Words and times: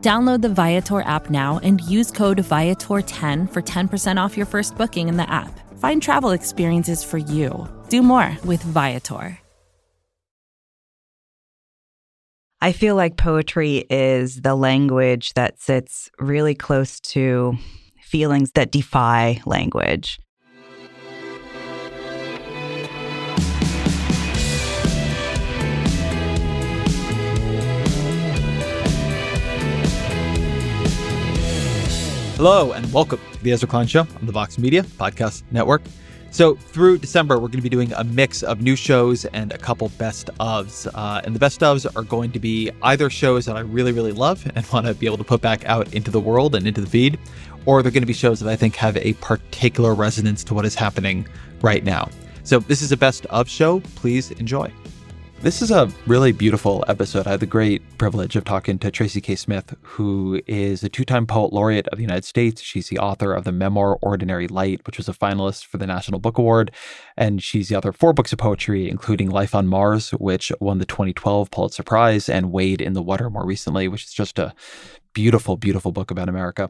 Download 0.00 0.40
the 0.40 0.48
Viator 0.48 1.00
app 1.00 1.28
now 1.28 1.58
and 1.62 1.80
use 1.80 2.10
code 2.10 2.38
Viator10 2.38 3.52
for 3.52 3.62
10% 3.62 4.16
off 4.20 4.36
your 4.36 4.46
first 4.46 4.76
booking 4.76 5.08
in 5.08 5.16
the 5.16 5.28
app. 5.28 5.50
Find 5.78 6.00
travel 6.00 6.30
experiences 6.30 7.02
for 7.02 7.18
you. 7.18 7.68
Do 7.88 8.02
more 8.02 8.36
with 8.44 8.62
Viator. 8.62 9.38
I 12.60 12.72
feel 12.72 12.96
like 12.96 13.16
poetry 13.16 13.84
is 13.88 14.40
the 14.40 14.56
language 14.56 15.34
that 15.34 15.60
sits 15.60 16.10
really 16.18 16.56
close 16.56 16.98
to 17.00 17.56
feelings 18.02 18.50
that 18.52 18.72
defy 18.72 19.40
language. 19.46 20.18
Hello 32.38 32.70
and 32.70 32.92
welcome 32.92 33.18
to 33.32 33.42
the 33.42 33.50
Ezra 33.50 33.68
Klein 33.68 33.88
Show 33.88 34.02
on 34.02 34.24
the 34.24 34.30
Vox 34.30 34.58
Media 34.58 34.84
Podcast 34.84 35.42
Network. 35.50 35.82
So, 36.30 36.54
through 36.54 36.98
December, 36.98 37.34
we're 37.34 37.48
going 37.48 37.58
to 37.58 37.62
be 37.62 37.68
doing 37.68 37.92
a 37.94 38.04
mix 38.04 38.44
of 38.44 38.60
new 38.60 38.76
shows 38.76 39.24
and 39.24 39.52
a 39.52 39.58
couple 39.58 39.88
best 39.98 40.30
ofs. 40.38 40.88
Uh, 40.94 41.20
and 41.24 41.34
the 41.34 41.40
best 41.40 41.58
ofs 41.62 41.84
are 41.96 42.04
going 42.04 42.30
to 42.30 42.38
be 42.38 42.70
either 42.82 43.10
shows 43.10 43.44
that 43.46 43.56
I 43.56 43.60
really, 43.62 43.90
really 43.90 44.12
love 44.12 44.48
and 44.54 44.64
want 44.72 44.86
to 44.86 44.94
be 44.94 45.06
able 45.06 45.16
to 45.16 45.24
put 45.24 45.40
back 45.40 45.64
out 45.64 45.92
into 45.92 46.12
the 46.12 46.20
world 46.20 46.54
and 46.54 46.64
into 46.64 46.80
the 46.80 46.86
feed, 46.86 47.18
or 47.66 47.82
they're 47.82 47.90
going 47.90 48.04
to 48.04 48.06
be 48.06 48.12
shows 48.12 48.38
that 48.38 48.48
I 48.48 48.54
think 48.54 48.76
have 48.76 48.96
a 48.98 49.14
particular 49.14 49.92
resonance 49.92 50.44
to 50.44 50.54
what 50.54 50.64
is 50.64 50.76
happening 50.76 51.26
right 51.60 51.82
now. 51.82 52.08
So, 52.44 52.60
this 52.60 52.82
is 52.82 52.92
a 52.92 52.96
best 52.96 53.26
of 53.26 53.48
show. 53.48 53.80
Please 53.96 54.30
enjoy. 54.30 54.72
This 55.40 55.62
is 55.62 55.70
a 55.70 55.88
really 56.08 56.32
beautiful 56.32 56.84
episode. 56.88 57.28
I 57.28 57.30
had 57.30 57.38
the 57.38 57.46
great 57.46 57.80
privilege 57.96 58.34
of 58.34 58.42
talking 58.42 58.76
to 58.80 58.90
Tracy 58.90 59.20
K. 59.20 59.36
Smith, 59.36 59.76
who 59.82 60.42
is 60.48 60.82
a 60.82 60.88
two 60.88 61.04
time 61.04 61.28
poet 61.28 61.52
laureate 61.52 61.86
of 61.88 61.96
the 61.96 62.02
United 62.02 62.24
States. 62.24 62.60
She's 62.60 62.88
the 62.88 62.98
author 62.98 63.32
of 63.32 63.44
the 63.44 63.52
memoir 63.52 64.00
Ordinary 64.02 64.48
Light, 64.48 64.84
which 64.84 64.96
was 64.96 65.08
a 65.08 65.12
finalist 65.12 65.64
for 65.64 65.76
the 65.76 65.86
National 65.86 66.18
Book 66.18 66.38
Award. 66.38 66.72
And 67.16 67.40
she's 67.40 67.68
the 67.68 67.76
author 67.76 67.90
of 67.90 67.96
four 67.96 68.12
books 68.12 68.32
of 68.32 68.40
poetry, 68.40 68.90
including 68.90 69.30
Life 69.30 69.54
on 69.54 69.68
Mars, 69.68 70.10
which 70.10 70.50
won 70.60 70.78
the 70.78 70.86
2012 70.86 71.52
Pulitzer 71.52 71.84
Prize, 71.84 72.28
and 72.28 72.50
Wade 72.50 72.80
in 72.80 72.94
the 72.94 73.02
Water 73.02 73.30
more 73.30 73.46
recently, 73.46 73.86
which 73.86 74.06
is 74.06 74.12
just 74.12 74.40
a 74.40 74.52
beautiful, 75.12 75.56
beautiful 75.56 75.92
book 75.92 76.10
about 76.10 76.28
America. 76.28 76.68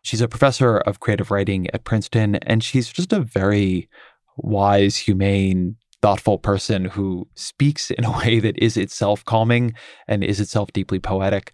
She's 0.00 0.22
a 0.22 0.28
professor 0.28 0.78
of 0.78 1.00
creative 1.00 1.30
writing 1.30 1.68
at 1.74 1.84
Princeton, 1.84 2.36
and 2.36 2.64
she's 2.64 2.88
just 2.88 3.12
a 3.12 3.20
very 3.20 3.90
wise, 4.38 4.96
humane, 4.96 5.76
thoughtful 6.02 6.38
person 6.38 6.84
who 6.84 7.28
speaks 7.34 7.90
in 7.90 8.04
a 8.04 8.10
way 8.18 8.40
that 8.40 8.58
is 8.58 8.76
itself 8.76 9.24
calming 9.24 9.74
and 10.06 10.24
is 10.24 10.40
itself 10.40 10.72
deeply 10.72 10.98
poetic. 10.98 11.52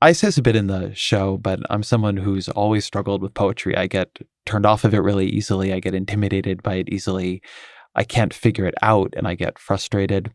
I 0.00 0.12
say 0.12 0.26
this 0.26 0.38
a 0.38 0.42
bit 0.42 0.56
in 0.56 0.66
the 0.66 0.92
show, 0.94 1.38
but 1.38 1.60
I'm 1.70 1.84
someone 1.84 2.16
who's 2.16 2.48
always 2.48 2.84
struggled 2.84 3.22
with 3.22 3.34
poetry. 3.34 3.76
I 3.76 3.86
get 3.86 4.18
turned 4.46 4.66
off 4.66 4.82
of 4.82 4.94
it 4.94 4.98
really 4.98 5.26
easily. 5.26 5.72
I 5.72 5.78
get 5.78 5.94
intimidated 5.94 6.60
by 6.62 6.74
it 6.74 6.88
easily. 6.88 7.40
I 7.94 8.02
can't 8.02 8.34
figure 8.34 8.66
it 8.66 8.74
out 8.82 9.14
and 9.16 9.28
I 9.28 9.34
get 9.36 9.58
frustrated. 9.60 10.32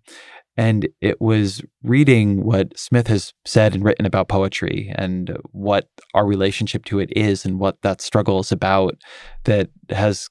And 0.56 0.88
it 1.02 1.20
was 1.22 1.62
reading 1.84 2.44
what 2.44 2.78
Smith 2.80 3.08
has 3.08 3.34
said 3.46 3.76
and 3.76 3.84
written 3.84 4.06
about 4.06 4.30
poetry 4.30 4.92
and 4.96 5.38
what 5.52 5.88
our 6.14 6.26
relationship 6.26 6.86
to 6.86 7.00
it 7.00 7.12
is 7.16 7.46
and 7.46 7.60
what 7.60 7.82
that 7.84 8.02
struggle 8.02 8.40
is 8.40 8.52
about 8.52 8.96
that 9.44 9.70
has 9.90 10.30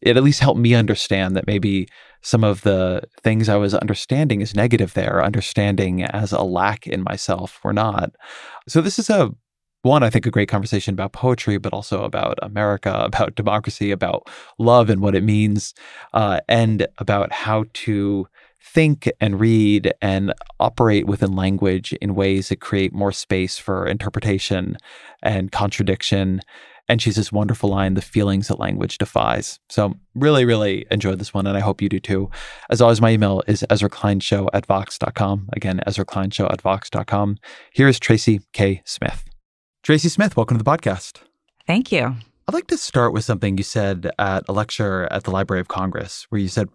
it 0.00 0.16
at 0.16 0.22
least 0.22 0.40
helped 0.40 0.60
me 0.60 0.74
understand 0.74 1.36
that 1.36 1.46
maybe 1.46 1.88
some 2.22 2.44
of 2.44 2.62
the 2.62 3.02
things 3.22 3.48
I 3.48 3.56
was 3.56 3.74
understanding 3.74 4.42
as 4.42 4.54
negative 4.54 4.94
there, 4.94 5.24
understanding 5.24 6.02
as 6.02 6.32
a 6.32 6.42
lack 6.42 6.86
in 6.86 7.02
myself, 7.02 7.60
were 7.62 7.72
not. 7.72 8.12
So 8.66 8.80
this 8.80 8.98
is 8.98 9.10
a 9.10 9.30
one, 9.82 10.02
I 10.02 10.10
think, 10.10 10.26
a 10.26 10.30
great 10.30 10.48
conversation 10.48 10.92
about 10.92 11.12
poetry, 11.12 11.56
but 11.56 11.72
also 11.72 12.02
about 12.04 12.38
America, 12.42 12.92
about 13.04 13.34
democracy, 13.34 13.90
about 13.90 14.28
love 14.58 14.90
and 14.90 15.00
what 15.00 15.14
it 15.14 15.22
means, 15.22 15.74
uh, 16.12 16.40
and 16.48 16.86
about 16.98 17.32
how 17.32 17.64
to 17.74 18.26
think 18.60 19.10
and 19.20 19.40
read 19.40 19.92
and 20.02 20.34
operate 20.60 21.06
within 21.06 21.32
language 21.32 21.92
in 21.94 22.14
ways 22.14 22.48
that 22.48 22.60
create 22.60 22.92
more 22.92 23.12
space 23.12 23.56
for 23.56 23.86
interpretation 23.86 24.76
and 25.22 25.52
contradiction 25.52 26.40
and 26.88 27.00
she's 27.00 27.16
this 27.16 27.32
wonderful 27.32 27.70
line, 27.70 27.94
the 27.94 28.02
feelings 28.02 28.48
that 28.48 28.58
language 28.58 28.98
defies. 28.98 29.58
So 29.68 29.94
really, 30.14 30.44
really 30.44 30.86
enjoyed 30.90 31.18
this 31.18 31.34
one, 31.34 31.46
and 31.46 31.56
I 31.56 31.60
hope 31.60 31.82
you 31.82 31.88
do 31.88 32.00
too. 32.00 32.30
As 32.70 32.80
always, 32.80 33.00
my 33.00 33.10
email 33.10 33.42
is 33.46 33.64
EzraKleinShow 33.68 34.48
at 34.52 34.66
Vox.com. 34.66 35.48
Again, 35.52 35.80
EzraKleinShow 35.86 36.52
at 36.52 36.60
Vox.com. 36.62 37.38
Here 37.72 37.88
is 37.88 37.98
Tracy 37.98 38.40
K. 38.52 38.82
Smith. 38.84 39.24
Tracy 39.82 40.08
Smith, 40.08 40.36
welcome 40.36 40.58
to 40.58 40.64
the 40.64 40.70
podcast. 40.70 41.20
Thank 41.66 41.92
you. 41.92 42.16
I'd 42.48 42.54
like 42.54 42.68
to 42.68 42.78
start 42.78 43.12
with 43.12 43.26
something 43.26 43.58
you 43.58 43.62
said 43.62 44.10
at 44.18 44.44
a 44.48 44.54
lecture 44.54 45.06
at 45.10 45.24
the 45.24 45.30
Library 45.30 45.60
of 45.60 45.68
Congress, 45.68 46.24
where 46.30 46.40
you 46.40 46.48
said, 46.48 46.70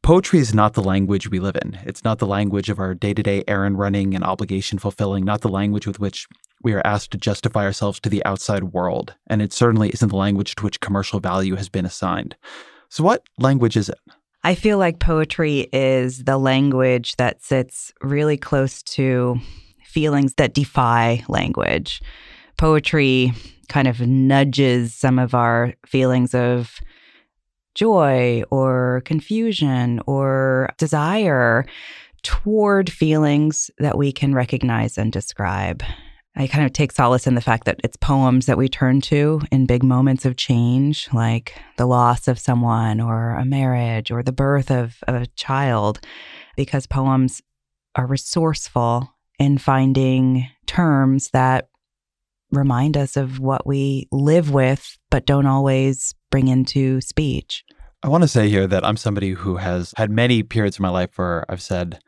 Poetry 0.00 0.38
is 0.38 0.54
not 0.54 0.74
the 0.74 0.84
language 0.84 1.28
we 1.28 1.40
live 1.40 1.56
in. 1.56 1.80
It's 1.84 2.04
not 2.04 2.20
the 2.20 2.28
language 2.28 2.70
of 2.70 2.78
our 2.78 2.94
day 2.94 3.12
to 3.12 3.24
day 3.24 3.42
errand 3.48 3.76
running 3.76 4.14
and 4.14 4.22
obligation 4.22 4.78
fulfilling, 4.78 5.24
not 5.24 5.40
the 5.40 5.48
language 5.48 5.84
with 5.84 5.98
which 5.98 6.28
we 6.62 6.74
are 6.74 6.86
asked 6.86 7.10
to 7.10 7.18
justify 7.18 7.64
ourselves 7.64 7.98
to 8.00 8.08
the 8.08 8.24
outside 8.24 8.72
world. 8.72 9.16
And 9.26 9.42
it 9.42 9.52
certainly 9.52 9.88
isn't 9.88 10.10
the 10.10 10.16
language 10.16 10.54
to 10.54 10.62
which 10.62 10.78
commercial 10.78 11.18
value 11.18 11.56
has 11.56 11.68
been 11.68 11.86
assigned. 11.86 12.36
So, 12.88 13.02
what 13.02 13.24
language 13.36 13.76
is 13.76 13.88
it? 13.88 13.98
I 14.44 14.54
feel 14.54 14.78
like 14.78 15.00
poetry 15.00 15.68
is 15.72 16.22
the 16.22 16.38
language 16.38 17.16
that 17.16 17.42
sits 17.42 17.92
really 18.00 18.36
close 18.36 18.80
to 18.94 19.40
feelings 19.82 20.34
that 20.34 20.54
defy 20.54 21.24
language. 21.26 22.00
Poetry 22.56 23.32
kind 23.68 23.88
of 23.88 24.00
nudges 24.00 24.94
some 24.94 25.18
of 25.18 25.34
our 25.34 25.74
feelings 25.86 26.34
of 26.34 26.80
joy 27.74 28.42
or 28.50 29.02
confusion 29.04 30.00
or 30.06 30.70
desire 30.78 31.66
toward 32.22 32.90
feelings 32.90 33.70
that 33.78 33.98
we 33.98 34.10
can 34.12 34.34
recognize 34.34 34.96
and 34.96 35.12
describe. 35.12 35.82
I 36.34 36.46
kind 36.46 36.66
of 36.66 36.72
take 36.72 36.92
solace 36.92 37.26
in 37.26 37.34
the 37.34 37.40
fact 37.40 37.64
that 37.64 37.80
it's 37.82 37.96
poems 37.96 38.46
that 38.46 38.58
we 38.58 38.68
turn 38.68 39.00
to 39.02 39.40
in 39.50 39.64
big 39.66 39.82
moments 39.82 40.26
of 40.26 40.36
change, 40.36 41.08
like 41.12 41.58
the 41.76 41.86
loss 41.86 42.28
of 42.28 42.38
someone 42.38 43.00
or 43.00 43.30
a 43.30 43.44
marriage 43.44 44.10
or 44.10 44.22
the 44.22 44.32
birth 44.32 44.70
of, 44.70 44.96
of 45.08 45.14
a 45.14 45.26
child, 45.28 46.00
because 46.56 46.86
poems 46.86 47.42
are 47.94 48.06
resourceful 48.06 49.14
in 49.38 49.56
finding 49.56 50.48
terms 50.66 51.30
that 51.30 51.68
remind 52.50 52.96
us 52.96 53.16
of 53.16 53.38
what 53.38 53.66
we 53.66 54.08
live 54.12 54.50
with, 54.50 54.96
but 55.10 55.26
don't 55.26 55.46
always 55.46 56.14
bring 56.30 56.48
into 56.48 57.00
speech. 57.00 57.64
I 58.02 58.08
want 58.08 58.22
to 58.22 58.28
say 58.28 58.48
here 58.48 58.66
that 58.66 58.84
I'm 58.84 58.96
somebody 58.96 59.30
who 59.30 59.56
has 59.56 59.92
had 59.96 60.10
many 60.10 60.42
periods 60.42 60.78
in 60.78 60.82
my 60.82 60.90
life 60.90 61.16
where 61.16 61.44
I've 61.48 61.62
said, 61.62 61.98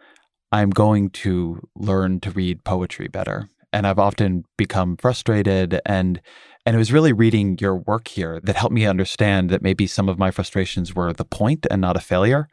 I'm 0.53 0.71
going 0.71 1.11
to 1.11 1.61
learn 1.75 2.21
to 2.21 2.31
read 2.31 2.65
poetry 2.65 3.09
better. 3.09 3.49
And 3.73 3.87
I've 3.87 3.99
often 3.99 4.45
become 4.57 4.97
frustrated 4.97 5.81
and 5.85 6.21
And 6.69 6.75
it 6.75 6.79
was 6.79 6.93
really 6.93 7.15
reading 7.15 7.57
your 7.61 7.77
work 7.77 8.09
here 8.09 8.41
that 8.45 8.57
helped 8.57 8.75
me 8.75 8.85
understand 8.85 9.49
that 9.49 9.63
maybe 9.63 9.87
some 9.87 10.07
of 10.07 10.19
my 10.19 10.31
frustrations 10.31 10.95
were 10.95 11.15
the 11.15 11.25
point 11.25 11.67
and 11.71 11.81
not 11.81 11.97
a 11.97 12.01
failure. 12.01 12.47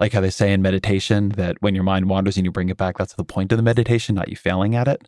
Like 0.00 0.14
how 0.14 0.20
they 0.20 0.30
say 0.30 0.52
in 0.52 0.62
meditation 0.62 1.28
that 1.30 1.56
when 1.60 1.74
your 1.74 1.84
mind 1.84 2.08
wanders 2.08 2.36
and 2.36 2.44
you 2.46 2.50
bring 2.50 2.70
it 2.70 2.78
back, 2.78 2.98
that's 2.98 3.14
the 3.14 3.24
point 3.24 3.52
of 3.52 3.58
the 3.58 3.62
meditation, 3.62 4.14
not 4.14 4.28
you 4.28 4.36
failing 4.36 4.74
at 4.74 4.88
it. 4.88 5.06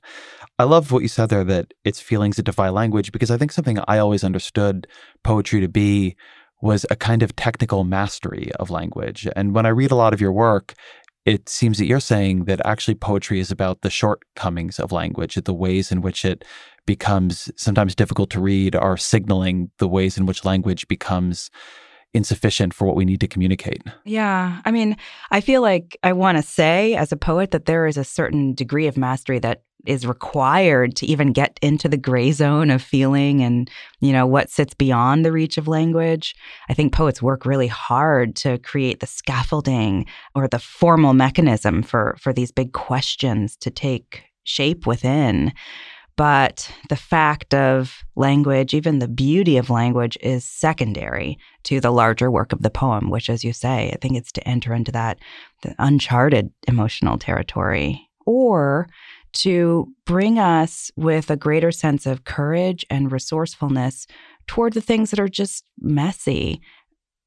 I 0.58 0.64
love 0.64 0.92
what 0.92 1.02
you 1.02 1.08
said 1.08 1.30
there 1.30 1.44
that 1.44 1.72
it's 1.82 2.00
feelings 2.00 2.36
that 2.36 2.44
defy 2.44 2.68
language 2.68 3.10
because 3.10 3.30
I 3.30 3.38
think 3.38 3.52
something 3.52 3.78
I 3.88 3.98
always 3.98 4.22
understood 4.22 4.86
poetry 5.24 5.60
to 5.60 5.68
be 5.68 6.14
was 6.60 6.86
a 6.90 6.96
kind 6.96 7.22
of 7.22 7.34
technical 7.34 7.84
mastery 7.84 8.52
of 8.60 8.70
language. 8.70 9.26
And 9.34 9.54
when 9.54 9.66
I 9.66 9.70
read 9.70 9.90
a 9.90 9.96
lot 9.96 10.14
of 10.14 10.20
your 10.20 10.32
work, 10.32 10.74
it 11.24 11.48
seems 11.48 11.78
that 11.78 11.86
you're 11.86 12.00
saying 12.00 12.44
that 12.44 12.64
actually 12.64 12.94
poetry 12.94 13.38
is 13.38 13.50
about 13.50 13.82
the 13.82 13.90
shortcomings 13.90 14.78
of 14.78 14.92
language, 14.92 15.34
the 15.36 15.54
ways 15.54 15.92
in 15.92 16.00
which 16.00 16.24
it 16.24 16.44
becomes 16.84 17.50
sometimes 17.56 17.94
difficult 17.94 18.30
to 18.30 18.40
read, 18.40 18.74
are 18.74 18.96
signaling 18.96 19.70
the 19.78 19.88
ways 19.88 20.18
in 20.18 20.26
which 20.26 20.44
language 20.44 20.88
becomes 20.88 21.50
insufficient 22.14 22.74
for 22.74 22.86
what 22.86 22.96
we 22.96 23.04
need 23.04 23.20
to 23.20 23.28
communicate. 23.28 23.82
Yeah. 24.04 24.60
I 24.64 24.70
mean, 24.70 24.96
I 25.30 25.40
feel 25.40 25.62
like 25.62 25.96
I 26.02 26.12
want 26.12 26.38
to 26.38 26.42
say 26.42 26.94
as 26.94 27.12
a 27.12 27.16
poet 27.16 27.52
that 27.52 27.64
there 27.64 27.86
is 27.86 27.96
a 27.96 28.04
certain 28.04 28.54
degree 28.54 28.86
of 28.86 28.96
mastery 28.96 29.38
that 29.40 29.62
is 29.86 30.06
required 30.06 30.94
to 30.96 31.06
even 31.06 31.32
get 31.32 31.58
into 31.60 31.88
the 31.88 31.96
gray 31.96 32.30
zone 32.30 32.70
of 32.70 32.80
feeling 32.80 33.42
and, 33.42 33.68
you 34.00 34.12
know, 34.12 34.26
what 34.26 34.50
sits 34.50 34.74
beyond 34.74 35.24
the 35.24 35.32
reach 35.32 35.58
of 35.58 35.66
language. 35.66 36.36
I 36.68 36.74
think 36.74 36.92
poets 36.92 37.20
work 37.20 37.44
really 37.44 37.66
hard 37.66 38.36
to 38.36 38.58
create 38.58 39.00
the 39.00 39.06
scaffolding 39.06 40.06
or 40.34 40.46
the 40.46 40.60
formal 40.60 41.14
mechanism 41.14 41.82
for 41.82 42.16
for 42.20 42.32
these 42.32 42.52
big 42.52 42.72
questions 42.72 43.56
to 43.56 43.70
take 43.70 44.22
shape 44.44 44.86
within. 44.86 45.52
But 46.16 46.70
the 46.88 46.96
fact 46.96 47.54
of 47.54 48.04
language, 48.16 48.74
even 48.74 48.98
the 48.98 49.08
beauty 49.08 49.56
of 49.56 49.70
language, 49.70 50.18
is 50.20 50.44
secondary 50.44 51.38
to 51.64 51.80
the 51.80 51.90
larger 51.90 52.30
work 52.30 52.52
of 52.52 52.62
the 52.62 52.70
poem, 52.70 53.08
which, 53.08 53.30
as 53.30 53.44
you 53.44 53.52
say, 53.52 53.90
I 53.92 53.96
think 53.96 54.16
it's 54.16 54.32
to 54.32 54.46
enter 54.46 54.74
into 54.74 54.92
that 54.92 55.18
uncharted 55.78 56.50
emotional 56.68 57.18
territory 57.18 58.08
or 58.26 58.88
to 59.32 59.88
bring 60.04 60.38
us 60.38 60.90
with 60.96 61.30
a 61.30 61.36
greater 61.36 61.72
sense 61.72 62.04
of 62.04 62.24
courage 62.24 62.84
and 62.90 63.10
resourcefulness 63.10 64.06
toward 64.46 64.74
the 64.74 64.80
things 64.80 65.10
that 65.10 65.20
are 65.20 65.28
just 65.28 65.64
messy, 65.80 66.60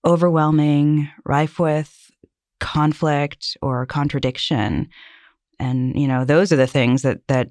overwhelming, 0.05 1.09
rife 1.25 1.57
with 1.59 2.11
conflict 2.59 3.57
or 3.61 3.85
contradiction. 3.87 4.87
And, 5.59 5.99
you 5.99 6.07
know, 6.07 6.25
those 6.25 6.51
are 6.51 6.57
the 6.57 6.67
things 6.67 7.01
that 7.01 7.27
that 7.27 7.49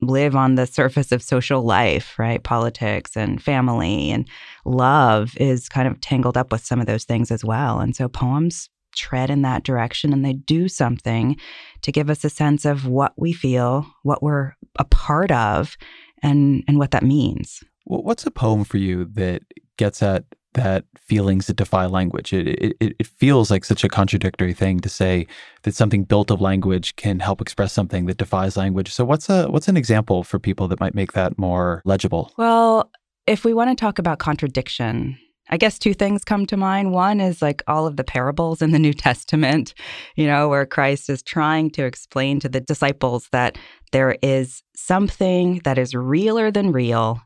live 0.00 0.36
on 0.36 0.54
the 0.54 0.66
surface 0.66 1.12
of 1.12 1.22
social 1.22 1.62
life, 1.62 2.18
right? 2.18 2.42
Politics 2.42 3.16
and 3.16 3.42
family 3.42 4.10
and 4.10 4.28
love 4.64 5.36
is 5.38 5.68
kind 5.68 5.88
of 5.88 6.00
tangled 6.00 6.36
up 6.36 6.52
with 6.52 6.64
some 6.64 6.80
of 6.80 6.86
those 6.86 7.04
things 7.04 7.30
as 7.30 7.44
well. 7.44 7.80
And 7.80 7.96
so 7.96 8.08
poems 8.08 8.68
tread 8.94 9.30
in 9.30 9.42
that 9.42 9.64
direction 9.64 10.12
and 10.12 10.24
they 10.24 10.32
do 10.32 10.68
something 10.68 11.36
to 11.82 11.92
give 11.92 12.10
us 12.10 12.24
a 12.24 12.30
sense 12.30 12.64
of 12.64 12.86
what 12.86 13.12
we 13.16 13.32
feel, 13.32 13.86
what 14.02 14.22
we're 14.22 14.54
a 14.78 14.84
part 14.84 15.30
of, 15.30 15.76
and 16.22 16.64
and 16.66 16.78
what 16.78 16.90
that 16.90 17.04
means. 17.04 17.62
What's 17.84 18.26
a 18.26 18.30
poem 18.30 18.64
for 18.64 18.76
you 18.76 19.04
that 19.12 19.42
gets 19.76 20.02
at 20.02 20.24
that 20.58 20.84
feelings 20.96 21.46
that 21.46 21.56
defy 21.56 21.86
language. 21.86 22.32
It, 22.32 22.76
it, 22.80 22.96
it 22.98 23.06
feels 23.06 23.50
like 23.50 23.64
such 23.64 23.84
a 23.84 23.88
contradictory 23.88 24.52
thing 24.52 24.80
to 24.80 24.88
say 24.88 25.26
that 25.62 25.74
something 25.74 26.04
built 26.04 26.30
of 26.30 26.40
language 26.40 26.96
can 26.96 27.20
help 27.20 27.40
express 27.40 27.72
something 27.72 28.06
that 28.06 28.18
defies 28.18 28.56
language. 28.56 28.92
So 28.92 29.04
what's 29.04 29.28
a 29.28 29.48
what's 29.48 29.68
an 29.68 29.76
example 29.76 30.24
for 30.24 30.38
people 30.38 30.68
that 30.68 30.80
might 30.80 30.94
make 30.94 31.12
that 31.12 31.38
more 31.38 31.82
legible? 31.84 32.32
Well, 32.36 32.90
if 33.26 33.44
we 33.44 33.54
want 33.54 33.70
to 33.70 33.80
talk 33.80 33.98
about 33.98 34.18
contradiction, 34.18 35.18
I 35.50 35.56
guess 35.56 35.78
two 35.78 35.94
things 35.94 36.24
come 36.24 36.44
to 36.46 36.56
mind. 36.56 36.92
One 36.92 37.20
is 37.20 37.40
like 37.40 37.62
all 37.66 37.86
of 37.86 37.96
the 37.96 38.04
parables 38.04 38.60
in 38.60 38.72
the 38.72 38.78
New 38.78 38.92
Testament, 39.08 39.74
you 40.16 40.26
know, 40.26 40.48
where 40.48 40.66
Christ 40.66 41.08
is 41.08 41.22
trying 41.22 41.70
to 41.70 41.84
explain 41.84 42.40
to 42.40 42.48
the 42.48 42.60
disciples 42.60 43.28
that 43.32 43.56
there 43.92 44.16
is 44.22 44.62
something 44.74 45.60
that 45.64 45.78
is 45.78 45.94
realer 45.94 46.50
than 46.50 46.72
real 46.72 47.22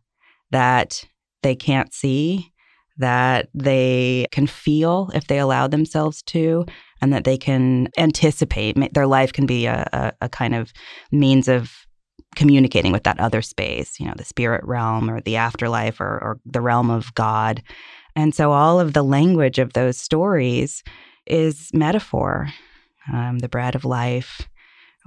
that 0.51 1.05
they 1.43 1.57
can't 1.57 1.93
see 1.93 2.52
that 3.03 3.49
they 3.55 4.27
can 4.33 4.47
feel 4.47 5.11
if 5.15 5.27
they 5.27 5.39
allow 5.39 5.67
themselves 5.67 6.23
to, 6.23 6.65
and 7.01 7.13
that 7.13 7.25
they 7.25 7.37
can 7.37 7.89
anticipate. 7.99 8.95
Their 8.95 9.07
life 9.07 9.33
can 9.33 9.47
be 9.47 9.67
a, 9.67 9.87
a, 9.93 10.13
a 10.23 10.29
kind 10.29 10.55
of 10.55 10.73
means 11.11 11.49
of 11.49 11.71
communicating 12.35 12.93
with 12.93 13.03
that 13.05 13.21
other 13.21 13.43
space, 13.43 14.01
you 14.01 14.07
know, 14.07 14.15
the 14.17 14.25
spirit 14.25 14.65
realm 14.65 15.11
or 15.11 15.21
the 15.21 15.37
afterlife 15.37 16.01
or, 16.01 16.07
or 16.07 16.41
the 16.47 16.61
realm 16.61 16.91
of 16.91 17.15
God. 17.15 17.63
And 18.17 18.35
so 18.35 18.53
all 18.53 18.81
of 18.81 18.93
the 18.93 19.03
language 19.03 19.59
of 19.59 19.73
those 19.73 19.99
stories 19.99 20.83
is 21.27 21.71
metaphor, 21.75 22.49
um, 23.13 23.41
the 23.41 23.49
bread 23.49 23.75
of 23.75 23.85
life, 23.85 24.49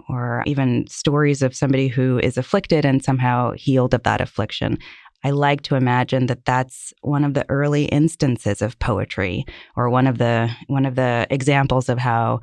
or 0.09 0.43
even 0.45 0.87
stories 0.87 1.41
of 1.41 1.55
somebody 1.55 1.87
who 1.87 2.19
is 2.19 2.37
afflicted 2.37 2.85
and 2.85 3.03
somehow 3.03 3.51
healed 3.53 3.93
of 3.93 4.03
that 4.03 4.21
affliction. 4.21 4.77
I 5.25 5.31
like 5.31 5.63
to 5.63 5.75
imagine 5.75 6.27
that 6.27 6.45
that's 6.45 6.93
one 7.01 7.23
of 7.23 7.33
the 7.33 7.49
early 7.49 7.85
instances 7.85 8.61
of 8.61 8.77
poetry 8.77 9.43
or 9.75 9.89
one 9.89 10.05
of 10.05 10.19
the 10.19 10.51
one 10.67 10.85
of 10.85 10.93
the 10.93 11.25
examples 11.31 11.89
of 11.89 11.97
how 11.97 12.41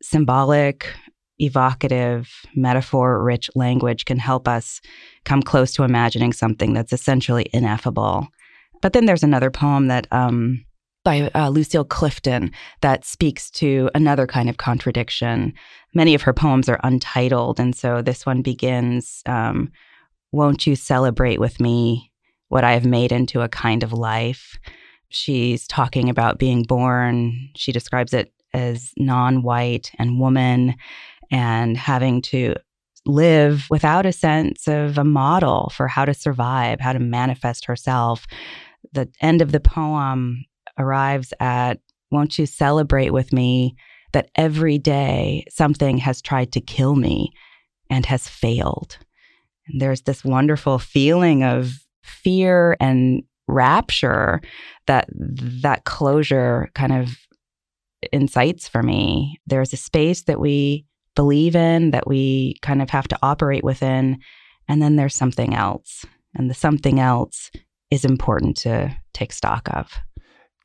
symbolic 0.00 0.86
evocative 1.40 2.30
metaphor 2.54 3.24
rich 3.24 3.50
language 3.56 4.04
can 4.04 4.18
help 4.18 4.46
us 4.46 4.80
come 5.24 5.42
close 5.42 5.72
to 5.72 5.82
imagining 5.82 6.32
something 6.32 6.72
that's 6.74 6.92
essentially 6.92 7.50
ineffable 7.52 8.28
but 8.82 8.92
then 8.92 9.06
there's 9.06 9.24
another 9.24 9.50
poem 9.50 9.88
that 9.88 10.06
um, 10.12 10.64
by 11.04 11.28
uh, 11.34 11.48
Lucille 11.48 11.84
Clifton 11.84 12.52
that 12.82 13.04
speaks 13.04 13.50
to 13.52 13.90
another 13.94 14.26
kind 14.26 14.48
of 14.48 14.56
contradiction. 14.56 15.54
Many 15.94 16.14
of 16.14 16.22
her 16.22 16.32
poems 16.32 16.68
are 16.68 16.80
untitled, 16.82 17.60
and 17.60 17.76
so 17.76 18.02
this 18.02 18.26
one 18.26 18.42
begins 18.42 19.22
um, 19.24 19.70
won't 20.32 20.66
you 20.66 20.76
celebrate 20.76 21.40
with 21.40 21.60
me 21.60 22.12
what 22.48 22.64
I 22.64 22.72
have 22.72 22.86
made 22.86 23.12
into 23.12 23.40
a 23.40 23.48
kind 23.48 23.82
of 23.82 23.92
life? 23.92 24.58
She's 25.08 25.66
talking 25.66 26.08
about 26.08 26.38
being 26.38 26.62
born. 26.62 27.50
She 27.56 27.72
describes 27.72 28.12
it 28.12 28.32
as 28.52 28.92
non 28.96 29.42
white 29.42 29.92
and 29.98 30.18
woman 30.18 30.74
and 31.30 31.76
having 31.76 32.22
to 32.22 32.54
live 33.04 33.66
without 33.70 34.04
a 34.04 34.12
sense 34.12 34.66
of 34.66 34.98
a 34.98 35.04
model 35.04 35.70
for 35.74 35.86
how 35.88 36.04
to 36.04 36.14
survive, 36.14 36.80
how 36.80 36.92
to 36.92 36.98
manifest 36.98 37.66
herself. 37.66 38.26
The 38.92 39.08
end 39.20 39.42
of 39.42 39.52
the 39.52 39.60
poem 39.60 40.44
arrives 40.78 41.32
at 41.40 41.80
Won't 42.10 42.38
you 42.38 42.46
celebrate 42.46 43.12
with 43.12 43.32
me 43.32 43.76
that 44.12 44.30
every 44.36 44.78
day 44.78 45.44
something 45.48 45.98
has 45.98 46.22
tried 46.22 46.52
to 46.52 46.60
kill 46.60 46.94
me 46.94 47.30
and 47.90 48.06
has 48.06 48.28
failed? 48.28 48.98
And 49.68 49.80
there's 49.80 50.02
this 50.02 50.24
wonderful 50.24 50.78
feeling 50.78 51.42
of 51.42 51.72
fear 52.02 52.76
and 52.80 53.22
rapture 53.48 54.40
that 54.86 55.08
that 55.12 55.84
closure 55.84 56.70
kind 56.74 56.92
of 56.92 57.16
incites 58.12 58.68
for 58.68 58.82
me. 58.82 59.40
There's 59.46 59.72
a 59.72 59.76
space 59.76 60.24
that 60.24 60.40
we 60.40 60.84
believe 61.14 61.56
in, 61.56 61.90
that 61.92 62.06
we 62.06 62.56
kind 62.62 62.82
of 62.82 62.90
have 62.90 63.08
to 63.08 63.18
operate 63.22 63.64
within, 63.64 64.18
and 64.68 64.82
then 64.82 64.96
there's 64.96 65.16
something 65.16 65.54
else. 65.54 66.04
And 66.34 66.50
the 66.50 66.54
something 66.54 67.00
else 67.00 67.50
is 67.90 68.04
important 68.04 68.56
to 68.58 68.94
take 69.14 69.32
stock 69.32 69.68
of. 69.72 69.90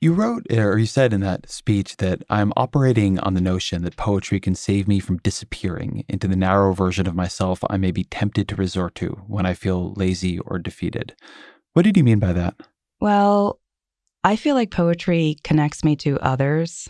You 0.02 0.14
wrote, 0.14 0.52
or 0.52 0.80
you 0.80 0.88
said 0.88 1.14
in 1.14 1.22
that 1.22 1.48
speech, 1.48 1.98
that 1.98 2.24
I'm 2.28 2.54
operating 2.58 3.20
on 3.20 3.36
the 3.36 3.40
notion 3.40 3.84
that 3.84 3.98
poetry 3.98 4.40
can 4.40 4.56
save 4.56 4.88
me 4.88 5.00
from 5.00 5.18
disappearing 5.18 6.06
into 6.10 6.28
the 6.28 6.36
narrow 6.36 6.74
version 6.74 7.06
of 7.06 7.14
myself 7.14 7.60
I 7.70 7.78
may 7.78 7.92
be 7.92 8.06
tempted 8.06 8.50
to 8.50 8.56
resort 8.56 8.96
to 8.96 9.22
when 9.28 9.46
I 9.46 9.54
feel 9.54 9.94
lazy 9.94 10.40
or 10.40 10.58
defeated. 10.58 11.16
What 11.74 11.84
did 11.84 11.98
you 11.98 12.04
mean 12.04 12.18
by 12.18 12.34
that? 12.34 12.56
Well, 13.00 13.60
I 14.24 14.38
feel 14.38 14.56
like 14.56 14.72
poetry 14.72 15.38
connects 15.44 15.84
me 15.84 15.96
to 15.98 16.20
others. 16.20 16.90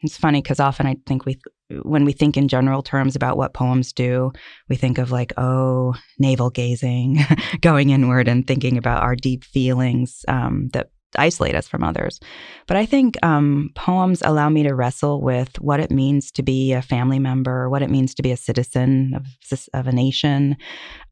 It's 0.00 0.16
funny 0.16 0.40
because 0.40 0.60
often 0.60 0.86
I 0.86 0.96
think 1.06 1.26
we, 1.26 1.38
when 1.82 2.06
we 2.06 2.12
think 2.12 2.38
in 2.38 2.48
general 2.48 2.82
terms 2.82 3.16
about 3.16 3.36
what 3.36 3.52
poems 3.52 3.92
do, 3.92 4.32
we 4.66 4.76
think 4.76 4.96
of 4.96 5.10
like, 5.10 5.34
oh, 5.36 5.94
navel 6.18 6.48
gazing, 6.48 7.18
going 7.60 7.90
inward 7.90 8.28
and 8.28 8.46
thinking 8.46 8.78
about 8.78 9.02
our 9.02 9.14
deep 9.14 9.44
feelings 9.44 10.24
um, 10.26 10.70
that 10.72 10.88
isolate 11.16 11.54
us 11.54 11.68
from 11.68 11.82
others. 11.82 12.20
But 12.66 12.76
I 12.76 12.86
think 12.86 13.16
um, 13.22 13.70
poems 13.74 14.22
allow 14.24 14.48
me 14.48 14.62
to 14.62 14.74
wrestle 14.74 15.20
with 15.20 15.60
what 15.60 15.80
it 15.80 15.90
means 15.90 16.30
to 16.32 16.42
be 16.42 16.72
a 16.72 16.82
family 16.82 17.18
member, 17.18 17.68
what 17.68 17.82
it 17.82 17.90
means 17.90 18.14
to 18.14 18.22
be 18.22 18.32
a 18.32 18.36
citizen 18.36 19.14
of, 19.14 19.26
of 19.74 19.86
a 19.86 19.92
nation, 19.92 20.56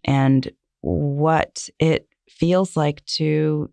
and 0.05 0.51
what 0.81 1.69
it 1.79 2.09
feels 2.29 2.77
like 2.77 3.05
to 3.07 3.71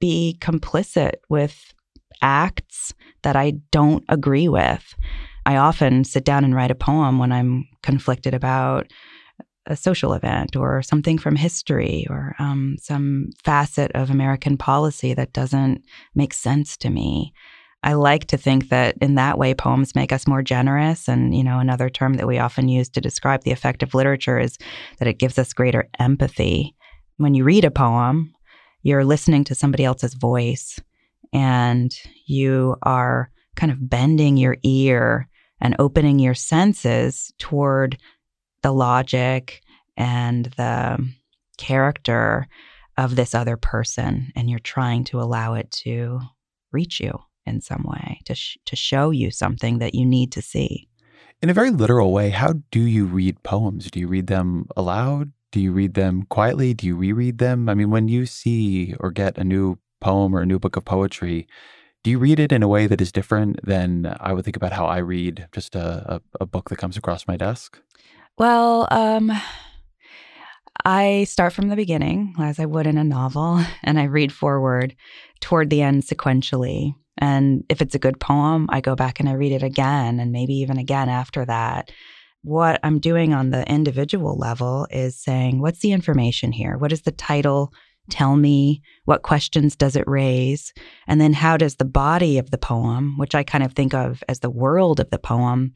be 0.00 0.36
complicit 0.40 1.14
with 1.28 1.74
acts 2.22 2.94
that 3.22 3.36
I 3.36 3.54
don't 3.70 4.04
agree 4.08 4.48
with. 4.48 4.94
I 5.44 5.56
often 5.56 6.04
sit 6.04 6.24
down 6.24 6.44
and 6.44 6.54
write 6.54 6.70
a 6.70 6.74
poem 6.74 7.18
when 7.18 7.32
I'm 7.32 7.68
conflicted 7.82 8.34
about 8.34 8.90
a 9.66 9.76
social 9.76 10.12
event 10.12 10.56
or 10.56 10.82
something 10.82 11.18
from 11.18 11.36
history 11.36 12.06
or 12.08 12.34
um, 12.38 12.76
some 12.80 13.30
facet 13.44 13.90
of 13.94 14.10
American 14.10 14.56
policy 14.56 15.14
that 15.14 15.32
doesn't 15.32 15.82
make 16.14 16.32
sense 16.32 16.76
to 16.78 16.90
me. 16.90 17.32
I 17.82 17.92
like 17.92 18.26
to 18.26 18.36
think 18.36 18.68
that 18.70 18.96
in 19.00 19.14
that 19.14 19.38
way, 19.38 19.54
poems 19.54 19.94
make 19.94 20.12
us 20.12 20.26
more 20.26 20.42
generous. 20.42 21.08
And, 21.08 21.36
you 21.36 21.44
know, 21.44 21.58
another 21.58 21.88
term 21.88 22.14
that 22.14 22.26
we 22.26 22.38
often 22.38 22.68
use 22.68 22.88
to 22.90 23.00
describe 23.00 23.44
the 23.44 23.52
effect 23.52 23.82
of 23.82 23.94
literature 23.94 24.38
is 24.38 24.58
that 24.98 25.08
it 25.08 25.18
gives 25.18 25.38
us 25.38 25.52
greater 25.52 25.88
empathy. 25.98 26.74
When 27.18 27.34
you 27.34 27.44
read 27.44 27.64
a 27.64 27.70
poem, 27.70 28.32
you're 28.82 29.04
listening 29.04 29.44
to 29.44 29.54
somebody 29.54 29.84
else's 29.84 30.14
voice 30.14 30.80
and 31.32 31.94
you 32.26 32.76
are 32.82 33.30
kind 33.56 33.72
of 33.72 33.88
bending 33.88 34.36
your 34.36 34.56
ear 34.62 35.28
and 35.60 35.76
opening 35.78 36.18
your 36.18 36.34
senses 36.34 37.32
toward 37.38 37.98
the 38.66 38.72
logic 38.72 39.62
and 39.96 40.46
the 40.56 40.98
character 41.56 42.48
of 42.98 43.14
this 43.14 43.32
other 43.32 43.56
person 43.56 44.32
and 44.34 44.50
you're 44.50 44.58
trying 44.58 45.04
to 45.04 45.20
allow 45.20 45.54
it 45.54 45.70
to 45.70 46.18
reach 46.72 46.98
you 46.98 47.16
in 47.44 47.60
some 47.60 47.84
way 47.86 48.18
to 48.24 48.34
sh- 48.34 48.58
to 48.64 48.74
show 48.74 49.10
you 49.10 49.30
something 49.30 49.78
that 49.78 49.94
you 49.94 50.04
need 50.04 50.32
to 50.32 50.42
see. 50.42 50.88
In 51.40 51.48
a 51.48 51.54
very 51.54 51.70
literal 51.70 52.12
way 52.12 52.30
how 52.30 52.54
do 52.72 52.80
you 52.80 53.04
read 53.06 53.40
poems? 53.44 53.88
Do 53.88 54.00
you 54.00 54.08
read 54.08 54.26
them 54.26 54.66
aloud? 54.76 55.30
Do 55.52 55.60
you 55.60 55.70
read 55.70 55.94
them 55.94 56.24
quietly? 56.24 56.74
Do 56.74 56.88
you 56.88 56.96
reread 56.96 57.38
them? 57.38 57.68
I 57.68 57.74
mean 57.74 57.90
when 57.90 58.08
you 58.08 58.26
see 58.26 58.96
or 58.98 59.12
get 59.12 59.38
a 59.38 59.44
new 59.44 59.78
poem 60.00 60.34
or 60.34 60.40
a 60.40 60.46
new 60.46 60.58
book 60.58 60.74
of 60.74 60.84
poetry 60.84 61.46
do 62.06 62.12
you 62.12 62.20
read 62.20 62.38
it 62.38 62.52
in 62.52 62.62
a 62.62 62.68
way 62.68 62.86
that 62.86 63.00
is 63.00 63.10
different 63.10 63.58
than 63.66 64.16
I 64.20 64.32
would 64.32 64.44
think 64.44 64.54
about 64.54 64.70
how 64.72 64.86
I 64.86 64.98
read 64.98 65.48
just 65.50 65.74
a, 65.74 66.14
a, 66.14 66.20
a 66.42 66.46
book 66.46 66.68
that 66.68 66.76
comes 66.76 66.96
across 66.96 67.26
my 67.26 67.36
desk? 67.36 67.80
Well, 68.38 68.86
um, 68.90 69.32
I 70.84 71.24
start 71.24 71.54
from 71.54 71.68
the 71.68 71.76
beginning, 71.76 72.34
as 72.38 72.60
I 72.60 72.66
would 72.66 72.86
in 72.86 72.98
a 72.98 73.04
novel, 73.04 73.64
and 73.82 73.98
I 73.98 74.04
read 74.04 74.30
forward 74.32 74.94
toward 75.40 75.70
the 75.70 75.80
end 75.80 76.02
sequentially. 76.02 76.94
And 77.18 77.64
if 77.70 77.80
it's 77.80 77.94
a 77.94 77.98
good 77.98 78.20
poem, 78.20 78.66
I 78.68 78.82
go 78.82 78.94
back 78.94 79.20
and 79.20 79.28
I 79.28 79.32
read 79.32 79.52
it 79.52 79.62
again, 79.62 80.20
and 80.20 80.32
maybe 80.32 80.52
even 80.54 80.76
again 80.76 81.08
after 81.08 81.46
that. 81.46 81.90
What 82.42 82.78
I'm 82.82 83.00
doing 83.00 83.32
on 83.32 83.50
the 83.50 83.66
individual 83.68 84.36
level 84.36 84.86
is 84.90 85.20
saying, 85.20 85.60
what's 85.62 85.80
the 85.80 85.92
information 85.92 86.52
here? 86.52 86.76
What 86.76 86.92
is 86.92 87.02
the 87.02 87.12
title 87.12 87.72
tell 88.10 88.36
me? 88.36 88.82
What 89.06 89.22
questions 89.22 89.74
does 89.76 89.96
it 89.96 90.06
raise? 90.06 90.74
And 91.08 91.22
then 91.22 91.32
how 91.32 91.56
does 91.56 91.76
the 91.76 91.86
body 91.86 92.36
of 92.36 92.50
the 92.50 92.58
poem, 92.58 93.16
which 93.16 93.34
I 93.34 93.42
kind 93.42 93.64
of 93.64 93.72
think 93.72 93.94
of 93.94 94.22
as 94.28 94.40
the 94.40 94.50
world 94.50 95.00
of 95.00 95.08
the 95.10 95.18
poem, 95.18 95.72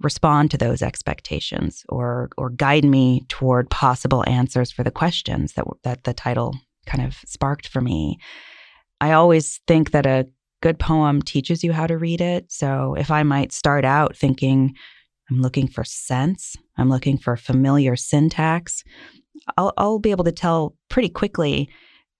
respond 0.00 0.50
to 0.50 0.58
those 0.58 0.82
expectations 0.82 1.84
or 1.88 2.30
or 2.36 2.50
guide 2.50 2.84
me 2.84 3.24
toward 3.28 3.70
possible 3.70 4.24
answers 4.26 4.70
for 4.70 4.82
the 4.82 4.90
questions 4.90 5.54
that 5.54 5.64
that 5.84 6.04
the 6.04 6.14
title 6.14 6.54
kind 6.86 7.04
of 7.04 7.16
sparked 7.26 7.68
for 7.68 7.80
me. 7.80 8.18
I 9.00 9.12
always 9.12 9.60
think 9.66 9.92
that 9.92 10.06
a 10.06 10.28
good 10.62 10.78
poem 10.78 11.22
teaches 11.22 11.64
you 11.64 11.72
how 11.72 11.86
to 11.86 11.98
read 11.98 12.20
it. 12.20 12.50
So 12.50 12.94
if 12.94 13.10
I 13.10 13.22
might 13.22 13.52
start 13.52 13.84
out 13.84 14.16
thinking 14.16 14.74
I'm 15.30 15.40
looking 15.40 15.66
for 15.66 15.84
sense, 15.84 16.56
I'm 16.76 16.88
looking 16.88 17.18
for 17.18 17.36
familiar 17.36 17.96
syntax, 17.96 18.84
I'll, 19.56 19.72
I'll 19.76 19.98
be 19.98 20.10
able 20.10 20.24
to 20.24 20.32
tell 20.32 20.76
pretty 20.88 21.08
quickly 21.08 21.68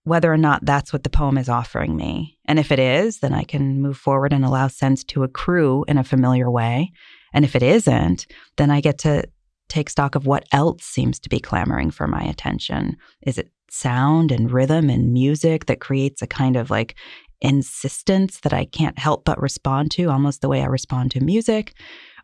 whether 0.05 0.33
or 0.33 0.37
not 0.37 0.65
that's 0.65 0.93
what 0.93 1.05
the 1.05 1.11
poem 1.11 1.39
is 1.39 1.49
offering 1.49 1.97
me. 1.97 2.39
And 2.47 2.59
if 2.59 2.73
it 2.73 2.79
is, 2.79 3.21
then 3.21 3.33
I 3.33 3.45
can 3.45 3.81
move 3.81 3.97
forward 3.97 4.33
and 4.33 4.45
allow 4.45 4.69
sense 4.69 5.05
to 5.05 5.23
accrue 5.23 5.85
in 5.87 5.99
a 5.99 6.05
familiar 6.05 6.51
way. 6.51 6.91
And 7.33 7.45
if 7.45 7.55
it 7.55 7.63
isn't, 7.63 8.27
then 8.57 8.71
I 8.71 8.81
get 8.81 8.99
to 8.99 9.25
take 9.69 9.89
stock 9.89 10.15
of 10.15 10.27
what 10.27 10.47
else 10.53 10.85
seems 10.85 11.19
to 11.21 11.29
be 11.29 11.41
clamoring 11.41 11.91
for 11.91 12.07
my 12.07 12.23
attention. 12.23 12.97
Is 13.23 13.39
it 13.39 13.51
sound 13.71 14.31
and 14.31 14.51
rhythm 14.51 14.91
and 14.91 15.13
music 15.13 15.67
that 15.67 15.81
creates 15.81 16.21
a 16.21 16.27
kind 16.27 16.57
of 16.57 16.71
like 16.71 16.95
insistence 17.41 18.41
that 18.41 18.53
I 18.53 18.67
can't 18.67 18.99
help 18.99 19.25
but 19.25 19.41
respond 19.41 19.91
to, 19.93 20.11
almost 20.11 20.43
the 20.43 20.49
way 20.49 20.63
I 20.63 20.67
respond 20.67 21.11
to 21.13 21.25
music? 21.25 21.75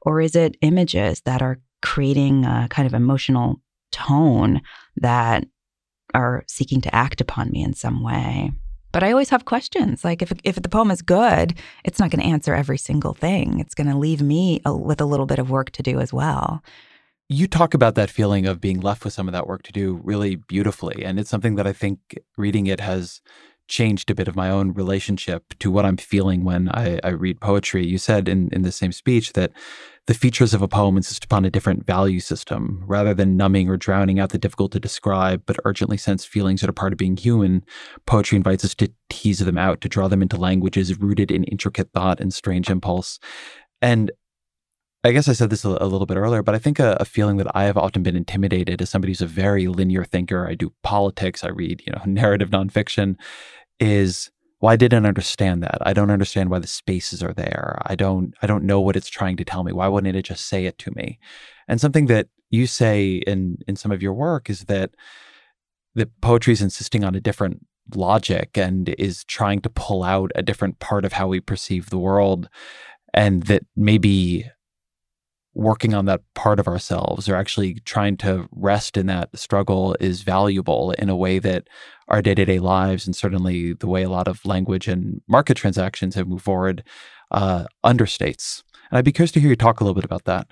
Or 0.02 0.20
is 0.20 0.36
it 0.36 0.56
images 0.60 1.22
that 1.22 1.42
are 1.42 1.58
creating 1.82 2.44
a 2.44 2.68
kind 2.70 2.86
of 2.86 2.94
emotional 2.94 3.60
tone 3.92 4.60
that 4.96 5.44
are 6.14 6.44
seeking 6.48 6.80
to 6.82 6.94
act 6.94 7.20
upon 7.20 7.50
me 7.50 7.62
in 7.62 7.74
some 7.74 8.02
way. 8.02 8.50
But 8.98 9.04
I 9.04 9.12
always 9.12 9.30
have 9.30 9.44
questions. 9.44 10.04
Like 10.04 10.22
if 10.22 10.32
if 10.42 10.56
the 10.56 10.68
poem 10.68 10.90
is 10.90 11.02
good, 11.02 11.54
it's 11.84 12.00
not 12.00 12.10
going 12.10 12.20
to 12.20 12.28
answer 12.28 12.52
every 12.52 12.78
single 12.78 13.14
thing. 13.14 13.60
It's 13.60 13.72
going 13.72 13.86
to 13.86 13.96
leave 13.96 14.20
me 14.20 14.60
a, 14.64 14.76
with 14.76 15.00
a 15.00 15.04
little 15.04 15.24
bit 15.24 15.38
of 15.38 15.50
work 15.50 15.70
to 15.70 15.84
do 15.84 16.00
as 16.00 16.12
well. 16.12 16.64
You 17.28 17.46
talk 17.46 17.74
about 17.74 17.94
that 17.94 18.10
feeling 18.10 18.46
of 18.46 18.60
being 18.60 18.80
left 18.80 19.04
with 19.04 19.12
some 19.12 19.28
of 19.28 19.32
that 19.34 19.46
work 19.46 19.62
to 19.62 19.72
do 19.72 20.00
really 20.02 20.34
beautifully, 20.34 21.04
and 21.04 21.20
it's 21.20 21.30
something 21.30 21.54
that 21.54 21.64
I 21.64 21.72
think 21.72 22.18
reading 22.36 22.66
it 22.66 22.80
has 22.80 23.20
changed 23.68 24.10
a 24.10 24.16
bit 24.16 24.26
of 24.26 24.34
my 24.34 24.50
own 24.50 24.72
relationship 24.72 25.54
to 25.60 25.70
what 25.70 25.84
I'm 25.84 25.96
feeling 25.96 26.42
when 26.42 26.68
I, 26.68 26.98
I 27.04 27.10
read 27.10 27.40
poetry. 27.40 27.86
You 27.86 27.98
said 27.98 28.28
in 28.28 28.48
in 28.50 28.62
the 28.62 28.72
same 28.72 28.90
speech 28.90 29.34
that 29.34 29.52
the 30.08 30.14
features 30.14 30.54
of 30.54 30.62
a 30.62 30.68
poem 30.68 30.96
insist 30.96 31.26
upon 31.26 31.44
a 31.44 31.50
different 31.50 31.84
value 31.84 32.18
system. 32.18 32.82
Rather 32.86 33.12
than 33.12 33.36
numbing 33.36 33.68
or 33.68 33.76
drowning 33.76 34.18
out 34.18 34.30
the 34.30 34.38
difficult 34.38 34.72
to 34.72 34.80
describe 34.80 35.42
but 35.44 35.58
urgently 35.66 35.98
sensed 35.98 36.28
feelings 36.28 36.62
that 36.62 36.70
are 36.70 36.72
part 36.72 36.94
of 36.94 36.98
being 36.98 37.14
human, 37.14 37.62
poetry 38.06 38.36
invites 38.36 38.64
us 38.64 38.74
to 38.76 38.90
tease 39.10 39.40
them 39.40 39.58
out, 39.58 39.82
to 39.82 39.88
draw 39.88 40.08
them 40.08 40.22
into 40.22 40.38
languages 40.38 40.98
rooted 40.98 41.30
in 41.30 41.44
intricate 41.44 41.90
thought 41.92 42.20
and 42.20 42.32
strange 42.32 42.70
impulse. 42.70 43.20
And 43.82 44.10
I 45.04 45.12
guess 45.12 45.28
I 45.28 45.34
said 45.34 45.50
this 45.50 45.66
a, 45.66 45.76
a 45.78 45.86
little 45.86 46.06
bit 46.06 46.16
earlier, 46.16 46.42
but 46.42 46.54
I 46.54 46.58
think 46.58 46.78
a, 46.78 46.96
a, 46.98 47.04
feeling 47.04 47.36
that 47.36 47.54
I 47.54 47.64
have 47.64 47.76
often 47.76 48.02
been 48.02 48.16
intimidated 48.16 48.80
as 48.80 48.88
somebody 48.88 49.10
who's 49.10 49.20
a 49.20 49.26
very 49.26 49.68
linear 49.68 50.04
thinker. 50.04 50.48
I 50.48 50.54
do 50.54 50.72
politics, 50.82 51.44
I 51.44 51.50
read, 51.50 51.82
you 51.86 51.92
know, 51.92 52.02
narrative 52.06 52.48
nonfiction, 52.48 53.16
is 53.78 54.30
well, 54.60 54.72
I 54.72 54.76
didn't 54.76 55.06
understand 55.06 55.62
that. 55.62 55.78
I 55.82 55.92
don't 55.92 56.10
understand 56.10 56.50
why 56.50 56.58
the 56.58 56.66
spaces 56.66 57.22
are 57.22 57.32
there. 57.32 57.78
I 57.86 57.94
don't 57.94 58.34
I 58.42 58.46
don't 58.46 58.64
know 58.64 58.80
what 58.80 58.96
it's 58.96 59.08
trying 59.08 59.36
to 59.36 59.44
tell 59.44 59.62
me. 59.62 59.72
Why 59.72 59.88
wouldn't 59.88 60.16
it 60.16 60.22
just 60.22 60.46
say 60.46 60.66
it 60.66 60.78
to 60.78 60.90
me? 60.92 61.18
And 61.68 61.80
something 61.80 62.06
that 62.06 62.28
you 62.50 62.66
say 62.66 63.22
in 63.26 63.58
in 63.68 63.76
some 63.76 63.92
of 63.92 64.02
your 64.02 64.14
work 64.14 64.50
is 64.50 64.64
that 64.64 64.90
the 65.94 66.06
poetry 66.20 66.52
is 66.52 66.62
insisting 66.62 67.04
on 67.04 67.14
a 67.14 67.20
different 67.20 67.64
logic 67.94 68.58
and 68.58 68.88
is 68.98 69.24
trying 69.24 69.60
to 69.60 69.70
pull 69.70 70.02
out 70.02 70.30
a 70.34 70.42
different 70.42 70.78
part 70.78 71.04
of 71.04 71.12
how 71.12 71.28
we 71.28 71.40
perceive 71.40 71.90
the 71.90 71.98
world 71.98 72.48
and 73.14 73.44
that 73.44 73.64
maybe 73.76 74.50
working 75.54 75.94
on 75.94 76.04
that 76.04 76.20
part 76.34 76.60
of 76.60 76.68
ourselves 76.68 77.28
or 77.28 77.34
actually 77.34 77.74
trying 77.84 78.16
to 78.16 78.48
rest 78.52 78.96
in 78.96 79.06
that 79.06 79.36
struggle 79.36 79.96
is 79.98 80.22
valuable 80.22 80.92
in 80.92 81.08
a 81.08 81.16
way 81.16 81.38
that 81.38 81.66
our 82.08 82.22
day-to-day 82.22 82.58
lives 82.58 83.06
and 83.06 83.16
certainly 83.16 83.72
the 83.72 83.86
way 83.86 84.02
a 84.02 84.10
lot 84.10 84.28
of 84.28 84.44
language 84.44 84.86
and 84.86 85.20
market 85.26 85.56
transactions 85.56 86.14
have 86.14 86.28
moved 86.28 86.44
forward 86.44 86.84
uh, 87.30 87.64
understates 87.84 88.62
and 88.90 88.98
i'd 88.98 89.04
be 89.04 89.12
curious 89.12 89.32
to 89.32 89.40
hear 89.40 89.50
you 89.50 89.56
talk 89.56 89.80
a 89.80 89.84
little 89.84 89.94
bit 89.94 90.04
about 90.04 90.24
that 90.24 90.46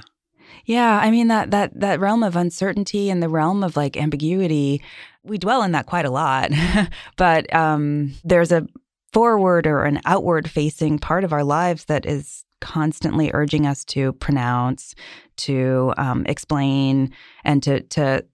yeah, 0.65 0.99
I 1.01 1.11
mean 1.11 1.29
that 1.29 1.51
that 1.51 1.79
that 1.81 2.01
realm 2.01 2.23
of 2.23 2.37
uncertainty 2.37 3.11
and 3.11 3.23
the 3.23 3.29
realm 3.29 3.63
of 3.63 3.77
like 3.77 3.97
ambiguity, 3.97 4.83
we 5.23 5.39
dwell 5.39 5.63
in 5.63 5.73
that 5.73 5.87
quite 5.87 6.05
a 6.05 6.11
lot. 6.11 6.51
but 7.17 7.53
um, 7.55 8.15
there's 8.25 8.53
a 8.53 8.67
forward 9.13 9.67
or 9.67 9.85
an 9.85 10.01
outward 10.05 10.51
facing 10.51 10.99
part 10.99 11.25
of 11.25 11.33
our 11.33 11.45
lives 11.45 11.87
that 11.87 12.07
is 12.07 12.45
constantly 12.61 13.31
urging 13.33 13.67
us 13.67 13.85
to 13.87 14.13
pronounce, 14.15 14.95
to 15.39 15.93
um, 15.97 16.25
explain, 16.27 17.13
and 17.45 17.63
to 17.63 17.81
to 17.81 18.25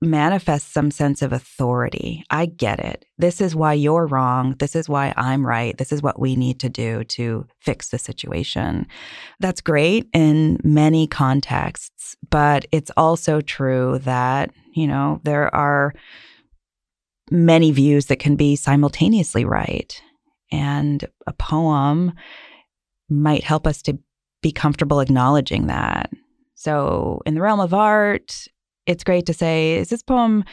manifest 0.00 0.72
some 0.72 0.90
sense 0.90 1.22
of 1.22 1.32
authority. 1.32 2.24
I 2.30 2.46
get 2.46 2.78
it. 2.78 3.04
This 3.18 3.40
is 3.40 3.56
why 3.56 3.72
you're 3.72 4.06
wrong. 4.06 4.54
This 4.58 4.76
is 4.76 4.88
why 4.88 5.12
I'm 5.16 5.44
right. 5.44 5.76
This 5.76 5.90
is 5.90 6.02
what 6.02 6.20
we 6.20 6.36
need 6.36 6.60
to 6.60 6.68
do 6.68 7.02
to 7.04 7.46
fix 7.60 7.88
the 7.88 7.98
situation. 7.98 8.86
That's 9.40 9.60
great 9.60 10.08
in 10.12 10.60
many 10.62 11.08
contexts, 11.08 12.16
but 12.30 12.66
it's 12.70 12.92
also 12.96 13.40
true 13.40 13.98
that, 14.04 14.50
you 14.72 14.86
know, 14.86 15.20
there 15.24 15.52
are 15.54 15.92
many 17.30 17.72
views 17.72 18.06
that 18.06 18.20
can 18.20 18.36
be 18.36 18.54
simultaneously 18.54 19.44
right. 19.44 20.00
And 20.52 21.04
a 21.26 21.32
poem 21.32 22.12
might 23.08 23.44
help 23.44 23.66
us 23.66 23.82
to 23.82 23.98
be 24.42 24.52
comfortable 24.52 25.00
acknowledging 25.00 25.66
that. 25.66 26.10
So, 26.54 27.20
in 27.26 27.34
the 27.34 27.40
realm 27.40 27.60
of 27.60 27.74
art, 27.74 28.46
it's 28.86 29.04
great 29.04 29.26
to 29.26 29.34
say, 29.34 29.76
is 29.76 29.88
this 29.88 30.02
poem, 30.02 30.44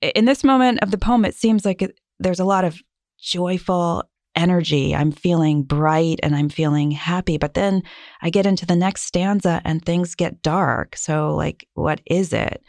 in 0.00 0.24
this 0.24 0.44
moment 0.44 0.80
of 0.82 0.90
the 0.90 0.98
poem, 0.98 1.24
it 1.24 1.34
seems 1.34 1.64
like 1.64 1.82
it, 1.82 1.98
there's 2.18 2.40
a 2.40 2.44
lot 2.44 2.64
of 2.64 2.80
joyful 3.18 4.04
energy. 4.36 4.94
I'm 4.94 5.12
feeling 5.12 5.62
bright 5.62 6.20
and 6.22 6.34
I'm 6.34 6.48
feeling 6.48 6.90
happy. 6.90 7.36
But 7.36 7.54
then 7.54 7.82
I 8.22 8.30
get 8.30 8.46
into 8.46 8.64
the 8.64 8.76
next 8.76 9.02
stanza 9.02 9.60
and 9.64 9.84
things 9.84 10.14
get 10.14 10.42
dark. 10.42 10.96
So, 10.96 11.34
like, 11.34 11.66
what 11.74 12.00
is 12.06 12.32
it? 12.32 12.62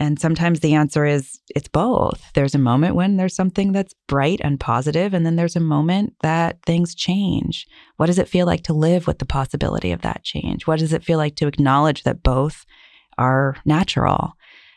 And 0.00 0.18
sometimes 0.18 0.60
the 0.60 0.74
answer 0.74 1.04
is 1.04 1.40
it's 1.54 1.68
both. 1.68 2.30
There's 2.34 2.54
a 2.54 2.58
moment 2.58 2.96
when 2.96 3.16
there's 3.16 3.34
something 3.34 3.72
that's 3.72 3.94
bright 4.08 4.40
and 4.42 4.58
positive, 4.58 5.14
and 5.14 5.24
then 5.24 5.36
there's 5.36 5.56
a 5.56 5.60
moment 5.60 6.14
that 6.22 6.58
things 6.66 6.94
change. 6.94 7.66
What 7.96 8.06
does 8.06 8.18
it 8.18 8.28
feel 8.28 8.46
like 8.46 8.64
to 8.64 8.72
live 8.72 9.06
with 9.06 9.18
the 9.18 9.26
possibility 9.26 9.92
of 9.92 10.02
that 10.02 10.24
change? 10.24 10.66
What 10.66 10.80
does 10.80 10.92
it 10.92 11.04
feel 11.04 11.18
like 11.18 11.36
to 11.36 11.46
acknowledge 11.46 12.02
that 12.02 12.22
both 12.22 12.64
are 13.18 13.56
natural? 13.64 14.32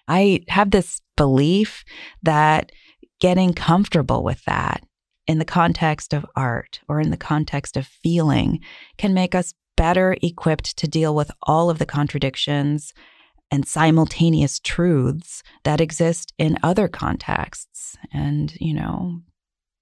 I 0.07 0.41
have 0.49 0.71
this 0.71 1.01
belief 1.15 1.83
that 2.23 2.71
getting 3.19 3.53
comfortable 3.53 4.23
with 4.23 4.43
that 4.45 4.83
in 5.25 5.39
the 5.39 5.45
context 5.45 6.13
of 6.13 6.25
art 6.35 6.79
or 6.87 7.01
in 7.01 7.09
the 7.09 7.17
context 7.17 7.75
of 7.75 7.87
feeling 7.87 8.59
can 8.97 9.13
make 9.13 9.35
us 9.35 9.53
better 9.75 10.15
equipped 10.21 10.77
to 10.77 10.87
deal 10.87 11.13
with 11.13 11.31
all 11.43 11.69
of 11.69 11.79
the 11.79 11.85
contradictions 11.85 12.93
and 13.51 13.67
simultaneous 13.67 14.59
truths 14.59 15.43
that 15.63 15.81
exist 15.81 16.33
in 16.37 16.57
other 16.63 16.87
contexts 16.87 17.97
and, 18.13 18.55
you 18.59 18.73
know, 18.73 19.21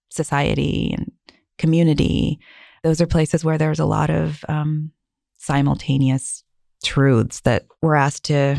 society 0.10 0.94
and 0.96 1.12
community. 1.58 2.40
Those 2.84 3.02
are 3.02 3.08
places 3.08 3.44
where 3.44 3.58
there's 3.58 3.80
a 3.80 3.86
lot 3.86 4.10
of 4.10 4.46
um, 4.48 4.92
simultaneous 5.38 6.44
truths 6.84 7.42
that 7.42 7.66
we're 7.82 7.96
asked 7.96 8.26
to 8.26 8.58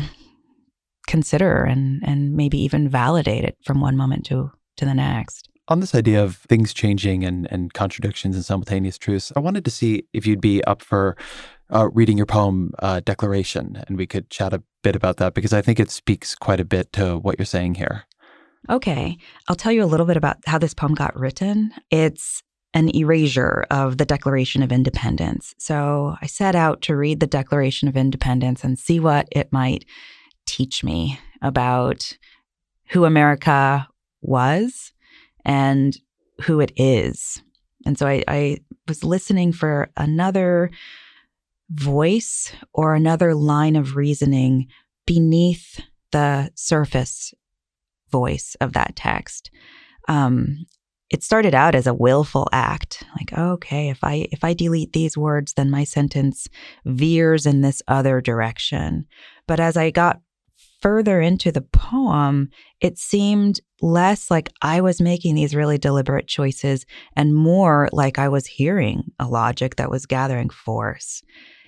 consider 1.07 1.63
and 1.63 2.01
and 2.05 2.33
maybe 2.33 2.59
even 2.59 2.89
validate 2.89 3.45
it 3.45 3.57
from 3.63 3.79
one 3.79 3.95
moment 3.95 4.25
to 4.25 4.51
to 4.75 4.85
the 4.85 4.93
next. 4.93 5.49
On 5.69 5.79
this 5.79 5.95
idea 5.95 6.23
of 6.23 6.37
things 6.49 6.73
changing 6.73 7.23
and 7.23 7.47
and 7.51 7.73
contradictions 7.73 8.35
and 8.35 8.45
simultaneous 8.45 8.97
truths, 8.97 9.31
I 9.35 9.39
wanted 9.39 9.65
to 9.65 9.71
see 9.71 10.03
if 10.13 10.27
you'd 10.27 10.41
be 10.41 10.63
up 10.65 10.81
for 10.81 11.15
uh, 11.69 11.89
reading 11.93 12.17
your 12.17 12.25
poem 12.25 12.71
uh, 12.79 13.01
Declaration, 13.01 13.83
and 13.87 13.97
we 13.97 14.07
could 14.07 14.29
chat 14.29 14.53
a 14.53 14.63
bit 14.83 14.95
about 14.95 15.17
that 15.17 15.33
because 15.33 15.53
I 15.53 15.61
think 15.61 15.79
it 15.79 15.91
speaks 15.91 16.35
quite 16.35 16.59
a 16.59 16.65
bit 16.65 16.93
to 16.93 17.17
what 17.17 17.37
you're 17.37 17.45
saying 17.45 17.75
here. 17.75 18.03
Okay, 18.69 19.17
I'll 19.47 19.55
tell 19.55 19.71
you 19.71 19.83
a 19.83 19.85
little 19.85 20.05
bit 20.05 20.17
about 20.17 20.37
how 20.45 20.57
this 20.57 20.73
poem 20.73 20.93
got 20.93 21.17
written. 21.17 21.71
It's 21.89 22.43
an 22.73 22.93
erasure 22.95 23.65
of 23.71 23.97
the 23.97 24.05
Declaration 24.05 24.61
of 24.61 24.71
Independence. 24.71 25.55
So 25.57 26.15
I 26.21 26.27
set 26.27 26.55
out 26.55 26.81
to 26.83 26.95
read 26.95 27.19
the 27.19 27.27
Declaration 27.27 27.87
of 27.87 27.95
Independence 27.95 28.63
and 28.63 28.77
see 28.77 28.99
what 28.99 29.27
it 29.31 29.51
might 29.51 29.85
teach 30.45 30.83
me 30.83 31.19
about 31.41 32.17
who 32.89 33.05
America 33.05 33.87
was 34.21 34.91
and 35.45 35.97
who 36.41 36.59
it 36.59 36.71
is. 36.75 37.41
And 37.85 37.97
so 37.97 38.05
I, 38.05 38.23
I 38.27 38.57
was 38.87 39.03
listening 39.03 39.53
for 39.53 39.89
another 39.95 40.69
voice 41.69 42.53
or 42.73 42.93
another 42.93 43.35
line 43.35 43.75
of 43.75 43.95
reasoning 43.95 44.67
beneath 45.05 45.81
the 46.11 46.49
surface 46.55 47.33
voice 48.11 48.55
of 48.61 48.73
that 48.73 48.95
text. 48.95 49.51
Um, 50.07 50.65
it 51.09 51.23
started 51.23 51.55
out 51.55 51.75
as 51.75 51.87
a 51.87 51.93
willful 51.93 52.47
act 52.51 53.03
like 53.17 53.37
okay 53.37 53.89
if 53.89 54.03
i 54.03 54.27
if 54.31 54.43
i 54.43 54.53
delete 54.53 54.93
these 54.93 55.17
words 55.17 55.53
then 55.53 55.69
my 55.69 55.83
sentence 55.83 56.47
veers 56.85 57.45
in 57.45 57.61
this 57.61 57.81
other 57.87 58.19
direction 58.19 59.05
but 59.47 59.59
as 59.59 59.77
i 59.77 59.89
got 59.89 60.19
further 60.81 61.21
into 61.21 61.51
the 61.51 61.61
poem 61.61 62.49
it 62.81 62.97
seemed 62.97 63.59
less 63.81 64.29
like 64.29 64.49
i 64.61 64.81
was 64.81 65.01
making 65.01 65.33
these 65.33 65.55
really 65.55 65.77
deliberate 65.77 66.27
choices 66.27 66.85
and 67.15 67.35
more 67.35 67.87
like 67.91 68.19
i 68.19 68.27
was 68.27 68.45
hearing 68.45 69.03
a 69.19 69.27
logic 69.27 69.75
that 69.77 69.89
was 69.89 70.05
gathering 70.05 70.49
force 70.49 71.23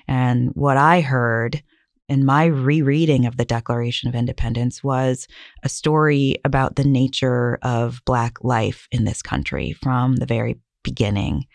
and 0.09 0.49
what 0.55 0.75
i 0.75 0.99
heard 0.99 1.63
in 2.09 2.25
my 2.25 2.45
rereading 2.45 3.27
of 3.27 3.37
the 3.37 3.45
Declaration 3.45 4.09
of 4.09 4.15
Independence 4.15 4.83
was 4.83 5.27
a 5.61 5.69
story 5.69 6.37
about 6.43 6.75
the 6.75 6.83
nature 6.83 7.59
of 7.61 8.01
Black 8.03 8.43
life 8.43 8.87
in 8.91 9.05
this 9.05 9.21
country 9.21 9.73
from 9.73 10.15
the 10.15 10.25
very 10.25 10.59
beginning. 10.83 11.45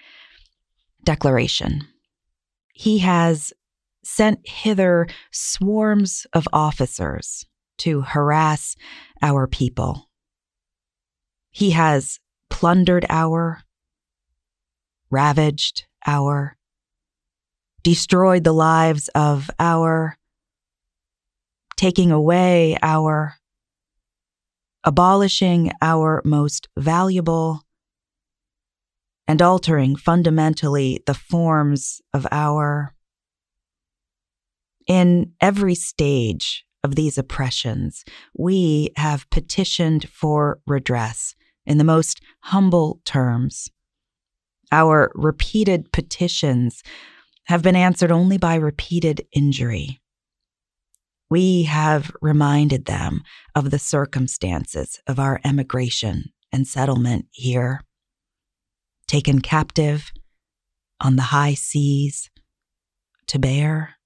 Declaration. 1.03 1.83
He 2.73 2.99
has 3.01 3.53
sent 4.05 4.49
hither 4.49 5.09
swarms 5.33 6.25
of 6.33 6.47
officers 6.53 7.45
to 7.79 8.03
harass 8.03 8.77
our 9.23 9.49
people. 9.49 10.09
He 11.51 11.73
has 11.73 12.21
plundered 12.49 13.07
our, 13.09 13.63
ravaged 15.11 15.85
our, 16.07 16.57
destroyed 17.85 18.43
the 18.43 18.53
lives 18.53 19.09
of 19.15 19.51
our 19.61 20.17
taking 21.77 22.11
away 22.11 22.77
our, 22.83 23.35
abolishing 24.85 25.71
our 25.83 26.23
most 26.25 26.69
valuable, 26.79 27.63
and 29.27 29.41
altering 29.43 29.97
fundamentally 29.97 31.03
the 31.07 31.15
forms 31.15 32.01
of 32.13 32.27
our. 32.31 32.95
In 34.87 35.33
every 35.41 35.75
stage 35.75 36.65
of 36.83 36.95
these 36.95 37.17
oppressions, 37.17 38.05
we 38.37 38.91
have 38.97 39.29
petitioned 39.31 40.09
for 40.11 40.61
redress 40.67 41.35
in 41.67 41.79
the 41.79 41.85
most 41.85 42.21
humble 42.41 43.01
terms. 43.05 43.71
Our 44.71 45.11
repeated 45.15 45.93
petitions 45.93 46.83
have 47.47 47.63
been 47.63 47.77
answered 47.77 48.11
only 48.11 48.39
by 48.39 48.55
repeated 48.57 49.27
injury. 49.33 50.01
We 51.31 51.65
have 51.65 52.13
reminded 52.21 52.85
them 52.85 53.23
of 53.55 53.71
the 53.71 53.79
circumstances 53.79 55.01
of 55.07 55.19
our 55.19 55.41
emigration 55.45 56.33
and 56.53 56.67
settlement 56.67 57.27
here. 57.31 57.81
Taken 59.09 59.41
captive 59.41 60.13
on 61.01 61.17
the 61.17 61.23
high 61.23 61.55
seas 61.55 62.31
to 63.27 63.39
bear. 63.39 63.97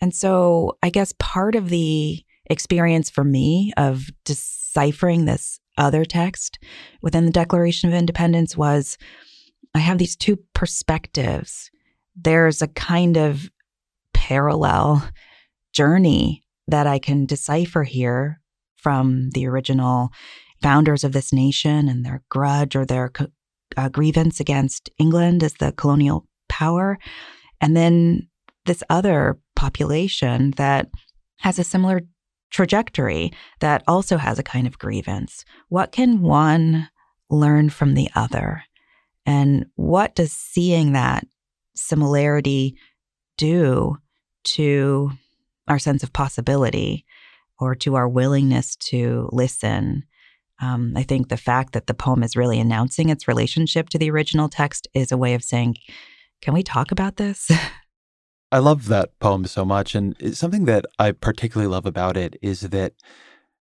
And 0.00 0.14
so 0.14 0.76
I 0.82 0.90
guess 0.90 1.14
part 1.18 1.54
of 1.54 1.68
the 1.68 2.24
experience 2.48 3.10
for 3.10 3.24
me 3.24 3.72
of 3.76 4.06
deciphering 4.24 5.24
this 5.24 5.60
other 5.76 6.04
text 6.04 6.58
within 7.02 7.24
the 7.24 7.30
Declaration 7.30 7.88
of 7.88 7.94
Independence 7.94 8.56
was 8.56 8.96
I 9.76 9.80
have 9.80 9.98
these 9.98 10.16
two 10.16 10.36
perspectives. 10.54 11.70
There's 12.14 12.62
a 12.62 12.68
kind 12.68 13.16
of 13.16 13.50
parallel 14.14 15.06
journey 15.72 16.44
that 16.66 16.86
I 16.86 16.98
can 16.98 17.26
decipher 17.26 17.84
here 17.84 18.40
from 18.76 19.30
the 19.30 19.46
original 19.46 20.10
founders 20.62 21.04
of 21.04 21.12
this 21.12 21.32
nation 21.32 21.88
and 21.88 22.04
their 22.04 22.22
grudge 22.30 22.74
or 22.74 22.86
their 22.86 23.12
uh, 23.76 23.88
grievance 23.90 24.40
against 24.40 24.88
England 24.98 25.42
as 25.42 25.54
the 25.54 25.72
colonial 25.72 26.26
power. 26.48 26.98
And 27.60 27.76
then 27.76 28.28
this 28.64 28.82
other 28.88 29.38
population 29.54 30.52
that 30.52 30.88
has 31.40 31.58
a 31.58 31.64
similar 31.64 32.00
trajectory 32.50 33.32
that 33.60 33.82
also 33.86 34.16
has 34.16 34.38
a 34.38 34.42
kind 34.42 34.66
of 34.66 34.78
grievance. 34.78 35.44
What 35.68 35.92
can 35.92 36.22
one 36.22 36.88
learn 37.28 37.68
from 37.70 37.94
the 37.94 38.08
other? 38.14 38.62
And 39.26 39.66
what 39.74 40.14
does 40.14 40.32
seeing 40.32 40.92
that 40.92 41.26
similarity 41.74 42.76
do 43.36 43.98
to 44.44 45.10
our 45.68 45.78
sense 45.78 46.02
of 46.02 46.12
possibility 46.12 47.04
or 47.58 47.74
to 47.74 47.94
our 47.94 48.08
willingness 48.08 48.76
to 48.76 49.28
listen. 49.32 50.04
Um, 50.60 50.94
I 50.96 51.02
think 51.02 51.28
the 51.28 51.36
fact 51.36 51.72
that 51.72 51.86
the 51.86 51.94
poem 51.94 52.22
is 52.22 52.36
really 52.36 52.60
announcing 52.60 53.08
its 53.08 53.28
relationship 53.28 53.88
to 53.90 53.98
the 53.98 54.10
original 54.10 54.48
text 54.48 54.88
is 54.94 55.12
a 55.12 55.16
way 55.16 55.34
of 55.34 55.42
saying, 55.42 55.76
can 56.40 56.54
we 56.54 56.62
talk 56.62 56.92
about 56.92 57.16
this? 57.16 57.50
I 58.52 58.58
love 58.58 58.86
that 58.86 59.18
poem 59.18 59.44
so 59.46 59.64
much. 59.64 59.94
And 59.94 60.36
something 60.36 60.66
that 60.66 60.86
I 60.98 61.12
particularly 61.12 61.70
love 61.70 61.84
about 61.84 62.16
it 62.16 62.36
is 62.40 62.60
that 62.60 62.92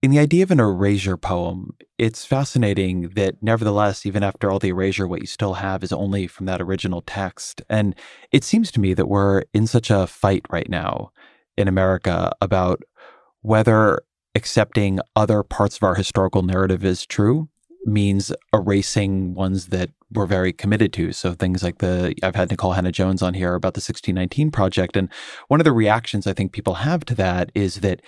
in 0.01 0.09
the 0.09 0.19
idea 0.19 0.43
of 0.43 0.51
an 0.51 0.59
erasure 0.59 1.15
poem, 1.15 1.75
it's 1.97 2.25
fascinating 2.25 3.09
that 3.09 3.35
nevertheless, 3.41 4.05
even 4.05 4.23
after 4.23 4.49
all 4.49 4.57
the 4.57 4.69
erasure, 4.69 5.07
what 5.07 5.21
you 5.21 5.27
still 5.27 5.55
have 5.55 5.83
is 5.83 5.91
only 5.91 6.25
from 6.25 6.47
that 6.47 6.61
original 6.61 7.01
text. 7.01 7.61
And 7.69 7.95
it 8.31 8.43
seems 8.43 8.71
to 8.71 8.79
me 8.79 8.95
that 8.95 9.07
we're 9.07 9.43
in 9.53 9.67
such 9.67 9.91
a 9.91 10.07
fight 10.07 10.43
right 10.49 10.69
now 10.69 11.11
in 11.55 11.67
America 11.67 12.31
about 12.41 12.81
whether 13.41 14.01
accepting 14.33 14.99
other 15.15 15.43
parts 15.43 15.75
of 15.75 15.83
our 15.83 15.95
historical 15.95 16.41
narrative 16.41 16.83
is 16.83 17.05
true 17.05 17.49
means 17.85 18.31
erasing 18.53 19.33
ones 19.33 19.67
that 19.67 19.89
we're 20.11 20.25
very 20.25 20.53
committed 20.53 20.93
to. 20.93 21.11
So 21.11 21.33
things 21.33 21.63
like 21.63 21.79
the 21.79 22.15
I've 22.23 22.35
had 22.35 22.49
Nikole 22.49 22.75
Hannah-Jones 22.75 23.21
on 23.21 23.33
here 23.33 23.55
about 23.55 23.73
the 23.73 23.79
1619 23.79 24.51
project 24.51 24.95
and 24.95 25.09
one 25.47 25.59
of 25.59 25.63
the 25.63 25.71
reactions 25.71 26.25
I 26.25 26.33
think 26.33 26.53
people 26.53 26.75
have 26.75 27.05
to 27.05 27.15
that 27.15 27.51
is 27.55 27.75
that 27.81 28.01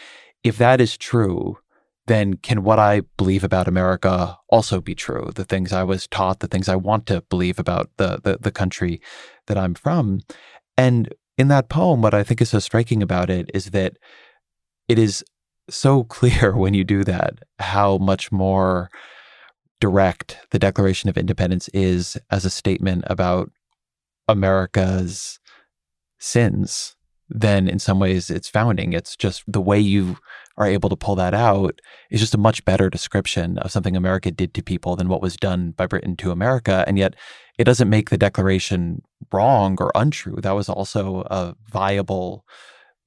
if 0.44 0.58
that 0.58 0.82
is 0.82 0.98
true, 0.98 1.58
then 2.08 2.36
can 2.36 2.64
what 2.64 2.80
I 2.80 3.02
believe 3.18 3.44
about 3.44 3.68
America 3.68 4.38
also 4.50 4.82
be 4.82 4.96
true? 4.96 5.32
The 5.34 5.46
things 5.46 5.72
I 5.72 5.84
was 5.84 6.08
taught, 6.08 6.40
the 6.40 6.48
things 6.48 6.68
I 6.68 6.76
want 6.76 7.06
to 7.08 7.22
believe 7.30 7.60
about 7.60 7.90
the, 7.98 8.20
the, 8.24 8.38
the 8.40 8.52
country 8.52 9.02
that 9.48 9.58
I'm 9.58 9.74
from. 9.74 10.20
And 10.78 11.14
in 11.38 11.48
that 11.48 11.70
poem, 11.70 12.02
what 12.02 12.14
I 12.14 12.24
think 12.24 12.42
is 12.42 12.50
so 12.50 12.60
striking 12.60 13.02
about 13.02 13.30
it 13.30 13.50
is 13.54 13.72
that 13.72 13.98
it 14.88 15.00
is 15.00 15.24
so 15.70 16.04
clear 16.16 16.56
when 16.56 16.74
you 16.74 16.84
do 16.84 17.04
that 17.06 17.40
how 17.60 17.98
much 17.98 18.32
more 18.32 18.90
direct 19.80 20.38
the 20.52 20.60
Declaration 20.60 21.10
of 21.10 21.18
Independence 21.18 21.68
is 21.70 22.18
as 22.32 22.46
a 22.46 22.50
statement 22.50 23.04
about 23.08 23.52
America's 24.28 25.40
sins 26.20 26.96
than 27.30 27.68
in 27.68 27.80
some 27.80 28.00
ways 28.00 28.30
its 28.30 28.48
founding. 28.48 28.94
It's 28.94 29.16
just 29.16 29.44
the 29.48 29.62
way 29.62 29.80
you 29.80 30.18
are 30.58 30.68
able 30.68 30.90
to 30.90 30.96
pull 30.96 31.16
that 31.16 31.34
out 31.34 31.80
is 32.12 32.20
just 32.20 32.36
a 32.36 32.40
much 32.40 32.64
better 32.66 32.90
description 32.90 33.58
of 33.60 33.72
something 33.72 33.96
America 33.96 34.32
did 34.32 34.54
to 34.54 34.62
people 34.62 34.96
than 34.96 35.08
what 35.10 35.22
was 35.22 35.36
done 35.36 35.72
by 35.72 35.88
Britain 35.88 36.16
to 36.18 36.32
America. 36.32 36.84
And 36.88 36.98
yet 36.98 37.16
it 37.58 37.64
doesn't 37.64 37.90
make 37.90 38.10
the 38.10 38.18
declaration 38.18 39.02
wrong 39.32 39.78
or 39.80 39.92
untrue. 39.96 40.38
That 40.42 40.52
was 40.52 40.70
also 40.70 41.22
a 41.30 41.56
viable 41.72 42.46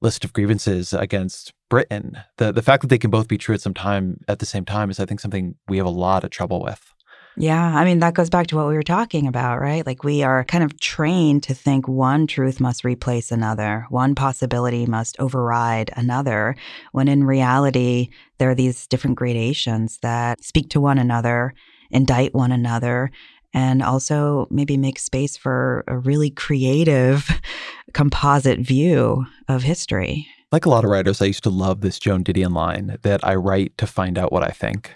list 0.01 0.23
of 0.23 0.33
grievances 0.33 0.93
against 0.93 1.53
Britain. 1.69 2.17
The 2.37 2.51
the 2.51 2.61
fact 2.61 2.81
that 2.81 2.87
they 2.87 2.97
can 2.97 3.11
both 3.11 3.27
be 3.27 3.37
true 3.37 3.55
at 3.55 3.61
some 3.61 3.73
time 3.73 4.19
at 4.27 4.39
the 4.39 4.45
same 4.45 4.65
time 4.65 4.89
is 4.89 4.99
I 4.99 5.05
think 5.05 5.19
something 5.19 5.55
we 5.67 5.77
have 5.77 5.87
a 5.87 5.91
lot 5.91 6.23
of 6.23 6.29
trouble 6.29 6.61
with. 6.61 6.93
Yeah, 7.39 7.77
I 7.77 7.85
mean, 7.85 7.99
that 7.99 8.15
goes 8.15 8.31
back 8.31 8.47
to 8.47 8.55
what 8.55 8.67
we 8.67 8.73
were 8.73 8.81
talking 8.81 9.27
about, 9.27 9.61
right? 9.61 9.85
Like, 9.85 10.03
we 10.03 10.23
are 10.23 10.43
kind 10.43 10.63
of 10.63 10.79
trained 10.79 11.43
to 11.43 11.53
think 11.53 11.87
one 11.87 12.25
truth 12.25 12.59
must 12.59 12.83
replace 12.83 13.31
another, 13.31 13.85
one 13.89 14.15
possibility 14.15 14.87
must 14.87 15.19
override 15.19 15.91
another, 15.95 16.55
when 16.93 17.07
in 17.07 17.23
reality, 17.23 18.09
there 18.39 18.49
are 18.49 18.55
these 18.55 18.87
different 18.87 19.17
gradations 19.17 19.99
that 20.01 20.43
speak 20.43 20.69
to 20.71 20.81
one 20.81 20.97
another, 20.97 21.53
indict 21.91 22.33
one 22.33 22.51
another, 22.51 23.11
and 23.53 23.83
also 23.83 24.47
maybe 24.49 24.75
make 24.75 24.97
space 24.97 25.37
for 25.37 25.83
a 25.87 25.95
really 25.95 26.31
creative 26.31 27.29
composite 27.93 28.61
view 28.61 29.27
of 29.47 29.61
history. 29.61 30.27
Like 30.51 30.65
a 30.65 30.69
lot 30.69 30.83
of 30.83 30.89
writers, 30.89 31.21
I 31.21 31.25
used 31.25 31.43
to 31.43 31.51
love 31.51 31.81
this 31.81 31.99
Joan 31.99 32.23
Didion 32.23 32.53
line 32.55 32.97
that 33.03 33.23
I 33.23 33.35
write 33.35 33.77
to 33.77 33.85
find 33.85 34.17
out 34.17 34.31
what 34.31 34.43
I 34.43 34.49
think. 34.49 34.95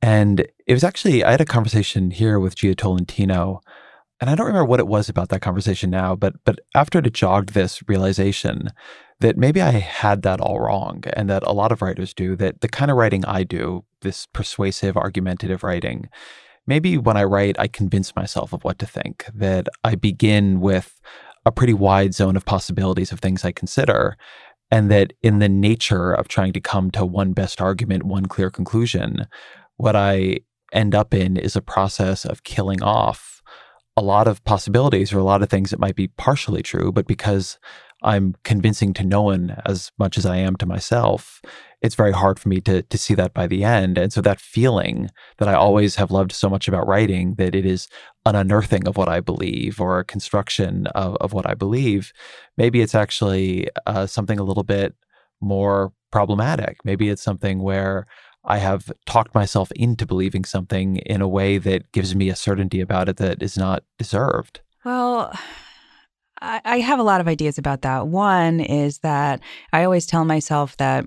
And 0.00 0.46
it 0.66 0.72
was 0.72 0.84
actually, 0.84 1.24
I 1.24 1.32
had 1.32 1.40
a 1.40 1.46
conversation 1.46 2.10
here 2.10 2.38
with 2.38 2.54
Jia 2.54 2.76
Tolentino, 2.76 3.60
and 4.20 4.28
I 4.28 4.34
don't 4.34 4.46
remember 4.46 4.64
what 4.64 4.80
it 4.80 4.86
was 4.86 5.08
about 5.08 5.28
that 5.28 5.42
conversation 5.42 5.90
now, 5.90 6.16
but 6.16 6.34
but 6.44 6.58
after 6.74 6.98
it 6.98 7.12
jogged 7.12 7.50
this 7.50 7.82
realization 7.88 8.70
that 9.20 9.36
maybe 9.36 9.60
I 9.60 9.70
had 9.70 10.22
that 10.22 10.40
all 10.40 10.60
wrong, 10.60 11.02
and 11.14 11.28
that 11.28 11.42
a 11.44 11.52
lot 11.52 11.72
of 11.72 11.82
writers 11.82 12.14
do, 12.14 12.36
that 12.36 12.60
the 12.60 12.68
kind 12.68 12.90
of 12.90 12.96
writing 12.96 13.24
I 13.24 13.42
do, 13.42 13.84
this 14.02 14.26
persuasive, 14.26 14.96
argumentative 14.96 15.62
writing, 15.64 16.08
maybe 16.66 16.96
when 16.98 17.16
I 17.16 17.24
write, 17.24 17.58
I 17.58 17.66
convince 17.66 18.14
myself 18.14 18.52
of 18.52 18.62
what 18.62 18.78
to 18.78 18.86
think, 18.86 19.24
that 19.34 19.66
I 19.82 19.96
begin 19.96 20.60
with 20.60 21.00
a 21.44 21.50
pretty 21.52 21.74
wide 21.74 22.14
zone 22.14 22.36
of 22.36 22.44
possibilities 22.44 23.10
of 23.10 23.20
things 23.20 23.44
I 23.44 23.52
consider. 23.52 24.16
And 24.70 24.90
that 24.90 25.14
in 25.22 25.38
the 25.38 25.48
nature 25.48 26.12
of 26.12 26.28
trying 26.28 26.52
to 26.52 26.60
come 26.60 26.90
to 26.90 27.06
one 27.06 27.32
best 27.32 27.58
argument, 27.60 28.02
one 28.02 28.26
clear 28.26 28.50
conclusion, 28.50 29.26
what 29.78 29.96
I 29.96 30.40
end 30.72 30.94
up 30.94 31.14
in 31.14 31.36
is 31.36 31.56
a 31.56 31.62
process 31.62 32.24
of 32.24 32.44
killing 32.44 32.82
off 32.82 33.42
a 33.96 34.02
lot 34.02 34.28
of 34.28 34.44
possibilities 34.44 35.12
or 35.12 35.18
a 35.18 35.24
lot 35.24 35.42
of 35.42 35.48
things 35.48 35.70
that 35.70 35.80
might 35.80 35.96
be 35.96 36.08
partially 36.08 36.62
true, 36.62 36.92
but 36.92 37.06
because 37.06 37.58
I'm 38.02 38.36
convincing 38.44 38.94
to 38.94 39.04
no 39.04 39.22
one 39.22 39.60
as 39.66 39.90
much 39.98 40.16
as 40.16 40.24
I 40.24 40.36
am 40.36 40.54
to 40.56 40.66
myself, 40.66 41.42
it's 41.82 41.96
very 41.96 42.12
hard 42.12 42.38
for 42.38 42.48
me 42.48 42.60
to 42.60 42.82
to 42.82 42.98
see 42.98 43.14
that 43.14 43.34
by 43.34 43.48
the 43.48 43.64
end. 43.64 43.98
And 43.98 44.12
so 44.12 44.20
that 44.20 44.40
feeling 44.40 45.10
that 45.38 45.48
I 45.48 45.54
always 45.54 45.96
have 45.96 46.12
loved 46.12 46.30
so 46.30 46.48
much 46.48 46.68
about 46.68 46.86
writing, 46.86 47.34
that 47.38 47.56
it 47.56 47.66
is 47.66 47.88
an 48.24 48.36
unearthing 48.36 48.86
of 48.86 48.96
what 48.96 49.08
I 49.08 49.20
believe 49.20 49.80
or 49.80 49.98
a 49.98 50.04
construction 50.04 50.86
of, 50.88 51.16
of 51.16 51.32
what 51.32 51.48
I 51.48 51.54
believe, 51.54 52.12
maybe 52.56 52.82
it's 52.82 52.94
actually 52.94 53.68
uh, 53.86 54.06
something 54.06 54.38
a 54.38 54.44
little 54.44 54.64
bit 54.64 54.94
more 55.40 55.92
problematic. 56.12 56.78
Maybe 56.84 57.08
it's 57.08 57.22
something 57.22 57.62
where 57.62 58.06
I 58.44 58.58
have 58.58 58.90
talked 59.06 59.34
myself 59.34 59.70
into 59.72 60.06
believing 60.06 60.44
something 60.44 60.96
in 60.98 61.20
a 61.20 61.28
way 61.28 61.58
that 61.58 61.92
gives 61.92 62.14
me 62.14 62.30
a 62.30 62.36
certainty 62.36 62.80
about 62.80 63.08
it 63.08 63.16
that 63.18 63.42
is 63.42 63.58
not 63.58 63.84
deserved. 63.98 64.60
Well, 64.84 65.32
I, 66.40 66.78
have 66.78 66.98
a 66.98 67.04
lot 67.04 67.20
of 67.20 67.28
ideas 67.28 67.58
about 67.58 67.82
that. 67.82 68.06
One 68.06 68.60
is 68.60 68.98
that 68.98 69.40
I 69.72 69.84
always 69.84 70.06
tell 70.06 70.24
myself 70.24 70.76
that 70.76 71.04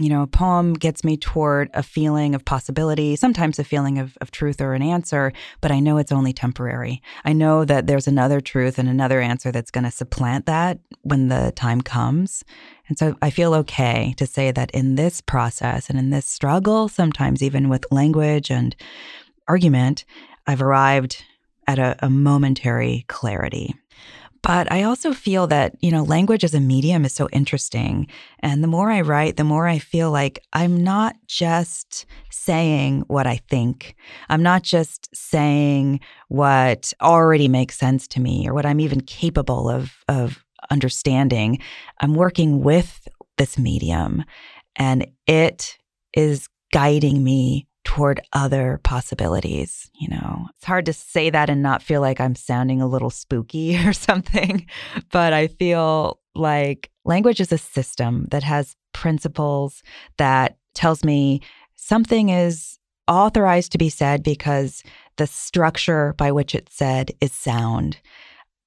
you 0.00 0.08
know, 0.08 0.22
a 0.22 0.26
poem 0.28 0.74
gets 0.74 1.02
me 1.02 1.16
toward 1.16 1.70
a 1.74 1.82
feeling 1.82 2.34
of 2.34 2.44
possibility, 2.44 3.16
sometimes 3.16 3.58
a 3.58 3.64
feeling 3.64 3.98
of, 3.98 4.16
of 4.20 4.30
truth 4.30 4.60
or 4.60 4.74
an 4.74 4.82
answer, 4.82 5.32
but 5.60 5.72
I 5.72 5.80
know 5.80 5.98
it's 5.98 6.12
only 6.12 6.32
temporary. 6.32 7.02
I 7.24 7.32
know 7.32 7.64
that 7.64 7.88
there's 7.88 8.06
another 8.06 8.40
truth 8.40 8.78
and 8.78 8.88
another 8.88 9.20
answer 9.20 9.50
that's 9.50 9.72
going 9.72 9.84
to 9.84 9.90
supplant 9.90 10.46
that 10.46 10.78
when 11.02 11.28
the 11.28 11.52
time 11.56 11.80
comes. 11.80 12.44
And 12.88 12.96
so 12.96 13.16
I 13.20 13.30
feel 13.30 13.54
okay 13.54 14.14
to 14.18 14.26
say 14.26 14.52
that 14.52 14.70
in 14.70 14.94
this 14.94 15.20
process 15.20 15.90
and 15.90 15.98
in 15.98 16.10
this 16.10 16.26
struggle, 16.26 16.88
sometimes 16.88 17.42
even 17.42 17.68
with 17.68 17.84
language 17.90 18.50
and 18.50 18.76
argument, 19.48 20.04
I've 20.46 20.62
arrived 20.62 21.24
at 21.66 21.78
a, 21.78 21.96
a 22.00 22.08
momentary 22.08 23.04
clarity. 23.08 23.74
But 24.42 24.70
I 24.72 24.82
also 24.82 25.12
feel 25.12 25.46
that, 25.48 25.74
you 25.80 25.90
know, 25.90 26.02
language 26.02 26.44
as 26.44 26.54
a 26.54 26.60
medium 26.60 27.04
is 27.04 27.12
so 27.12 27.28
interesting. 27.32 28.06
And 28.40 28.62
the 28.62 28.68
more 28.68 28.90
I 28.90 29.00
write, 29.02 29.36
the 29.36 29.44
more 29.44 29.66
I 29.66 29.78
feel 29.78 30.10
like 30.10 30.42
I'm 30.52 30.82
not 30.82 31.16
just 31.26 32.06
saying 32.30 33.04
what 33.08 33.26
I 33.26 33.36
think. 33.50 33.94
I'm 34.28 34.42
not 34.42 34.62
just 34.62 35.14
saying 35.14 36.00
what 36.28 36.92
already 37.02 37.48
makes 37.48 37.76
sense 37.76 38.08
to 38.08 38.20
me 38.20 38.48
or 38.48 38.54
what 38.54 38.66
I'm 38.66 38.80
even 38.80 39.00
capable 39.02 39.68
of, 39.68 39.92
of 40.08 40.44
understanding. 40.70 41.58
I'm 42.00 42.14
working 42.14 42.62
with 42.62 43.06
this 43.36 43.58
medium 43.58 44.24
and 44.76 45.06
it 45.26 45.76
is 46.14 46.48
guiding 46.72 47.22
me 47.22 47.67
toward 47.88 48.20
other 48.34 48.78
possibilities. 48.82 49.90
You 49.98 50.08
know, 50.08 50.46
it's 50.54 50.66
hard 50.66 50.84
to 50.86 50.92
say 50.92 51.30
that 51.30 51.48
and 51.48 51.62
not 51.62 51.82
feel 51.82 52.02
like 52.02 52.20
I'm 52.20 52.34
sounding 52.34 52.82
a 52.82 52.86
little 52.86 53.08
spooky 53.08 53.78
or 53.86 53.94
something, 53.94 54.66
but 55.10 55.32
I 55.32 55.46
feel 55.46 56.20
like 56.34 56.90
language 57.06 57.40
is 57.40 57.50
a 57.50 57.56
system 57.56 58.26
that 58.30 58.42
has 58.42 58.76
principles 58.92 59.82
that 60.18 60.58
tells 60.74 61.02
me 61.02 61.40
something 61.76 62.28
is 62.28 62.78
authorized 63.08 63.72
to 63.72 63.78
be 63.78 63.88
said 63.88 64.22
because 64.22 64.82
the 65.16 65.26
structure 65.26 66.14
by 66.18 66.30
which 66.30 66.54
it's 66.54 66.76
said 66.76 67.12
is 67.22 67.32
sound 67.32 67.96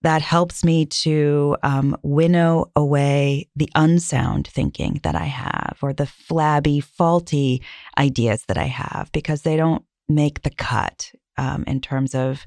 that 0.03 0.21
helps 0.21 0.63
me 0.63 0.85
to 0.85 1.55
um, 1.63 1.95
winnow 2.01 2.71
away 2.75 3.49
the 3.55 3.69
unsound 3.75 4.47
thinking 4.47 4.99
that 5.03 5.15
I 5.15 5.25
have 5.25 5.77
or 5.81 5.93
the 5.93 6.07
flabby, 6.07 6.79
faulty 6.79 7.61
ideas 7.97 8.45
that 8.47 8.57
I 8.57 8.65
have 8.65 9.11
because 9.11 9.43
they 9.43 9.55
don't 9.55 9.83
make 10.09 10.41
the 10.41 10.49
cut 10.49 11.11
um, 11.37 11.63
in 11.67 11.81
terms 11.81 12.15
of 12.15 12.45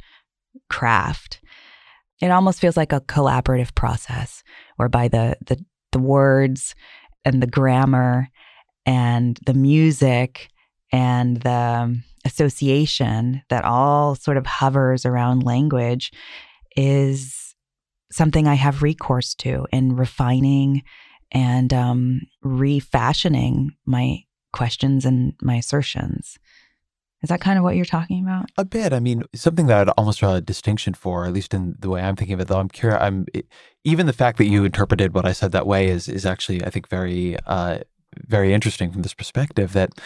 craft. 0.69 1.41
It 2.21 2.31
almost 2.31 2.61
feels 2.61 2.77
like 2.77 2.93
a 2.93 3.01
collaborative 3.01 3.75
process 3.75 4.43
whereby 4.77 5.09
the, 5.09 5.37
the, 5.47 5.65
the 5.93 5.99
words 5.99 6.75
and 7.25 7.43
the 7.43 7.47
grammar 7.47 8.29
and 8.87 9.39
the 9.47 9.55
music 9.55 10.49
and 10.93 11.41
the 11.41 12.01
association 12.25 13.43
that 13.49 13.65
all 13.65 14.15
sort 14.15 14.37
of 14.37 14.47
hovers 14.47 15.05
around 15.05 15.43
language 15.43 16.13
is 16.77 17.44
something 18.15 18.47
I 18.47 18.55
have 18.55 18.83
recourse 18.83 19.35
to 19.37 19.67
in 19.73 19.97
refining 19.97 20.83
and 21.33 21.75
um, 21.75 22.21
refashioning 22.43 23.73
my 23.85 24.21
questions 24.53 25.05
and 25.05 25.35
my 25.43 25.57
assertions. 25.57 26.39
Is 27.23 27.29
that 27.29 27.41
kind 27.41 27.59
of 27.59 27.65
what 27.65 27.75
you're 27.75 27.87
talking 27.87 28.23
about? 28.23 28.51
A 28.57 28.65
bit. 28.65 28.93
I 28.93 29.01
mean, 29.01 29.25
something 29.35 29.67
that 29.67 29.89
I'd 29.89 29.95
almost 29.97 30.21
draw 30.21 30.35
a 30.35 30.41
distinction 30.41 30.95
for, 30.95 31.27
at 31.27 31.33
least 31.33 31.55
in 31.55 31.75
the 31.79 31.89
way 31.89 32.03
I'm 32.03 32.17
thinking 32.17 32.35
of 32.35 32.41
it. 32.41 32.49
Though 32.49 32.61
I'm 32.61 32.69
curious. 32.69 33.01
I'm 33.01 33.27
even 33.83 34.07
the 34.07 34.13
fact 34.13 34.39
that 34.39 34.47
you 34.47 34.65
interpreted 34.65 35.15
what 35.15 35.25
I 35.25 35.33
said 35.33 35.51
that 35.53 35.67
way 35.67 35.89
is 35.89 36.07
is 36.07 36.27
actually, 36.27 36.63
I 36.63 36.71
think, 36.71 36.89
very 36.89 37.37
uh, 37.47 37.79
very 38.19 38.53
interesting 38.53 38.93
from 38.93 39.03
this 39.03 39.15
perspective. 39.15 39.73
That 39.73 39.99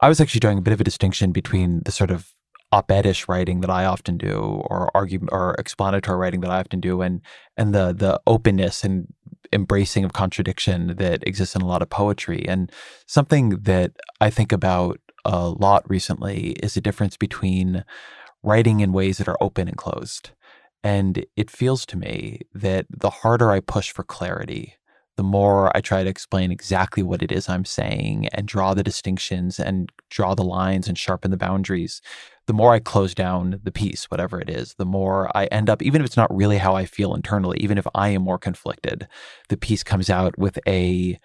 I 0.00 0.08
was 0.08 0.20
actually 0.20 0.40
drawing 0.40 0.58
a 0.58 0.62
bit 0.62 0.74
of 0.74 0.80
a 0.80 0.84
distinction 0.84 1.30
between 1.30 1.82
the 1.84 1.92
sort 1.92 2.10
of 2.10 2.32
op-edish 2.72 3.28
writing 3.28 3.60
that 3.60 3.70
I 3.70 3.84
often 3.84 4.18
do, 4.18 4.62
or 4.70 4.90
argument 4.94 5.30
or 5.32 5.54
explanatory 5.58 6.18
writing 6.18 6.40
that 6.42 6.50
I 6.50 6.60
often 6.60 6.80
do, 6.80 7.02
and 7.02 7.20
and 7.56 7.74
the 7.74 7.92
the 7.92 8.20
openness 8.26 8.84
and 8.84 9.12
embracing 9.52 10.04
of 10.04 10.12
contradiction 10.12 10.96
that 10.98 11.26
exists 11.26 11.54
in 11.54 11.62
a 11.62 11.66
lot 11.66 11.82
of 11.82 11.90
poetry. 11.90 12.44
And 12.46 12.70
something 13.06 13.50
that 13.62 13.92
I 14.20 14.30
think 14.30 14.52
about 14.52 15.00
a 15.24 15.48
lot 15.48 15.88
recently 15.88 16.50
is 16.62 16.74
the 16.74 16.80
difference 16.80 17.16
between 17.16 17.84
writing 18.42 18.80
in 18.80 18.92
ways 18.92 19.18
that 19.18 19.28
are 19.28 19.38
open 19.40 19.68
and 19.68 19.76
closed. 19.76 20.30
And 20.84 21.24
it 21.36 21.50
feels 21.50 21.84
to 21.86 21.96
me 21.96 22.42
that 22.54 22.86
the 22.90 23.10
harder 23.10 23.50
I 23.50 23.60
push 23.60 23.90
for 23.90 24.04
clarity, 24.04 24.76
the 25.18 25.24
more 25.24 25.76
I 25.76 25.80
try 25.80 26.04
to 26.04 26.08
explain 26.08 26.52
exactly 26.52 27.02
what 27.02 27.24
it 27.24 27.32
is 27.32 27.48
I'm 27.48 27.64
saying 27.64 28.28
and 28.28 28.46
draw 28.46 28.72
the 28.72 28.84
distinctions 28.84 29.58
and 29.58 29.90
draw 30.10 30.36
the 30.36 30.44
lines 30.44 30.86
and 30.86 30.96
sharpen 30.96 31.32
the 31.32 31.36
boundaries, 31.36 32.00
the 32.46 32.52
more 32.52 32.72
I 32.72 32.78
close 32.78 33.16
down 33.16 33.58
the 33.64 33.72
piece, 33.72 34.04
whatever 34.12 34.40
it 34.40 34.48
is, 34.48 34.74
the 34.74 34.84
more 34.84 35.28
I 35.36 35.46
end 35.46 35.68
up, 35.68 35.82
even 35.82 36.00
if 36.00 36.06
it's 36.06 36.16
not 36.16 36.32
really 36.32 36.58
how 36.58 36.76
I 36.76 36.84
feel 36.84 37.16
internally, 37.16 37.58
even 37.58 37.78
if 37.78 37.86
I 37.96 38.10
am 38.10 38.22
more 38.22 38.38
conflicted, 38.38 39.08
the 39.48 39.56
piece 39.56 39.82
comes 39.82 40.08
out 40.08 40.38
with 40.38 40.56
a 40.68 41.18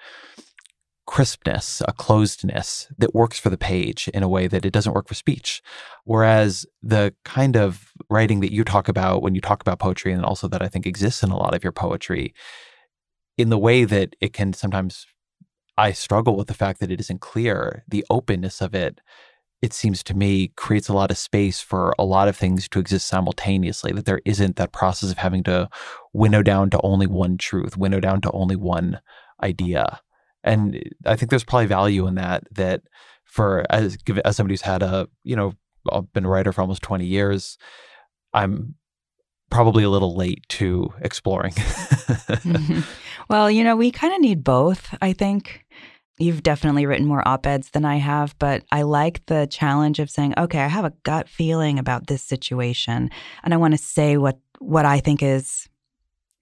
crispness, 1.06 1.84
a 1.88 1.93
closedness 1.93 2.88
that 2.97 3.13
works 3.13 3.38
for 3.38 3.51
the 3.51 3.60
page 3.60 4.08
in 4.08 4.23
a 4.23 4.27
way 4.27 4.47
that 4.47 4.65
it 4.65 4.73
doesn't 4.73 4.93
work 4.93 5.08
for 5.08 5.13
speech. 5.13 5.62
Whereas 6.03 6.65
the 6.82 7.13
kind 7.25 7.56
of 7.56 7.91
writing 8.10 8.39
that 8.39 8.51
you 8.51 8.63
talk 8.63 8.88
about 8.88 9.21
when 9.21 9.36
you 9.36 9.41
talk 9.41 9.62
about 9.62 9.77
poetry, 9.77 10.13
and 10.13 10.25
also 10.25 10.47
that 10.47 10.63
I 10.63 10.67
think 10.67 10.88
exists 10.88 11.21
in 11.21 11.29
a 11.29 11.38
lot 11.38 11.53
of 11.53 11.63
your 11.63 11.73
poetry, 11.73 12.34
in 13.37 13.49
the 13.49 13.57
way 13.57 13.83
that 13.83 14.15
it 14.21 14.33
can 14.33 14.53
sometimes 14.53 15.05
I 15.77 15.91
struggle 15.91 16.35
with 16.35 16.47
the 16.47 16.53
fact 16.53 16.79
that 16.79 16.91
it 16.91 16.99
isn't 16.99 17.21
clear, 17.21 17.83
the 17.87 18.05
openness 18.09 18.61
of 18.61 18.75
it, 18.75 19.01
it 19.61 19.73
seems 19.73 20.03
to 20.03 20.13
me, 20.13 20.49
creates 20.55 20.89
a 20.89 20.93
lot 20.93 21.09
of 21.09 21.17
space 21.17 21.61
for 21.61 21.95
a 21.97 22.03
lot 22.03 22.27
of 22.27 22.35
things 22.35 22.67
to 22.69 22.79
exist 22.79 23.07
simultaneously, 23.07 23.91
that 23.93 24.05
there 24.05 24.21
isn't 24.25 24.57
that 24.57 24.73
process 24.73 25.09
of 25.09 25.17
having 25.17 25.43
to 25.43 25.69
winnow 26.11 26.43
down 26.43 26.69
to 26.69 26.81
only 26.83 27.07
one 27.07 27.37
truth, 27.37 27.77
winnow 27.77 27.99
down 27.99 28.21
to 28.21 28.31
only 28.31 28.55
one 28.55 28.99
idea. 29.41 30.01
And 30.43 30.83
I 31.05 31.15
think 31.15 31.29
there's 31.29 31.45
probably 31.45 31.67
value 31.67 32.05
in 32.07 32.15
that, 32.15 32.43
that 32.51 32.81
for 33.23 33.65
as, 33.69 33.97
as 34.25 34.35
somebody 34.35 34.53
who's 34.53 34.61
had 34.61 34.83
a, 34.83 35.07
you 35.23 35.35
know, 35.35 35.53
I've 35.91 36.11
been 36.13 36.25
a 36.25 36.29
writer 36.29 36.51
for 36.51 36.61
almost 36.61 36.81
20 36.81 37.05
years, 37.05 37.57
I'm 38.33 38.75
probably 39.53 39.83
a 39.83 39.89
little 39.89 40.15
late 40.15 40.43
to 40.49 40.91
exploring. 41.01 41.53
mm-hmm. 41.53 42.81
Well, 43.29 43.49
you 43.49 43.63
know, 43.63 43.77
we 43.77 43.89
kind 43.89 44.13
of 44.13 44.19
need 44.19 44.43
both, 44.43 44.93
I 45.01 45.13
think. 45.13 45.65
You've 46.19 46.43
definitely 46.43 46.85
written 46.85 47.07
more 47.07 47.25
op 47.25 47.47
eds 47.47 47.69
than 47.69 47.85
I 47.85 47.95
have, 47.95 48.37
but 48.37 48.63
I 48.69 48.81
like 48.81 49.25
the 49.27 49.47
challenge 49.47 49.99
of 49.99 50.09
saying, 50.09 50.33
okay, 50.37 50.59
I 50.59 50.67
have 50.67 50.83
a 50.83 50.93
gut 51.03 51.29
feeling 51.29 51.79
about 51.79 52.07
this 52.07 52.21
situation, 52.21 53.09
and 53.43 53.53
I 53.53 53.57
want 53.57 53.75
to 53.75 53.77
say 53.77 54.17
what, 54.17 54.39
what 54.59 54.85
I 54.85 54.99
think 54.99 55.23
is 55.23 55.69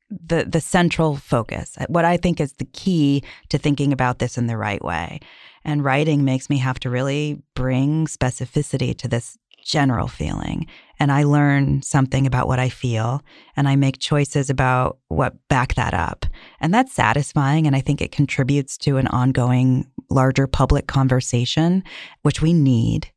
the 0.10 0.44
the 0.44 0.60
central 0.60 1.16
focus 1.16 1.78
what 1.88 2.04
i 2.04 2.18
think 2.18 2.42
is 2.42 2.52
the 2.54 2.66
key 2.66 3.24
to 3.48 3.58
thinking 3.58 3.94
about 3.94 4.20
this 4.20 4.38
in 4.38 4.48
the 4.48 4.58
right 4.58 4.84
way 4.84 5.22
and 5.64 5.86
writing 5.86 6.26
makes 6.26 6.50
me 6.50 6.58
have 6.58 6.78
to 6.80 6.90
really 6.90 7.42
bring 7.56 8.06
specificity 8.08 8.94
to 8.98 9.08
this 9.08 9.38
general 9.64 10.08
feeling 10.08 10.68
and 11.02 11.12
I 11.12 11.24
learn 11.24 11.82
something 11.82 12.28
about 12.28 12.48
what 12.48 12.60
I 12.60 12.70
feel 12.70 13.24
and 13.56 13.68
I 13.68 13.76
make 13.76 13.98
choices 13.98 14.52
about 14.52 15.00
what 15.08 15.34
back 15.48 15.74
that 15.74 15.96
up. 15.96 16.28
And 16.60 16.72
that's 16.72 16.94
satisfying. 16.94 17.66
And 17.66 17.76
I 17.76 17.82
think 17.82 18.02
it 18.02 18.12
contributes 18.12 18.78
to 18.80 18.98
an 18.98 19.08
ongoing, 19.08 19.90
larger 20.12 20.46
public 20.46 20.86
conversation, 20.86 21.84
which 22.22 22.44
we 22.44 22.54
need. 22.54 23.12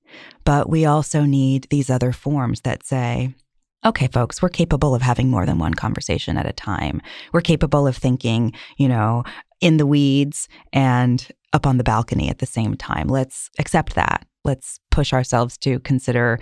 But 0.45 0.71
we 0.71 0.87
also 0.87 1.25
need 1.25 1.67
these 1.69 1.91
other 1.91 2.11
forms 2.11 2.63
that 2.63 2.87
say, 2.87 3.35
okay, 3.85 4.07
folks, 4.07 4.41
we're 4.41 4.49
capable 4.49 4.95
of 4.95 5.03
having 5.03 5.29
more 5.29 5.45
than 5.45 5.59
one 5.59 5.75
conversation 5.75 6.39
at 6.39 6.47
a 6.47 6.55
time. 6.55 7.03
We're 7.35 7.43
capable 7.43 7.87
of 7.87 7.99
thinking, 7.99 8.55
you 8.79 8.89
know, 8.89 9.25
in 9.61 9.77
the 9.77 9.87
weeds 9.87 10.49
and 10.73 11.29
up 11.53 11.67
on 11.67 11.77
the 11.77 11.85
balcony 11.85 12.31
at 12.31 12.39
the 12.39 12.47
same 12.47 12.79
time. 12.79 13.09
Let's 13.09 13.51
accept 13.59 13.95
that 13.95 14.27
let's 14.45 14.79
push 14.91 15.13
ourselves 15.13 15.57
to 15.59 15.81
consider 15.81 16.39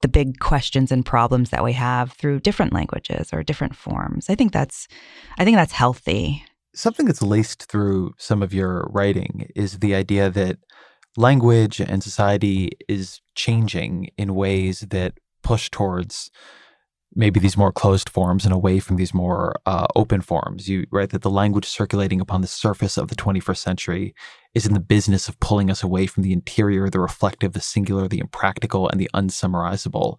the 0.00 0.08
big 0.08 0.38
questions 0.40 0.92
and 0.92 1.06
problems 1.06 1.50
that 1.50 1.64
we 1.64 1.72
have 1.72 2.12
through 2.12 2.40
different 2.40 2.72
languages 2.72 3.30
or 3.32 3.42
different 3.42 3.76
forms. 3.76 4.28
I 4.28 4.34
think 4.34 4.52
that's 4.52 4.88
I 5.38 5.44
think 5.44 5.56
that's 5.56 5.72
healthy. 5.72 6.44
Something 6.74 7.06
that's 7.06 7.22
laced 7.22 7.64
through 7.64 8.14
some 8.18 8.42
of 8.42 8.52
your 8.52 8.88
writing 8.90 9.48
is 9.54 9.78
the 9.78 9.94
idea 9.94 10.30
that 10.30 10.58
language 11.16 11.80
and 11.80 12.02
society 12.02 12.70
is 12.88 13.20
changing 13.34 14.10
in 14.16 14.34
ways 14.34 14.80
that 14.90 15.14
push 15.42 15.70
towards 15.70 16.30
maybe 17.14 17.40
these 17.40 17.56
more 17.56 17.72
closed 17.72 18.08
forms 18.08 18.44
and 18.44 18.54
away 18.54 18.78
from 18.78 18.96
these 18.96 19.12
more 19.12 19.54
uh, 19.66 19.86
open 19.94 20.20
forms. 20.20 20.68
You 20.68 20.86
write 20.90 21.10
that 21.10 21.22
the 21.22 21.30
language 21.30 21.66
circulating 21.66 22.20
upon 22.20 22.40
the 22.40 22.46
surface 22.46 22.96
of 22.96 23.08
the 23.08 23.14
21st 23.14 23.56
century 23.56 24.14
is 24.54 24.66
in 24.66 24.74
the 24.74 24.80
business 24.80 25.28
of 25.28 25.38
pulling 25.40 25.70
us 25.70 25.82
away 25.82 26.06
from 26.06 26.22
the 26.22 26.32
interior, 26.32 26.88
the 26.88 27.00
reflective, 27.00 27.52
the 27.52 27.60
singular, 27.60 28.08
the 28.08 28.18
impractical, 28.18 28.88
and 28.88 29.00
the 29.00 29.10
unsummarizable. 29.14 30.18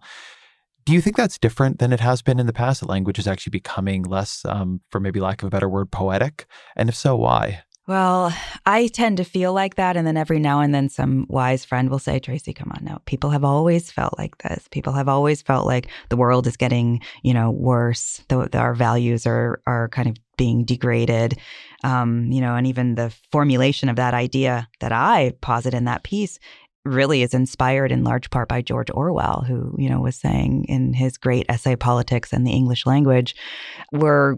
Do 0.84 0.92
you 0.92 1.00
think 1.00 1.16
that's 1.16 1.38
different 1.38 1.78
than 1.78 1.92
it 1.92 2.00
has 2.00 2.20
been 2.20 2.38
in 2.38 2.46
the 2.46 2.52
past? 2.52 2.80
That 2.80 2.88
language 2.88 3.18
is 3.18 3.26
actually 3.26 3.52
becoming 3.52 4.02
less, 4.02 4.44
um, 4.44 4.80
for 4.90 5.00
maybe 5.00 5.18
lack 5.18 5.42
of 5.42 5.46
a 5.46 5.50
better 5.50 5.68
word, 5.68 5.90
poetic? 5.90 6.46
And 6.76 6.88
if 6.88 6.94
so, 6.94 7.16
why? 7.16 7.62
Well, 7.86 8.34
I 8.64 8.86
tend 8.86 9.18
to 9.18 9.24
feel 9.24 9.52
like 9.52 9.74
that. 9.74 9.94
And 9.96 10.06
then 10.06 10.16
every 10.16 10.38
now 10.38 10.60
and 10.60 10.74
then 10.74 10.88
some 10.88 11.26
wise 11.28 11.66
friend 11.66 11.90
will 11.90 11.98
say, 11.98 12.18
Tracy, 12.18 12.54
come 12.54 12.72
on 12.74 12.82
now. 12.82 13.02
People 13.04 13.28
have 13.28 13.44
always 13.44 13.90
felt 13.90 14.16
like 14.16 14.38
this. 14.38 14.66
People 14.70 14.94
have 14.94 15.08
always 15.08 15.42
felt 15.42 15.66
like 15.66 15.88
the 16.08 16.16
world 16.16 16.46
is 16.46 16.56
getting, 16.56 17.02
you 17.22 17.34
know, 17.34 17.50
worse. 17.50 18.22
The, 18.28 18.48
our 18.58 18.74
values 18.74 19.26
are, 19.26 19.60
are 19.66 19.88
kind 19.90 20.08
of 20.08 20.16
being 20.38 20.64
degraded. 20.64 21.38
Um, 21.82 22.32
you 22.32 22.40
know, 22.40 22.54
and 22.54 22.66
even 22.66 22.94
the 22.94 23.12
formulation 23.30 23.90
of 23.90 23.96
that 23.96 24.14
idea 24.14 24.66
that 24.80 24.92
I 24.92 25.34
posit 25.42 25.74
in 25.74 25.84
that 25.84 26.04
piece 26.04 26.38
really 26.86 27.22
is 27.22 27.34
inspired 27.34 27.92
in 27.92 28.04
large 28.04 28.30
part 28.30 28.48
by 28.48 28.62
George 28.62 28.90
Orwell, 28.90 29.44
who, 29.46 29.74
you 29.78 29.90
know, 29.90 30.00
was 30.00 30.16
saying 30.16 30.64
in 30.70 30.94
his 30.94 31.18
great 31.18 31.44
essay 31.50 31.76
Politics 31.76 32.32
and 32.32 32.46
the 32.46 32.52
English 32.52 32.86
Language, 32.86 33.34
we're 33.92 34.36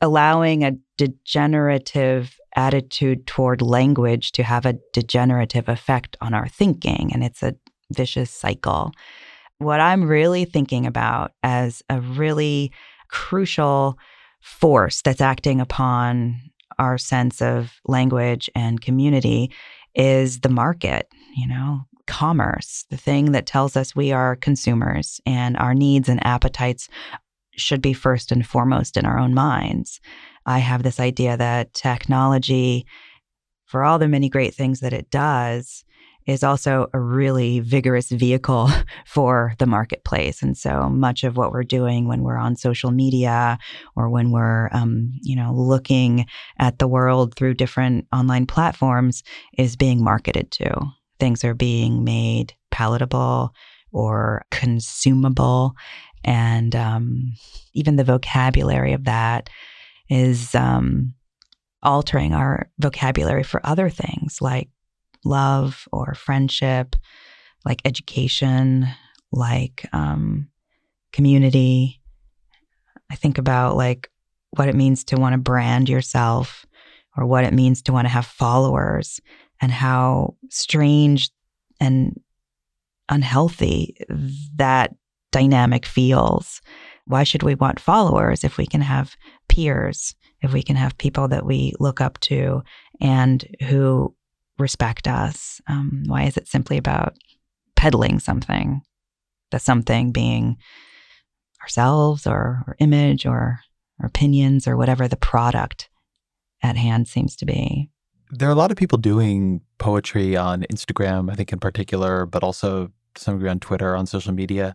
allowing 0.00 0.64
a 0.64 0.76
degenerative 0.96 2.38
attitude 2.56 3.26
toward 3.26 3.62
language 3.62 4.32
to 4.32 4.42
have 4.42 4.66
a 4.66 4.78
degenerative 4.92 5.68
effect 5.68 6.16
on 6.20 6.34
our 6.34 6.48
thinking. 6.48 7.10
And 7.12 7.22
it's 7.22 7.42
a 7.42 7.54
vicious 7.92 8.30
cycle. 8.30 8.92
What 9.58 9.80
I'm 9.80 10.04
really 10.04 10.44
thinking 10.44 10.86
about 10.86 11.32
as 11.42 11.82
a 11.88 12.00
really 12.00 12.72
crucial 13.08 13.98
force 14.40 15.02
that's 15.02 15.20
acting 15.20 15.60
upon 15.60 16.36
our 16.78 16.98
sense 16.98 17.42
of 17.42 17.72
language 17.86 18.48
and 18.54 18.80
community 18.80 19.50
is 19.94 20.40
the 20.40 20.48
market, 20.48 21.08
you 21.36 21.48
know, 21.48 21.82
commerce, 22.06 22.86
the 22.90 22.96
thing 22.96 23.32
that 23.32 23.46
tells 23.46 23.76
us 23.76 23.94
we 23.94 24.12
are 24.12 24.36
consumers 24.36 25.20
and 25.26 25.56
our 25.56 25.74
needs 25.74 26.08
and 26.08 26.24
appetites 26.24 26.88
should 27.60 27.82
be 27.82 27.92
first 27.92 28.32
and 28.32 28.46
foremost 28.46 28.96
in 28.96 29.04
our 29.04 29.18
own 29.18 29.34
minds. 29.34 30.00
I 30.46 30.58
have 30.58 30.82
this 30.82 30.98
idea 31.00 31.36
that 31.36 31.74
technology, 31.74 32.86
for 33.66 33.84
all 33.84 33.98
the 33.98 34.08
many 34.08 34.28
great 34.28 34.54
things 34.54 34.80
that 34.80 34.92
it 34.92 35.10
does, 35.10 35.84
is 36.28 36.44
also 36.44 36.88
a 36.92 37.00
really 37.00 37.58
vigorous 37.58 38.10
vehicle 38.10 38.70
for 39.06 39.54
the 39.58 39.66
marketplace. 39.66 40.42
And 40.42 40.56
so 40.56 40.88
much 40.90 41.24
of 41.24 41.36
what 41.36 41.50
we're 41.50 41.64
doing 41.64 42.06
when 42.06 42.22
we're 42.22 42.36
on 42.36 42.54
social 42.54 42.90
media 42.90 43.58
or 43.96 44.10
when 44.10 44.30
we're, 44.30 44.68
um, 44.72 45.10
you 45.22 45.34
know, 45.34 45.52
looking 45.54 46.26
at 46.58 46.78
the 46.78 46.86
world 46.86 47.34
through 47.34 47.54
different 47.54 48.06
online 48.12 48.46
platforms 48.46 49.22
is 49.56 49.74
being 49.74 50.04
marketed 50.04 50.50
to. 50.52 50.78
Things 51.18 51.44
are 51.44 51.54
being 51.54 52.04
made 52.04 52.54
palatable 52.70 53.54
or 53.90 54.44
consumable. 54.50 55.74
And 56.24 56.74
um, 56.74 57.32
even 57.74 57.96
the 57.96 58.04
vocabulary 58.04 58.92
of 58.92 59.04
that 59.04 59.48
is 60.08 60.54
um, 60.54 61.14
altering 61.82 62.34
our 62.34 62.70
vocabulary 62.78 63.42
for 63.42 63.64
other 63.64 63.88
things 63.88 64.40
like 64.40 64.68
love 65.24 65.86
or 65.92 66.14
friendship, 66.14 66.96
like 67.64 67.80
education, 67.84 68.88
like 69.32 69.86
um, 69.92 70.48
community. 71.12 72.00
I 73.10 73.14
think 73.14 73.38
about 73.38 73.76
like 73.76 74.10
what 74.50 74.68
it 74.68 74.74
means 74.74 75.04
to 75.04 75.16
want 75.16 75.34
to 75.34 75.38
brand 75.38 75.88
yourself 75.88 76.66
or 77.16 77.26
what 77.26 77.44
it 77.44 77.52
means 77.52 77.82
to 77.82 77.92
want 77.92 78.06
to 78.06 78.12
have 78.12 78.26
followers 78.26 79.20
and 79.60 79.72
how 79.72 80.36
strange 80.50 81.30
and 81.80 82.20
unhealthy 83.08 83.96
that 84.56 84.94
dynamic 85.32 85.86
feels. 85.86 86.60
Why 87.06 87.24
should 87.24 87.42
we 87.42 87.54
want 87.54 87.80
followers 87.80 88.44
if 88.44 88.58
we 88.58 88.66
can 88.66 88.80
have 88.80 89.16
peers, 89.48 90.14
if 90.42 90.52
we 90.52 90.62
can 90.62 90.76
have 90.76 90.98
people 90.98 91.28
that 91.28 91.46
we 91.46 91.72
look 91.80 92.00
up 92.00 92.18
to 92.20 92.62
and 93.00 93.44
who 93.68 94.14
respect 94.58 95.08
us? 95.08 95.60
Um, 95.68 96.02
why 96.06 96.24
is 96.24 96.36
it 96.36 96.48
simply 96.48 96.76
about 96.76 97.16
peddling 97.76 98.18
something? 98.18 98.82
The 99.50 99.58
something 99.58 100.12
being 100.12 100.58
ourselves 101.62 102.26
or, 102.26 102.62
or 102.66 102.76
image 102.78 103.24
or, 103.24 103.60
or 103.98 104.06
opinions 104.06 104.68
or 104.68 104.76
whatever 104.76 105.08
the 105.08 105.16
product 105.16 105.88
at 106.62 106.76
hand 106.76 107.08
seems 107.08 107.36
to 107.36 107.46
be. 107.46 107.90
There 108.30 108.48
are 108.48 108.52
a 108.52 108.56
lot 108.56 108.70
of 108.70 108.76
people 108.76 108.98
doing 108.98 109.62
poetry 109.78 110.36
on 110.36 110.66
Instagram, 110.70 111.30
I 111.30 111.34
think 111.34 111.52
in 111.52 111.58
particular, 111.58 112.26
but 112.26 112.42
also 112.42 112.90
some 113.16 113.36
degree 113.36 113.48
on 113.48 113.60
Twitter, 113.60 113.96
on 113.96 114.06
social 114.06 114.32
media. 114.32 114.74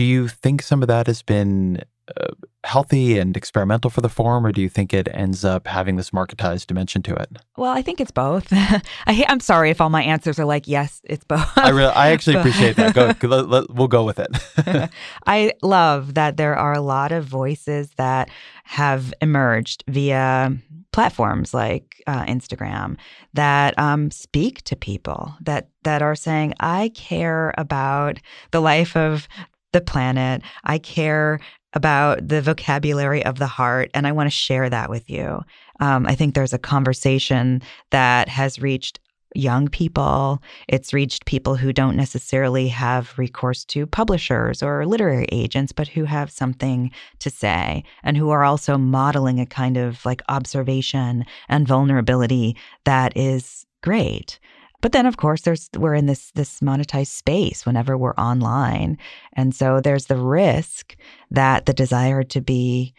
Do 0.00 0.06
you 0.06 0.28
think 0.28 0.62
some 0.62 0.80
of 0.80 0.88
that 0.88 1.08
has 1.08 1.20
been 1.20 1.82
uh, 2.16 2.28
healthy 2.64 3.18
and 3.18 3.36
experimental 3.36 3.90
for 3.90 4.00
the 4.00 4.08
form, 4.08 4.46
or 4.46 4.50
do 4.50 4.62
you 4.62 4.68
think 4.70 4.94
it 4.94 5.10
ends 5.12 5.44
up 5.44 5.66
having 5.66 5.96
this 5.96 6.08
marketized 6.08 6.68
dimension 6.68 7.02
to 7.02 7.14
it? 7.16 7.36
Well, 7.58 7.70
I 7.70 7.82
think 7.82 8.00
it's 8.00 8.10
both. 8.10 8.48
I, 8.52 8.82
am 9.06 9.40
sorry 9.40 9.68
if 9.68 9.78
all 9.78 9.90
my 9.90 10.02
answers 10.02 10.38
are 10.38 10.46
like, 10.46 10.66
yes, 10.66 11.02
it's 11.04 11.24
both. 11.24 11.52
I, 11.58 11.68
really, 11.68 11.92
I 11.92 12.12
actually 12.12 12.36
appreciate 12.38 12.76
that. 12.76 12.94
Go, 12.94 13.12
let, 13.28 13.50
let, 13.50 13.70
we'll 13.74 13.88
go 13.88 14.04
with 14.04 14.18
it. 14.18 14.90
I 15.26 15.52
love 15.62 16.14
that 16.14 16.38
there 16.38 16.56
are 16.56 16.72
a 16.72 16.80
lot 16.80 17.12
of 17.12 17.26
voices 17.26 17.90
that 17.98 18.30
have 18.64 19.12
emerged 19.20 19.84
via 19.86 20.56
platforms 20.92 21.54
like 21.54 22.02
uh, 22.06 22.24
Instagram 22.24 22.96
that 23.34 23.78
um, 23.78 24.10
speak 24.10 24.62
to 24.62 24.76
people 24.76 25.34
that 25.40 25.68
that 25.82 26.02
are 26.02 26.14
saying, 26.14 26.54
"I 26.60 26.90
care 26.94 27.54
about 27.56 28.18
the 28.50 28.60
life 28.60 28.96
of 28.96 29.28
the 29.72 29.80
planet. 29.80 30.42
I 30.64 30.78
care 30.78 31.40
about 31.72 32.26
the 32.26 32.42
vocabulary 32.42 33.24
of 33.24 33.38
the 33.38 33.46
heart, 33.46 33.90
and 33.94 34.06
I 34.06 34.12
want 34.12 34.26
to 34.26 34.30
share 34.30 34.68
that 34.68 34.90
with 34.90 35.08
you. 35.08 35.40
Um, 35.78 36.06
I 36.06 36.14
think 36.14 36.34
there's 36.34 36.52
a 36.52 36.58
conversation 36.58 37.62
that 37.90 38.28
has 38.28 38.60
reached 38.60 38.98
young 39.34 39.68
people. 39.68 40.42
It's 40.68 40.92
reached 40.92 41.24
people 41.24 41.54
who 41.54 41.72
don't 41.72 41.96
necessarily 41.96 42.68
have 42.68 43.16
recourse 43.16 43.64
to 43.66 43.86
publishers 43.86 44.62
or 44.62 44.86
literary 44.86 45.26
agents, 45.30 45.72
but 45.72 45.88
who 45.88 46.04
have 46.04 46.30
something 46.30 46.90
to 47.20 47.30
say 47.30 47.84
and 48.02 48.16
who 48.16 48.30
are 48.30 48.44
also 48.44 48.76
modeling 48.76 49.38
a 49.38 49.46
kind 49.46 49.76
of 49.76 50.04
like 50.04 50.22
observation 50.28 51.24
and 51.48 51.68
vulnerability 51.68 52.56
that 52.84 53.16
is 53.16 53.66
great. 53.82 54.40
But 54.80 54.92
then 54.92 55.06
of 55.06 55.16
course 55.16 55.42
there's 55.42 55.68
we're 55.76 55.94
in 55.94 56.06
this 56.06 56.30
this 56.34 56.60
monetized 56.60 57.08
space 57.08 57.66
whenever 57.66 57.96
we're 57.96 58.14
online. 58.14 58.98
And 59.34 59.54
so 59.54 59.80
there's 59.80 60.06
the 60.06 60.16
risk 60.16 60.96
that 61.30 61.66
the 61.66 61.72
desire 61.74 62.22
to 62.24 62.40
be 62.40 62.94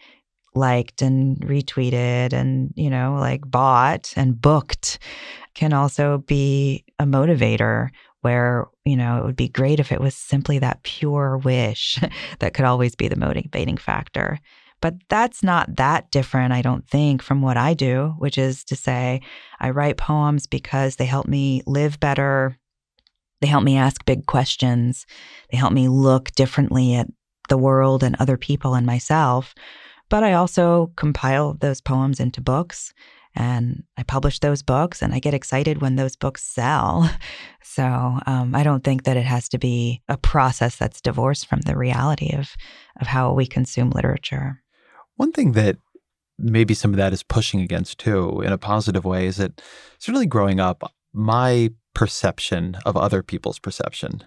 liked 0.54 1.00
and 1.00 1.38
retweeted 1.40 2.32
and 2.32 2.72
you 2.76 2.90
know 2.90 3.16
like 3.18 3.40
bought 3.50 4.12
and 4.16 4.40
booked 4.40 4.98
can 5.54 5.72
also 5.72 6.18
be 6.18 6.84
a 6.98 7.04
motivator 7.04 7.88
where 8.20 8.66
you 8.84 8.96
know 8.96 9.18
it 9.18 9.24
would 9.24 9.36
be 9.36 9.48
great 9.48 9.80
if 9.80 9.90
it 9.90 10.00
was 10.00 10.14
simply 10.14 10.58
that 10.58 10.82
pure 10.82 11.38
wish 11.38 11.98
that 12.40 12.52
could 12.52 12.66
always 12.66 12.94
be 12.94 13.08
the 13.08 13.16
motivating 13.16 13.78
factor 13.78 14.38
but 14.82 14.96
that's 15.08 15.42
not 15.44 15.76
that 15.76 16.10
different, 16.10 16.52
I 16.52 16.60
don't 16.60 16.86
think, 16.86 17.22
from 17.22 17.40
what 17.40 17.56
I 17.56 17.72
do, 17.72 18.14
which 18.18 18.36
is 18.36 18.64
to 18.64 18.76
say, 18.76 19.22
I 19.60 19.70
write 19.70 19.96
poems 19.96 20.48
because 20.48 20.96
they 20.96 21.06
help 21.06 21.26
me 21.26 21.62
live 21.66 22.00
better. 22.00 22.58
They 23.40 23.46
help 23.46 23.62
me 23.62 23.76
ask 23.78 24.04
big 24.04 24.26
questions. 24.26 25.06
They 25.50 25.56
help 25.56 25.72
me 25.72 25.88
look 25.88 26.32
differently 26.32 26.96
at 26.96 27.06
the 27.48 27.56
world 27.56 28.02
and 28.02 28.16
other 28.18 28.36
people 28.36 28.74
and 28.74 28.84
myself. 28.84 29.54
But 30.10 30.24
I 30.24 30.32
also 30.32 30.92
compile 30.96 31.54
those 31.54 31.80
poems 31.80 32.18
into 32.18 32.40
books 32.40 32.92
and 33.34 33.84
I 33.96 34.02
publish 34.02 34.40
those 34.40 34.62
books 34.62 35.00
and 35.00 35.14
I 35.14 35.20
get 35.20 35.32
excited 35.32 35.80
when 35.80 35.96
those 35.96 36.16
books 36.16 36.42
sell. 36.42 37.08
So 37.64 38.18
um, 38.26 38.54
I 38.54 38.64
don't 38.64 38.84
think 38.84 39.04
that 39.04 39.16
it 39.16 39.24
has 39.24 39.48
to 39.48 39.58
be 39.58 40.02
a 40.06 40.18
process 40.18 40.76
that's 40.76 41.00
divorced 41.00 41.46
from 41.46 41.62
the 41.62 41.74
reality 41.74 42.34
of, 42.36 42.54
of 43.00 43.06
how 43.06 43.32
we 43.32 43.46
consume 43.46 43.88
literature. 43.88 44.61
One 45.16 45.32
thing 45.32 45.52
that 45.52 45.76
maybe 46.38 46.74
some 46.74 46.92
of 46.92 46.96
that 46.96 47.12
is 47.12 47.22
pushing 47.22 47.60
against 47.60 47.98
too 47.98 48.40
in 48.40 48.52
a 48.52 48.58
positive 48.58 49.04
way 49.04 49.26
is 49.26 49.36
that 49.36 49.62
certainly 49.98 50.26
growing 50.26 50.60
up, 50.60 50.92
my 51.12 51.70
perception 51.94 52.76
of 52.84 52.96
other 52.96 53.22
people's 53.22 53.58
perception, 53.58 54.24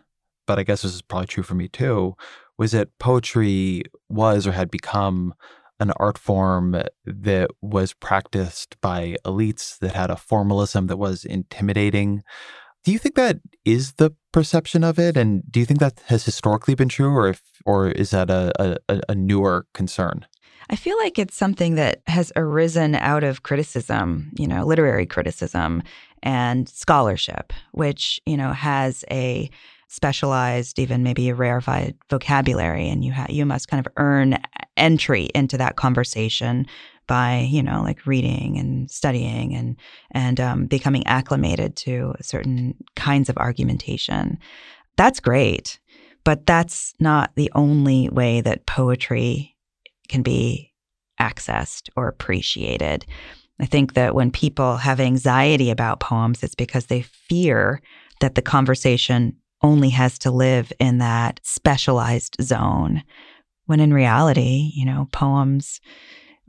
but 0.47 0.59
I 0.59 0.63
guess 0.63 0.83
this 0.83 0.93
is 0.93 1.01
probably 1.01 1.27
true 1.27 1.43
for 1.43 1.55
me 1.55 1.67
too, 1.67 2.15
was 2.57 2.71
that 2.71 2.97
poetry 2.99 3.83
was 4.07 4.47
or 4.47 4.51
had 4.51 4.71
become 4.71 5.33
an 5.79 5.91
art 5.97 6.17
form 6.17 6.81
that 7.05 7.49
was 7.61 7.93
practiced 7.93 8.79
by 8.79 9.17
elites 9.25 9.77
that 9.79 9.93
had 9.93 10.09
a 10.09 10.15
formalism 10.15 10.87
that 10.87 10.97
was 10.97 11.25
intimidating. 11.25 12.23
Do 12.85 12.91
you 12.91 12.99
think 12.99 13.15
that 13.15 13.39
is 13.65 13.93
the 13.93 14.11
perception 14.31 14.83
of 14.83 14.99
it, 14.99 15.17
and 15.17 15.43
do 15.51 15.59
you 15.59 15.65
think 15.65 15.79
that 15.79 16.01
has 16.05 16.23
historically 16.23 16.75
been 16.75 16.87
true, 16.87 17.13
or 17.13 17.27
if, 17.27 17.41
or 17.65 17.89
is 17.89 18.11
that 18.11 18.29
a, 18.29 18.77
a, 18.87 19.01
a 19.09 19.15
newer 19.15 19.65
concern? 19.73 20.25
I 20.69 20.75
feel 20.75 20.97
like 20.97 21.19
it's 21.19 21.35
something 21.35 21.75
that 21.75 22.01
has 22.07 22.31
arisen 22.35 22.95
out 22.95 23.23
of 23.23 23.43
criticism, 23.43 24.31
you 24.37 24.47
know, 24.47 24.65
literary 24.65 25.05
criticism 25.05 25.83
and 26.23 26.67
scholarship, 26.67 27.53
which, 27.71 28.19
you 28.25 28.35
know, 28.35 28.51
has 28.51 29.05
a 29.11 29.49
specialized, 29.87 30.79
even 30.79 31.03
maybe 31.03 31.29
a 31.29 31.35
rarefied 31.35 31.95
vocabulary, 32.09 32.89
and 32.89 33.03
you 33.03 33.13
ha- 33.13 33.27
you 33.29 33.45
must 33.45 33.67
kind 33.67 33.85
of 33.85 33.91
earn 33.97 34.37
entry 34.77 35.29
into 35.35 35.57
that 35.57 35.75
conversation 35.75 36.65
by 37.07 37.47
you 37.49 37.61
know 37.61 37.81
like 37.83 38.05
reading 38.07 38.57
and 38.57 38.89
studying 38.89 39.55
and 39.55 39.77
and 40.11 40.39
um, 40.39 40.65
becoming 40.65 41.05
acclimated 41.07 41.75
to 41.75 42.13
certain 42.21 42.75
kinds 42.95 43.29
of 43.29 43.37
argumentation. 43.37 44.37
That's 44.97 45.19
great, 45.19 45.79
but 46.23 46.45
that's 46.45 46.93
not 46.99 47.31
the 47.35 47.51
only 47.53 48.09
way 48.09 48.41
that 48.41 48.65
poetry 48.65 49.54
can 50.07 50.21
be 50.21 50.73
accessed 51.19 51.89
or 51.95 52.07
appreciated. 52.07 53.05
I 53.59 53.65
think 53.65 53.93
that 53.93 54.15
when 54.15 54.31
people 54.31 54.77
have 54.77 54.99
anxiety 54.99 55.69
about 55.69 56.01
poems, 56.01 56.43
it's 56.43 56.55
because 56.55 56.87
they 56.87 57.03
fear 57.03 57.81
that 58.19 58.35
the 58.35 58.41
conversation 58.41 59.37
only 59.61 59.89
has 59.89 60.19
to 60.19 60.31
live 60.31 60.73
in 60.79 60.97
that 60.97 61.39
specialized 61.43 62.37
zone. 62.41 63.03
When 63.65 63.79
in 63.79 63.93
reality, 63.93 64.71
you 64.75 64.85
know, 64.85 65.07
poems 65.11 65.79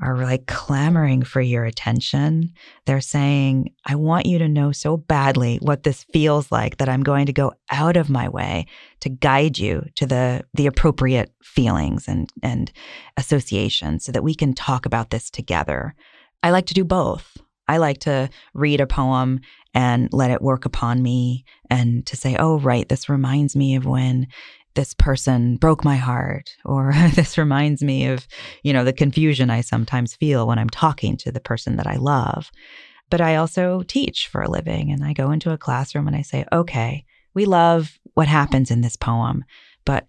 are 0.03 0.17
like 0.19 0.47
clamoring 0.47 1.23
for 1.23 1.41
your 1.41 1.65
attention. 1.65 2.53
They're 2.85 3.01
saying, 3.01 3.73
I 3.87 3.95
want 3.95 4.27
you 4.27 4.39
to 4.39 4.49
know 4.49 4.73
so 4.73 4.97
badly 4.97 5.59
what 5.63 5.85
this 5.85 6.05
feels 6.13 6.53
like 6.53 6.77
that 6.77 6.89
I'm 6.89 7.03
going 7.03 7.27
to 7.27 7.33
go 7.33 7.55
out 7.71 7.97
of 7.97 8.11
my 8.11 8.29
way 8.29 8.67
to 9.01 9.09
guide 9.09 9.59
you 9.59 9.87
to 9.95 10.07
the 10.07 10.45
the 10.55 10.67
appropriate 10.67 11.33
feelings 11.43 12.09
and 12.09 12.31
and 12.43 12.71
associations 13.17 14.05
so 14.05 14.13
that 14.13 14.25
we 14.25 14.35
can 14.35 14.53
talk 14.53 14.85
about 14.85 15.11
this 15.11 15.31
together. 15.31 15.95
I 16.43 16.51
like 16.51 16.67
to 16.67 16.75
do 16.75 16.85
both. 16.85 17.39
I 17.69 17.79
like 17.79 17.99
to 18.01 18.29
read 18.55 18.81
a 18.81 18.87
poem 18.87 19.41
and 19.75 20.09
let 20.13 20.31
it 20.31 20.41
work 20.41 20.65
upon 20.65 21.03
me 21.03 21.45
and 21.69 22.07
to 22.07 22.17
say, 22.17 22.37
oh, 22.39 22.59
right, 22.59 22.89
this 22.89 23.09
reminds 23.09 23.57
me 23.57 23.77
of 23.77 23.85
when 23.85 24.29
this 24.77 24.95
person 24.95 25.57
broke 25.57 25.85
my 25.85 25.97
heart 25.97 26.55
or 26.65 26.93
this 27.15 27.37
reminds 27.37 27.83
me 27.83 28.07
of 28.07 28.27
you 28.63 28.73
know 28.73 28.85
the 28.85 28.93
confusion 28.93 29.51
i 29.51 29.61
sometimes 29.61 30.15
feel 30.15 30.47
when 30.47 30.59
i'm 30.59 30.71
talking 30.71 31.17
to 31.17 31.33
the 31.33 31.41
person 31.41 31.77
that 31.77 31.87
i 31.87 31.97
love. 31.97 32.51
But 33.11 33.21
i 33.21 33.37
also 33.37 33.83
teach 33.83 34.29
for 34.29 34.43
a 34.43 34.51
living 34.51 34.93
and 34.93 35.05
i 35.05 35.13
go 35.13 35.31
into 35.31 35.53
a 35.53 35.59
classroom 35.59 36.07
and 36.07 36.17
i 36.17 36.23
say 36.23 36.45
okay 36.53 37.05
we 37.35 37.45
love 37.45 37.99
what 38.15 38.29
happens 38.29 38.71
in 38.71 38.81
this 38.81 38.97
poem 38.97 39.45
but 39.85 40.07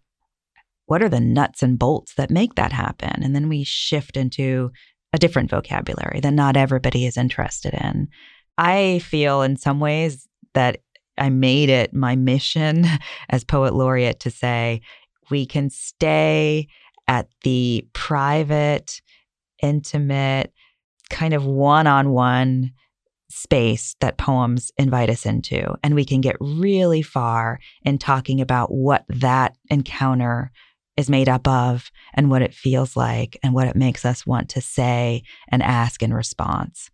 what 0.88 1.04
are 1.04 1.10
the 1.10 1.20
nuts 1.20 1.62
and 1.62 1.78
bolts 1.78 2.16
that 2.16 2.32
make 2.32 2.56
that 2.56 2.72
happen? 2.72 3.22
And 3.22 3.36
then 3.36 3.48
we 3.50 3.64
shift 3.64 4.18
into 4.18 4.72
a 5.14 5.20
different 5.20 5.50
vocabulary 5.50 6.22
that 6.22 6.34
not 6.34 6.58
everybody 6.58 7.06
is 7.06 7.18
interested 7.18 7.74
in. 7.74 8.08
I 8.58 9.00
feel 9.00 9.42
in 9.44 9.58
some 9.58 9.80
ways 9.80 10.28
that 10.54 10.80
I 11.18 11.30
made 11.30 11.70
it 11.70 11.94
my 11.94 12.16
mission 12.16 12.86
as 13.30 13.44
poet 13.44 13.74
laureate 13.74 14.20
to 14.22 14.32
say 14.32 14.82
we 15.30 15.46
can 15.46 15.70
stay 15.70 16.68
at 17.08 17.28
the 17.44 17.86
private, 17.94 19.02
intimate, 19.62 20.54
kind 21.10 21.34
of 21.34 21.46
one 21.46 21.88
on 21.88 22.12
one 22.12 22.72
space 23.30 23.96
that 24.00 24.18
poems 24.18 24.72
invite 24.78 25.10
us 25.10 25.26
into. 25.26 25.76
And 25.84 25.96
we 25.96 26.06
can 26.06 26.22
get 26.22 26.38
really 26.40 27.02
far 27.02 27.60
in 27.84 27.98
talking 27.98 28.42
about 28.42 28.72
what 28.72 29.06
that 29.10 29.58
encounter 29.70 30.52
is 30.96 31.10
made 31.10 31.30
up 31.30 31.48
of 31.48 31.92
and 32.14 32.30
what 32.30 32.42
it 32.42 32.54
feels 32.54 32.98
like 32.98 33.38
and 33.44 33.54
what 33.54 33.68
it 33.68 33.76
makes 33.76 34.04
us 34.06 34.26
want 34.26 34.50
to 34.50 34.62
say 34.62 35.24
and 35.50 35.62
ask 35.62 36.02
in 36.02 36.14
response. 36.14 36.90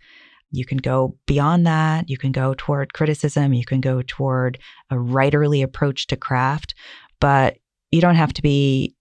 You 0.53 0.65
can 0.65 0.77
go 0.77 1.17
beyond 1.25 1.65
that. 1.65 2.09
You 2.09 2.17
can 2.17 2.31
go 2.31 2.53
toward 2.55 2.93
criticism. 2.93 3.53
You 3.53 3.65
can 3.65 3.81
go 3.81 4.03
toward 4.03 4.59
a 4.91 4.95
writerly 4.95 5.63
approach 5.63 6.05
to 6.07 6.15
craft, 6.15 6.75
but 7.19 7.57
you 7.91 8.01
don't 8.01 8.15
have 8.15 8.33
to 8.33 8.41
be 8.41 8.95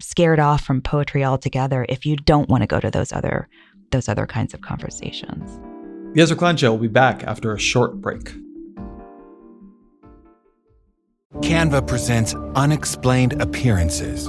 scared 0.00 0.40
off 0.40 0.64
from 0.64 0.82
poetry 0.82 1.24
altogether 1.24 1.86
if 1.88 2.04
you 2.04 2.16
don't 2.16 2.48
want 2.48 2.62
to 2.62 2.66
go 2.66 2.80
to 2.80 2.90
those 2.90 3.12
other 3.12 3.48
those 3.92 4.08
other 4.08 4.26
kinds 4.26 4.52
of 4.52 4.60
conversations. 4.60 5.60
The 6.14 6.22
Ezra 6.22 6.36
Klein 6.36 6.56
Show 6.56 6.72
will 6.72 6.78
be 6.78 6.88
back 6.88 7.22
after 7.22 7.52
a 7.52 7.58
short 7.58 8.00
break. 8.00 8.34
Canva 11.42 11.86
presents 11.86 12.34
unexplained 12.56 13.40
appearances. 13.40 14.28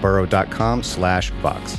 burrow.com 0.00 0.82
slash 0.82 1.30
box. 1.42 1.78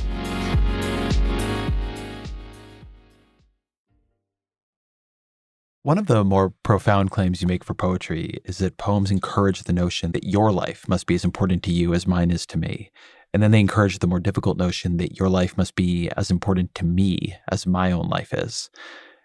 One 5.82 5.96
of 5.96 6.08
the 6.08 6.24
more 6.24 6.52
profound 6.62 7.10
claims 7.10 7.40
you 7.40 7.48
make 7.48 7.64
for 7.64 7.72
poetry 7.72 8.38
is 8.44 8.58
that 8.58 8.76
poems 8.76 9.10
encourage 9.10 9.62
the 9.62 9.72
notion 9.72 10.12
that 10.12 10.24
your 10.24 10.52
life 10.52 10.86
must 10.86 11.06
be 11.06 11.14
as 11.14 11.24
important 11.24 11.62
to 11.62 11.72
you 11.72 11.94
as 11.94 12.06
mine 12.06 12.30
is 12.30 12.44
to 12.46 12.58
me. 12.58 12.90
And 13.32 13.42
then 13.42 13.50
they 13.50 13.60
encourage 13.60 13.98
the 13.98 14.06
more 14.06 14.20
difficult 14.20 14.58
notion 14.58 14.98
that 14.98 15.18
your 15.18 15.30
life 15.30 15.56
must 15.56 15.76
be 15.76 16.10
as 16.18 16.30
important 16.30 16.74
to 16.74 16.84
me 16.84 17.34
as 17.50 17.66
my 17.66 17.92
own 17.92 18.08
life 18.08 18.34
is. 18.34 18.68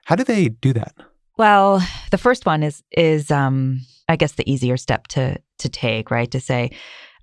How 0.05 0.15
do 0.15 0.23
they 0.23 0.47
do 0.47 0.71
that? 0.73 0.95
Well, 1.37 1.85
the 2.11 2.17
first 2.17 2.45
one 2.45 2.63
is 2.63 2.81
is 2.91 3.31
um 3.31 3.81
I 4.07 4.15
guess 4.15 4.33
the 4.33 4.49
easier 4.49 4.77
step 4.77 5.07
to 5.07 5.37
to 5.59 5.69
take, 5.69 6.09
right? 6.09 6.31
To 6.31 6.39
say 6.39 6.71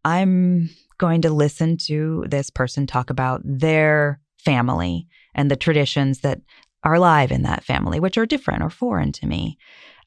I'm 0.04 0.68
going 1.02 1.22
to 1.22 1.30
listen 1.30 1.76
to 1.76 2.24
this 2.28 2.48
person 2.48 2.86
talk 2.86 3.10
about 3.10 3.40
their 3.44 4.20
family 4.38 5.08
and 5.34 5.50
the 5.50 5.56
traditions 5.56 6.20
that 6.20 6.40
are 6.84 6.94
alive 6.94 7.32
in 7.32 7.42
that 7.42 7.64
family, 7.64 7.98
which 7.98 8.16
are 8.16 8.24
different 8.24 8.62
or 8.62 8.70
foreign 8.70 9.10
to 9.10 9.26
me. 9.26 9.58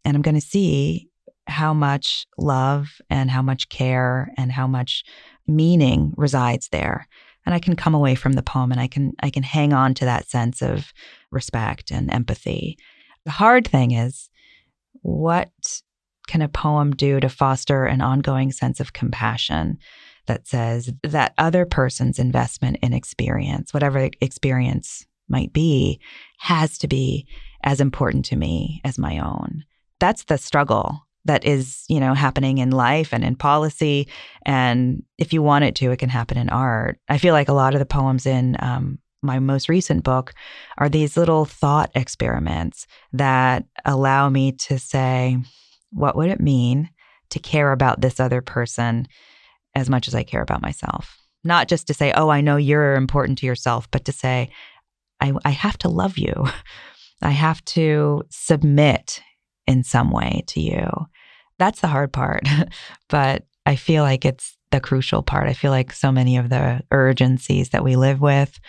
And 0.05 0.15
I'm 0.15 0.21
going 0.21 0.35
to 0.35 0.41
see 0.55 1.09
how 1.47 1.73
much 1.73 2.25
love 2.37 2.87
and 3.09 3.29
how 3.29 3.41
much 3.41 3.67
care 3.67 4.31
and 4.37 4.53
how 4.53 4.67
much 4.67 5.03
meaning 5.47 6.13
resides 6.15 6.69
there. 6.69 7.09
And 7.45 7.53
i 7.53 7.59
can 7.59 7.75
come 7.75 7.93
away 7.93 8.15
from 8.15 8.33
the 8.33 8.41
poem 8.41 8.71
and 8.71 8.81
i 8.81 8.87
can 8.87 9.13
i 9.21 9.29
can 9.29 9.43
hang 9.43 9.71
on 9.73 9.93
to 9.95 10.05
that 10.05 10.27
sense 10.27 10.61
of 10.63 10.93
respect 11.29 11.91
and 11.91 12.09
empathy. 12.09 12.77
The 13.25 13.31
hard 13.31 13.67
thing 13.67 13.91
is 13.91 14.29
what 15.01 15.51
can 16.27 16.41
a 16.41 16.47
poem 16.47 16.95
do 16.95 17.19
to 17.19 17.29
foster 17.29 17.85
an 17.85 18.01
ongoing 18.01 18.51
sense 18.51 18.79
of 18.79 18.93
compassion 18.93 19.77
that 20.27 20.47
says 20.47 20.91
that 21.03 21.33
other 21.37 21.65
person's 21.65 22.19
investment 22.19 22.77
in 22.81 22.93
experience, 22.93 23.73
whatever 23.73 24.09
experience 24.21 25.05
might 25.27 25.53
be, 25.53 25.99
has 26.39 26.77
to 26.79 26.87
be 26.87 27.27
as 27.63 27.81
important 27.81 28.25
to 28.25 28.35
me 28.35 28.81
as 28.83 28.97
my 28.97 29.19
own. 29.19 29.63
That's 29.99 30.25
the 30.25 30.37
struggle 30.37 31.01
that 31.25 31.43
is, 31.43 31.83
you 31.89 31.99
know, 31.99 32.13
happening 32.13 32.59
in 32.59 32.69
life 32.69 33.11
and 33.11 33.23
in 33.23 33.35
policy. 33.35 34.07
And 34.45 35.03
if 35.17 35.33
you 35.33 35.41
want 35.41 35.65
it 35.65 35.75
to, 35.75 35.91
it 35.91 35.97
can 35.97 36.09
happen 36.09 36.37
in 36.37 36.49
art. 36.49 36.99
I 37.09 37.17
feel 37.17 37.33
like 37.33 37.49
a 37.49 37.53
lot 37.53 37.73
of 37.73 37.79
the 37.79 37.85
poems 37.85 38.27
in 38.27 38.55
um, 38.59 38.99
my 39.23 39.39
most 39.39 39.67
recent 39.67 40.03
book 40.03 40.33
are 40.77 40.87
these 40.87 41.17
little 41.17 41.45
thought 41.45 41.89
experiments 41.95 42.85
that 43.13 43.65
allow 43.85 44.29
me 44.29 44.51
to 44.51 44.77
say, 44.77 45.37
what 45.91 46.15
would 46.15 46.29
it 46.29 46.39
mean 46.39 46.89
to 47.31 47.39
care 47.39 47.71
about 47.71 48.01
this 48.01 48.19
other 48.19 48.41
person 48.41 49.07
as 49.75 49.89
much 49.89 50.07
as 50.07 50.15
I 50.15 50.23
care 50.23 50.41
about 50.41 50.61
myself. 50.61 51.17
Not 51.43 51.67
just 51.67 51.87
to 51.87 51.93
say, 51.93 52.11
oh, 52.13 52.29
I 52.29 52.41
know 52.41 52.57
you're 52.57 52.95
important 52.95 53.37
to 53.39 53.45
yourself, 53.45 53.89
but 53.91 54.05
to 54.05 54.11
say, 54.11 54.49
I, 55.21 55.33
I 55.43 55.51
have 55.51 55.77
to 55.79 55.89
love 55.89 56.17
you. 56.17 56.47
I 57.21 57.31
have 57.31 57.63
to 57.65 58.23
submit 58.29 59.21
in 59.67 59.83
some 59.83 60.11
way 60.11 60.43
to 60.47 60.59
you. 60.59 60.89
That's 61.57 61.81
the 61.81 61.87
hard 61.87 62.11
part. 62.11 62.47
but 63.09 63.45
I 63.65 63.75
feel 63.75 64.03
like 64.03 64.25
it's 64.25 64.57
the 64.71 64.79
crucial 64.79 65.23
part. 65.23 65.47
I 65.47 65.53
feel 65.53 65.71
like 65.71 65.93
so 65.93 66.11
many 66.11 66.37
of 66.37 66.49
the 66.49 66.81
urgencies 66.91 67.69
that 67.69 67.83
we 67.83 67.95
live 67.95 68.19
with 68.19 68.59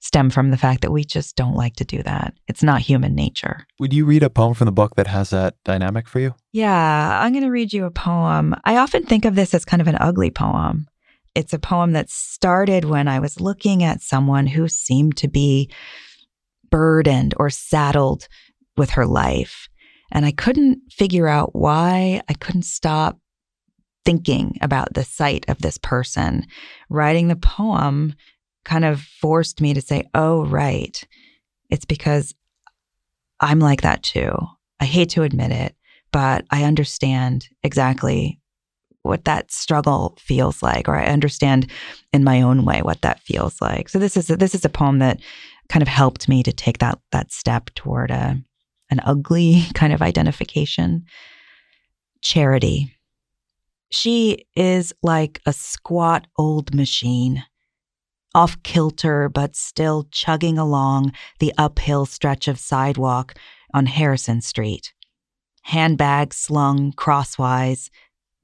stem 0.00 0.30
from 0.30 0.50
the 0.50 0.56
fact 0.56 0.82
that 0.82 0.92
we 0.92 1.04
just 1.04 1.36
don't 1.36 1.54
like 1.54 1.76
to 1.76 1.84
do 1.84 2.02
that. 2.02 2.34
It's 2.46 2.62
not 2.62 2.80
human 2.80 3.14
nature. 3.14 3.66
Would 3.80 3.92
you 3.92 4.04
read 4.04 4.22
a 4.22 4.30
poem 4.30 4.54
from 4.54 4.66
the 4.66 4.72
book 4.72 4.94
that 4.96 5.06
has 5.06 5.30
that 5.30 5.56
dynamic 5.64 6.08
for 6.08 6.20
you? 6.20 6.34
Yeah, 6.52 7.20
I'm 7.20 7.32
going 7.32 7.44
to 7.44 7.50
read 7.50 7.72
you 7.72 7.84
a 7.84 7.90
poem. 7.90 8.54
I 8.64 8.76
often 8.76 9.04
think 9.04 9.24
of 9.24 9.34
this 9.34 9.54
as 9.54 9.64
kind 9.64 9.82
of 9.82 9.88
an 9.88 9.96
ugly 10.00 10.30
poem. 10.30 10.86
It's 11.34 11.52
a 11.52 11.58
poem 11.58 11.92
that 11.92 12.10
started 12.10 12.84
when 12.84 13.08
I 13.08 13.20
was 13.20 13.40
looking 13.40 13.84
at 13.84 14.00
someone 14.00 14.46
who 14.46 14.68
seemed 14.68 15.16
to 15.18 15.28
be 15.28 15.70
burdened 16.70 17.34
or 17.36 17.50
saddled 17.50 18.28
with 18.76 18.90
her 18.90 19.06
life. 19.06 19.68
And 20.10 20.24
I 20.24 20.32
couldn't 20.32 20.80
figure 20.90 21.28
out 21.28 21.54
why. 21.54 22.22
I 22.28 22.34
couldn't 22.34 22.64
stop 22.64 23.18
thinking 24.04 24.56
about 24.62 24.94
the 24.94 25.04
sight 25.04 25.44
of 25.48 25.58
this 25.58 25.76
person. 25.78 26.46
Writing 26.88 27.28
the 27.28 27.36
poem 27.36 28.14
kind 28.64 28.84
of 28.84 29.00
forced 29.00 29.60
me 29.60 29.74
to 29.74 29.80
say, 29.80 30.08
oh, 30.14 30.44
right. 30.44 31.02
It's 31.70 31.84
because 31.84 32.34
I'm 33.40 33.58
like 33.58 33.82
that 33.82 34.02
too. 34.02 34.34
I 34.80 34.84
hate 34.84 35.10
to 35.10 35.22
admit 35.22 35.52
it, 35.52 35.74
but 36.12 36.44
I 36.50 36.64
understand 36.64 37.48
exactly 37.62 38.40
what 39.02 39.24
that 39.24 39.50
struggle 39.50 40.16
feels 40.18 40.62
like, 40.62 40.88
or 40.88 40.96
I 40.96 41.06
understand 41.06 41.70
in 42.12 42.24
my 42.24 42.42
own 42.42 42.64
way 42.64 42.82
what 42.82 43.02
that 43.02 43.20
feels 43.20 43.60
like. 43.60 43.88
So 43.88 43.98
this 43.98 44.16
is 44.16 44.28
a, 44.30 44.36
this 44.36 44.54
is 44.54 44.64
a 44.64 44.70
poem 44.70 44.98
that 44.98 45.20
kind 45.68 45.82
of 45.82 45.88
helped 45.88 46.28
me 46.28 46.42
to 46.42 46.52
take 46.52 46.78
that 46.78 46.98
that 47.12 47.32
step 47.32 47.70
toward 47.74 48.10
a 48.10 48.40
an 48.90 49.00
ugly 49.04 49.64
kind 49.74 49.92
of 49.92 50.02
identification. 50.02 51.04
Charity. 52.20 52.94
She 53.90 54.46
is 54.54 54.92
like 55.02 55.40
a 55.46 55.52
squat 55.52 56.26
old 56.36 56.74
machine 56.74 57.44
off 58.34 58.62
kilter 58.62 59.28
but 59.28 59.56
still 59.56 60.06
chugging 60.10 60.58
along 60.58 61.12
the 61.38 61.52
uphill 61.56 62.06
stretch 62.06 62.48
of 62.48 62.58
sidewalk 62.58 63.34
on 63.72 63.86
Harrison 63.86 64.40
Street. 64.40 64.92
Handbag 65.62 66.32
slung 66.32 66.92
crosswise, 66.92 67.90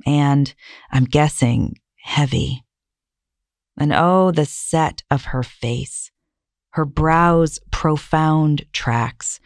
and, 0.04 0.54
I'm 0.90 1.04
guessing, 1.04 1.78
heavy. 1.96 2.64
And 3.78 3.92
oh, 3.92 4.30
the 4.30 4.44
set 4.44 5.02
of 5.10 5.26
her 5.26 5.42
face, 5.42 6.10
her 6.70 6.84
brows 6.84 7.58
profound 7.70 8.66
tracks, 8.72 9.40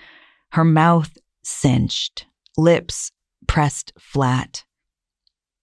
her 0.53 0.65
mouth 0.65 1.17
cinched, 1.43 2.27
lips 2.57 3.13
pressed 3.47 3.93
flat. 3.99 4.65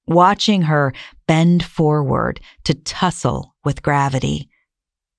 Watching 0.08 0.64
her 0.64 0.94
bend 1.28 1.64
forward 1.64 2.40
to 2.64 2.74
tussle 2.74 3.56
with 3.64 3.82
gravity, 3.82 4.50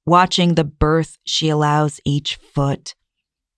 watching 0.07 0.55
the 0.55 0.65
berth 0.65 1.19
she 1.25 1.49
allows 1.49 2.01
each 2.05 2.37
foot, 2.37 2.95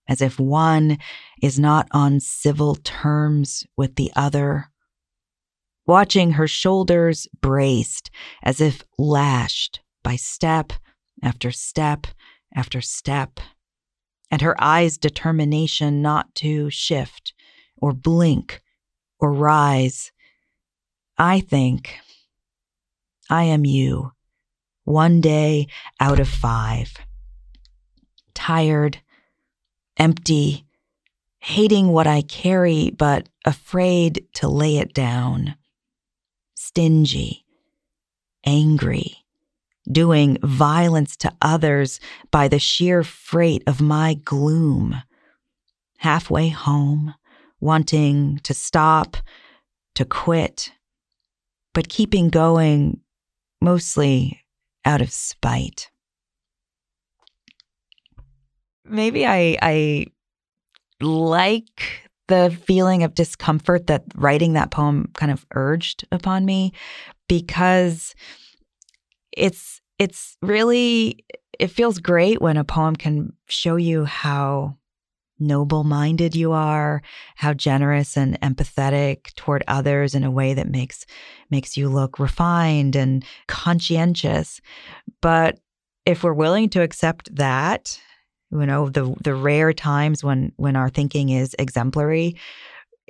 as 0.07 0.21
if 0.21 0.39
one 0.39 0.97
is 1.41 1.59
not 1.59 1.87
on 1.91 2.19
civil 2.19 2.75
terms 2.75 3.65
with 3.77 3.95
the 3.95 4.11
other, 4.15 4.71
watching 5.85 6.31
her 6.31 6.47
shoulders 6.47 7.27
braced 7.39 8.09
as 8.43 8.59
if 8.59 8.83
lashed 8.97 9.79
by 10.03 10.15
step 10.15 10.73
after 11.21 11.51
step 11.51 12.07
after 12.55 12.81
step, 12.81 13.39
and 14.31 14.41
her 14.41 14.61
eyes' 14.61 14.97
determination 14.97 16.01
not 16.01 16.33
to 16.33 16.69
shift 16.71 17.33
or 17.77 17.93
blink 17.93 18.61
or 19.19 19.31
rise. 19.31 20.11
I 21.17 21.41
think 21.41 21.99
I 23.29 23.43
am 23.43 23.65
you 23.65 24.13
one 24.89 25.21
day 25.21 25.67
out 25.99 26.19
of 26.19 26.27
five. 26.27 26.97
Tired, 28.33 28.99
empty, 29.97 30.65
hating 31.39 31.89
what 31.89 32.07
I 32.07 32.23
carry, 32.23 32.89
but 32.89 33.29
afraid 33.45 34.25
to 34.35 34.47
lay 34.47 34.77
it 34.77 34.93
down. 34.93 35.55
Stingy, 36.55 37.45
angry, 38.43 39.17
doing 39.91 40.39
violence 40.41 41.15
to 41.17 41.31
others 41.39 41.99
by 42.31 42.47
the 42.47 42.59
sheer 42.59 43.03
freight 43.03 43.63
of 43.67 43.81
my 43.81 44.15
gloom. 44.15 45.03
Halfway 45.99 46.49
home, 46.49 47.13
wanting 47.59 48.39
to 48.39 48.55
stop, 48.55 49.17
to 49.93 50.03
quit, 50.03 50.71
but 51.75 51.89
keeping 51.89 52.29
going 52.29 53.01
mostly 53.61 54.41
out 54.85 55.01
of 55.01 55.11
spite. 55.11 55.89
Maybe 58.85 59.25
I 59.25 59.57
I 59.61 60.05
like 61.01 62.09
the 62.27 62.55
feeling 62.65 63.03
of 63.03 63.15
discomfort 63.15 63.87
that 63.87 64.03
writing 64.15 64.53
that 64.53 64.71
poem 64.71 65.09
kind 65.13 65.31
of 65.31 65.45
urged 65.53 66.05
upon 66.11 66.45
me 66.45 66.73
because 67.27 68.13
it's 69.35 69.81
it's 69.97 70.37
really 70.41 71.25
it 71.59 71.67
feels 71.67 71.99
great 71.99 72.41
when 72.41 72.57
a 72.57 72.63
poem 72.63 72.95
can 72.95 73.33
show 73.47 73.75
you 73.75 74.05
how 74.05 74.77
noble 75.39 75.83
minded 75.83 76.35
you 76.35 76.51
are, 76.51 77.01
how 77.35 77.53
generous 77.53 78.17
and 78.17 78.39
empathetic 78.41 79.33
toward 79.35 79.63
others 79.67 80.15
in 80.15 80.23
a 80.23 80.31
way 80.31 80.53
that 80.53 80.69
makes 80.69 81.05
makes 81.49 81.77
you 81.77 81.89
look 81.89 82.19
refined 82.19 82.95
and 82.95 83.23
conscientious. 83.47 84.61
But 85.21 85.59
if 86.05 86.23
we're 86.23 86.33
willing 86.33 86.69
to 86.69 86.81
accept 86.81 87.35
that, 87.35 87.99
you 88.51 88.65
know, 88.65 88.89
the 88.89 89.13
the 89.23 89.35
rare 89.35 89.73
times 89.73 90.23
when 90.23 90.51
when 90.57 90.75
our 90.75 90.89
thinking 90.89 91.29
is 91.29 91.55
exemplary, 91.59 92.35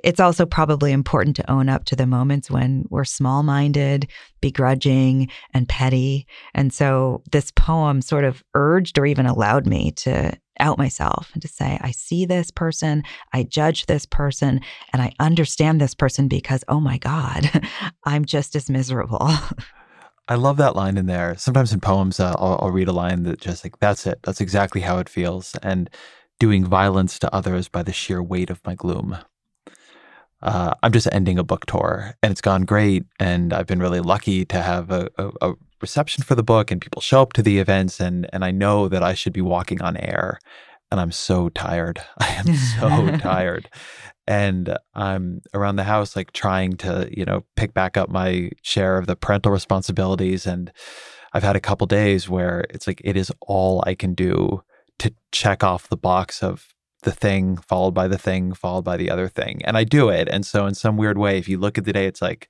it's 0.02 0.20
also 0.20 0.46
probably 0.46 0.92
important 0.92 1.36
to 1.36 1.50
own 1.50 1.68
up 1.68 1.84
to 1.86 1.96
the 1.96 2.06
moments 2.06 2.50
when 2.50 2.84
we're 2.90 3.04
small 3.04 3.42
minded, 3.42 4.10
begrudging, 4.40 5.28
and 5.52 5.68
petty. 5.68 6.26
And 6.54 6.72
so 6.72 7.22
this 7.32 7.50
poem 7.50 8.00
sort 8.02 8.24
of 8.24 8.42
urged 8.54 8.98
or 8.98 9.06
even 9.06 9.26
allowed 9.26 9.66
me 9.66 9.92
to 9.92 10.32
out 10.60 10.78
myself 10.78 11.30
and 11.32 11.42
to 11.42 11.48
say, 11.48 11.78
I 11.80 11.90
see 11.90 12.24
this 12.24 12.50
person, 12.50 13.02
I 13.32 13.42
judge 13.42 13.86
this 13.86 14.06
person, 14.06 14.60
and 14.92 15.02
I 15.02 15.12
understand 15.18 15.80
this 15.80 15.94
person 15.94 16.28
because, 16.28 16.64
oh 16.68 16.80
my 16.80 16.98
God, 16.98 17.50
I'm 18.04 18.24
just 18.24 18.54
as 18.54 18.70
miserable. 18.70 19.30
I 20.28 20.36
love 20.36 20.58
that 20.58 20.76
line 20.76 20.96
in 20.96 21.06
there. 21.06 21.34
Sometimes 21.36 21.72
in 21.72 21.80
poems, 21.80 22.20
uh, 22.20 22.36
I'll, 22.38 22.58
I'll 22.62 22.70
read 22.70 22.86
a 22.86 22.92
line 22.92 23.24
that 23.24 23.40
just 23.40 23.64
like, 23.64 23.80
that's 23.80 24.06
it. 24.06 24.20
That's 24.22 24.40
exactly 24.40 24.80
how 24.82 24.98
it 24.98 25.08
feels. 25.08 25.56
And 25.62 25.90
doing 26.38 26.64
violence 26.64 27.18
to 27.18 27.34
others 27.34 27.68
by 27.68 27.82
the 27.82 27.92
sheer 27.92 28.22
weight 28.22 28.48
of 28.48 28.64
my 28.64 28.74
gloom 28.74 29.18
uh, 30.42 30.74
I'm 30.82 30.92
just 30.92 31.08
ending 31.12 31.38
a 31.38 31.44
book 31.44 31.66
tour 31.66 32.14
and 32.22 32.32
it's 32.32 32.40
gone 32.40 32.64
great. 32.64 33.04
And 33.18 33.52
I've 33.52 33.66
been 33.66 33.80
really 33.80 34.00
lucky 34.00 34.44
to 34.46 34.62
have 34.62 34.90
a, 34.90 35.08
a, 35.18 35.30
a, 35.40 35.54
reception 35.80 36.22
for 36.22 36.34
the 36.34 36.42
book 36.42 36.70
and 36.70 36.78
people 36.78 37.00
show 37.00 37.22
up 37.22 37.32
to 37.32 37.42
the 37.42 37.58
events. 37.58 38.00
And, 38.00 38.28
and 38.34 38.44
I 38.44 38.50
know 38.50 38.86
that 38.88 39.02
I 39.02 39.14
should 39.14 39.32
be 39.32 39.40
walking 39.40 39.80
on 39.80 39.96
air. 39.96 40.38
And 40.90 41.00
I'm 41.00 41.12
so 41.12 41.48
tired. 41.48 42.02
I 42.18 42.28
am 42.28 42.54
so 42.54 43.16
tired. 43.22 43.70
And 44.26 44.76
I'm 44.94 45.40
around 45.54 45.76
the 45.76 45.84
house, 45.84 46.16
like 46.16 46.32
trying 46.32 46.74
to, 46.78 47.08
you 47.10 47.24
know, 47.24 47.44
pick 47.56 47.72
back 47.72 47.96
up 47.96 48.10
my 48.10 48.50
share 48.62 48.98
of 48.98 49.06
the 49.06 49.16
parental 49.16 49.52
responsibilities. 49.52 50.46
And 50.46 50.70
I've 51.32 51.42
had 51.42 51.56
a 51.56 51.60
couple 51.60 51.86
days 51.86 52.28
where 52.28 52.66
it's 52.70 52.86
like, 52.86 53.00
it 53.02 53.16
is 53.16 53.32
all 53.40 53.82
I 53.86 53.94
can 53.94 54.14
do 54.14 54.62
to 54.98 55.14
check 55.32 55.64
off 55.64 55.88
the 55.88 55.96
box 55.96 56.42
of 56.42 56.74
the 57.02 57.12
thing 57.12 57.56
followed 57.56 57.92
by 57.92 58.08
the 58.08 58.18
thing 58.18 58.52
followed 58.52 58.84
by 58.84 58.96
the 58.96 59.10
other 59.10 59.28
thing 59.28 59.60
and 59.64 59.76
i 59.76 59.84
do 59.84 60.08
it. 60.08 60.28
And 60.28 60.44
so 60.44 60.66
in 60.66 60.74
some 60.74 60.96
weird 60.96 61.18
way 61.18 61.38
if 61.38 61.48
you 61.48 61.58
look 61.58 61.78
at 61.78 61.84
the 61.84 61.92
day 61.92 62.06
it's 62.06 62.22
like 62.22 62.48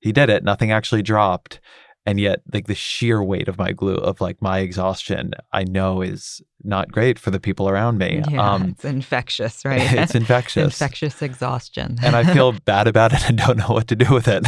he 0.00 0.12
did 0.12 0.28
it 0.30 0.44
nothing 0.44 0.72
actually 0.72 1.02
dropped 1.02 1.60
and 2.06 2.20
yet 2.20 2.42
like 2.52 2.66
the 2.66 2.74
sheer 2.74 3.22
weight 3.22 3.48
of 3.48 3.58
my 3.58 3.72
glue 3.72 3.94
of 3.94 4.20
like 4.20 4.42
my 4.42 4.58
exhaustion 4.58 5.32
i 5.52 5.64
know 5.64 6.02
is 6.02 6.42
not 6.62 6.90
great 6.90 7.18
for 7.18 7.30
the 7.30 7.40
people 7.40 7.68
around 7.68 7.98
me. 7.98 8.22
Yeah, 8.30 8.52
um, 8.52 8.70
it's 8.70 8.84
infectious 8.84 9.64
right? 9.66 9.80
it's 9.80 10.14
infectious. 10.22 10.80
Infectious 10.80 11.22
exhaustion. 11.22 11.98
And 12.02 12.16
i 12.16 12.24
feel 12.32 12.52
bad 12.64 12.88
about 12.88 13.12
it 13.12 13.28
and 13.28 13.38
don't 13.38 13.58
know 13.58 13.68
what 13.68 13.88
to 13.88 13.96
do 13.96 14.12
with 14.12 14.28
it. 14.28 14.46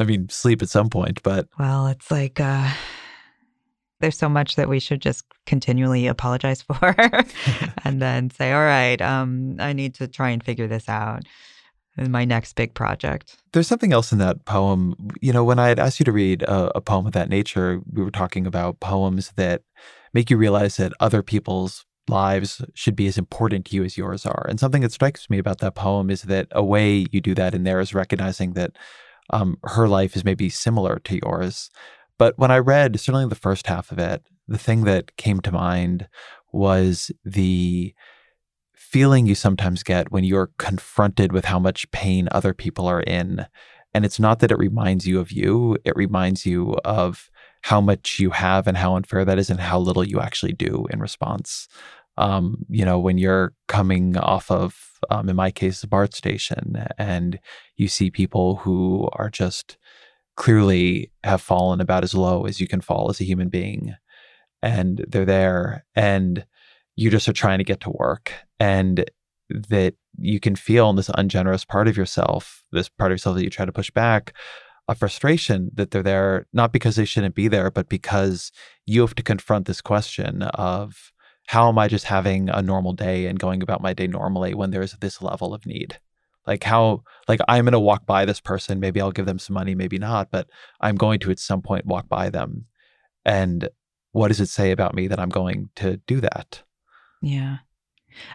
I 0.00 0.04
mean 0.04 0.28
sleep 0.28 0.62
at 0.62 0.68
some 0.68 0.90
point 0.90 1.22
but 1.22 1.48
well 1.58 1.86
it's 1.88 2.10
like 2.10 2.40
uh 2.40 2.70
there's 4.00 4.18
so 4.18 4.28
much 4.28 4.56
that 4.56 4.68
we 4.68 4.80
should 4.80 5.00
just 5.00 5.24
continually 5.46 6.06
apologize 6.06 6.62
for 6.62 6.94
and 7.84 8.00
then 8.00 8.30
say, 8.30 8.52
all 8.52 8.64
right, 8.64 9.00
um, 9.00 9.56
I 9.58 9.72
need 9.72 9.94
to 9.96 10.08
try 10.08 10.30
and 10.30 10.42
figure 10.42 10.66
this 10.66 10.88
out 10.88 11.22
in 11.96 12.10
my 12.10 12.24
next 12.24 12.54
big 12.54 12.74
project. 12.74 13.36
There's 13.52 13.66
something 13.66 13.92
else 13.92 14.12
in 14.12 14.18
that 14.18 14.44
poem. 14.44 14.94
You 15.20 15.32
know, 15.32 15.44
when 15.44 15.58
I 15.58 15.68
had 15.68 15.78
asked 15.78 15.98
you 15.98 16.04
to 16.04 16.12
read 16.12 16.42
a, 16.42 16.76
a 16.76 16.80
poem 16.80 17.06
of 17.06 17.12
that 17.12 17.28
nature, 17.28 17.80
we 17.92 18.02
were 18.02 18.10
talking 18.10 18.46
about 18.46 18.80
poems 18.80 19.32
that 19.36 19.62
make 20.14 20.30
you 20.30 20.36
realize 20.36 20.76
that 20.76 20.92
other 21.00 21.22
people's 21.22 21.84
lives 22.08 22.64
should 22.74 22.96
be 22.96 23.06
as 23.06 23.18
important 23.18 23.66
to 23.66 23.76
you 23.76 23.84
as 23.84 23.98
yours 23.98 24.24
are. 24.24 24.46
And 24.48 24.58
something 24.58 24.82
that 24.82 24.92
strikes 24.92 25.28
me 25.28 25.38
about 25.38 25.58
that 25.58 25.74
poem 25.74 26.08
is 26.08 26.22
that 26.22 26.48
a 26.52 26.64
way 26.64 27.06
you 27.10 27.20
do 27.20 27.34
that 27.34 27.54
in 27.54 27.64
there 27.64 27.80
is 27.80 27.94
recognizing 27.94 28.54
that 28.54 28.72
um, 29.30 29.58
her 29.64 29.88
life 29.88 30.16
is 30.16 30.24
maybe 30.24 30.48
similar 30.48 31.00
to 31.00 31.20
yours, 31.22 31.70
but 32.18 32.38
when 32.38 32.50
I 32.50 32.58
read 32.58 32.98
certainly 33.00 33.28
the 33.28 33.34
first 33.34 33.66
half 33.66 33.90
of 33.92 33.98
it, 33.98 34.22
the 34.46 34.58
thing 34.58 34.84
that 34.84 35.16
came 35.16 35.40
to 35.40 35.52
mind 35.52 36.08
was 36.52 37.10
the 37.24 37.94
feeling 38.74 39.26
you 39.26 39.34
sometimes 39.34 39.82
get 39.82 40.10
when 40.10 40.24
you're 40.24 40.50
confronted 40.58 41.32
with 41.32 41.44
how 41.44 41.58
much 41.58 41.90
pain 41.90 42.28
other 42.32 42.54
people 42.54 42.86
are 42.86 43.02
in. 43.02 43.46
And 43.92 44.04
it's 44.04 44.18
not 44.18 44.40
that 44.40 44.50
it 44.50 44.58
reminds 44.58 45.06
you 45.06 45.20
of 45.20 45.30
you, 45.30 45.76
it 45.84 45.94
reminds 45.94 46.46
you 46.46 46.74
of 46.84 47.30
how 47.62 47.80
much 47.80 48.18
you 48.18 48.30
have 48.30 48.66
and 48.66 48.76
how 48.76 48.96
unfair 48.96 49.24
that 49.24 49.38
is 49.38 49.50
and 49.50 49.60
how 49.60 49.78
little 49.78 50.04
you 50.04 50.20
actually 50.20 50.52
do 50.52 50.86
in 50.90 51.00
response. 51.00 51.68
Um, 52.16 52.64
you 52.68 52.84
know, 52.84 52.98
when 52.98 53.18
you're 53.18 53.52
coming 53.68 54.16
off 54.16 54.50
of, 54.50 55.00
um, 55.10 55.28
in 55.28 55.36
my 55.36 55.50
case, 55.50 55.80
the 55.80 55.86
BART 55.86 56.14
station, 56.14 56.86
and 56.96 57.38
you 57.76 57.88
see 57.88 58.10
people 58.10 58.56
who 58.56 59.08
are 59.12 59.30
just 59.30 59.76
clearly 60.38 61.10
have 61.24 61.42
fallen 61.42 61.80
about 61.80 62.04
as 62.04 62.14
low 62.14 62.46
as 62.46 62.60
you 62.60 62.68
can 62.68 62.80
fall 62.80 63.10
as 63.10 63.20
a 63.20 63.24
human 63.24 63.48
being. 63.48 63.94
And 64.62 65.04
they're 65.08 65.24
there 65.24 65.84
and 65.96 66.46
you 66.94 67.10
just 67.10 67.28
are 67.28 67.32
trying 67.32 67.58
to 67.58 67.64
get 67.64 67.80
to 67.80 67.90
work. 67.90 68.32
And 68.60 69.04
that 69.50 69.94
you 70.16 70.38
can 70.38 70.54
feel 70.54 70.90
in 70.90 70.96
this 70.96 71.10
ungenerous 71.14 71.64
part 71.64 71.88
of 71.88 71.96
yourself, 71.96 72.62
this 72.70 72.88
part 72.88 73.10
of 73.10 73.14
yourself 73.14 73.36
that 73.36 73.44
you 73.44 73.50
try 73.50 73.64
to 73.64 73.72
push 73.72 73.90
back, 73.90 74.32
a 74.86 74.94
frustration 74.94 75.70
that 75.74 75.90
they're 75.90 76.02
there, 76.02 76.46
not 76.52 76.72
because 76.72 76.96
they 76.96 77.04
shouldn't 77.04 77.34
be 77.34 77.48
there, 77.48 77.70
but 77.70 77.88
because 77.88 78.52
you 78.86 79.00
have 79.00 79.14
to 79.16 79.22
confront 79.22 79.66
this 79.66 79.80
question 79.80 80.42
of 80.42 81.12
how 81.46 81.68
am 81.68 81.78
I 81.78 81.88
just 81.88 82.04
having 82.04 82.48
a 82.48 82.62
normal 82.62 82.92
day 82.92 83.26
and 83.26 83.38
going 83.40 83.60
about 83.62 83.82
my 83.82 83.92
day 83.92 84.06
normally 84.06 84.54
when 84.54 84.70
there's 84.70 84.92
this 84.92 85.20
level 85.20 85.52
of 85.52 85.66
need? 85.66 85.98
Like 86.48 86.64
how 86.64 87.02
like 87.28 87.38
i'm 87.46 87.64
going 87.66 87.72
to 87.72 87.78
walk 87.78 88.06
by 88.06 88.24
this 88.24 88.40
person 88.40 88.80
maybe 88.80 89.00
i'll 89.00 89.12
give 89.12 89.26
them 89.26 89.38
some 89.38 89.54
money 89.54 89.74
maybe 89.74 89.98
not 89.98 90.30
but 90.32 90.48
i'm 90.80 90.96
going 90.96 91.20
to 91.20 91.30
at 91.30 91.38
some 91.38 91.62
point 91.62 91.86
walk 91.86 92.08
by 92.08 92.30
them. 92.30 92.64
And 93.24 93.68
what 94.12 94.28
does 94.28 94.40
it 94.40 94.48
say 94.48 94.70
about 94.70 94.94
me 94.94 95.06
that 95.06 95.20
i'm 95.20 95.28
going 95.28 95.68
to 95.76 95.98
do 96.06 96.20
that? 96.22 96.62
Yeah. 97.20 97.58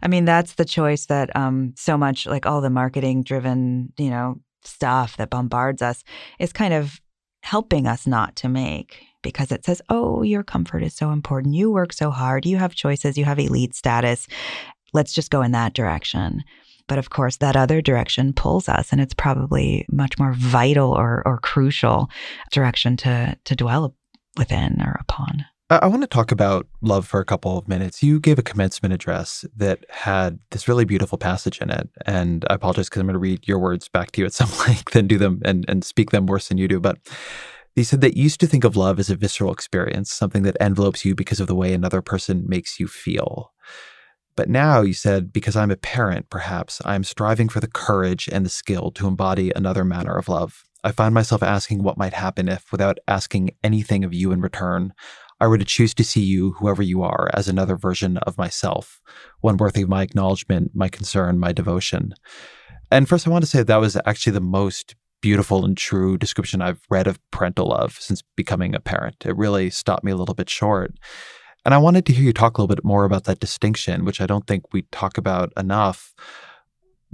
I 0.01 0.07
mean 0.07 0.23
that's 0.23 0.53
the 0.53 0.65
choice 0.65 1.07
that 1.07 1.35
um 1.35 1.73
so 1.75 1.97
much 1.97 2.27
like 2.27 2.45
all 2.45 2.61
the 2.61 2.69
marketing 2.69 3.23
driven 3.23 3.91
you 3.97 4.11
know 4.11 4.39
stuff 4.63 5.17
that 5.17 5.31
bombards 5.31 5.81
us 5.81 6.03
is 6.39 6.53
kind 6.53 6.73
of 6.73 7.01
helping 7.41 7.87
us 7.87 8.07
not 8.07 8.35
to 8.37 8.47
make 8.47 9.03
because 9.23 9.51
it 9.51 9.65
says 9.65 9.81
oh 9.89 10.21
your 10.21 10.43
comfort 10.43 10.83
is 10.83 10.93
so 10.95 11.11
important. 11.11 11.55
You 11.55 11.71
work 11.71 11.91
so 11.91 12.11
hard. 12.11 12.45
You 12.45 12.57
have 12.57 12.75
choices. 12.75 13.17
You 13.17 13.25
have 13.25 13.39
elite 13.39 13.73
status. 13.73 14.27
Let's 14.93 15.11
just 15.11 15.31
go 15.31 15.41
in 15.41 15.53
that 15.53 15.73
direction 15.73 16.43
but 16.87 16.97
of 16.97 17.09
course, 17.09 17.37
that 17.37 17.55
other 17.55 17.81
direction 17.81 18.33
pulls 18.33 18.67
us, 18.69 18.91
and 18.91 19.01
it's 19.01 19.13
probably 19.13 19.85
much 19.91 20.19
more 20.19 20.33
vital 20.33 20.91
or, 20.91 21.23
or 21.25 21.39
crucial 21.39 22.09
direction 22.51 22.97
to, 22.97 23.37
to 23.45 23.55
dwell 23.55 23.95
within 24.37 24.81
or 24.81 24.97
upon. 24.99 25.45
I 25.69 25.87
want 25.87 26.01
to 26.01 26.07
talk 26.07 26.31
about 26.31 26.67
love 26.81 27.07
for 27.07 27.19
a 27.19 27.25
couple 27.25 27.57
of 27.57 27.67
minutes. 27.67 28.03
You 28.03 28.19
gave 28.19 28.37
a 28.37 28.43
commencement 28.43 28.93
address 28.93 29.45
that 29.55 29.85
had 29.89 30.37
this 30.51 30.67
really 30.67 30.85
beautiful 30.85 31.17
passage 31.17 31.61
in 31.61 31.71
it. 31.71 31.89
And 32.05 32.45
I 32.49 32.55
apologize 32.55 32.89
because 32.89 32.99
I'm 32.99 33.07
going 33.07 33.13
to 33.13 33.19
read 33.19 33.47
your 33.47 33.59
words 33.59 33.87
back 33.87 34.11
to 34.11 34.21
you 34.21 34.25
at 34.25 34.33
some 34.33 34.49
length 34.67 34.95
and 34.95 35.07
do 35.07 35.17
them 35.17 35.41
and, 35.43 35.65
and 35.67 35.83
speak 35.83 36.11
them 36.11 36.27
worse 36.27 36.49
than 36.49 36.57
you 36.57 36.67
do. 36.67 36.79
But 36.79 36.99
you 37.75 37.83
said 37.83 38.01
that 38.01 38.15
you 38.15 38.23
used 38.23 38.39
to 38.41 38.47
think 38.47 38.63
of 38.63 38.75
love 38.75 38.99
as 38.99 39.09
a 39.09 39.15
visceral 39.15 39.51
experience, 39.51 40.11
something 40.11 40.43
that 40.43 40.57
envelopes 40.59 41.05
you 41.05 41.15
because 41.15 41.39
of 41.39 41.47
the 41.47 41.55
way 41.55 41.73
another 41.73 42.01
person 42.01 42.43
makes 42.47 42.79
you 42.79 42.87
feel. 42.87 43.52
But 44.35 44.49
now, 44.49 44.81
you 44.81 44.93
said, 44.93 45.31
because 45.31 45.55
I'm 45.55 45.71
a 45.71 45.75
parent, 45.75 46.29
perhaps, 46.29 46.81
I'm 46.85 47.03
striving 47.03 47.49
for 47.49 47.59
the 47.59 47.67
courage 47.67 48.27
and 48.31 48.45
the 48.45 48.49
skill 48.49 48.91
to 48.91 49.07
embody 49.07 49.51
another 49.55 49.83
manner 49.83 50.15
of 50.15 50.27
love. 50.27 50.63
I 50.83 50.91
find 50.91 51.13
myself 51.13 51.43
asking 51.43 51.83
what 51.83 51.97
might 51.97 52.13
happen 52.13 52.49
if, 52.49 52.71
without 52.71 52.97
asking 53.07 53.51
anything 53.63 54.03
of 54.03 54.13
you 54.13 54.31
in 54.31 54.41
return, 54.41 54.93
I 55.39 55.47
were 55.47 55.57
to 55.57 55.65
choose 55.65 55.93
to 55.95 56.03
see 56.03 56.21
you, 56.21 56.53
whoever 56.53 56.81
you 56.81 57.03
are, 57.03 57.29
as 57.33 57.47
another 57.47 57.75
version 57.75 58.17
of 58.17 58.37
myself, 58.37 59.01
one 59.41 59.57
worthy 59.57 59.81
of 59.81 59.89
my 59.89 60.01
acknowledgement, 60.01 60.71
my 60.73 60.89
concern, 60.89 61.37
my 61.37 61.51
devotion. 61.51 62.13
And 62.91 63.09
first, 63.09 63.27
I 63.27 63.29
want 63.29 63.43
to 63.43 63.49
say 63.49 63.59
that, 63.59 63.67
that 63.67 63.81
was 63.81 63.97
actually 64.05 64.33
the 64.33 64.41
most 64.41 64.95
beautiful 65.21 65.63
and 65.63 65.77
true 65.77 66.17
description 66.17 66.61
I've 66.61 66.81
read 66.89 67.07
of 67.07 67.19
parental 67.31 67.67
love 67.67 67.97
since 67.99 68.21
becoming 68.35 68.75
a 68.75 68.79
parent. 68.79 69.25
It 69.25 69.37
really 69.37 69.69
stopped 69.69 70.03
me 70.03 70.11
a 70.11 70.15
little 70.15 70.35
bit 70.35 70.49
short. 70.49 70.93
And 71.65 71.73
I 71.73 71.77
wanted 71.77 72.05
to 72.07 72.13
hear 72.13 72.25
you 72.25 72.33
talk 72.33 72.57
a 72.57 72.61
little 72.61 72.75
bit 72.75 72.83
more 72.83 73.05
about 73.05 73.23
that 73.25 73.39
distinction, 73.39 74.05
which 74.05 74.19
I 74.19 74.25
don't 74.25 74.45
think 74.47 74.73
we 74.73 74.83
talk 74.91 75.17
about 75.17 75.53
enough. 75.57 76.13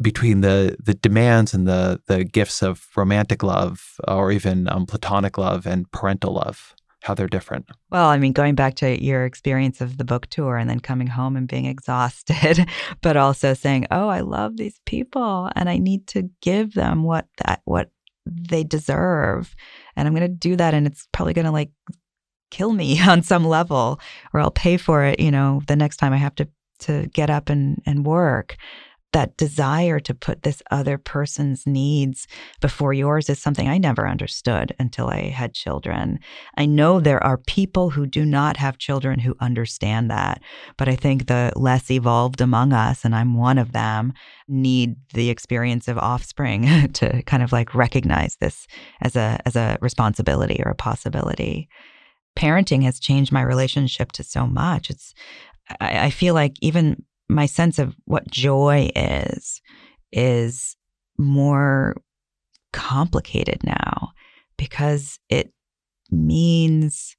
between 0.01 0.41
the 0.41 0.77
the 0.79 0.93
demands 0.93 1.53
and 1.53 1.67
the 1.67 1.99
the 2.07 2.23
gifts 2.23 2.61
of 2.63 2.87
romantic 2.95 3.43
love 3.43 3.99
or 4.07 4.31
even 4.31 4.67
um, 4.69 4.85
platonic 4.85 5.37
love 5.37 5.67
and 5.67 5.91
parental 5.91 6.33
love 6.33 6.73
how 7.03 7.13
they're 7.13 7.27
different 7.27 7.65
well 7.91 8.07
i 8.07 8.17
mean 8.17 8.31
going 8.31 8.55
back 8.55 8.75
to 8.75 9.03
your 9.03 9.25
experience 9.25 9.81
of 9.81 9.97
the 9.97 10.05
book 10.05 10.27
tour 10.27 10.55
and 10.57 10.69
then 10.69 10.79
coming 10.79 11.07
home 11.07 11.35
and 11.35 11.47
being 11.49 11.65
exhausted 11.75 12.65
but 13.01 13.17
also 13.17 13.53
saying 13.53 13.85
oh 13.91 14.07
i 14.07 14.21
love 14.21 14.55
these 14.55 14.79
people 14.85 15.49
and 15.55 15.69
i 15.69 15.77
need 15.77 16.07
to 16.07 16.29
give 16.41 16.73
them 16.73 17.03
what 17.03 17.25
that 17.45 17.61
what 17.65 17.89
they 18.25 18.63
deserve 18.63 19.53
and 19.97 20.07
i'm 20.07 20.15
going 20.15 20.31
to 20.31 20.33
do 20.49 20.55
that 20.55 20.73
and 20.73 20.87
it's 20.87 21.07
probably 21.11 21.33
going 21.33 21.45
to 21.45 21.51
like 21.51 21.71
kill 22.51 22.73
me 22.73 22.99
on 23.07 23.21
some 23.21 23.45
level 23.45 23.99
or 24.33 24.39
i'll 24.39 24.51
pay 24.51 24.77
for 24.77 25.03
it 25.03 25.19
you 25.19 25.31
know 25.31 25.61
the 25.67 25.75
next 25.75 25.97
time 25.97 26.13
i 26.13 26.17
have 26.17 26.35
to 26.35 26.47
to 26.79 27.07
get 27.07 27.29
up 27.29 27.49
and 27.49 27.81
and 27.85 28.05
work 28.05 28.57
that 29.11 29.37
desire 29.37 29.99
to 29.99 30.13
put 30.13 30.43
this 30.43 30.61
other 30.69 30.97
person's 30.97 31.65
needs 31.65 32.27
before 32.61 32.93
yours 32.93 33.29
is 33.29 33.39
something 33.39 33.67
I 33.67 33.77
never 33.77 34.07
understood 34.07 34.75
until 34.77 35.07
I 35.07 35.29
had 35.29 35.53
children. 35.53 36.19
I 36.57 36.65
know 36.67 36.99
there 36.99 37.23
are 37.23 37.37
people 37.37 37.89
who 37.89 38.05
do 38.05 38.23
not 38.23 38.57
have 38.57 38.77
children 38.77 39.19
who 39.19 39.35
understand 39.39 40.11
that, 40.11 40.41
but 40.77 40.87
I 40.87 40.95
think 40.95 41.25
the 41.25 41.51
less 41.55 41.89
evolved 41.89 42.39
among 42.39 42.71
us, 42.71 43.03
and 43.03 43.15
I'm 43.15 43.35
one 43.35 43.57
of 43.57 43.71
them, 43.71 44.13
need 44.47 44.95
the 45.13 45.29
experience 45.29 45.87
of 45.87 45.97
offspring 45.97 46.89
to 46.93 47.23
kind 47.23 47.41
of 47.41 47.51
like 47.51 47.73
recognize 47.73 48.37
this 48.39 48.67
as 49.01 49.15
a 49.15 49.39
as 49.45 49.55
a 49.55 49.77
responsibility 49.81 50.61
or 50.63 50.71
a 50.71 50.75
possibility. 50.75 51.67
Parenting 52.39 52.83
has 52.83 52.99
changed 52.99 53.33
my 53.33 53.41
relationship 53.41 54.13
to 54.13 54.23
so 54.23 54.47
much. 54.47 54.89
It's 54.89 55.13
I, 55.81 56.05
I 56.05 56.09
feel 56.09 56.33
like 56.33 56.55
even 56.61 57.03
my 57.27 57.45
sense 57.45 57.79
of 57.79 57.95
what 58.05 58.31
joy 58.31 58.89
is 58.95 59.61
is 60.13 60.77
more 61.17 61.95
complicated 62.71 63.59
now 63.63 64.13
because 64.57 65.19
it 65.29 65.51
means 66.09 67.17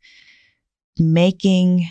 making 0.98 1.86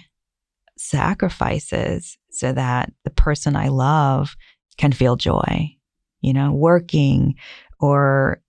sacrifices 0.77 2.17
so 2.31 2.51
that 2.51 2.91
the 3.03 3.11
person 3.11 3.55
I 3.55 3.67
love 3.67 4.35
can 4.77 4.91
feel 4.91 5.15
joy, 5.15 5.75
you 6.21 6.33
know, 6.33 6.51
working 6.51 7.35
or 7.79 8.41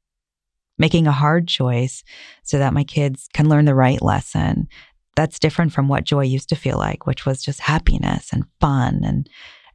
making 0.81 1.07
a 1.07 1.12
hard 1.12 1.47
choice 1.47 2.03
so 2.43 2.59
that 2.59 2.72
my 2.72 2.83
kids 2.83 3.28
can 3.35 3.49
learn 3.49 3.66
the 3.66 3.74
right 3.74 4.01
lesson. 4.01 4.66
That's 5.14 5.39
different 5.39 5.74
from 5.74 5.89
what 5.89 6.05
joy 6.05 6.24
used 6.24 6.49
to 6.49 6.57
feel 6.57 6.78
like, 6.78 7.07
which 7.07 7.26
was 7.26 7.43
just 7.43 7.61
happiness 7.61 8.33
and 8.33 8.45
fun 8.61 9.03
and 9.05 9.28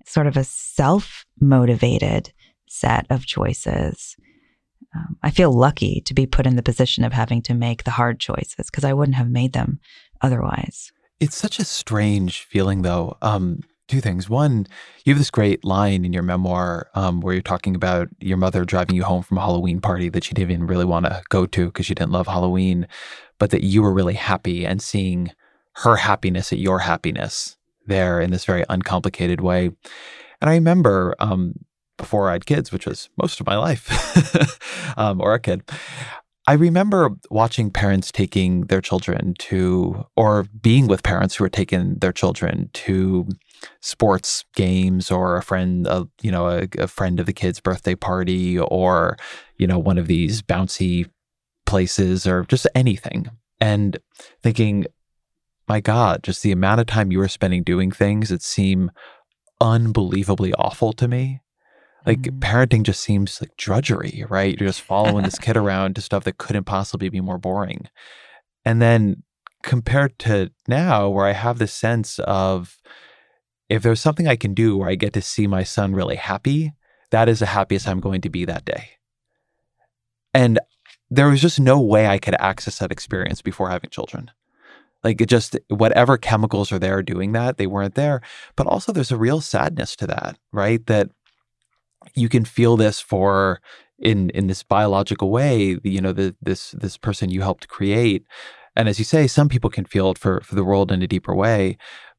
sort 0.08 0.26
of 0.26 0.36
a 0.36 0.44
self 0.44 1.24
motivated 1.40 2.34
set 2.68 3.06
of 3.12 3.28
choices. 3.28 4.16
Um, 4.96 5.18
I 5.22 5.30
feel 5.30 5.54
lucky 5.54 6.02
to 6.06 6.14
be 6.16 6.26
put 6.26 6.48
in 6.48 6.56
the 6.56 6.64
position 6.64 7.04
of 7.04 7.14
having 7.14 7.44
to 7.44 7.54
make 7.54 7.84
the 7.84 7.92
hard 7.92 8.20
choices 8.20 8.66
because 8.72 8.84
I 8.84 8.94
wouldn't 8.94 9.18
have 9.18 9.30
made 9.30 9.54
them 9.54 9.80
otherwise. 10.22 10.92
It's 11.20 11.38
such 11.38 11.60
a 11.60 11.66
strange 11.66 12.42
feeling, 12.42 12.82
though. 12.82 13.18
Um, 13.22 13.62
two 13.88 14.02
things. 14.02 14.30
One, 14.30 14.66
you 15.04 15.14
have 15.14 15.20
this 15.20 15.30
great 15.30 15.64
line 15.64 16.06
in 16.06 16.14
your 16.14 16.24
memoir 16.24 16.90
um, 16.96 17.22
where 17.22 17.34
you're 17.34 17.42
talking 17.42 17.76
about 17.76 18.08
your 18.20 18.38
mother 18.38 18.66
driving 18.66 18.96
you 18.96 19.04
home 19.04 19.24
from 19.24 19.38
a 19.38 19.42
Halloween 19.42 19.80
party 19.80 20.10
that 20.10 20.24
she 20.24 20.34
didn't 20.34 20.52
even 20.52 20.68
really 20.68 20.86
want 20.86 21.06
to 21.06 21.22
go 21.30 21.46
to 21.46 21.66
because 21.68 21.86
she 21.86 21.96
didn't 21.96 22.12
love 22.12 22.28
Halloween, 22.28 22.88
but 23.38 23.52
that 23.52 23.64
you 23.64 23.82
were 23.82 23.94
really 23.94 24.14
happy 24.14 24.66
and 24.66 24.82
seeing 24.82 25.32
her 25.78 25.98
happiness 25.98 26.52
at 26.52 26.60
your 26.60 26.80
happiness 26.80 27.58
there 27.86 28.20
in 28.20 28.32
this 28.32 28.46
very 28.46 28.66
uncomplicated 28.70 29.42
way. 29.42 29.70
And 30.42 30.50
I 30.50 30.54
remember 30.54 31.16
um, 31.20 31.54
before 31.98 32.30
I 32.30 32.34
had 32.34 32.46
kids, 32.46 32.72
which 32.72 32.86
was 32.86 33.10
most 33.18 33.40
of 33.40 33.46
my 33.46 33.58
life, 33.58 33.88
um, 34.98 35.22
or 35.22 35.34
a 35.34 35.40
kid, 35.40 35.64
I 36.48 36.54
remember 36.54 37.10
watching 37.32 37.72
parents 37.72 38.12
taking 38.12 38.62
their 38.62 38.82
children 38.82 39.34
to, 39.40 40.06
or 40.16 40.44
being 40.62 40.88
with 40.88 41.02
parents 41.02 41.36
who 41.36 41.44
were 41.44 41.50
taking 41.50 41.96
their 41.96 42.14
children 42.14 42.70
to 42.74 43.28
sports 43.82 44.46
games 44.56 45.12
or 45.12 45.38
a 45.38 45.44
friend, 45.44 45.88
uh, 45.88 46.06
you 46.22 46.32
know, 46.32 46.48
a, 46.48 46.68
a 46.78 46.88
friend 46.88 47.20
of 47.20 47.26
the 47.26 47.34
kid's 47.34 47.60
birthday 47.60 47.96
party 47.96 48.60
or, 48.60 49.18
you 49.58 49.68
know, 49.68 49.80
one 49.80 49.98
of 49.98 50.08
these 50.08 50.42
bouncy 50.42 51.10
places 51.66 52.28
or 52.28 52.46
just 52.46 52.68
anything. 52.76 53.30
And 53.60 53.98
thinking, 54.44 54.86
my 55.68 55.80
God, 55.80 56.24
just 56.24 56.44
the 56.44 56.52
amount 56.52 56.82
of 56.82 56.88
time 56.88 57.12
you 57.12 57.20
were 57.20 57.28
spending 57.28 57.64
doing 57.64 57.92
things 57.92 58.30
that 58.30 58.42
seem 58.42 58.92
unbelievably 59.62 60.54
awful 60.54 60.94
to 60.94 61.08
me. 61.08 61.42
Like 62.06 62.22
mm. 62.22 62.40
parenting 62.40 62.84
just 62.84 63.02
seems 63.02 63.42
like 63.42 63.56
drudgery, 63.58 64.26
right? 64.30 64.60
You're 64.60 64.70
just 64.70 64.82
following 64.82 65.24
this 65.24 65.40
kid 65.40 65.58
around 65.58 65.96
to 65.96 66.02
stuff 66.02 66.24
that 66.26 66.38
couldn't 66.38 66.66
possibly 66.66 67.10
be 67.10 67.22
more 67.22 67.38
boring. 67.38 67.88
And 68.64 68.82
then 68.82 69.24
compared 69.64 70.18
to 70.20 70.52
now, 70.68 71.10
where 71.10 71.26
I 71.26 71.34
have 71.34 71.58
this 71.58 71.74
sense 71.74 72.20
of 72.20 72.78
if 73.70 73.84
there's 73.84 74.02
something 74.02 74.28
I 74.28 74.36
can 74.36 74.54
do 74.54 74.78
where 74.78 74.90
I 74.90 74.96
get 74.96 75.14
to 75.14 75.22
see 75.22 75.48
my 75.48 75.64
son 75.64 75.94
really 75.94 76.16
happy, 76.16 76.74
that 77.12 77.30
is 77.30 77.40
the 77.40 77.48
happiest 77.48 77.88
I'm 77.88 78.00
going 78.00 78.22
to 78.22 78.30
be 78.30 78.46
that 78.46 78.66
day. 78.66 78.92
And 80.34 80.60
there 81.10 81.30
was 81.30 81.42
just 81.42 81.60
no 81.60 81.80
way 81.80 82.08
I 82.08 82.18
could 82.18 82.36
access 82.40 82.80
that 82.80 82.92
experience 82.92 83.42
before 83.42 83.70
having 83.70 83.90
children. 83.90 84.32
Like 85.04 85.22
it 85.22 85.30
just 85.30 85.58
whatever 85.70 86.18
chemicals 86.18 86.72
are 86.72 86.80
there 86.80 87.04
doing 87.04 87.32
that, 87.34 87.58
they 87.58 87.68
weren't 87.68 87.96
there. 87.96 88.22
But 88.56 88.68
also 88.68 88.92
there's 88.92 89.12
a 89.12 89.18
real 89.18 89.40
sadness 89.40 89.96
to 89.98 90.08
that, 90.08 90.38
right? 90.52 90.86
That 90.88 91.10
you 92.16 92.28
can 92.28 92.44
feel 92.44 92.76
this 92.76 93.00
for 93.00 93.62
in 94.00 94.30
in 94.32 94.48
this 94.48 94.64
biological 94.64 95.30
way, 95.30 95.78
you 95.84 96.02
know, 96.02 96.12
the, 96.12 96.36
this 96.42 96.72
this 96.72 96.98
person 96.98 97.30
you 97.30 97.42
helped 97.42 97.68
create. 97.68 98.26
And 98.76 98.90
as 98.90 99.00
you 99.00 99.06
say, 99.06 99.28
some 99.28 99.48
people 99.48 99.70
can 99.70 99.86
feel 99.86 100.12
it 100.12 100.18
for 100.18 100.42
for 100.42 100.56
the 100.56 100.66
world 100.66 100.92
in 100.92 101.02
a 101.02 101.08
deeper 101.08 101.36
way, 101.36 101.78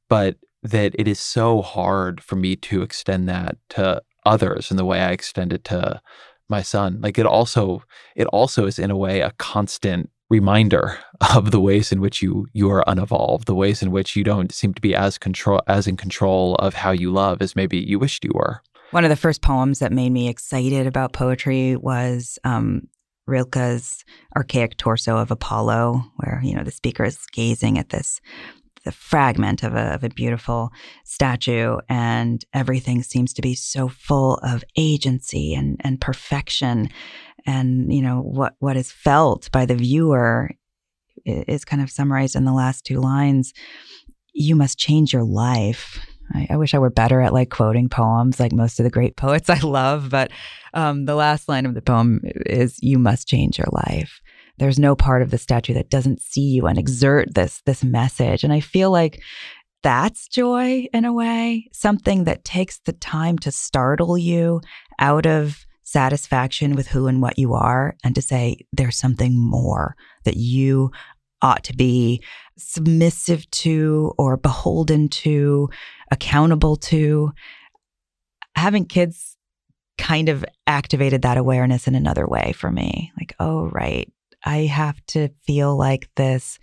but 0.09 0.37
that 0.71 0.95
it 0.99 1.07
is 1.07 1.21
so 1.21 1.63
hard 1.63 2.23
for 2.23 2.37
me 2.37 2.57
to 2.57 2.83
extend 2.83 3.29
that 3.29 3.57
to 3.71 4.03
others 4.25 4.71
in 4.71 4.77
the 4.77 4.85
way 4.85 5.01
I 5.01 5.13
extend 5.13 5.53
it 5.53 5.65
to 5.65 6.01
my 6.49 6.63
son. 6.63 7.01
Like 7.01 7.19
it 7.19 7.27
also 7.27 7.83
it 8.15 8.27
also 8.29 8.67
is 8.67 8.79
in 8.79 8.91
a 8.91 8.97
way 8.97 9.21
a 9.21 9.33
constant 9.39 10.11
reminder 10.29 10.99
of 11.35 11.53
the 11.53 11.61
ways 11.61 11.93
in 11.93 12.01
which 12.01 12.21
you 12.21 12.47
you 12.53 12.71
are 12.71 12.85
unevolved, 12.87 13.47
the 13.47 13.55
ways 13.55 13.83
in 13.83 13.91
which 13.91 14.17
you 14.17 14.25
don't 14.25 14.53
seem 14.53 14.75
to 14.75 14.83
be 14.83 14.95
as 14.95 15.19
control 15.19 15.61
as 15.67 15.87
in 15.87 15.97
control 15.97 16.57
of 16.57 16.75
how 16.75 16.91
you 16.91 17.11
love 17.11 17.41
as 17.41 17.57
maybe 17.57 17.79
you 17.79 17.99
wished 17.99 18.25
you 18.25 18.33
were. 18.35 18.61
One 18.91 19.05
of 19.05 19.11
the 19.11 19.17
first 19.17 19.43
poems 19.43 19.81
that 19.81 19.93
made 19.93 20.11
me 20.11 20.29
excited 20.29 20.87
about 20.87 21.13
poetry 21.13 21.77
was 21.77 22.39
um, 22.45 22.83
Rilke's 23.27 24.05
archaic 24.37 24.77
torso 24.77 25.17
of 25.17 25.31
Apollo, 25.31 26.03
where 26.17 26.41
you 26.43 26.55
know 26.55 26.65
the 26.65 26.71
speaker 26.71 27.05
is 27.05 27.19
gazing 27.33 27.79
at 27.79 27.91
this 27.91 28.21
the 28.87 28.93
fragment 28.93 29.65
of 29.65 29.75
a, 29.75 29.95
of 29.95 30.05
a 30.05 30.09
beautiful 30.09 30.71
statue, 31.05 31.77
and 31.89 32.45
everything 32.55 33.03
seems 33.03 33.35
to 33.35 33.43
be 33.43 33.55
so 33.55 33.89
full 33.89 34.37
of 34.37 34.65
agency 34.77 35.53
and, 35.55 35.77
and 35.81 36.01
perfection. 36.01 36.89
And 37.47 37.93
you 37.93 38.01
know 38.01 38.21
what 38.21 38.55
what 38.61 38.77
is 38.77 38.91
felt 38.91 39.51
by 39.53 39.67
the 39.67 39.75
viewer 39.75 40.51
is 41.27 41.65
kind 41.65 41.83
of 41.83 41.91
summarized 41.91 42.37
in 42.37 42.45
the 42.45 42.53
last 42.53 42.85
two 42.85 43.01
lines. 43.01 43.53
You 44.33 44.55
must 44.55 44.79
change 44.79 45.13
your 45.13 45.25
life. 45.25 45.99
I, 46.33 46.47
I, 46.51 46.57
wish 46.57 46.75
I 46.75 46.79
were 46.79 46.91
better 46.91 47.21
at 47.21 47.33
like 47.33 47.51
quoting 47.51 47.89
poems 47.89 48.41
like 48.41 48.53
most 48.53 48.79
of 48.79 48.85
the 48.85 48.91
great 48.91 49.17
poets 49.25 49.51
I 49.51 49.59
love, 49.61 50.11
but 50.11 50.31
um, 50.75 51.07
the 51.07 51.15
last 51.17 51.49
line 51.49 51.67
of 51.67 51.75
the 51.75 51.83
poem 51.83 52.21
is 52.47 52.79
"You 52.81 52.99
must 52.99 53.29
change 53.29 53.59
your 53.59 53.69
life." 53.73 54.21
There's 54.59 54.79
no 54.79 54.97
part 54.97 55.23
of 55.23 55.31
the 55.31 55.39
statue 55.39 55.75
that 55.75 55.91
doesn't 55.91 56.21
see 56.21 56.43
you 56.43 56.67
and 56.67 56.79
exert 56.79 57.35
this 57.35 57.63
this 57.67 57.85
message, 57.85 58.45
and 58.45 58.53
I 58.53 58.61
feel 58.61 58.91
like 58.91 59.21
that's 59.83 60.27
joy 60.27 60.89
in 60.93 61.05
a 61.05 61.13
way, 61.13 61.69
something 61.73 62.25
that 62.25 62.45
takes 62.45 62.79
the 62.81 62.93
time 62.93 63.39
to 63.41 63.53
startle 63.53 64.19
you 64.19 64.61
out 64.99 65.27
of 65.27 65.65
satisfaction 65.85 66.75
with 66.75 66.89
who 66.89 67.07
and 67.07 67.23
what 67.23 67.39
you 67.39 67.55
are 67.55 67.97
and 68.03 68.15
to 68.17 68.21
say 68.21 68.59
there's 68.73 68.97
something 68.97 69.39
more 69.39 69.95
that 70.25 70.37
you 70.37 70.91
ought 71.41 71.63
to 71.63 71.77
be 71.77 72.21
submissive 72.59 73.49
to 73.51 74.13
or 74.19 74.37
beholden 74.37 75.09
to, 75.09 75.69
accountable 76.11 76.77
to. 76.77 77.33
Having 78.57 78.87
kids 78.87 79.37
kind 79.99 80.29
of 80.29 80.45
activated 80.67 81.23
that 81.23 81.37
awareness 81.37 81.87
in 81.87 81.95
another 81.95 82.27
way 82.27 82.53
for 82.57 82.71
me. 82.71 83.13
Like, 83.19 83.35
oh, 83.39 83.67
right. 83.67 84.11
I 84.47 84.59
have 84.61 85.05
to 85.09 85.29
feel 85.43 85.77
like 85.77 86.09
this. 86.15 86.59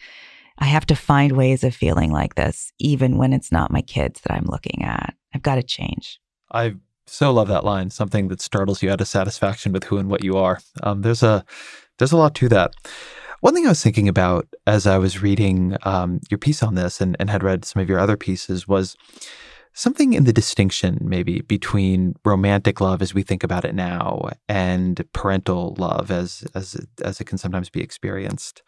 I 0.57 0.65
have 0.65 0.85
to 0.87 0.95
find 0.95 1.33
ways 1.33 1.63
of 1.63 1.75
feeling 1.75 2.11
like 2.11 2.35
this, 2.35 2.71
even 2.79 3.17
when 3.17 3.33
it's 3.33 3.51
not 3.51 3.71
my 3.71 3.81
kids 3.81 4.21
that 4.21 4.33
I'm 4.33 4.45
looking 4.45 4.83
at. 4.83 5.13
I've 5.35 5.43
got 5.43 5.55
to 5.55 5.63
change. 5.63 6.19
I 6.51 6.75
so 7.05 7.33
love 7.33 7.49
that 7.49 7.65
line. 7.65 7.89
Something 7.89 8.29
that 8.29 8.41
startles 8.41 8.81
you 8.81 8.89
out 8.89 9.01
of 9.01 9.07
satisfaction 9.07 9.73
with 9.73 9.83
who 9.85 9.97
and 9.97 10.09
what 10.09 10.23
you 10.23 10.37
are. 10.37 10.61
Um, 10.81 11.01
there's 11.01 11.23
a 11.23 11.43
there's 11.99 12.13
a 12.13 12.17
lot 12.17 12.33
to 12.35 12.49
that. 12.49 12.73
One 13.41 13.53
thing 13.53 13.65
I 13.65 13.69
was 13.69 13.83
thinking 13.83 14.07
about 14.07 14.47
as 14.65 14.87
I 14.87 14.97
was 14.97 15.21
reading 15.21 15.75
um, 15.83 16.21
your 16.29 16.37
piece 16.37 16.63
on 16.63 16.75
this 16.75 17.01
and, 17.01 17.17
and 17.19 17.29
had 17.29 17.43
read 17.43 17.65
some 17.65 17.81
of 17.81 17.89
your 17.89 17.99
other 17.99 18.15
pieces 18.15 18.69
was 18.69 18.95
something 19.73 20.13
in 20.13 20.23
the 20.23 20.33
distinction 20.33 20.97
maybe 21.01 21.41
between 21.41 22.15
romantic 22.23 22.79
love 22.79 23.01
as 23.01 23.13
we 23.13 23.23
think 23.23 23.43
about 23.43 23.65
it 23.65 23.75
now 23.75 24.29
and 24.47 25.03
parental 25.13 25.75
love 25.77 26.11
as 26.11 26.43
as 26.53 26.85
as 27.03 27.19
it 27.19 27.25
can 27.25 27.37
sometimes 27.37 27.69
be 27.69 27.81
experienced 27.81 28.61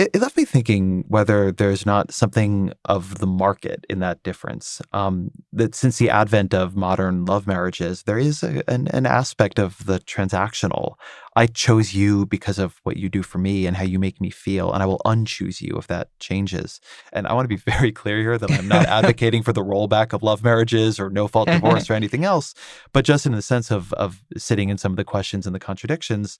it, 0.00 0.10
it 0.14 0.20
left 0.20 0.36
me 0.36 0.44
thinking 0.44 1.04
whether 1.08 1.52
there's 1.52 1.84
not 1.84 2.12
something 2.12 2.72
of 2.86 3.18
the 3.18 3.26
market 3.26 3.84
in 3.90 3.98
that 4.00 4.22
difference. 4.22 4.80
Um, 4.92 5.30
that 5.52 5.74
since 5.74 5.98
the 5.98 6.10
advent 6.10 6.54
of 6.54 6.74
modern 6.74 7.26
love 7.26 7.46
marriages, 7.46 8.04
there 8.04 8.18
is 8.18 8.42
a, 8.42 8.62
an, 8.70 8.88
an 8.88 9.04
aspect 9.04 9.58
of 9.58 9.84
the 9.84 9.98
transactional. 9.98 10.94
I 11.40 11.46
chose 11.46 11.94
you 11.94 12.26
because 12.26 12.58
of 12.58 12.78
what 12.82 12.98
you 12.98 13.08
do 13.08 13.22
for 13.22 13.38
me 13.38 13.64
and 13.64 13.74
how 13.74 13.82
you 13.82 13.98
make 13.98 14.20
me 14.20 14.28
feel, 14.28 14.70
and 14.74 14.82
I 14.82 14.86
will 14.86 15.00
unchoose 15.06 15.62
you 15.62 15.74
if 15.78 15.86
that 15.86 16.10
changes. 16.18 16.82
And 17.14 17.26
I 17.26 17.32
want 17.32 17.44
to 17.44 17.48
be 17.48 17.56
very 17.78 17.92
clear 17.92 18.18
here 18.18 18.36
that 18.36 18.50
I'm 18.50 18.68
not 18.68 18.84
advocating 18.84 19.42
for 19.42 19.54
the 19.54 19.64
rollback 19.64 20.12
of 20.12 20.22
love 20.22 20.44
marriages 20.44 21.00
or 21.00 21.08
no 21.08 21.28
fault 21.28 21.48
divorce 21.48 21.88
or 21.88 21.94
anything 21.94 22.26
else, 22.26 22.52
but 22.92 23.06
just 23.06 23.24
in 23.24 23.32
the 23.32 23.40
sense 23.40 23.70
of 23.70 23.94
of 23.94 24.22
sitting 24.36 24.68
in 24.68 24.76
some 24.76 24.92
of 24.92 24.96
the 24.96 25.04
questions 25.04 25.46
and 25.46 25.54
the 25.54 25.60
contradictions. 25.60 26.38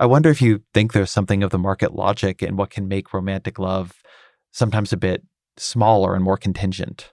I 0.00 0.06
wonder 0.06 0.30
if 0.30 0.42
you 0.42 0.64
think 0.74 0.94
there's 0.94 1.12
something 1.12 1.44
of 1.44 1.50
the 1.50 1.58
market 1.58 1.94
logic 1.94 2.42
in 2.42 2.56
what 2.56 2.70
can 2.70 2.88
make 2.88 3.14
romantic 3.14 3.56
love 3.60 4.02
sometimes 4.50 4.92
a 4.92 4.96
bit 4.96 5.22
smaller 5.58 6.16
and 6.16 6.24
more 6.24 6.36
contingent. 6.36 7.12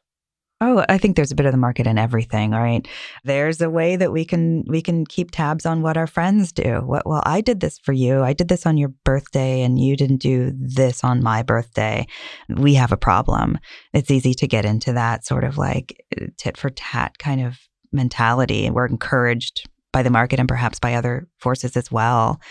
Oh, 0.59 0.83
I 0.89 0.97
think 0.97 1.15
there's 1.15 1.31
a 1.31 1.35
bit 1.35 1.45
of 1.45 1.51
the 1.51 1.57
market 1.59 1.85
in 1.85 1.99
everything, 1.99 2.49
right? 2.51 2.87
There's 3.23 3.61
a 3.61 3.69
way 3.69 3.95
that 3.95 4.11
we 4.11 4.25
can 4.25 4.63
we 4.67 4.81
can 4.81 5.05
keep 5.05 5.29
tabs 5.29 5.67
on 5.67 5.83
what 5.83 5.97
our 5.97 6.07
friends 6.07 6.51
do. 6.51 6.81
What 6.83 7.05
well, 7.05 7.21
I 7.25 7.41
did 7.41 7.59
this 7.59 7.77
for 7.77 7.93
you. 7.93 8.23
I 8.23 8.33
did 8.33 8.47
this 8.47 8.65
on 8.65 8.75
your 8.75 8.89
birthday 9.05 9.61
and 9.61 9.79
you 9.79 9.95
didn't 9.95 10.21
do 10.21 10.51
this 10.55 11.03
on 11.03 11.21
my 11.21 11.43
birthday. 11.43 12.07
We 12.49 12.73
have 12.73 12.91
a 12.91 12.97
problem. 12.97 13.59
It's 13.93 14.09
easy 14.09 14.33
to 14.33 14.47
get 14.47 14.65
into 14.65 14.93
that 14.93 15.25
sort 15.25 15.43
of 15.43 15.59
like 15.59 16.03
uh, 16.19 16.25
tit 16.37 16.57
for 16.57 16.71
tat 16.71 17.19
kind 17.19 17.45
of 17.45 17.59
mentality. 17.91 18.65
and 18.65 18.73
We're 18.73 18.87
encouraged 18.87 19.69
by 19.93 20.01
the 20.01 20.09
market 20.09 20.39
and 20.39 20.49
perhaps 20.49 20.79
by 20.79 20.95
other 20.95 21.27
forces 21.39 21.77
as 21.77 21.91
well. 21.91 22.41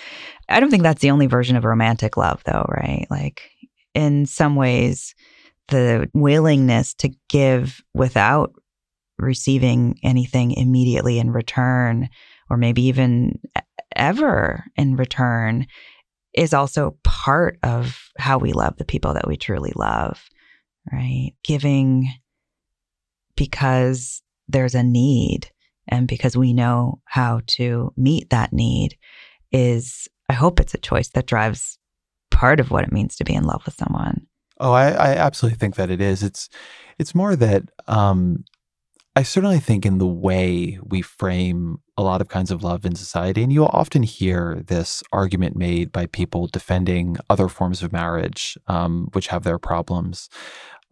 I 0.48 0.60
don't 0.60 0.70
think 0.70 0.84
that's 0.84 1.02
the 1.02 1.10
only 1.10 1.26
version 1.26 1.56
of 1.56 1.64
romantic 1.64 2.16
love, 2.16 2.42
though, 2.44 2.66
right? 2.68 3.06
Like, 3.10 3.42
in 3.94 4.26
some 4.26 4.56
ways, 4.56 5.14
the 5.68 6.08
willingness 6.14 6.94
to 6.94 7.10
give 7.28 7.82
without 7.94 8.52
receiving 9.18 9.98
anything 10.02 10.52
immediately 10.52 11.18
in 11.18 11.30
return, 11.30 12.08
or 12.50 12.56
maybe 12.56 12.82
even 12.82 13.40
ever 13.94 14.64
in 14.76 14.96
return, 14.96 15.66
is 16.34 16.52
also 16.52 16.96
part 17.02 17.58
of 17.62 17.98
how 18.18 18.38
we 18.38 18.52
love 18.52 18.76
the 18.76 18.84
people 18.84 19.14
that 19.14 19.26
we 19.26 19.36
truly 19.36 19.72
love, 19.74 20.22
right? 20.92 21.32
Giving 21.44 22.08
because 23.36 24.22
there's 24.48 24.74
a 24.74 24.82
need 24.82 25.50
and 25.88 26.08
because 26.08 26.36
we 26.36 26.52
know 26.52 27.00
how 27.04 27.40
to 27.46 27.92
meet 27.96 28.30
that 28.30 28.52
need 28.52 28.96
is 29.52 30.08
i 30.28 30.32
hope 30.32 30.58
it's 30.58 30.74
a 30.74 30.78
choice 30.78 31.08
that 31.10 31.26
drives 31.26 31.78
part 32.30 32.60
of 32.60 32.70
what 32.70 32.84
it 32.84 32.92
means 32.92 33.16
to 33.16 33.24
be 33.24 33.34
in 33.34 33.44
love 33.44 33.64
with 33.64 33.74
someone 33.74 34.26
oh 34.58 34.72
i, 34.72 34.88
I 34.90 35.14
absolutely 35.14 35.58
think 35.58 35.76
that 35.76 35.90
it 35.90 36.00
is. 36.00 36.22
It's 36.22 36.48
it's 36.98 37.14
more 37.14 37.36
that 37.36 37.64
um 37.86 38.44
i 39.14 39.22
certainly 39.22 39.58
think 39.58 39.84
in 39.84 39.98
the 39.98 40.06
way 40.06 40.78
we 40.82 41.02
frame 41.02 41.78
a 41.96 42.02
lot 42.02 42.20
of 42.20 42.28
kinds 42.28 42.50
of 42.50 42.62
love 42.62 42.84
in 42.84 42.94
society 42.94 43.42
and 43.42 43.52
you'll 43.52 43.70
often 43.72 44.02
hear 44.02 44.62
this 44.66 45.02
argument 45.12 45.56
made 45.56 45.90
by 45.92 46.06
people 46.06 46.46
defending 46.46 47.16
other 47.30 47.48
forms 47.48 47.82
of 47.82 47.92
marriage 47.92 48.58
um, 48.68 49.08
which 49.12 49.28
have 49.28 49.44
their 49.44 49.58
problems 49.58 50.28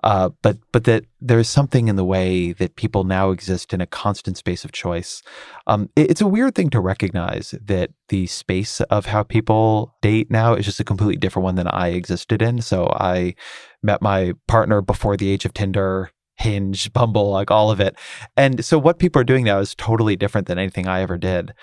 uh, 0.05 0.29
but 0.43 0.59
but 0.71 0.85
that 0.85 1.07
there's 1.19 1.49
something 1.49 1.89
in 1.89 1.97
the 1.97 2.05
way 2.05 2.53
that 2.53 2.77
people 2.77 3.05
now 3.05 3.31
exist 3.31 3.73
in 3.73 3.81
a 3.81 3.87
constant 3.87 4.37
space 4.37 4.63
of 4.63 4.71
choice. 4.71 5.23
Um, 5.67 5.89
it, 5.97 6.11
it's 6.11 6.21
a 6.21 6.27
weird 6.27 6.55
thing 6.55 6.69
to 6.71 6.81
recognize 6.81 7.55
that 7.65 7.91
the 8.11 8.27
space 8.27 8.83
of 8.83 9.07
how 9.07 9.23
people 9.23 9.97
date 10.03 10.31
now 10.31 10.55
is 10.55 10.67
just 10.67 10.79
a 10.79 10.85
completely 10.85 11.17
different 11.17 11.45
one 11.45 11.55
than 11.55 11.69
I 11.69 11.89
existed 11.89 12.43
in. 12.43 12.61
So 12.61 12.87
I 13.01 13.35
met 13.83 14.03
my 14.03 14.35
partner 14.47 14.83
before 14.83 15.17
the 15.17 15.31
age 15.31 15.45
of 15.45 15.55
Tinder. 15.55 16.11
Hinge, 16.37 16.93
Bumble, 16.93 17.31
like 17.31 17.53
all 17.53 17.71
of 17.71 17.79
it. 17.79 17.97
And 18.37 18.65
so 18.65 18.77
what 18.77 18.99
people 18.99 19.21
are 19.21 19.25
doing 19.25 19.45
now 19.45 19.61
is 19.61 19.73
totally 19.77 20.17
different 20.17 20.49
than 20.49 20.59
anything 20.59 20.89
I 20.89 21.01
ever 21.01 21.17
did. 21.17 21.55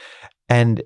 And 0.47 0.81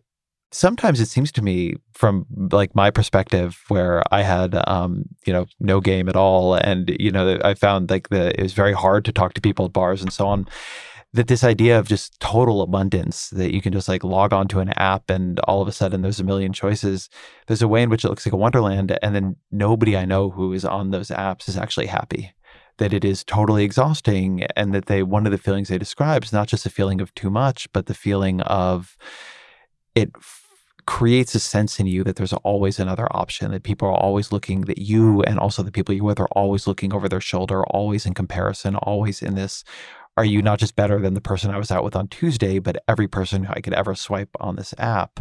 sometimes 0.55 1.01
it 1.01 1.07
seems 1.07 1.31
to 1.33 1.41
me 1.41 1.75
from 1.93 2.25
like 2.51 2.73
my 2.73 2.89
perspective 2.89 3.63
where 3.67 4.01
i 4.11 4.21
had 4.21 4.55
um 4.69 5.03
you 5.25 5.33
know 5.33 5.45
no 5.59 5.81
game 5.81 6.07
at 6.07 6.15
all 6.15 6.55
and 6.55 6.95
you 6.99 7.11
know 7.11 7.37
i 7.43 7.53
found 7.53 7.89
like 7.89 8.07
the 8.09 8.37
it 8.39 8.43
was 8.43 8.53
very 8.53 8.73
hard 8.73 9.03
to 9.03 9.11
talk 9.11 9.33
to 9.33 9.41
people 9.41 9.65
at 9.65 9.73
bars 9.73 10.01
and 10.01 10.13
so 10.13 10.25
on 10.25 10.47
that 11.11 11.27
this 11.27 11.43
idea 11.43 11.79
of 11.79 11.87
just 11.87 12.19
total 12.19 12.61
abundance 12.61 13.29
that 13.29 13.53
you 13.53 13.61
can 13.61 13.71
just 13.71 13.87
like 13.87 14.03
log 14.03 14.33
on 14.33 14.47
to 14.47 14.59
an 14.59 14.69
app 14.77 15.09
and 15.09 15.39
all 15.41 15.61
of 15.61 15.67
a 15.67 15.71
sudden 15.71 16.01
there's 16.01 16.19
a 16.19 16.25
million 16.25 16.53
choices 16.53 17.09
there's 17.47 17.61
a 17.61 17.67
way 17.67 17.83
in 17.83 17.89
which 17.89 18.05
it 18.05 18.09
looks 18.09 18.25
like 18.25 18.33
a 18.33 18.37
wonderland 18.37 18.97
and 19.01 19.13
then 19.13 19.35
nobody 19.51 19.97
i 19.97 20.05
know 20.05 20.29
who 20.29 20.53
is 20.53 20.63
on 20.65 20.91
those 20.91 21.09
apps 21.09 21.47
is 21.49 21.57
actually 21.57 21.87
happy. 21.87 22.31
That 22.77 22.91
it 22.91 23.05
is 23.05 23.23
totally 23.23 23.63
exhausting 23.63 24.43
and 24.57 24.73
that 24.73 24.87
they 24.87 25.01
one 25.01 25.25
of 25.25 25.31
the 25.31 25.37
feelings 25.37 25.69
they 25.69 25.77
describe 25.77 26.25
is 26.25 26.33
not 26.33 26.49
just 26.49 26.65
a 26.65 26.69
feeling 26.69 26.99
of 26.99 27.13
too 27.15 27.29
much 27.29 27.71
but 27.71 27.85
the 27.85 27.93
feeling 27.93 28.41
of 28.41 28.97
it 29.95 30.11
creates 30.87 31.33
a 31.33 31.39
sense 31.39 31.79
in 31.79 31.87
you 31.87 32.03
that 32.03 32.15
there's 32.15 32.33
always 32.33 32.79
another 32.79 33.07
option, 33.15 33.51
that 33.51 33.63
people 33.63 33.87
are 33.87 33.93
always 33.95 34.31
looking, 34.31 34.61
that 34.61 34.77
you 34.77 35.01
mm-hmm. 35.01 35.29
and 35.29 35.39
also 35.39 35.63
the 35.63 35.71
people 35.71 35.93
you're 35.93 36.03
with 36.03 36.19
are 36.19 36.29
always 36.33 36.67
looking 36.67 36.93
over 36.93 37.09
their 37.09 37.21
shoulder, 37.21 37.63
always 37.67 38.05
in 38.05 38.13
comparison, 38.13 38.75
always 38.75 39.21
in 39.21 39.35
this. 39.35 39.63
Are 40.17 40.25
you 40.25 40.41
not 40.41 40.59
just 40.59 40.75
better 40.75 40.99
than 40.99 41.13
the 41.13 41.21
person 41.21 41.51
I 41.51 41.57
was 41.57 41.71
out 41.71 41.83
with 41.83 41.95
on 41.95 42.07
Tuesday, 42.07 42.59
but 42.59 42.83
every 42.87 43.07
person 43.07 43.47
I 43.49 43.59
could 43.59 43.73
ever 43.73 43.95
swipe 43.95 44.29
on 44.39 44.55
this 44.55 44.73
app? 44.77 45.19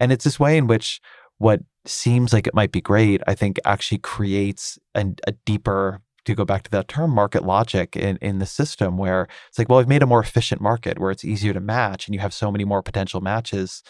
And 0.00 0.10
it's 0.10 0.24
this 0.24 0.40
way 0.40 0.56
in 0.56 0.66
which 0.66 1.00
what 1.38 1.60
seems 1.84 2.32
like 2.32 2.46
it 2.46 2.54
might 2.54 2.72
be 2.72 2.80
great, 2.80 3.20
I 3.26 3.34
think 3.34 3.58
actually 3.64 3.98
creates 3.98 4.78
an, 4.94 5.16
a 5.26 5.32
deeper 5.44 6.00
to 6.24 6.34
go 6.36 6.44
back 6.44 6.62
to 6.62 6.70
that 6.70 6.86
term 6.86 7.10
market 7.10 7.44
logic 7.44 7.96
in, 7.96 8.16
in 8.18 8.38
the 8.38 8.46
system 8.46 8.96
where 8.96 9.26
it's 9.48 9.58
like 9.58 9.68
well 9.68 9.80
i've 9.80 9.88
made 9.88 10.04
a 10.04 10.06
more 10.06 10.20
efficient 10.20 10.60
market 10.60 11.00
where 11.00 11.10
it's 11.10 11.24
easier 11.24 11.52
to 11.52 11.58
match 11.58 12.06
and 12.06 12.14
you 12.14 12.20
have 12.20 12.32
so 12.32 12.52
many 12.52 12.64
more 12.64 12.80
potential 12.80 13.20
matches 13.20 13.82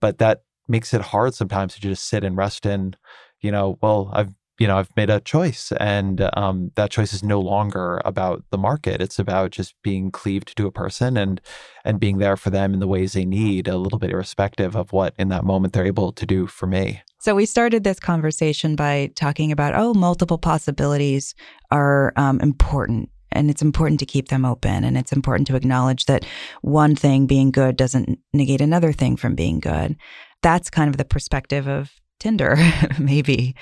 but 0.00 0.18
that 0.18 0.42
makes 0.68 0.94
it 0.94 1.00
hard 1.00 1.34
sometimes 1.34 1.74
to 1.74 1.80
just 1.80 2.04
sit 2.04 2.24
and 2.24 2.36
rest 2.36 2.66
in, 2.66 2.94
you 3.40 3.50
know, 3.50 3.78
well, 3.80 4.10
I've 4.12 4.34
you 4.58 4.68
know, 4.68 4.78
I've 4.78 4.94
made 4.96 5.10
a 5.10 5.18
choice, 5.18 5.72
and 5.80 6.28
um, 6.36 6.70
that 6.76 6.90
choice 6.90 7.12
is 7.12 7.24
no 7.24 7.40
longer 7.40 8.00
about 8.04 8.44
the 8.50 8.58
market. 8.58 9.00
It's 9.00 9.18
about 9.18 9.50
just 9.50 9.74
being 9.82 10.12
cleaved 10.12 10.56
to 10.56 10.66
a 10.66 10.70
person 10.70 11.16
and 11.16 11.40
and 11.84 11.98
being 11.98 12.18
there 12.18 12.36
for 12.36 12.50
them 12.50 12.72
in 12.72 12.78
the 12.78 12.86
ways 12.86 13.14
they 13.14 13.24
need, 13.24 13.66
a 13.66 13.76
little 13.76 13.98
bit 13.98 14.10
irrespective 14.10 14.76
of 14.76 14.92
what 14.92 15.14
in 15.18 15.30
that 15.30 15.44
moment 15.44 15.72
they're 15.72 15.84
able 15.84 16.12
to 16.12 16.26
do 16.26 16.46
for 16.46 16.66
me. 16.66 17.02
So 17.18 17.34
we 17.34 17.46
started 17.46 17.82
this 17.82 17.98
conversation 17.98 18.76
by 18.76 19.10
talking 19.16 19.50
about 19.50 19.74
oh, 19.74 19.94
multiple 19.94 20.38
possibilities 20.38 21.34
are 21.70 22.12
um, 22.16 22.38
important 22.40 23.08
and 23.32 23.50
it's 23.50 23.62
important 23.62 23.98
to 24.00 24.06
keep 24.06 24.28
them 24.28 24.44
open 24.44 24.84
and 24.84 24.96
it's 24.96 25.12
important 25.12 25.46
to 25.48 25.56
acknowledge 25.56 26.04
that 26.04 26.24
one 26.60 26.94
thing 26.94 27.26
being 27.26 27.50
good 27.50 27.76
doesn't 27.76 28.18
negate 28.32 28.60
another 28.60 28.92
thing 28.92 29.16
from 29.16 29.34
being 29.34 29.58
good 29.58 29.96
that's 30.42 30.70
kind 30.70 30.88
of 30.88 30.96
the 30.96 31.04
perspective 31.04 31.66
of 31.66 31.90
Tinder, 32.20 32.56
maybe. 32.98 33.54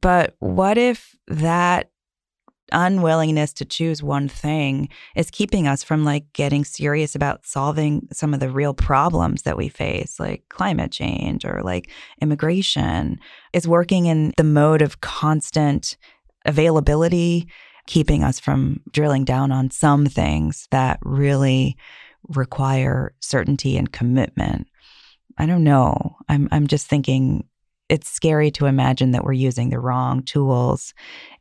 But 0.00 0.34
what 0.38 0.78
if 0.78 1.14
that 1.28 1.90
unwillingness 2.72 3.52
to 3.54 3.64
choose 3.64 4.02
one 4.02 4.28
thing 4.28 4.88
is 5.16 5.30
keeping 5.30 5.66
us 5.66 5.82
from 5.82 6.04
like 6.04 6.32
getting 6.32 6.64
serious 6.64 7.14
about 7.14 7.44
solving 7.44 8.06
some 8.12 8.32
of 8.32 8.40
the 8.40 8.48
real 8.50 8.74
problems 8.74 9.42
that 9.42 9.56
we 9.56 9.68
face 9.68 10.20
like 10.20 10.44
climate 10.48 10.92
change 10.92 11.44
or 11.44 11.62
like 11.64 11.90
immigration 12.20 13.18
is 13.52 13.66
working 13.66 14.06
in 14.06 14.32
the 14.36 14.44
mode 14.44 14.82
of 14.82 15.00
constant 15.00 15.96
availability 16.44 17.48
keeping 17.86 18.22
us 18.22 18.38
from 18.38 18.80
drilling 18.92 19.24
down 19.24 19.50
on 19.50 19.70
some 19.70 20.06
things 20.06 20.68
that 20.70 20.98
really 21.02 21.76
require 22.28 23.14
certainty 23.20 23.76
and 23.76 23.92
commitment 23.92 24.68
I 25.40 25.46
don't 25.46 25.64
know. 25.64 26.16
I'm 26.28 26.48
I'm 26.52 26.66
just 26.66 26.86
thinking 26.86 27.48
it's 27.88 28.08
scary 28.08 28.50
to 28.52 28.66
imagine 28.66 29.12
that 29.12 29.24
we're 29.24 29.32
using 29.32 29.70
the 29.70 29.80
wrong 29.80 30.22
tools 30.22 30.92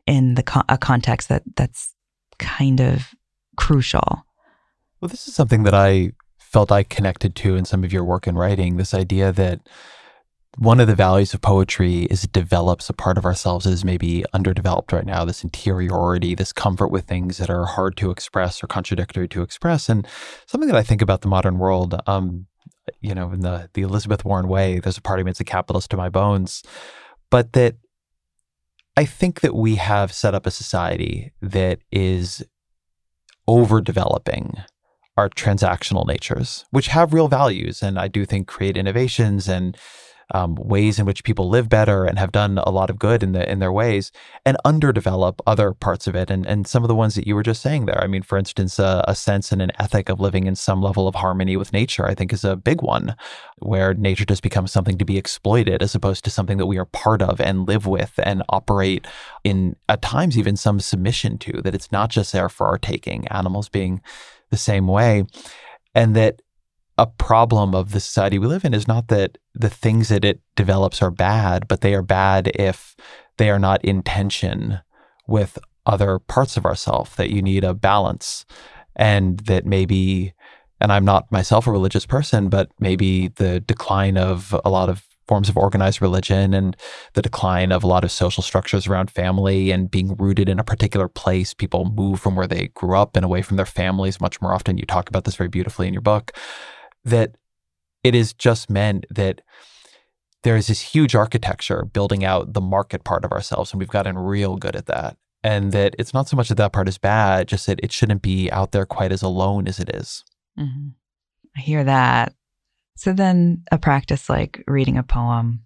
in 0.08 0.36
the 0.36 0.44
co- 0.44 0.64
a 0.70 0.78
context 0.78 1.28
that 1.28 1.44
that's 1.58 1.94
kind 2.38 2.80
of 2.80 3.14
crucial. 3.58 4.26
Well, 5.02 5.10
this 5.10 5.28
is 5.28 5.36
something 5.36 5.64
that 5.64 5.74
I 5.74 6.14
felt 6.38 6.72
I 6.72 6.84
connected 6.84 7.36
to 7.36 7.58
in 7.58 7.66
some 7.66 7.84
of 7.84 7.92
your 7.92 8.06
work 8.06 8.26
and 8.26 8.40
writing. 8.40 8.78
This 8.78 8.94
idea 8.94 9.34
that 9.34 9.68
one 10.58 10.80
of 10.80 10.88
the 10.88 10.96
values 10.96 11.34
of 11.34 11.42
poetry 11.42 12.04
is 12.06 12.24
it 12.24 12.32
develops 12.32 12.90
a 12.90 12.94
part 12.94 13.18
of 13.18 13.26
ourselves 13.26 13.66
that 13.66 13.72
is 13.72 13.86
maybe 13.86 14.24
underdeveloped 14.34 14.94
right 14.94 15.06
now, 15.06 15.26
this 15.26 15.44
interiority, 15.44 16.36
this 16.36 16.54
comfort 16.54 16.88
with 16.88 17.06
things 17.06 17.38
that 17.38 17.50
are 17.50 17.66
hard 17.66 17.98
to 17.98 18.12
express 18.12 18.64
or 18.64 18.68
contradictory 18.68 19.28
to 19.28 19.42
express. 19.42 19.90
And 19.90 20.08
something 20.48 20.70
that 20.70 20.78
I 20.78 20.84
think 20.84 21.02
about 21.02 21.22
the 21.22 21.28
modern 21.28 21.60
world, 21.60 22.02
um, 22.08 22.48
you 23.02 23.14
know, 23.14 23.32
in 23.32 23.42
the 23.42 23.70
the 23.74 23.82
Elizabeth 23.82 24.26
Warren 24.26 24.48
way, 24.48 24.80
there's 24.80 24.98
a 24.98 25.02
part 25.02 25.20
of 25.20 25.26
me 25.26 25.32
that's 25.32 25.40
a 25.40 25.46
capitalist 25.46 25.90
to 25.92 25.98
my 25.98 26.10
bones, 26.10 26.64
but 27.30 27.54
that 27.54 27.76
I 28.98 29.06
think 29.06 29.42
that 29.42 29.56
we 29.56 29.76
have 29.76 30.12
set 30.12 30.36
up 30.36 30.46
a 30.46 30.52
society 30.52 31.32
that 31.42 31.80
is 31.92 32.44
overdeveloping 33.48 34.64
our 35.18 35.30
transactional 35.30 36.06
natures, 36.06 36.66
which 36.72 36.88
have 36.88 37.14
real 37.14 37.28
values 37.28 37.82
and 37.82 38.00
I 38.00 38.08
do 38.08 38.26
think 38.26 38.48
create 38.48 38.78
innovations 38.78 39.48
and 39.48 39.78
um, 40.32 40.56
ways 40.56 41.00
in 41.00 41.06
which 41.06 41.24
people 41.24 41.50
live 41.50 41.70
better 41.70 42.06
and 42.06 42.20
have 42.20 42.32
done 42.32 42.58
a 42.60 42.70
lot 42.70 42.90
of 42.90 43.00
good 43.00 43.24
in 43.24 43.32
the 43.32 43.50
in 43.50 43.60
their 43.60 43.72
ways, 43.72 44.12
and 44.46 44.58
underdevelop 44.66 45.40
other 45.48 45.74
parts 45.74 46.08
of 46.08 46.16
it. 46.16 46.30
And 46.30 46.46
and 46.46 46.68
some 46.68 46.84
of 46.84 46.88
the 46.88 46.96
ones 46.96 47.16
that 47.16 47.28
you 47.28 47.36
were 47.36 47.44
just 47.44 47.62
saying 47.62 47.86
there. 47.86 48.04
I 48.04 48.08
mean, 48.08 48.22
for 48.22 48.38
instance, 48.38 48.80
uh, 48.80 49.04
a 49.08 49.16
sense 49.16 49.52
and 49.52 49.62
an 49.62 49.72
ethic 49.80 50.10
of 50.10 50.20
living 50.20 50.46
in 50.48 50.56
some 50.56 50.82
level 50.82 51.08
of 51.08 51.16
harmony 51.16 51.58
with 51.58 51.74
nature, 51.74 52.06
I 52.06 52.16
think, 52.16 52.34
is 52.34 52.44
a 52.44 52.56
big 52.56 52.82
one, 52.82 53.16
where 53.60 53.94
nature 53.94 54.26
just 54.26 54.44
becomes 54.44 54.72
something 54.72 54.98
to 54.98 55.06
be 55.06 55.18
exploited 55.18 55.82
as 55.82 55.96
opposed 55.96 56.24
to 56.26 56.30
something 56.30 56.58
that 56.58 56.68
we 56.68 56.78
are 56.78 56.86
part 56.86 57.22
of 57.22 57.42
and 57.42 57.68
live 57.68 57.86
with 57.86 58.14
and 58.24 58.44
operate 58.50 59.08
in 59.44 59.76
at 59.88 60.02
times 60.02 60.38
even 60.38 60.56
some 60.56 60.80
submission 60.80 61.38
to. 61.40 61.62
That 61.62 61.76
it's 61.76 61.92
not 61.92 62.10
just 62.10 62.32
there 62.34 62.50
for 62.50 62.68
our 62.68 62.78
taking. 62.78 63.28
Animals 63.30 63.70
being 63.70 64.02
the 64.50 64.58
same 64.58 64.88
way, 64.88 65.26
and 65.96 66.16
that 66.16 66.42
a 67.00 67.08
problem 67.08 67.74
of 67.74 67.92
the 67.92 68.00
society 68.02 68.38
we 68.38 68.46
live 68.46 68.66
in 68.66 68.74
is 68.74 68.86
not 68.86 69.08
that 69.08 69.38
the 69.56 69.70
things 69.70 70.10
that 70.10 70.26
it 70.26 70.42
develops 70.58 71.02
are 71.02 71.10
bad, 71.10 71.66
but 71.70 71.80
they 71.80 71.94
are 71.94 72.02
bad 72.02 72.52
if 72.56 72.98
they 73.38 73.50
are 73.50 73.58
not 73.58 73.84
in 73.86 74.04
tension 74.04 74.80
with 75.26 75.58
other 75.86 76.20
parts 76.20 76.58
of 76.58 76.66
ourself, 76.66 77.16
that 77.16 77.30
you 77.30 77.42
need 77.42 77.64
a 77.64 77.74
balance. 77.74 78.46
And 78.98 79.40
that 79.42 79.66
maybe, 79.66 80.34
and 80.82 80.92
I'm 80.92 81.06
not 81.06 81.32
myself 81.32 81.68
a 81.68 81.72
religious 81.72 82.06
person, 82.06 82.50
but 82.50 82.70
maybe 82.82 83.30
the 83.30 83.62
decline 83.62 84.18
of 84.18 84.54
a 84.66 84.70
lot 84.70 84.90
of 84.90 85.06
forms 85.26 85.48
of 85.48 85.56
organized 85.56 86.02
religion 86.02 86.54
and 86.54 86.76
the 87.14 87.22
decline 87.22 87.72
of 87.72 87.82
a 87.82 87.88
lot 87.88 88.04
of 88.04 88.12
social 88.12 88.44
structures 88.44 88.88
around 88.88 89.10
family 89.10 89.72
and 89.72 89.90
being 89.90 90.18
rooted 90.18 90.50
in 90.50 90.60
a 90.60 90.66
particular 90.66 91.08
place. 91.08 91.54
People 91.54 91.94
move 91.96 92.20
from 92.20 92.36
where 92.36 92.48
they 92.48 92.68
grew 92.74 92.98
up 92.98 93.16
and 93.16 93.24
away 93.24 93.42
from 93.42 93.56
their 93.56 93.66
families 93.66 94.20
much 94.20 94.42
more 94.42 94.54
often. 94.54 94.78
You 94.78 94.86
talk 94.86 95.08
about 95.08 95.24
this 95.24 95.36
very 95.36 95.48
beautifully 95.48 95.88
in 95.88 95.94
your 95.94 96.02
book 96.02 96.34
that 97.06 97.36
it 98.04 98.16
is 98.16 98.34
just 98.34 98.70
meant 98.70 99.06
that 99.10 99.42
there 100.44 100.56
is 100.56 100.68
this 100.68 100.82
huge 100.82 101.16
architecture 101.16 101.84
building 101.84 102.24
out 102.24 102.54
the 102.54 102.62
market 102.62 103.04
part 103.04 103.26
of 103.26 103.32
ourselves, 103.32 103.72
and 103.72 103.80
we've 103.80 103.90
gotten 103.90 104.18
real 104.18 104.56
good 104.56 104.76
at 104.76 104.86
that. 104.86 105.18
And 105.42 105.72
that 105.72 105.96
it's 105.98 106.14
not 106.14 106.28
so 106.28 106.36
much 106.36 106.50
that 106.50 106.56
that 106.56 106.74
part 106.74 106.90
is 106.90 106.98
bad, 106.98 107.48
just 107.48 107.66
that 107.68 107.80
it 107.82 107.94
shouldn't 107.94 108.22
be 108.22 108.52
out 108.52 108.72
there 108.72 108.86
quite 108.86 109.12
as 109.12 109.22
alone 109.22 109.68
as 109.68 109.80
it 109.80 109.90
is. 109.96 110.26
Mm-hmm. 110.58 110.90
I 111.56 111.62
hear 111.62 111.84
that. 111.86 112.34
So 112.98 113.14
then 113.14 113.64
a 113.72 113.78
practice 113.78 114.28
like 114.28 114.64
reading 114.68 114.98
a 114.98 115.04
poem 115.04 115.62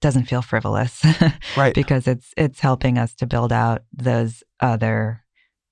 doesn't 0.00 0.24
feel 0.24 0.42
frivolous. 0.42 1.04
right. 1.56 1.74
because 1.74 2.08
it's 2.08 2.32
it's 2.36 2.60
helping 2.60 2.98
us 2.98 3.14
to 3.16 3.26
build 3.26 3.52
out 3.52 3.82
those 3.92 4.42
other 4.60 5.22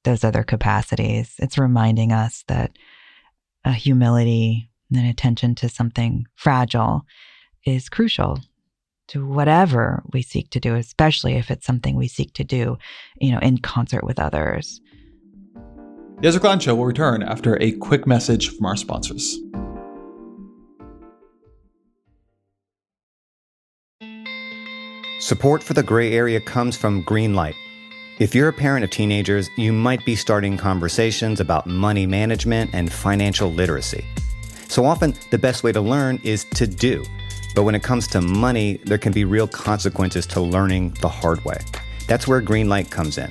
those 0.05 0.23
other 0.23 0.45
capacities. 0.45 1.35
It's 1.39 1.59
reminding 1.59 2.13
us 2.13 2.45
that 2.49 2.77
a 3.65 3.73
humility 3.73 4.71
and 4.97 5.09
attention 5.09 5.55
to 5.57 5.69
something 5.69 6.27
fragile 6.35 7.05
is 7.65 7.89
crucial 7.89 8.41
to 9.09 9.27
whatever 9.27 10.03
we 10.13 10.23
seek 10.23 10.51
to 10.51 10.61
do, 10.61 10.75
especially 10.75 11.35
if 11.35 11.51
it's 11.51 11.67
something 11.67 11.97
we 11.97 12.09
seek 12.09 12.33
to 12.35 12.45
do, 12.45 12.79
you 13.21 13.33
know, 13.33 13.39
in 13.41 13.59
concert 13.59 14.05
with 14.05 14.19
others. 14.19 14.81
The 16.21 16.29
Ezra 16.29 16.41
Klein 16.41 16.61
Show 16.61 16.75
will 16.75 16.87
return 16.87 17.23
after 17.23 17.61
a 17.61 17.73
quick 17.73 18.07
message 18.07 18.51
from 18.51 18.67
our 18.67 18.77
sponsors. 18.77 19.39
Support 25.21 25.63
for 25.63 25.73
the 25.73 25.83
gray 25.83 26.13
area 26.13 26.41
comes 26.41 26.77
from 26.77 27.03
Greenlight. 27.05 27.55
If 28.21 28.35
you're 28.35 28.49
a 28.49 28.53
parent 28.53 28.85
of 28.85 28.91
teenagers, 28.91 29.49
you 29.57 29.73
might 29.73 30.05
be 30.05 30.15
starting 30.15 30.57
conversations 30.57 31.41
about 31.41 31.67
money 31.67 32.07
management 32.07 32.71
and 32.73 32.93
financial 32.93 33.51
literacy. 33.51 34.05
So 34.69 34.85
often, 34.85 35.15
the 35.31 35.39
best 35.39 35.63
way 35.63 35.73
to 35.73 35.81
learn 35.81 36.21
is 36.25 36.45
to 36.55 36.67
do. 36.67 37.05
But 37.55 37.63
when 37.63 37.75
it 37.75 37.83
comes 37.83 38.09
to 38.09 38.21
money, 38.21 38.81
there 38.85 38.99
can 38.99 39.13
be 39.13 39.25
real 39.25 39.47
consequences 39.47 40.27
to 40.29 40.41
learning 40.41 40.97
the 41.01 41.09
hard 41.09 41.45
way. 41.45 41.59
That's 42.09 42.27
where 42.27 42.43
Greenlight 42.43 42.91
comes 42.91 43.19
in. 43.19 43.31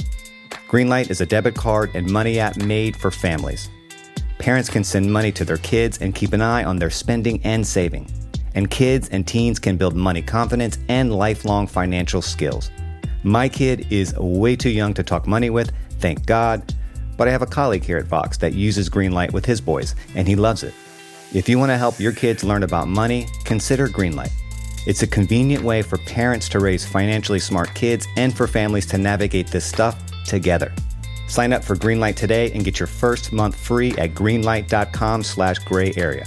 Greenlight 0.69 1.11
is 1.11 1.21
a 1.21 1.25
debit 1.25 1.55
card 1.55 1.91
and 1.93 2.09
money 2.09 2.39
app 2.39 2.57
made 2.57 2.95
for 2.95 3.11
families. 3.11 3.69
Parents 4.39 4.69
can 4.69 4.83
send 4.83 5.11
money 5.11 5.31
to 5.33 5.45
their 5.45 5.57
kids 5.57 5.99
and 5.99 6.15
keep 6.15 6.33
an 6.33 6.41
eye 6.41 6.63
on 6.63 6.77
their 6.77 6.89
spending 6.89 7.41
and 7.43 7.65
saving. 7.65 8.09
And 8.55 8.69
kids 8.69 9.09
and 9.09 9.27
teens 9.27 9.59
can 9.59 9.77
build 9.77 9.95
money 9.95 10.21
confidence 10.21 10.79
and 10.87 11.13
lifelong 11.13 11.67
financial 11.67 12.21
skills. 12.21 12.71
My 13.23 13.47
kid 13.47 13.87
is 13.91 14.13
way 14.17 14.55
too 14.55 14.69
young 14.69 14.93
to 14.95 15.03
talk 15.03 15.27
money 15.27 15.49
with, 15.49 15.71
thank 15.99 16.25
God, 16.25 16.73
but 17.17 17.27
I 17.27 17.31
have 17.31 17.41
a 17.41 17.47
colleague 17.47 17.83
here 17.83 17.97
at 17.97 18.05
Vox 18.05 18.37
that 18.37 18.53
uses 18.53 18.89
Greenlight 18.89 19.31
with 19.31 19.45
his 19.45 19.61
boys, 19.61 19.95
and 20.15 20.27
he 20.27 20.35
loves 20.35 20.63
it. 20.63 20.73
If 21.33 21.49
you 21.49 21.57
want 21.57 21.71
to 21.71 21.77
help 21.77 21.99
your 21.99 22.11
kids 22.11 22.43
learn 22.43 22.61
about 22.61 22.87
money, 22.87 23.25
consider 23.43 23.87
Greenlight. 23.87 24.31
It's 24.85 25.01
a 25.01 25.07
convenient 25.07 25.63
way 25.63 25.81
for 25.81 25.97
parents 25.97 26.47
to 26.49 26.59
raise 26.59 26.85
financially 26.85 27.39
smart 27.39 27.73
kids 27.73 28.05
and 28.17 28.35
for 28.35 28.45
families 28.45 28.85
to 28.87 28.99
navigate 28.99 29.47
this 29.47 29.65
stuff 29.65 29.99
together. 30.25 30.71
Sign 31.27 31.51
up 31.51 31.63
for 31.63 31.75
Greenlight 31.75 32.15
today 32.15 32.51
and 32.51 32.63
get 32.63 32.79
your 32.79 32.87
first 32.87 33.33
month 33.33 33.55
free 33.55 33.93
at 33.93 34.13
greenlight.com 34.13 35.23
slash 35.23 35.57
gray 35.59 35.91
area. 35.97 36.25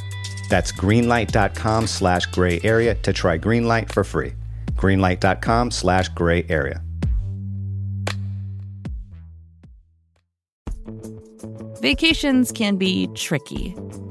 That's 0.51 0.73
greenlight.com 0.73 1.87
slash 1.87 2.27
gray 2.27 2.61
area 2.65 2.97
to 2.97 3.13
try 3.13 3.39
Greenlight 3.39 3.93
for 3.93 4.03
free. 4.03 4.33
Greenlight.com 4.73 5.71
slash 5.71 6.09
gray 6.09 6.45
area. 6.49 6.83
Vacations 11.81 12.51
can 12.51 12.77
be 12.77 13.07
tricky. 13.15 13.77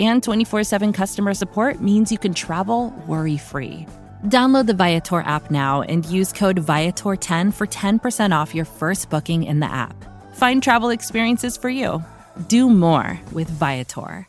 and 0.00 0.22
24 0.22 0.64
7 0.64 0.92
customer 0.92 1.34
support 1.34 1.80
means 1.80 2.10
you 2.10 2.18
can 2.18 2.34
travel 2.34 2.92
worry 3.06 3.38
free. 3.38 3.86
Download 4.24 4.66
the 4.66 4.74
Viator 4.74 5.20
app 5.20 5.50
now 5.50 5.82
and 5.82 6.04
use 6.06 6.32
code 6.32 6.60
Viator10 6.60 7.54
for 7.54 7.66
10% 7.66 8.36
off 8.36 8.54
your 8.54 8.64
first 8.64 9.10
booking 9.10 9.44
in 9.44 9.60
the 9.60 9.70
app. 9.70 9.94
Find 10.34 10.62
travel 10.62 10.90
experiences 10.90 11.56
for 11.56 11.70
you. 11.70 12.02
Do 12.48 12.68
more 12.68 13.20
with 13.32 13.48
Viator. 13.48 14.28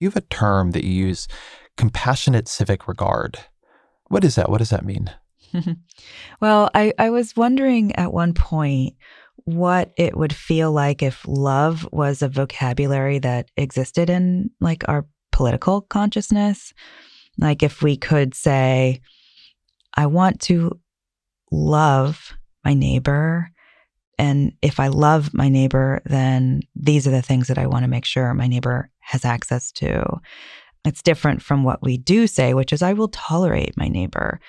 You 0.00 0.08
have 0.08 0.16
a 0.16 0.20
term 0.22 0.72
that 0.72 0.84
you 0.84 0.92
use 0.92 1.26
compassionate 1.76 2.48
civic 2.48 2.86
regard. 2.86 3.38
What 4.08 4.24
is 4.24 4.34
that? 4.34 4.50
What 4.50 4.58
does 4.58 4.70
that 4.70 4.84
mean? 4.84 5.10
well, 6.40 6.70
I, 6.74 6.92
I 6.98 7.10
was 7.10 7.36
wondering 7.36 7.94
at 7.96 8.12
one 8.12 8.34
point 8.34 8.94
what 9.46 9.92
it 9.96 10.16
would 10.16 10.34
feel 10.34 10.72
like 10.72 11.02
if 11.02 11.22
love 11.26 11.88
was 11.92 12.20
a 12.20 12.28
vocabulary 12.28 13.20
that 13.20 13.48
existed 13.56 14.10
in 14.10 14.50
like 14.60 14.84
our 14.88 15.06
political 15.30 15.80
consciousness. 15.82 16.74
Like 17.38 17.62
if 17.62 17.80
we 17.80 17.96
could 17.96 18.34
say, 18.34 19.00
I 19.94 20.06
want 20.06 20.40
to 20.42 20.78
love 21.52 22.34
my 22.64 22.74
neighbor. 22.74 23.50
And 24.18 24.52
if 24.62 24.80
I 24.80 24.88
love 24.88 25.32
my 25.32 25.48
neighbor, 25.48 26.02
then 26.06 26.62
these 26.74 27.06
are 27.06 27.12
the 27.12 27.22
things 27.22 27.46
that 27.46 27.58
I 27.58 27.68
want 27.68 27.84
to 27.84 27.90
make 27.90 28.04
sure 28.04 28.34
my 28.34 28.48
neighbor 28.48 28.90
has 28.98 29.24
access 29.24 29.70
to. 29.72 30.20
It's 30.84 31.02
different 31.02 31.40
from 31.40 31.62
what 31.62 31.82
we 31.82 31.98
do 31.98 32.26
say, 32.26 32.52
which 32.52 32.72
is, 32.72 32.82
I 32.82 32.94
will 32.94 33.08
tolerate 33.08 33.76
my 33.76 33.86
neighbor 33.86 34.40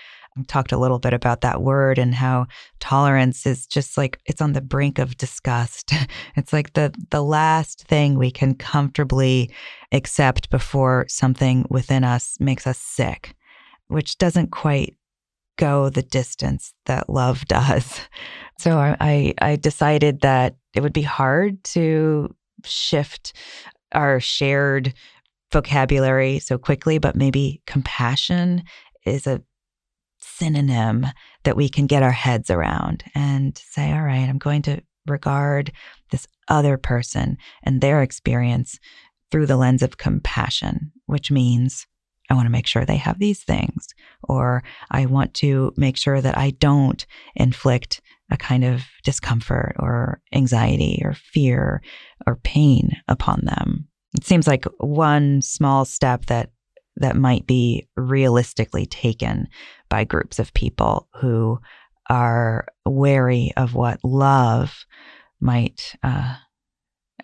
talked 0.46 0.72
a 0.72 0.78
little 0.78 1.00
bit 1.00 1.14
about 1.14 1.42
that 1.42 1.62
word 1.62 1.98
and 1.98 2.14
how 2.14 2.48
tolerance 2.80 3.46
is 3.46 3.66
just 3.68 3.98
like 3.98 4.20
it's 4.26 4.42
on 4.42 4.54
the 4.54 4.62
brink 4.62 5.00
of 5.00 5.18
disgust. 5.18 5.92
It's 6.36 6.54
like 6.54 6.74
the 6.74 6.94
the 7.10 7.24
last 7.24 7.88
thing 7.88 8.18
we 8.18 8.32
can 8.32 8.54
comfortably 8.54 9.52
accept 9.92 10.50
before 10.50 11.06
something 11.08 11.66
within 11.70 12.04
us 12.04 12.38
makes 12.40 12.68
us 12.68 12.78
sick, 12.78 13.36
which 13.88 14.18
doesn't 14.18 14.52
quite 14.52 14.96
go 15.58 15.90
the 15.90 16.04
distance 16.04 16.74
that 16.86 17.10
love 17.10 17.46
does. 17.48 18.00
So 18.60 18.78
I, 18.78 19.34
I 19.40 19.56
decided 19.56 20.22
that 20.22 20.56
it 20.74 20.82
would 20.82 20.94
be 20.94 21.02
hard 21.02 21.64
to 21.66 22.34
shift 22.64 23.34
our 23.92 24.20
shared 24.20 24.94
vocabulary 25.52 26.40
so 26.40 26.58
quickly, 26.58 26.98
but 26.98 27.16
maybe 27.16 27.62
compassion 27.66 28.64
is 29.06 29.28
a 29.28 29.42
synonym 30.38 31.06
that 31.44 31.56
we 31.56 31.70
can 31.70 31.88
get 31.88 32.04
our 32.04 32.12
heads 32.12 32.50
around 32.50 33.04
and 33.16 33.58
say, 33.72 33.92
all 33.92 34.02
right, 34.02 34.28
I'm 34.28 34.38
going 34.38 34.62
to 34.64 34.82
regard 35.08 35.72
this 36.12 36.28
other 36.48 36.78
person 36.78 37.38
and 37.64 37.82
their 37.82 38.02
experience 38.02 38.80
through 39.32 39.46
the 39.46 39.58
lens 39.58 39.82
of 39.82 39.98
compassion, 39.98 40.92
which 41.06 41.32
means 41.32 41.86
I 42.30 42.34
want 42.34 42.46
to 42.46 42.52
make 42.52 42.68
sure 42.68 42.86
they 42.86 42.98
have 42.98 43.20
these 43.20 43.44
things, 43.44 43.88
or 44.24 44.64
I 44.92 45.06
want 45.06 45.34
to 45.36 45.74
make 45.78 45.98
sure 45.98 46.22
that 46.22 46.38
I 46.38 46.52
don't 46.52 47.06
inflict 47.36 48.02
a 48.30 48.38
kind 48.38 48.66
of 48.66 48.84
discomfort 49.04 49.76
or 49.80 50.22
anxiety 50.34 51.02
or 51.06 51.14
fear 51.14 51.82
or 52.26 52.36
pain 52.44 52.92
upon 53.08 53.46
them. 53.46 53.88
It 54.18 54.26
seems 54.26 54.48
like 54.48 54.66
one 54.80 55.42
small 55.42 55.86
step 55.86 56.26
that 56.26 56.50
that 56.98 57.16
might 57.16 57.48
be 57.48 57.88
realistically 57.96 58.86
taken 58.86 59.48
by 59.90 60.04
groups 60.04 60.40
of 60.40 60.54
people 60.54 61.08
who 61.20 61.60
are 62.10 62.68
wary 62.86 63.52
of 63.58 63.74
what 63.74 64.00
love 64.04 64.86
might 65.40 65.96
uh, 66.04 66.36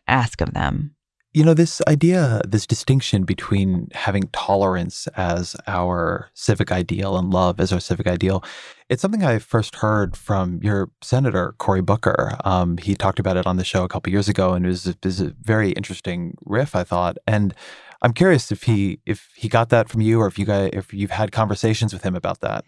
ask 0.08 0.42
of 0.42 0.54
them. 0.54 0.96
You 1.36 1.44
know, 1.44 1.56
this 1.56 1.82
idea, 1.88 2.42
this 2.48 2.68
distinction 2.68 3.24
between 3.24 3.88
having 3.94 4.30
tolerance 4.34 5.08
as 5.16 5.56
our 5.66 6.30
civic 6.36 6.72
ideal 6.72 7.18
and 7.18 7.34
love 7.34 7.60
as 7.60 7.74
our 7.74 7.80
civic 7.80 8.06
ideal, 8.06 8.44
it's 8.88 9.02
something 9.02 9.24
I 9.24 9.40
first 9.40 9.78
heard 9.78 10.16
from 10.16 10.60
your 10.62 10.92
senator, 11.02 11.56
Cory 11.58 11.82
Booker. 11.82 12.38
Um, 12.46 12.78
he 12.78 12.94
talked 12.94 13.18
about 13.18 13.36
it 13.38 13.48
on 13.48 13.58
the 13.58 13.64
show 13.64 13.84
a 13.84 13.88
couple 13.88 14.14
years 14.14 14.30
ago, 14.30 14.54
and 14.54 14.64
it 14.64 14.70
was, 14.70 14.86
it 14.86 15.04
was 15.04 15.22
a 15.22 15.34
very 15.42 15.72
interesting 15.72 16.38
riff, 16.46 16.76
I 16.76 16.84
thought. 16.84 17.18
And 17.26 17.56
I'm 18.04 18.14
curious 18.14 18.52
if 18.52 18.64
he 18.64 19.00
if 19.06 19.30
he 19.36 19.48
got 19.48 19.70
that 19.70 19.90
from 19.90 20.02
you, 20.02 20.20
or 20.20 20.28
if 20.28 20.38
you 20.38 20.46
guys 20.46 20.70
if 20.74 20.94
you've 20.94 21.12
had 21.12 21.32
conversations 21.32 21.94
with 21.94 22.04
him 22.04 22.16
about 22.16 22.42
that. 22.42 22.66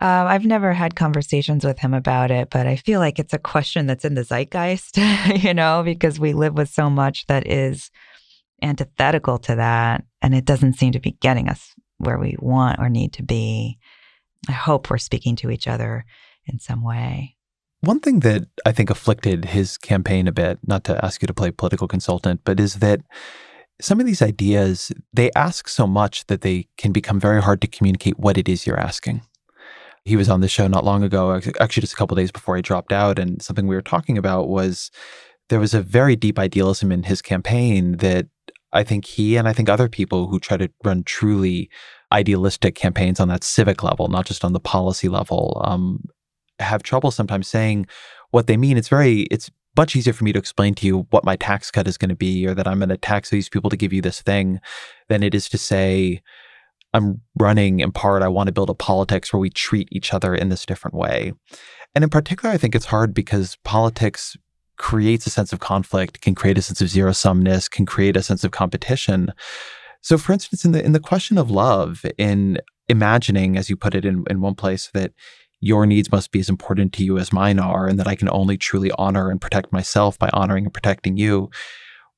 Uh, 0.00 0.26
I've 0.28 0.46
never 0.46 0.72
had 0.72 0.94
conversations 0.94 1.64
with 1.64 1.80
him 1.80 1.92
about 1.92 2.30
it, 2.30 2.50
but 2.50 2.68
I 2.68 2.76
feel 2.76 3.00
like 3.00 3.18
it's 3.18 3.34
a 3.34 3.38
question 3.38 3.86
that's 3.86 4.04
in 4.04 4.14
the 4.14 4.22
zeitgeist, 4.22 4.96
you 5.42 5.52
know, 5.52 5.82
because 5.84 6.20
we 6.20 6.32
live 6.34 6.54
with 6.54 6.68
so 6.68 6.88
much 6.88 7.26
that 7.26 7.48
is 7.48 7.90
antithetical 8.62 9.38
to 9.38 9.56
that. 9.56 10.04
And 10.22 10.36
it 10.36 10.44
doesn't 10.44 10.74
seem 10.74 10.92
to 10.92 11.00
be 11.00 11.12
getting 11.20 11.48
us 11.48 11.74
where 11.98 12.18
we 12.18 12.36
want 12.38 12.78
or 12.78 12.88
need 12.88 13.12
to 13.14 13.24
be. 13.24 13.78
I 14.48 14.52
hope 14.52 14.88
we're 14.88 14.98
speaking 14.98 15.34
to 15.36 15.50
each 15.50 15.66
other 15.66 16.04
in 16.46 16.60
some 16.60 16.84
way. 16.84 17.36
One 17.80 17.98
thing 17.98 18.20
that 18.20 18.46
I 18.64 18.72
think 18.72 18.90
afflicted 18.90 19.46
his 19.46 19.78
campaign 19.78 20.28
a 20.28 20.32
bit, 20.32 20.58
not 20.66 20.84
to 20.84 21.04
ask 21.04 21.22
you 21.22 21.26
to 21.26 21.34
play 21.34 21.50
political 21.50 21.88
consultant, 21.88 22.42
but 22.44 22.58
is 22.60 22.76
that 22.76 23.00
some 23.80 24.00
of 24.00 24.06
these 24.06 24.22
ideas, 24.22 24.92
they 25.12 25.30
ask 25.36 25.68
so 25.68 25.86
much 25.86 26.26
that 26.26 26.40
they 26.40 26.66
can 26.76 26.92
become 26.92 27.20
very 27.20 27.40
hard 27.40 27.60
to 27.60 27.68
communicate 27.68 28.18
what 28.18 28.36
it 28.36 28.48
is 28.48 28.66
you're 28.66 28.80
asking. 28.80 29.22
He 30.04 30.16
was 30.16 30.28
on 30.28 30.40
the 30.40 30.48
show 30.48 30.66
not 30.66 30.84
long 30.84 31.02
ago, 31.02 31.40
actually 31.60 31.82
just 31.82 31.92
a 31.92 31.96
couple 31.96 32.16
days 32.16 32.32
before 32.32 32.56
he 32.56 32.62
dropped 32.62 32.92
out, 32.92 33.18
and 33.18 33.42
something 33.42 33.66
we 33.66 33.76
were 33.76 33.82
talking 33.82 34.18
about 34.18 34.48
was 34.48 34.90
there 35.48 35.60
was 35.60 35.74
a 35.74 35.82
very 35.82 36.16
deep 36.16 36.38
idealism 36.38 36.90
in 36.90 37.04
his 37.04 37.22
campaign 37.22 37.98
that 37.98 38.26
I 38.72 38.84
think 38.84 39.06
he 39.06 39.36
and 39.36 39.48
I 39.48 39.52
think 39.52 39.68
other 39.68 39.88
people 39.88 40.28
who 40.28 40.38
try 40.38 40.56
to 40.56 40.70
run 40.84 41.02
truly 41.04 41.70
idealistic 42.12 42.74
campaigns 42.74 43.20
on 43.20 43.28
that 43.28 43.44
civic 43.44 43.82
level, 43.82 44.08
not 44.08 44.26
just 44.26 44.44
on 44.44 44.52
the 44.52 44.60
policy 44.60 45.08
level, 45.08 45.60
um, 45.64 46.04
have 46.58 46.82
trouble 46.82 47.10
sometimes 47.10 47.48
saying 47.48 47.86
what 48.30 48.46
they 48.46 48.56
mean. 48.56 48.76
It's 48.76 48.88
very, 48.88 49.22
it's 49.30 49.50
much 49.78 49.96
easier 49.96 50.12
for 50.12 50.24
me 50.24 50.32
to 50.32 50.38
explain 50.38 50.74
to 50.74 50.86
you 50.86 51.06
what 51.10 51.24
my 51.24 51.36
tax 51.36 51.70
cut 51.70 51.88
is 51.88 51.96
going 51.96 52.08
to 52.10 52.16
be 52.16 52.46
or 52.46 52.54
that 52.54 52.66
I'm 52.66 52.80
going 52.80 52.88
to 52.90 52.96
tax 52.98 53.30
these 53.30 53.48
people 53.48 53.70
to 53.70 53.76
give 53.76 53.92
you 53.92 54.02
this 54.02 54.20
thing 54.20 54.60
than 55.08 55.22
it 55.22 55.34
is 55.34 55.48
to 55.50 55.58
say, 55.58 56.20
I'm 56.92 57.22
running 57.38 57.80
in 57.80 57.92
part, 57.92 58.22
I 58.22 58.28
want 58.28 58.48
to 58.48 58.52
build 58.52 58.70
a 58.70 58.74
politics 58.74 59.32
where 59.32 59.40
we 59.40 59.50
treat 59.50 59.88
each 59.92 60.12
other 60.12 60.34
in 60.34 60.48
this 60.48 60.66
different 60.66 60.96
way. 60.96 61.32
And 61.94 62.02
in 62.02 62.10
particular, 62.10 62.52
I 62.52 62.58
think 62.58 62.74
it's 62.74 62.86
hard 62.86 63.14
because 63.14 63.56
politics 63.64 64.36
creates 64.78 65.26
a 65.26 65.30
sense 65.30 65.52
of 65.52 65.60
conflict, 65.60 66.20
can 66.20 66.34
create 66.34 66.58
a 66.58 66.62
sense 66.62 66.80
of 66.80 66.88
zero 66.88 67.12
sumness, 67.12 67.70
can 67.70 67.86
create 67.86 68.16
a 68.16 68.22
sense 68.22 68.44
of 68.44 68.50
competition. 68.50 69.32
So, 70.00 70.18
for 70.18 70.32
instance, 70.32 70.64
in 70.64 70.72
the 70.72 70.84
in 70.84 70.92
the 70.92 71.00
question 71.00 71.38
of 71.38 71.50
love, 71.50 72.04
in 72.16 72.58
imagining, 72.88 73.56
as 73.56 73.68
you 73.68 73.76
put 73.76 73.94
it 73.94 74.04
in, 74.04 74.24
in 74.30 74.40
one 74.40 74.54
place, 74.54 74.90
that 74.94 75.12
your 75.60 75.86
needs 75.86 76.12
must 76.12 76.30
be 76.30 76.40
as 76.40 76.48
important 76.48 76.92
to 76.94 77.04
you 77.04 77.18
as 77.18 77.32
mine 77.32 77.58
are, 77.58 77.86
and 77.86 77.98
that 77.98 78.06
I 78.06 78.14
can 78.14 78.28
only 78.30 78.56
truly 78.56 78.90
honor 78.98 79.30
and 79.30 79.40
protect 79.40 79.72
myself 79.72 80.18
by 80.18 80.30
honoring 80.32 80.64
and 80.64 80.74
protecting 80.74 81.16
you. 81.16 81.50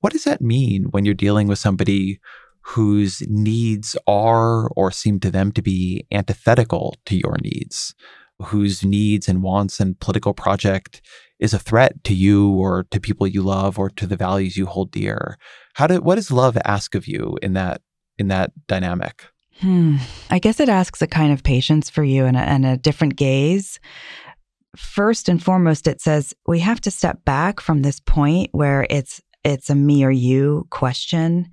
What 0.01 0.13
does 0.13 0.25
that 0.25 0.41
mean 0.41 0.85
when 0.91 1.05
you're 1.05 1.15
dealing 1.15 1.49
with 1.49 1.59
somebody 1.59 2.21
whose 2.63 3.23
needs 3.29 3.97
are 4.07 4.69
or 4.69 4.91
seem 4.91 5.21
to 5.21 5.31
them 5.31 5.53
to 5.53 5.63
be 5.63 6.07
antithetical 6.13 6.97
to 7.07 7.17
your 7.17 7.37
needs, 7.43 7.95
whose 8.39 8.85
needs 8.85 9.29
and 9.29 9.43
wants 9.43 9.81
and 9.81 9.99
political 9.99 10.35
project 10.35 11.03
is 11.39 11.55
a 11.55 11.59
threat 11.59 12.05
to 12.05 12.15
you 12.15 12.51
or 12.51 12.85
to 12.91 13.01
people 13.01 13.27
you 13.27 13.43
love 13.43 13.79
or 13.79 13.89
to 13.89 14.07
the 14.07 14.17
values 14.17 14.57
you 14.57 14.67
hold 14.67 14.91
dear. 14.91 15.39
How 15.75 15.87
do 15.87 16.01
what 16.01 16.17
does 16.17 16.31
love 16.31 16.59
ask 16.65 16.95
of 16.95 17.07
you 17.07 17.39
in 17.43 17.55
that 17.55 17.81
in 18.19 18.29
that 18.29 18.53
dynamic? 18.67 19.25
Hmm. 19.61 19.97
I 20.31 20.39
guess 20.39 20.59
it 20.59 20.71
asks 20.71 21.03
a 21.03 21.07
kind 21.07 21.33
of 21.33 21.43
patience 21.43 21.91
for 21.91 22.03
you 22.03 22.25
and 22.25 22.37
a, 22.37 22.41
and 22.41 22.65
a 22.65 22.79
different 22.79 23.17
gaze. 23.17 23.79
First 24.77 25.29
and 25.29 25.43
foremost, 25.43 25.87
it 25.87 26.01
says 26.01 26.33
we 26.47 26.61
have 26.61 26.81
to 26.83 26.91
step 26.91 27.25
back 27.25 27.61
from 27.61 27.83
this 27.83 28.01
point 28.01 28.51
where 28.53 28.87
it's 28.89 29.21
it's 29.45 29.71
a 29.71 29.75
me 29.75 30.05
or 30.05 30.11
you 30.11 30.67
question, 30.71 31.51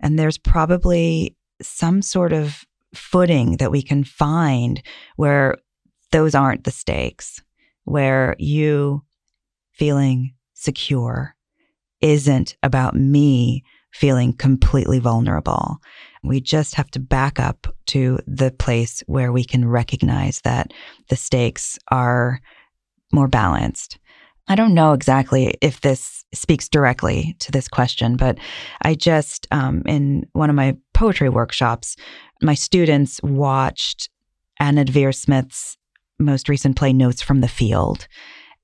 and 0.00 0.18
there's 0.18 0.38
probably 0.38 1.36
some 1.60 2.00
sort 2.02 2.32
of 2.32 2.64
footing 2.94 3.56
that 3.58 3.70
we 3.70 3.82
can 3.82 4.04
find 4.04 4.82
where 5.16 5.56
those 6.12 6.34
aren't 6.34 6.64
the 6.64 6.70
stakes, 6.70 7.42
where 7.84 8.36
you 8.38 9.02
feeling 9.72 10.34
secure 10.54 11.34
isn't 12.00 12.56
about 12.62 12.94
me 12.94 13.64
feeling 13.92 14.32
completely 14.32 14.98
vulnerable. 14.98 15.78
We 16.22 16.40
just 16.40 16.74
have 16.74 16.90
to 16.92 17.00
back 17.00 17.40
up 17.40 17.66
to 17.86 18.18
the 18.26 18.50
place 18.50 19.02
where 19.06 19.32
we 19.32 19.44
can 19.44 19.66
recognize 19.66 20.40
that 20.42 20.72
the 21.08 21.16
stakes 21.16 21.78
are 21.90 22.40
more 23.12 23.28
balanced. 23.28 23.98
I 24.48 24.54
don't 24.54 24.74
know 24.74 24.92
exactly 24.92 25.54
if 25.60 25.80
this 25.80 26.24
speaks 26.32 26.68
directly 26.68 27.36
to 27.40 27.52
this 27.52 27.68
question, 27.68 28.16
but 28.16 28.38
I 28.82 28.94
just, 28.94 29.46
um, 29.50 29.82
in 29.86 30.26
one 30.32 30.50
of 30.50 30.56
my 30.56 30.76
poetry 30.92 31.28
workshops, 31.28 31.96
my 32.42 32.54
students 32.54 33.20
watched 33.22 34.08
Anna 34.58 34.84
Deavere 34.84 35.14
Smith's 35.14 35.76
most 36.18 36.48
recent 36.48 36.76
play, 36.76 36.92
Notes 36.92 37.22
from 37.22 37.40
the 37.40 37.48
Field. 37.48 38.06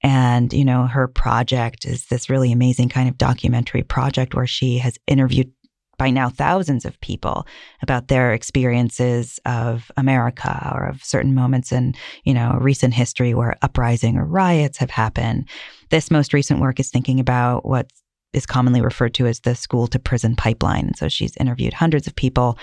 And, 0.06 0.52
you 0.52 0.64
know, 0.64 0.86
her 0.86 1.08
project 1.08 1.84
is 1.84 2.06
this 2.06 2.30
really 2.30 2.52
amazing 2.52 2.90
kind 2.90 3.08
of 3.08 3.18
documentary 3.18 3.82
project 3.82 4.36
where 4.36 4.46
she 4.46 4.78
has 4.78 4.96
interviewed 5.08 5.50
by 5.98 6.10
now 6.10 6.28
thousands 6.28 6.84
of 6.84 7.00
people 7.00 7.44
about 7.82 8.06
their 8.06 8.32
experiences 8.32 9.40
of 9.46 9.90
America 9.96 10.70
or 10.72 10.86
of 10.86 11.02
certain 11.02 11.34
moments 11.34 11.72
in, 11.72 11.92
you 12.22 12.32
know, 12.32 12.56
recent 12.60 12.94
history 12.94 13.34
where 13.34 13.56
uprising 13.62 14.16
or 14.16 14.24
riots 14.24 14.78
have 14.78 14.90
happened. 14.90 15.48
This 15.90 16.08
most 16.08 16.32
recent 16.32 16.60
work 16.60 16.78
is 16.78 16.88
thinking 16.88 17.18
about 17.18 17.66
what 17.66 17.90
is 18.32 18.46
commonly 18.46 18.80
referred 18.80 19.14
to 19.14 19.26
as 19.26 19.40
the 19.40 19.56
school 19.56 19.88
to 19.88 19.98
prison 19.98 20.36
pipeline. 20.36 20.94
So 20.94 21.08
she's 21.08 21.36
interviewed 21.38 21.72
hundreds 21.72 22.06
of 22.06 22.14
people 22.14 22.58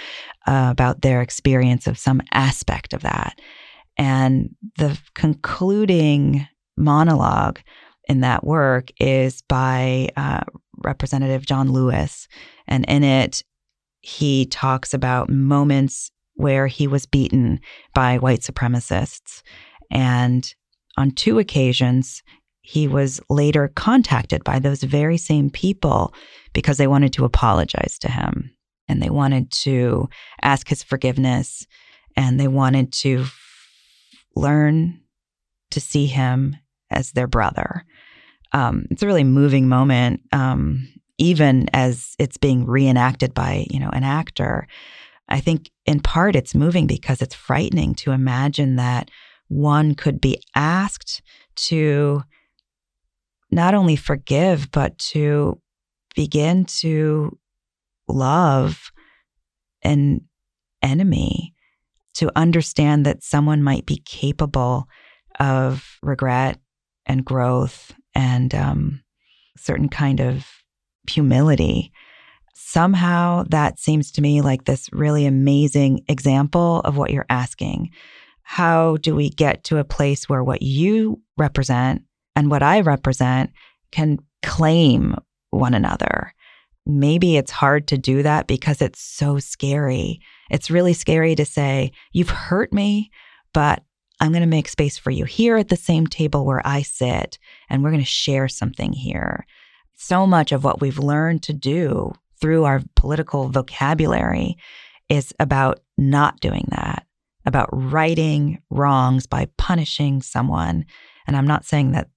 uh, 0.47 0.69
about 0.71 1.01
their 1.01 1.21
experience 1.21 1.87
of 1.87 1.97
some 1.97 2.21
aspect 2.31 2.93
of 2.93 3.01
that. 3.01 3.37
And 3.97 4.55
the 4.77 4.97
concluding 5.13 6.47
monologue 6.77 7.59
in 8.07 8.21
that 8.21 8.43
work 8.43 8.89
is 8.99 9.41
by 9.43 10.09
uh, 10.17 10.41
Representative 10.77 11.45
John 11.45 11.71
Lewis. 11.71 12.27
And 12.67 12.85
in 12.87 13.03
it, 13.03 13.43
he 14.01 14.45
talks 14.45 14.93
about 14.93 15.29
moments 15.29 16.11
where 16.35 16.67
he 16.67 16.87
was 16.87 17.05
beaten 17.05 17.59
by 17.93 18.17
white 18.17 18.41
supremacists. 18.41 19.43
And 19.91 20.53
on 20.97 21.11
two 21.11 21.39
occasions, 21.39 22.23
he 22.61 22.87
was 22.87 23.21
later 23.29 23.71
contacted 23.75 24.43
by 24.43 24.59
those 24.59 24.83
very 24.83 25.17
same 25.17 25.49
people 25.49 26.13
because 26.53 26.77
they 26.77 26.87
wanted 26.87 27.13
to 27.13 27.25
apologize 27.25 27.97
to 27.99 28.09
him 28.09 28.51
and 28.87 29.01
they 29.01 29.09
wanted 29.09 29.51
to 29.51 30.09
ask 30.41 30.67
his 30.67 30.81
forgiveness 30.81 31.67
and 32.15 32.39
they 32.39 32.47
wanted 32.47 32.91
to 32.91 33.21
f- 33.21 33.39
learn 34.35 35.01
to 35.71 35.81
see 35.81 36.05
him 36.05 36.55
as 36.93 37.11
their 37.11 37.27
brother. 37.27 37.85
Um, 38.51 38.85
it's 38.91 39.03
a 39.03 39.07
really 39.07 39.23
moving 39.23 39.67
moment, 39.67 40.21
um, 40.31 40.87
even 41.17 41.69
as 41.73 42.15
it's 42.19 42.37
being 42.37 42.65
reenacted 42.65 43.33
by 43.33 43.65
you 43.69 43.79
know 43.79 43.89
an 43.89 44.03
actor. 44.03 44.67
I 45.29 45.39
think 45.39 45.71
in 45.85 45.99
part 45.99 46.35
it's 46.35 46.53
moving 46.53 46.85
because 46.85 47.21
it's 47.21 47.35
frightening 47.35 47.95
to 47.95 48.11
imagine 48.11 48.75
that 48.75 49.09
one 49.47 49.95
could 49.95 50.19
be 50.19 50.41
asked 50.55 51.21
to 51.55 52.23
not 53.51 53.73
only 53.73 53.95
forgive, 53.95 54.71
but 54.71 54.97
to 54.97 55.59
begin 56.15 56.65
to 56.65 57.37
love 58.07 58.91
an 59.83 60.21
enemy, 60.81 61.53
to 62.15 62.31
understand 62.35 63.05
that 63.05 63.23
someone 63.23 63.63
might 63.63 63.85
be 63.85 64.01
capable 64.05 64.87
of 65.39 65.97
regret 66.01 66.59
and 67.05 67.25
growth 67.25 67.93
and 68.15 68.53
um, 68.53 69.01
certain 69.57 69.89
kind 69.89 70.19
of 70.19 70.47
humility. 71.09 71.91
Somehow 72.55 73.43
that 73.49 73.79
seems 73.79 74.11
to 74.11 74.21
me 74.21 74.41
like 74.41 74.65
this 74.65 74.89
really 74.91 75.25
amazing 75.25 76.03
example 76.07 76.81
of 76.81 76.97
what 76.97 77.11
you're 77.11 77.25
asking. 77.29 77.89
How 78.43 78.97
do 78.97 79.15
we 79.15 79.29
get 79.29 79.63
to 79.65 79.77
a 79.77 79.83
place 79.83 80.27
where 80.27 80.43
what 80.43 80.61
you 80.61 81.21
represent 81.37 82.03
and 82.35 82.49
what 82.49 82.63
I 82.63 82.81
represent 82.81 83.51
can 83.91 84.19
claim 84.41 85.15
one 85.49 85.73
another? 85.73 86.33
Maybe 86.85 87.37
it's 87.37 87.51
hard 87.51 87.87
to 87.87 87.97
do 87.97 88.23
that 88.23 88.47
because 88.47 88.81
it's 88.81 89.01
so 89.01 89.39
scary. 89.39 90.19
It's 90.51 90.69
really 90.69 90.93
scary 90.93 91.35
to 91.35 91.45
say, 91.45 91.91
You've 92.11 92.29
hurt 92.29 92.73
me, 92.73 93.09
but 93.53 93.83
I'm 94.23 94.31
going 94.31 94.39
to 94.39 94.47
make 94.47 94.69
space 94.69 94.97
for 94.97 95.11
you 95.11 95.25
here 95.25 95.57
at 95.57 95.67
the 95.67 95.75
same 95.75 96.07
table 96.07 96.45
where 96.45 96.65
I 96.65 96.81
sit, 96.81 97.37
and 97.69 97.83
we're 97.83 97.91
going 97.91 98.01
to 98.01 98.07
share 98.07 98.47
something 98.47 98.93
here. 98.93 99.45
So 99.95 100.25
much 100.25 100.53
of 100.53 100.63
what 100.63 100.79
we've 100.79 100.97
learned 100.97 101.43
to 101.43 101.53
do 101.53 102.13
through 102.39 102.63
our 102.63 102.81
political 102.95 103.49
vocabulary 103.49 104.55
is 105.09 105.33
about 105.41 105.81
not 105.97 106.39
doing 106.39 106.65
that, 106.69 107.05
about 107.45 107.67
righting 107.73 108.61
wrongs 108.69 109.27
by 109.27 109.49
punishing 109.57 110.21
someone. 110.21 110.85
And 111.27 111.35
I'm 111.35 111.47
not 111.47 111.65
saying 111.65 111.91
that 111.91 112.07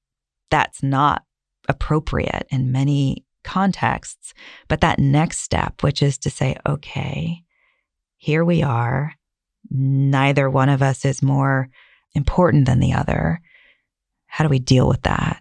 that's 0.49 0.85
not 0.85 1.25
appropriate 1.69 2.47
in 2.51 2.71
many 2.71 3.25
contexts, 3.43 4.33
but 4.69 4.81
that 4.81 5.01
next 5.01 5.39
step, 5.41 5.83
which 5.83 6.03
is 6.03 6.19
to 6.19 6.31
say, 6.31 6.55
okay, 6.69 7.43
here 8.17 8.45
we 8.45 8.63
are. 8.63 9.15
Neither 9.69 10.49
one 10.49 10.69
of 10.69 10.83
us 10.83 11.05
is 11.05 11.21
more 11.21 11.69
important 12.17 12.67
than 12.67 12.81
the 12.81 12.93
other. 12.93 13.41
How 14.27 14.45
do 14.45 14.51
we 14.51 14.59
deal 14.59 14.89
with 14.89 15.03
that? 15.03 15.41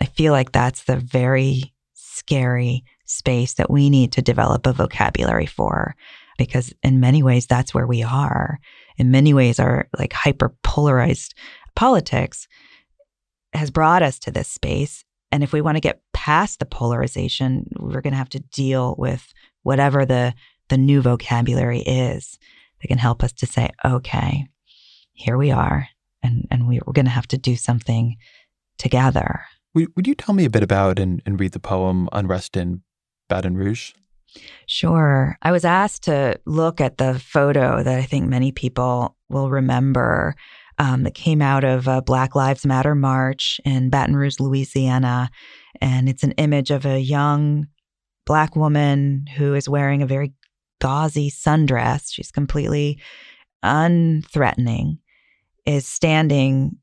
I 0.00 0.06
feel 0.06 0.32
like 0.32 0.52
that's 0.52 0.84
the 0.84 0.96
very 0.96 1.74
scary 1.94 2.84
space 3.06 3.54
that 3.54 3.70
we 3.70 3.90
need 3.90 4.12
to 4.12 4.22
develop 4.22 4.66
a 4.66 4.72
vocabulary 4.72 5.46
for 5.46 5.94
because 6.38 6.72
in 6.82 7.00
many 7.00 7.22
ways 7.22 7.46
that's 7.46 7.74
where 7.74 7.86
we 7.86 8.02
are. 8.02 8.58
In 8.96 9.10
many 9.10 9.34
ways 9.34 9.58
our 9.58 9.88
like 9.98 10.12
hyper 10.12 10.54
polarized 10.62 11.34
politics 11.74 12.46
has 13.52 13.70
brought 13.70 14.02
us 14.02 14.18
to 14.20 14.30
this 14.30 14.48
space 14.48 15.04
and 15.34 15.42
if 15.42 15.52
we 15.52 15.60
want 15.60 15.76
to 15.76 15.80
get 15.80 16.00
past 16.12 16.60
the 16.60 16.64
polarization, 16.64 17.66
we're 17.80 18.02
going 18.02 18.12
to 18.12 18.18
have 18.18 18.28
to 18.30 18.38
deal 18.38 18.94
with 18.96 19.32
whatever 19.64 20.06
the 20.06 20.32
the 20.68 20.78
new 20.78 21.02
vocabulary 21.02 21.80
is 21.80 22.38
that 22.80 22.86
can 22.86 22.98
help 22.98 23.24
us 23.24 23.32
to 23.32 23.46
say, 23.46 23.70
okay, 23.84 24.46
here 25.12 25.36
we 25.36 25.50
are 25.50 25.88
and 26.24 26.48
and 26.50 26.66
we're 26.66 26.80
going 26.92 27.04
to 27.04 27.10
have 27.10 27.28
to 27.28 27.38
do 27.38 27.54
something 27.54 28.16
together. 28.78 29.44
Would, 29.74 29.88
would 29.94 30.06
you 30.06 30.14
tell 30.14 30.34
me 30.34 30.44
a 30.44 30.50
bit 30.50 30.62
about 30.62 30.98
and, 30.98 31.22
and 31.26 31.38
read 31.38 31.52
the 31.52 31.60
poem 31.60 32.08
Unrest 32.12 32.56
in 32.56 32.82
Baton 33.28 33.56
Rouge? 33.56 33.92
Sure. 34.66 35.36
I 35.42 35.52
was 35.52 35.64
asked 35.64 36.04
to 36.04 36.40
look 36.44 36.80
at 36.80 36.98
the 36.98 37.18
photo 37.18 37.82
that 37.82 37.98
I 37.98 38.02
think 38.02 38.28
many 38.28 38.50
people 38.50 39.16
will 39.28 39.50
remember 39.50 40.34
um, 40.78 41.04
that 41.04 41.14
came 41.14 41.40
out 41.40 41.62
of 41.62 41.86
a 41.86 42.02
Black 42.02 42.34
Lives 42.34 42.66
Matter 42.66 42.96
march 42.96 43.60
in 43.64 43.90
Baton 43.90 44.16
Rouge, 44.16 44.40
Louisiana. 44.40 45.30
And 45.80 46.08
it's 46.08 46.24
an 46.24 46.32
image 46.32 46.72
of 46.72 46.84
a 46.84 46.98
young 46.98 47.68
Black 48.26 48.56
woman 48.56 49.26
who 49.36 49.54
is 49.54 49.68
wearing 49.68 50.02
a 50.02 50.06
very 50.06 50.32
gauzy 50.80 51.30
sundress. 51.30 52.12
She's 52.12 52.32
completely 52.32 52.98
unthreatening 53.64 54.98
is 55.66 55.86
standing 55.86 56.76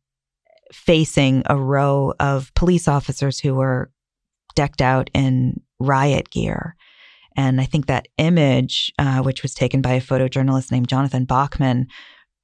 facing 0.73 1.43
a 1.47 1.57
row 1.57 2.13
of 2.19 2.53
police 2.55 2.87
officers 2.87 3.39
who 3.39 3.55
were 3.55 3.91
decked 4.55 4.81
out 4.81 5.09
in 5.13 5.59
riot 5.79 6.29
gear. 6.29 6.75
And 7.35 7.61
I 7.61 7.65
think 7.65 7.85
that 7.85 8.07
image, 8.17 8.91
uh, 8.99 9.21
which 9.21 9.41
was 9.41 9.53
taken 9.53 9.81
by 9.81 9.93
a 9.93 10.01
photojournalist 10.01 10.71
named 10.71 10.87
Jonathan 10.87 11.25
Bachman, 11.25 11.87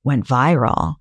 went 0.03 0.25
viral. 0.25 0.95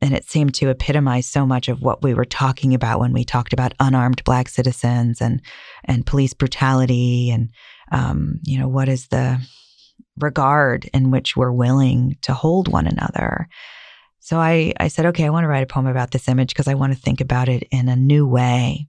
And 0.00 0.14
it 0.14 0.24
seemed 0.24 0.54
to 0.54 0.70
epitomize 0.70 1.26
so 1.26 1.46
much 1.46 1.68
of 1.68 1.80
what 1.80 2.02
we 2.02 2.14
were 2.14 2.24
talking 2.24 2.74
about 2.74 2.98
when 2.98 3.12
we 3.12 3.24
talked 3.24 3.52
about 3.52 3.74
unarmed 3.78 4.24
Black 4.24 4.48
citizens 4.48 5.20
and 5.20 5.40
and 5.84 6.06
police 6.06 6.34
brutality 6.34 7.30
and 7.30 7.50
um, 7.92 8.40
you 8.42 8.58
know 8.58 8.68
what 8.68 8.88
is 8.88 9.08
the 9.08 9.40
regard 10.18 10.90
in 10.92 11.10
which 11.10 11.36
we're 11.36 11.52
willing 11.52 12.16
to 12.22 12.34
hold 12.34 12.66
one 12.66 12.86
another. 12.86 13.48
So 14.24 14.38
I, 14.38 14.72
I 14.78 14.86
said, 14.86 15.06
okay, 15.06 15.26
I 15.26 15.30
want 15.30 15.42
to 15.42 15.48
write 15.48 15.64
a 15.64 15.66
poem 15.66 15.88
about 15.88 16.12
this 16.12 16.28
image 16.28 16.50
because 16.50 16.68
I 16.68 16.74
want 16.74 16.92
to 16.92 16.98
think 16.98 17.20
about 17.20 17.48
it 17.48 17.64
in 17.72 17.88
a 17.88 17.96
new 17.96 18.24
way. 18.24 18.86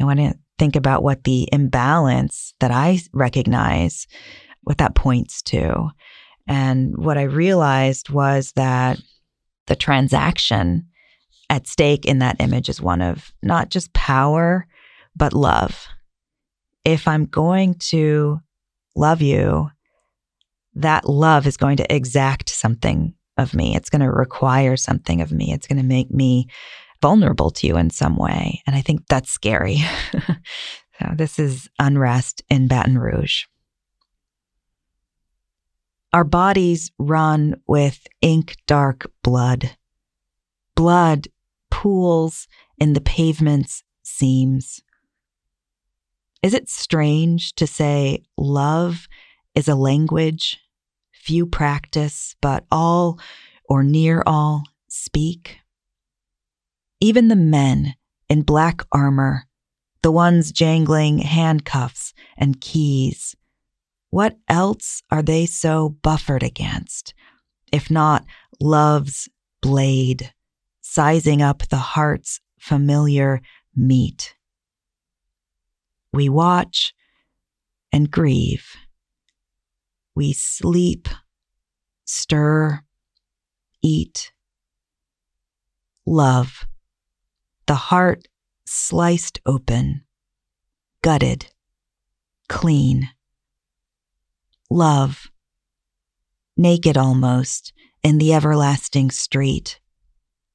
I 0.00 0.04
want 0.04 0.20
to 0.20 0.34
think 0.56 0.76
about 0.76 1.02
what 1.02 1.24
the 1.24 1.48
imbalance 1.52 2.54
that 2.60 2.70
I 2.70 3.00
recognize, 3.12 4.06
what 4.62 4.78
that 4.78 4.94
points 4.94 5.42
to. 5.42 5.90
And 6.46 6.96
what 6.96 7.18
I 7.18 7.22
realized 7.22 8.08
was 8.08 8.52
that 8.54 9.00
the 9.66 9.74
transaction 9.74 10.86
at 11.50 11.66
stake 11.66 12.06
in 12.06 12.20
that 12.20 12.36
image 12.38 12.68
is 12.68 12.80
one 12.80 13.02
of 13.02 13.32
not 13.42 13.68
just 13.68 13.92
power, 13.94 14.68
but 15.16 15.32
love. 15.32 15.88
If 16.84 17.08
I'm 17.08 17.26
going 17.26 17.74
to 17.90 18.40
love 18.94 19.22
you, 19.22 19.70
that 20.76 21.08
love 21.08 21.48
is 21.48 21.56
going 21.56 21.78
to 21.78 21.92
exact 21.92 22.48
something 22.48 23.14
of 23.36 23.54
me. 23.54 23.74
It's 23.74 23.90
going 23.90 24.02
to 24.02 24.10
require 24.10 24.76
something 24.76 25.20
of 25.20 25.32
me. 25.32 25.52
It's 25.52 25.66
going 25.66 25.80
to 25.80 25.86
make 25.86 26.10
me 26.10 26.48
vulnerable 27.00 27.50
to 27.50 27.66
you 27.66 27.76
in 27.76 27.90
some 27.90 28.16
way. 28.16 28.62
And 28.66 28.76
I 28.76 28.80
think 28.80 29.06
that's 29.08 29.30
scary. 29.30 29.78
so 30.12 31.08
this 31.16 31.38
is 31.38 31.68
unrest 31.78 32.42
in 32.48 32.68
Baton 32.68 32.98
Rouge. 32.98 33.44
Our 36.12 36.24
bodies 36.24 36.92
run 36.98 37.56
with 37.66 38.06
ink 38.20 38.56
dark 38.66 39.10
blood. 39.22 39.76
Blood 40.74 41.28
pools 41.70 42.46
in 42.78 42.92
the 42.92 43.00
pavement's 43.00 43.82
seams. 44.02 44.82
Is 46.42 46.54
it 46.54 46.68
strange 46.68 47.54
to 47.54 47.66
say 47.66 48.22
love 48.36 49.08
is 49.54 49.68
a 49.68 49.74
language 49.74 50.58
few 51.22 51.46
practice, 51.46 52.34
but 52.40 52.64
all 52.70 53.18
or 53.68 53.84
near 53.84 54.22
all 54.26 54.64
speak? 54.88 55.58
Even 57.00 57.28
the 57.28 57.36
men 57.36 57.94
in 58.28 58.42
black 58.42 58.82
armor, 58.90 59.44
the 60.02 60.10
ones 60.10 60.50
jangling 60.50 61.18
handcuffs 61.18 62.12
and 62.36 62.60
keys, 62.60 63.36
what 64.10 64.36
else 64.48 65.02
are 65.10 65.22
they 65.22 65.46
so 65.46 65.96
buffered 66.02 66.42
against, 66.42 67.14
if 67.72 67.90
not 67.90 68.24
love's 68.60 69.28
blade, 69.62 70.34
sizing 70.80 71.40
up 71.40 71.66
the 71.68 71.76
heart's 71.76 72.40
familiar 72.58 73.40
meat? 73.74 74.34
We 76.12 76.28
watch 76.28 76.92
and 77.92 78.10
grieve. 78.10 78.76
We 80.14 80.32
sleep, 80.32 81.08
stir, 82.04 82.82
eat, 83.82 84.32
love. 86.06 86.66
The 87.66 87.74
heart 87.74 88.28
sliced 88.66 89.40
open, 89.46 90.04
gutted, 91.02 91.46
clean 92.48 93.08
love, 94.72 95.30
naked 96.56 96.96
almost 96.96 97.72
in 98.02 98.18
the 98.18 98.32
everlasting 98.32 99.10
street, 99.10 99.80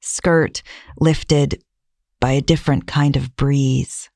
skirt 0.01 0.63
lifted 0.99 1.63
by 2.19 2.31
a 2.31 2.41
different 2.41 2.87
kind 2.87 3.15
of 3.15 3.35
breeze. 3.35 4.09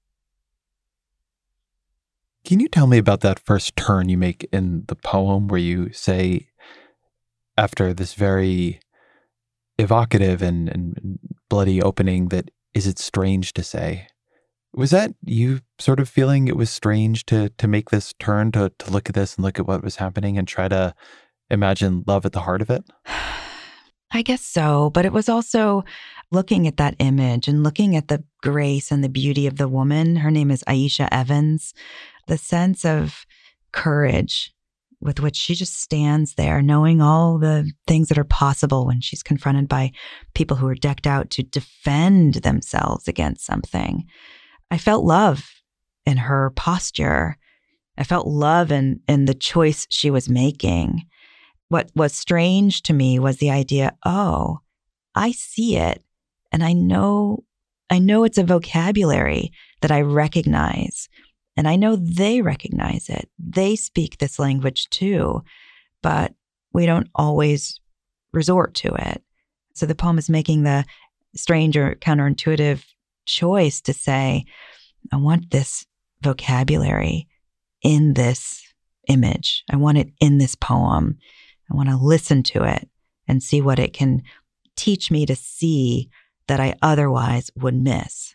Can 2.44 2.60
you 2.60 2.68
tell 2.68 2.88
me 2.88 2.98
about 2.98 3.22
that 3.22 3.40
first 3.40 3.76
turn 3.76 4.10
you 4.10 4.18
make 4.18 4.48
in 4.52 4.86
the 4.88 4.96
poem 4.96 5.48
where 5.48 5.60
you 5.60 5.92
say, 5.94 6.48
after 7.58 7.94
this 7.94 8.14
very 8.14 8.80
evocative 9.78 10.42
and, 10.42 10.68
and 10.70 11.20
bloody 11.50 11.82
opening, 11.82 12.30
that 12.30 12.50
is 12.74 12.88
it 12.88 12.98
strange 12.98 13.54
to 13.54 13.64
say? 13.64 14.08
Was 14.74 14.92
that 14.92 15.14
you 15.24 15.60
sort 15.80 16.00
of 16.00 16.08
feeling 16.08 16.48
it 16.48 16.56
was 16.56 16.70
strange 16.70 17.26
to 17.26 17.50
to 17.50 17.68
make 17.68 17.90
this 17.90 18.14
turn 18.20 18.52
to 18.54 18.72
to 18.80 18.92
look 18.92 19.10
at 19.10 19.16
this 19.16 19.36
and 19.36 19.44
look 19.44 19.60
at 19.60 19.68
what 19.68 19.84
was 19.84 19.98
happening 19.98 20.38
and 20.38 20.48
try 20.48 20.70
to 20.70 20.96
imagine 21.50 22.06
love 22.08 22.26
at 22.26 22.32
the 22.32 22.42
heart 22.42 22.62
of 22.62 22.70
it? 22.70 22.84
I 24.14 24.22
guess 24.24 24.42
so. 24.42 24.90
But 24.90 25.06
it 25.06 25.14
was 25.14 25.30
also 25.30 25.84
looking 26.32 26.68
at 26.68 26.78
that 26.78 26.96
image 27.00 27.48
and 27.48 27.64
looking 27.64 27.96
at 27.96 28.08
the 28.08 28.24
grace 28.42 28.92
and 28.92 29.04
the 29.04 29.10
beauty 29.10 29.48
of 29.48 29.58
the 29.58 29.68
woman. 29.68 30.18
Her 30.18 30.32
name 30.32 30.52
is 30.52 30.64
Ieshia 30.68 31.08
Evans. 31.12 31.74
The 32.28 32.38
sense 32.38 32.86
of 32.86 33.26
courage 33.72 34.54
with 35.00 35.20
which 35.20 35.36
she 35.36 35.56
just 35.56 35.82
stands 35.82 36.36
there, 36.36 36.62
knowing 36.62 37.02
all 37.02 37.40
the 37.40 37.70
things 37.88 38.08
that 38.08 38.20
are 38.20 38.24
possible 38.24 38.86
when 38.86 39.02
she's 39.02 39.24
confronted 39.24 39.68
by 39.68 39.92
people 40.36 40.58
who 40.58 40.68
are 40.68 40.76
decked 40.76 41.08
out 41.08 41.32
to 41.32 41.44
defend 41.44 42.36
themselves 42.36 43.08
against 43.08 43.46
something. 43.46 44.06
I 44.70 44.78
felt 44.78 45.04
love 45.04 45.50
in 46.06 46.18
her 46.18 46.52
posture. 46.56 47.38
I 47.98 48.04
felt 48.04 48.28
love 48.28 48.72
in, 48.72 49.00
in 49.08 49.26
the 49.26 49.34
choice 49.34 49.88
she 49.90 50.12
was 50.12 50.30
making. 50.30 51.08
What 51.70 51.90
was 51.96 52.14
strange 52.14 52.84
to 52.84 52.94
me 52.94 53.18
was 53.18 53.38
the 53.38 53.50
idea, 53.50 53.96
oh, 54.06 54.60
I 55.16 55.32
see 55.32 55.78
it 55.78 56.04
and 56.52 56.64
I 56.64 56.74
know 56.74 57.44
I 57.90 58.00
know 58.00 58.24
it's 58.24 58.38
a 58.38 58.44
vocabulary 58.44 59.52
that 59.82 59.92
I 59.92 60.00
recognize 60.00 61.10
and 61.62 61.68
I 61.68 61.76
know 61.76 61.96
they 61.96 62.42
recognize 62.42 63.08
it. 63.08 63.30
They 63.38 63.76
speak 63.76 64.18
this 64.18 64.40
language 64.40 64.90
too, 64.90 65.44
but 66.02 66.34
we 66.74 66.88
don't 66.88 67.08
always 67.14 67.80
resort 68.34 68.74
to 68.78 68.92
it. 68.96 69.22
So 69.76 69.86
the 69.86 69.94
poem 69.94 70.18
is 70.18 70.28
making 70.28 70.64
the 70.64 70.86
strange 71.36 71.78
or 71.78 71.94
counterintuitive 71.94 72.84
choice 73.26 73.80
to 73.82 73.94
say, 73.94 74.46
I 75.14 75.18
want 75.18 75.52
this 75.52 75.86
vocabulary 76.24 77.28
in 77.84 78.16
this 78.16 78.64
image. 79.08 79.64
I 79.70 79.76
want 79.76 80.00
it 80.00 80.10
in 80.20 80.40
this 80.40 80.56
poem. 80.56 81.20
I 81.72 81.76
want 81.76 81.90
to 81.90 81.96
listen 81.96 82.42
to 82.42 82.64
it 82.64 82.90
and 83.28 83.44
see 83.44 83.62
what 83.62 83.78
it 83.78 83.94
can 83.94 84.24
teach 84.76 85.12
me 85.12 85.28
to 85.28 85.36
see 85.36 86.10
that 86.48 86.60
I 86.60 86.74
otherwise 86.82 87.52
would 87.56 87.76
miss. 87.76 88.34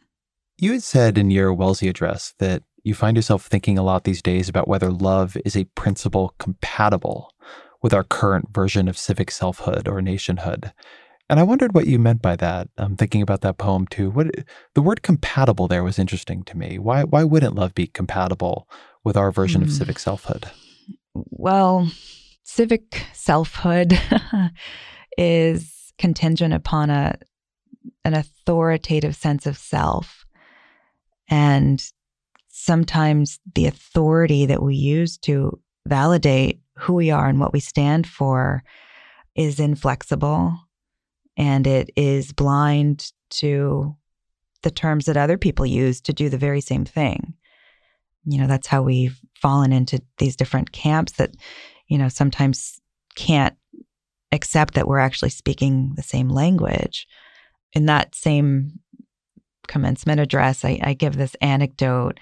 You 0.59 0.74
had 0.74 0.85
said 0.85 1.19
in 1.19 1.32
your 1.32 1.53
Wellesley 1.53 1.89
address 1.89 2.32
that 2.39 2.62
you 2.86 2.94
find 2.94 3.16
yourself 3.16 3.46
thinking 3.46 3.76
a 3.76 3.82
lot 3.82 4.04
these 4.04 4.22
days 4.22 4.48
about 4.48 4.68
whether 4.68 4.92
love 4.92 5.36
is 5.44 5.56
a 5.56 5.64
principle 5.64 6.36
compatible 6.38 7.34
with 7.82 7.92
our 7.92 8.04
current 8.04 8.54
version 8.54 8.86
of 8.86 8.96
civic 8.96 9.32
selfhood 9.32 9.88
or 9.88 10.00
nationhood. 10.00 10.72
And 11.28 11.40
I 11.40 11.42
wondered 11.42 11.74
what 11.74 11.88
you 11.88 11.98
meant 11.98 12.22
by 12.22 12.36
that. 12.36 12.68
I'm 12.78 12.96
thinking 12.96 13.22
about 13.22 13.40
that 13.40 13.58
poem 13.58 13.88
too. 13.88 14.10
What 14.10 14.28
the 14.74 14.82
word 14.82 15.02
compatible 15.02 15.66
there 15.66 15.82
was 15.82 15.98
interesting 15.98 16.44
to 16.44 16.56
me. 16.56 16.78
Why 16.78 17.02
why 17.02 17.24
wouldn't 17.24 17.56
love 17.56 17.74
be 17.74 17.88
compatible 17.88 18.68
with 19.02 19.16
our 19.16 19.32
version 19.32 19.62
mm. 19.62 19.64
of 19.64 19.70
hmm. 19.70 19.74
civic 19.74 19.98
selfhood? 19.98 20.46
Well, 21.12 21.90
civic 22.44 23.02
selfhood 23.12 23.98
is 25.18 25.92
contingent 25.98 26.54
upon 26.54 26.90
a 26.90 27.18
an 28.04 28.14
authoritative 28.14 29.16
sense 29.16 29.44
of 29.44 29.58
self. 29.58 30.24
And 31.28 31.82
sometimes 32.58 33.38
the 33.54 33.66
authority 33.66 34.46
that 34.46 34.62
we 34.62 34.74
use 34.74 35.18
to 35.18 35.60
validate 35.86 36.60
who 36.78 36.94
we 36.94 37.10
are 37.10 37.28
and 37.28 37.38
what 37.38 37.52
we 37.52 37.60
stand 37.60 38.06
for 38.06 38.62
is 39.34 39.60
inflexible 39.60 40.56
and 41.36 41.66
it 41.66 41.90
is 41.96 42.32
blind 42.32 43.12
to 43.28 43.94
the 44.62 44.70
terms 44.70 45.04
that 45.04 45.16
other 45.16 45.36
people 45.36 45.66
use 45.66 46.00
to 46.00 46.12
do 46.12 46.28
the 46.28 46.38
very 46.38 46.60
same 46.60 46.84
thing. 46.84 47.34
You 48.24 48.38
know, 48.38 48.46
that's 48.46 48.66
how 48.66 48.82
we've 48.82 49.20
fallen 49.34 49.72
into 49.72 50.00
these 50.18 50.34
different 50.34 50.72
camps 50.72 51.12
that 51.12 51.34
you 51.88 51.98
know, 51.98 52.08
sometimes 52.08 52.80
can't 53.14 53.56
accept 54.32 54.74
that 54.74 54.88
we're 54.88 54.98
actually 54.98 55.30
speaking 55.30 55.92
the 55.96 56.02
same 56.02 56.28
language. 56.28 57.06
In 57.72 57.86
that 57.86 58.14
same 58.14 58.80
commencement 59.66 60.20
address, 60.20 60.64
I, 60.64 60.78
I 60.82 60.94
give 60.94 61.16
this 61.16 61.34
anecdote 61.40 62.18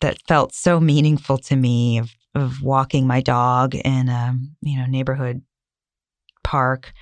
that 0.00 0.18
felt 0.28 0.54
so 0.54 0.80
meaningful 0.80 1.38
to 1.38 1.56
me 1.56 1.98
of, 1.98 2.14
of 2.34 2.62
walking 2.62 3.06
my 3.06 3.20
dog 3.20 3.74
in 3.74 4.08
a 4.08 4.36
you 4.60 4.78
know 4.78 4.86
neighborhood 4.86 5.42
park 6.42 6.92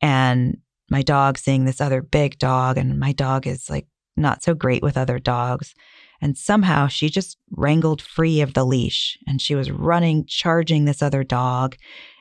and 0.00 0.58
my 0.90 1.02
dog 1.02 1.38
seeing 1.38 1.64
this 1.64 1.80
other 1.80 2.02
big 2.02 2.38
dog 2.38 2.78
and 2.78 2.98
my 3.00 3.12
dog 3.12 3.46
is 3.46 3.68
like 3.68 3.86
not 4.16 4.42
so 4.42 4.54
great 4.54 4.82
with 4.82 4.96
other 4.96 5.18
dogs 5.18 5.74
and 6.26 6.36
somehow 6.36 6.88
she 6.88 7.08
just 7.08 7.38
wrangled 7.52 8.02
free 8.02 8.40
of 8.40 8.54
the 8.54 8.64
leash 8.64 9.16
and 9.28 9.40
she 9.40 9.54
was 9.54 9.70
running, 9.70 10.26
charging 10.26 10.84
this 10.84 11.00
other 11.00 11.22
dog. 11.22 11.76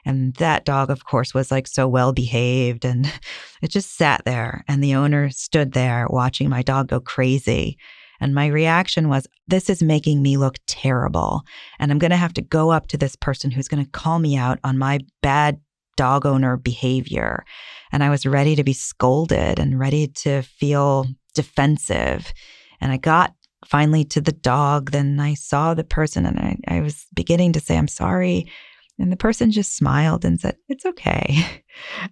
And 0.06 0.36
that 0.36 0.64
dog, 0.64 0.92
of 0.92 1.06
course, 1.06 1.34
was 1.34 1.50
like 1.50 1.66
so 1.66 1.88
well 1.88 2.14
behaved. 2.14 2.86
And 2.86 3.12
it 3.64 3.72
just 3.72 3.98
sat 3.98 4.22
there. 4.24 4.64
And 4.68 4.84
the 4.84 4.94
owner 4.94 5.32
stood 5.32 5.72
there 5.72 6.06
watching 6.08 6.50
my 6.50 6.62
dog 6.62 6.90
go 6.90 7.00
crazy. 7.00 7.80
And 8.22 8.36
my 8.36 8.46
reaction 8.46 9.10
was, 9.10 9.26
this 9.48 9.72
is 9.72 9.82
making 9.82 10.22
me 10.22 10.38
look 10.38 10.58
terrible. 10.68 11.42
And 11.80 11.92
I'm 11.92 11.98
going 11.98 12.12
to 12.12 12.16
have 12.16 12.34
to 12.34 12.44
go 12.44 12.70
up 12.70 12.86
to 12.90 12.98
this 12.98 13.16
person 13.16 13.50
who's 13.50 13.68
going 13.68 13.84
to 13.84 13.90
call 13.90 14.20
me 14.20 14.38
out 14.38 14.60
on 14.64 14.78
my 14.78 15.00
bad 15.24 15.60
dog 15.98 16.28
owner 16.28 16.58
behavior. 16.58 17.44
And 17.92 18.04
I 18.04 18.12
was 18.12 18.28
ready 18.28 18.56
to 18.56 18.64
be 18.64 18.74
scolded 18.74 19.58
and 19.58 19.80
ready 19.80 20.10
to 20.10 20.44
feel 20.44 21.08
defensive. 21.34 22.32
And 22.80 22.92
I 22.92 22.98
got 22.98 23.34
finally 23.66 24.04
to 24.06 24.22
the 24.22 24.32
dog. 24.32 24.92
Then 24.92 25.20
I 25.20 25.34
saw 25.34 25.74
the 25.74 25.84
person 25.84 26.26
and 26.26 26.40
I, 26.40 26.58
I 26.68 26.82
was 26.82 27.06
beginning 27.14 27.54
to 27.54 27.60
say, 27.60 27.78
I'm 27.78 27.88
sorry. 27.88 28.52
And 29.00 29.12
the 29.12 29.18
person 29.18 29.52
just 29.52 29.76
smiled 29.76 30.24
and 30.24 30.40
said, 30.40 30.58
It's 30.70 30.86
okay. 30.86 31.46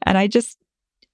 And 0.01 0.17
I 0.17 0.27
just, 0.27 0.57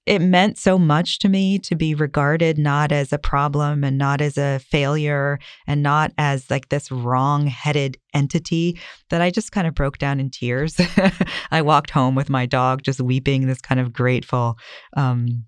it 0.06 0.18
meant 0.20 0.58
so 0.58 0.76
much 0.76 1.20
to 1.20 1.28
me 1.28 1.56
to 1.60 1.76
be 1.76 1.94
regarded 1.94 2.58
not 2.58 2.90
as 2.90 3.12
a 3.12 3.18
problem 3.18 3.84
and 3.84 3.96
not 3.96 4.20
as 4.20 4.36
a 4.36 4.58
failure 4.58 5.38
and 5.68 5.84
not 5.84 6.10
as 6.18 6.50
like 6.50 6.68
this 6.68 6.90
wrong 6.90 7.46
headed 7.46 7.96
entity 8.12 8.76
that 9.10 9.20
I 9.20 9.30
just 9.30 9.52
kind 9.52 9.68
of 9.68 9.74
broke 9.74 9.98
down 9.98 10.18
in 10.18 10.30
tears. 10.30 10.80
I 11.52 11.62
walked 11.62 11.90
home 11.90 12.16
with 12.16 12.28
my 12.28 12.44
dog 12.44 12.82
just 12.82 13.00
weeping 13.00 13.46
this 13.46 13.60
kind 13.60 13.80
of 13.80 13.92
grateful, 13.92 14.58
um, 14.96 15.44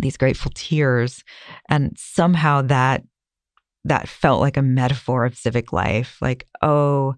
these 0.00 0.16
grateful 0.16 0.50
tears. 0.54 1.22
And 1.68 1.96
somehow 1.96 2.62
that 2.62 3.04
that 3.88 4.08
felt 4.08 4.40
like 4.40 4.56
a 4.56 4.62
metaphor 4.62 5.24
of 5.24 5.36
civic 5.36 5.72
life. 5.72 6.18
Like, 6.20 6.46
oh, 6.62 7.14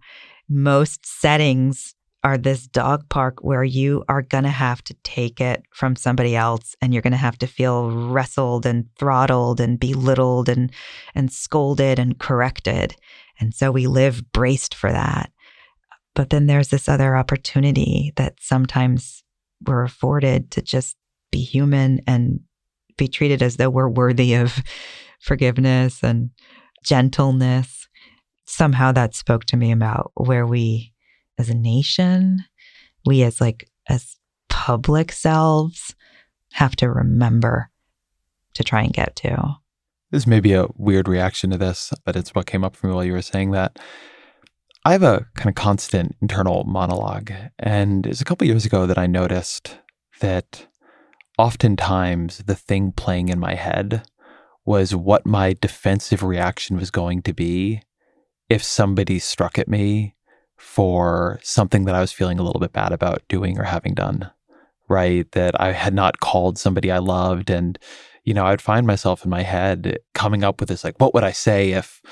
most 0.49 1.05
settings 1.05 1.95
are 2.25 2.37
this 2.37 2.67
dog 2.67 3.09
park 3.09 3.39
where 3.43 3.63
you 3.63 4.05
are 4.09 4.23
going 4.23 4.45
to 4.45 4.51
have 4.51 4.83
to 4.83 4.95
take 5.05 5.41
it 5.41 5.63
from 5.73 5.95
somebody 5.95 6.35
else 6.35 6.75
and 6.83 6.93
you're 6.93 7.03
going 7.03 7.13
to 7.13 7.17
have 7.17 7.39
to 7.39 7.47
feel 7.47 7.91
wrestled 7.91 8.67
and 8.67 8.87
throttled 8.99 9.61
and 9.61 9.79
belittled 9.79 10.49
and 10.49 10.73
and 11.15 11.33
scolded 11.33 11.99
and 11.99 12.19
corrected. 12.19 12.97
And 13.39 13.55
so 13.55 13.71
we 13.71 13.87
live 13.87 14.33
braced 14.33 14.75
for 14.75 14.91
that. 14.91 15.31
But 16.15 16.31
then 16.31 16.47
there's 16.47 16.69
this 16.69 16.89
other 16.89 17.17
opportunity 17.17 18.13
that 18.17 18.39
sometimes 18.41 19.23
we're 19.65 19.85
afforded 19.85 20.51
to 20.53 20.63
just 20.63 20.97
be 21.31 21.41
human 21.41 22.01
and 22.07 22.41
be 22.97 23.07
treated 23.07 23.43
as 23.43 23.57
though 23.57 23.71
we're 23.71 23.89
worthy 23.89 24.35
of 24.35 24.61
forgiveness 25.21 26.03
and 26.03 26.31
gentleness. 26.89 27.87
Somehow 28.47 28.93
that 28.93 29.15
spoke 29.15 29.45
to 29.47 29.57
me 29.57 29.73
about 29.73 30.11
where 30.15 30.47
we 30.47 30.95
as 31.39 31.51
a 31.51 31.55
nation, 31.55 32.45
we 33.05 33.23
as 33.23 33.41
like 33.41 33.69
as 33.89 34.17
public 34.49 35.13
selves 35.13 35.95
have 36.53 36.75
to 36.77 36.91
remember 36.91 37.71
to 38.55 38.65
try 38.65 38.83
and 38.83 38.93
get 38.93 39.15
to. 39.17 39.57
This 40.11 40.27
may 40.27 40.41
be 40.41 40.55
a 40.55 40.67
weird 40.77 41.07
reaction 41.07 41.51
to 41.51 41.59
this, 41.59 41.93
but 42.07 42.17
it's 42.17 42.35
what 42.35 42.47
came 42.47 42.65
up 42.65 42.75
for 42.75 42.87
me 42.87 42.95
while 42.95 43.05
you 43.05 43.13
were 43.13 43.23
saying 43.23 43.51
that. 43.51 43.79
I 44.87 44.93
have 44.93 45.03
a 45.03 45.27
kind 45.35 45.51
of 45.51 45.55
constant 45.55 46.17
internal 46.23 46.65
monologue. 46.65 47.31
And 47.59 48.07
it's 48.07 48.23
a 48.23 48.25
couple 48.25 48.47
years 48.47 48.65
ago 48.65 48.87
that 48.87 48.97
I 48.97 49.07
noticed 49.07 49.77
that 50.21 50.67
oftentimes 51.37 52.39
the 52.47 52.55
thing 52.55 52.93
playing 52.93 53.29
in 53.29 53.39
my 53.39 53.55
head 53.55 54.03
was 54.69 54.95
what 54.95 55.25
my 55.25 55.55
defensive 55.55 56.23
reaction 56.23 56.77
was 56.77 56.91
going 56.91 57.23
to 57.23 57.33
be 57.33 57.81
if 58.51 58.63
somebody 58.63 59.19
struck 59.19 59.59
at 59.59 59.67
me 59.67 60.15
for 60.59 61.41
something 61.43 61.87
that 61.87 61.95
I 61.95 62.03
was 62.03 62.13
feeling 62.13 62.39
a 62.39 62.43
little 62.43 62.61
bit 62.61 62.75
bad 62.75 62.93
about 62.93 63.23
doing 63.29 63.59
or 63.59 63.63
having 63.63 63.95
done, 63.95 64.31
right? 64.87 65.31
That 65.33 65.59
I 65.59 65.73
had 65.73 65.95
not 65.95 66.21
called 66.21 66.59
somebody 66.59 66.91
I 66.91 66.99
loved. 66.99 67.49
And, 67.49 67.79
you 68.25 68.35
know, 68.35 68.45
I'd 68.45 68.61
find 68.61 68.87
myself 68.87 69.25
in 69.25 69.31
my 69.31 69.43
head 69.43 70.01
coming 70.13 70.45
up 70.45 70.61
with 70.61 70.69
this, 70.69 70.85
like, 70.85 71.01
what 71.01 71.15
would 71.15 71.25
I 71.25 71.33
say 71.33 71.71
if, 71.71 72.03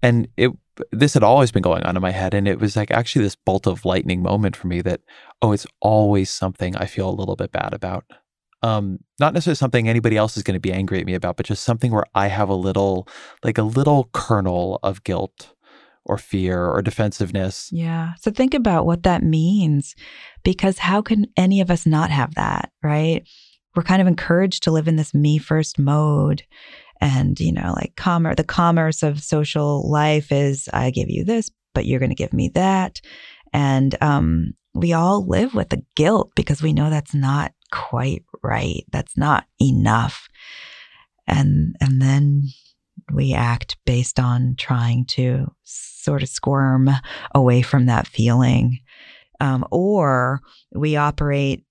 and 0.00 0.26
it, 0.38 0.52
this 0.92 1.12
had 1.12 1.22
always 1.22 1.52
been 1.52 1.62
going 1.62 1.82
on 1.82 1.96
in 1.96 2.02
my 2.02 2.12
head. 2.12 2.32
And 2.32 2.48
it 2.48 2.60
was 2.60 2.76
like 2.76 2.90
actually 2.90 3.24
this 3.26 3.36
bolt 3.36 3.66
of 3.66 3.84
lightning 3.84 4.22
moment 4.22 4.56
for 4.56 4.68
me 4.68 4.80
that, 4.80 5.02
oh, 5.42 5.52
it's 5.52 5.66
always 5.80 6.30
something 6.30 6.74
I 6.76 6.86
feel 6.86 7.10
a 7.10 7.12
little 7.12 7.36
bit 7.36 7.52
bad 7.52 7.74
about 7.74 8.06
um, 8.62 8.98
not 9.18 9.34
necessarily 9.34 9.56
something 9.56 9.88
anybody 9.88 10.16
else 10.16 10.36
is 10.36 10.42
going 10.42 10.54
to 10.54 10.60
be 10.60 10.72
angry 10.72 11.00
at 11.00 11.06
me 11.06 11.14
about, 11.14 11.36
but 11.36 11.46
just 11.46 11.64
something 11.64 11.92
where 11.92 12.04
I 12.14 12.28
have 12.28 12.48
a 12.48 12.54
little, 12.54 13.08
like 13.42 13.58
a 13.58 13.62
little 13.62 14.10
kernel 14.12 14.78
of 14.82 15.04
guilt 15.04 15.54
or 16.04 16.18
fear 16.18 16.66
or 16.66 16.82
defensiveness. 16.82 17.70
Yeah. 17.72 18.14
So 18.20 18.30
think 18.30 18.54
about 18.54 18.86
what 18.86 19.02
that 19.04 19.22
means 19.22 19.94
because 20.42 20.78
how 20.78 21.02
can 21.02 21.26
any 21.36 21.60
of 21.60 21.70
us 21.70 21.86
not 21.86 22.10
have 22.10 22.34
that, 22.34 22.70
right? 22.82 23.26
we're 23.74 23.82
kind 23.82 24.02
of 24.02 24.08
encouraged 24.08 24.64
to 24.64 24.70
live 24.70 24.88
in 24.88 24.96
this 24.96 25.14
me 25.14 25.38
first 25.38 25.78
mode 25.78 26.42
and 27.00 27.38
you 27.40 27.52
know 27.52 27.72
like 27.76 27.94
commerce 27.96 28.36
the 28.36 28.44
commerce 28.44 29.02
of 29.02 29.22
social 29.22 29.90
life 29.90 30.32
is 30.32 30.68
i 30.72 30.90
give 30.90 31.08
you 31.08 31.24
this 31.24 31.50
but 31.74 31.86
you're 31.86 32.00
going 32.00 32.10
to 32.10 32.14
give 32.16 32.32
me 32.32 32.48
that 32.48 33.00
and 33.52 33.96
um, 34.00 34.52
we 34.74 34.92
all 34.92 35.26
live 35.26 35.54
with 35.54 35.70
the 35.70 35.82
guilt 35.96 36.30
because 36.36 36.62
we 36.62 36.72
know 36.72 36.88
that's 36.88 37.14
not 37.14 37.52
quite 37.70 38.24
right. 38.42 38.84
That's 38.92 39.16
not 39.16 39.44
enough. 39.60 40.28
And 41.26 41.76
and 41.80 42.00
then 42.00 42.44
we 43.12 43.34
act 43.34 43.76
based 43.86 44.18
on 44.20 44.54
trying 44.58 45.04
to 45.04 45.52
sort 45.64 46.22
of 46.22 46.28
squirm 46.28 46.90
away 47.34 47.62
from 47.62 47.86
that 47.86 48.06
feeling. 48.06 48.80
Um, 49.40 49.64
or 49.70 50.40
we 50.74 50.96
operate 50.96 51.64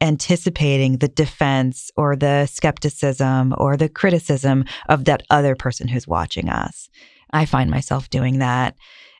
anticipating 0.00 0.98
the 0.98 1.08
defense 1.08 1.90
or 1.96 2.16
the 2.16 2.46
skepticism 2.46 3.54
or 3.58 3.76
the 3.76 3.88
criticism 3.88 4.64
of 4.88 5.04
that 5.04 5.22
other 5.30 5.54
person 5.54 5.88
who's 5.88 6.08
watching 6.08 6.48
us. 6.48 6.88
I 7.32 7.44
find 7.44 7.70
myself 7.70 8.10
doing 8.10 8.38
that 8.38 8.76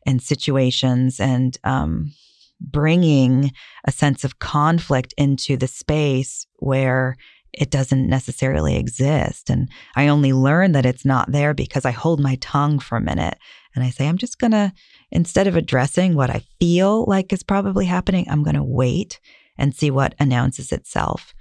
in 0.06 0.18
situations 0.18 1.20
and 1.20 1.56
um, 1.64 2.12
bringing 2.60 3.52
a 3.86 3.92
sense 3.92 4.24
of 4.24 4.38
conflict 4.38 5.14
into 5.16 5.56
the 5.56 5.66
space 5.66 6.46
where 6.56 7.16
it 7.52 7.70
doesn't 7.70 8.08
necessarily 8.08 8.76
exist. 8.76 9.50
And 9.50 9.68
I 9.96 10.08
only 10.08 10.32
learn 10.32 10.72
that 10.72 10.86
it's 10.86 11.04
not 11.04 11.32
there 11.32 11.54
because 11.54 11.84
I 11.84 11.90
hold 11.90 12.20
my 12.20 12.36
tongue 12.40 12.78
for 12.78 12.96
a 12.96 13.00
minute 13.00 13.38
and 13.74 13.84
I 13.84 13.90
say, 13.90 14.08
I'm 14.08 14.18
just 14.18 14.38
going 14.38 14.52
to, 14.52 14.72
instead 15.10 15.46
of 15.46 15.56
addressing 15.56 16.14
what 16.14 16.30
I 16.30 16.44
feel 16.60 17.04
like 17.06 17.32
is 17.32 17.42
probably 17.42 17.86
happening, 17.86 18.26
I'm 18.28 18.42
going 18.42 18.56
to 18.56 18.62
wait 18.62 19.20
and 19.58 19.74
see 19.74 19.90
what 19.90 20.14
announces 20.18 20.72
itself. 20.72 21.34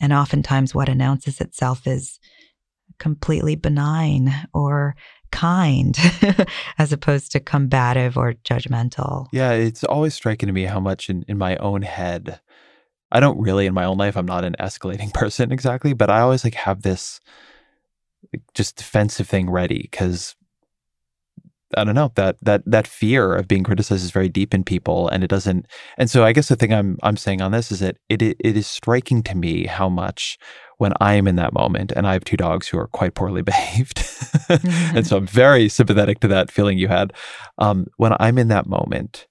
And 0.00 0.12
oftentimes, 0.12 0.74
what 0.74 0.88
announces 0.88 1.40
itself 1.40 1.86
is 1.86 2.20
completely 2.98 3.56
benign 3.56 4.32
or 4.52 4.96
kind 5.30 5.98
as 6.78 6.92
opposed 6.92 7.32
to 7.32 7.40
combative 7.40 8.16
or 8.16 8.34
judgmental. 8.44 9.26
Yeah, 9.32 9.52
it's 9.52 9.84
always 9.84 10.14
striking 10.14 10.46
to 10.46 10.52
me 10.52 10.64
how 10.64 10.80
much 10.80 11.10
in, 11.10 11.24
in 11.28 11.38
my 11.38 11.56
own 11.56 11.82
head, 11.82 12.40
I 13.10 13.20
don't 13.20 13.40
really 13.40 13.66
in 13.66 13.74
my 13.74 13.84
own 13.84 13.98
life, 13.98 14.16
I'm 14.16 14.26
not 14.26 14.44
an 14.44 14.56
escalating 14.60 15.12
person 15.14 15.52
exactly, 15.52 15.92
but 15.92 16.10
I 16.10 16.20
always 16.20 16.44
like 16.44 16.54
have 16.54 16.82
this 16.82 17.20
just 18.54 18.76
defensive 18.76 19.28
thing 19.28 19.48
ready 19.48 19.80
because 19.90 20.36
I 21.76 21.84
don't 21.84 21.94
know 21.94 22.12
that 22.14 22.36
that 22.42 22.62
that 22.66 22.86
fear 22.86 23.34
of 23.34 23.46
being 23.46 23.62
criticized 23.62 24.04
is 24.04 24.10
very 24.10 24.28
deep 24.28 24.54
in 24.54 24.64
people, 24.64 25.08
and 25.08 25.22
it 25.22 25.28
doesn't. 25.28 25.66
And 25.98 26.10
so, 26.10 26.24
I 26.24 26.32
guess 26.32 26.48
the 26.48 26.56
thing 26.56 26.72
I'm 26.72 26.96
I'm 27.02 27.16
saying 27.16 27.42
on 27.42 27.52
this 27.52 27.70
is 27.70 27.80
that 27.80 27.98
it 28.08 28.22
it 28.22 28.38
is 28.40 28.66
striking 28.66 29.22
to 29.24 29.36
me 29.36 29.66
how 29.66 29.88
much 29.88 30.38
when 30.78 30.92
I 31.00 31.14
am 31.14 31.28
in 31.28 31.36
that 31.36 31.52
moment, 31.52 31.92
and 31.92 32.06
I 32.06 32.14
have 32.14 32.24
two 32.24 32.36
dogs 32.36 32.68
who 32.68 32.78
are 32.78 32.86
quite 32.86 33.14
poorly 33.14 33.42
behaved, 33.52 34.02
and 34.94 35.06
so 35.06 35.18
I'm 35.18 35.26
very 35.26 35.68
sympathetic 35.68 36.20
to 36.20 36.28
that 36.28 36.50
feeling 36.50 36.78
you 36.78 36.88
had. 36.88 37.12
Um, 37.58 37.86
when 37.98 38.14
I'm 38.18 38.38
in 38.38 38.48
that 38.48 38.66
moment, 38.66 39.26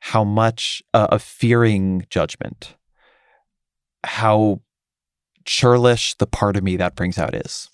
how 0.00 0.22
much 0.22 0.82
uh, 0.94 1.08
of 1.10 1.22
fearing 1.22 2.06
judgment, 2.08 2.76
how 4.04 4.60
churlish 5.44 6.14
the 6.14 6.26
part 6.26 6.56
of 6.56 6.62
me 6.62 6.76
that 6.76 6.94
brings 6.94 7.18
out 7.18 7.34
is 7.34 7.68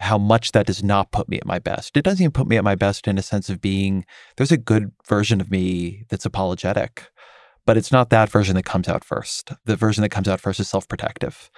how 0.00 0.18
much 0.18 0.52
that 0.52 0.66
does 0.66 0.82
not 0.82 1.10
put 1.10 1.28
me 1.28 1.38
at 1.38 1.46
my 1.46 1.58
best. 1.58 1.96
It 1.96 2.04
doesn't 2.04 2.22
even 2.22 2.32
put 2.32 2.46
me 2.46 2.56
at 2.56 2.64
my 2.64 2.74
best 2.74 3.08
in 3.08 3.18
a 3.18 3.22
sense 3.22 3.48
of 3.48 3.60
being 3.60 4.04
there's 4.36 4.52
a 4.52 4.56
good 4.56 4.92
version 5.08 5.40
of 5.40 5.50
me 5.50 6.04
that's 6.08 6.24
apologetic, 6.24 7.08
but 7.66 7.76
it's 7.76 7.92
not 7.92 8.10
that 8.10 8.30
version 8.30 8.54
that 8.56 8.64
comes 8.64 8.88
out 8.88 9.04
first. 9.04 9.52
The 9.64 9.76
version 9.76 10.02
that 10.02 10.10
comes 10.10 10.28
out 10.28 10.40
first 10.40 10.60
is 10.60 10.68
self 10.68 10.86
protective 10.88 11.50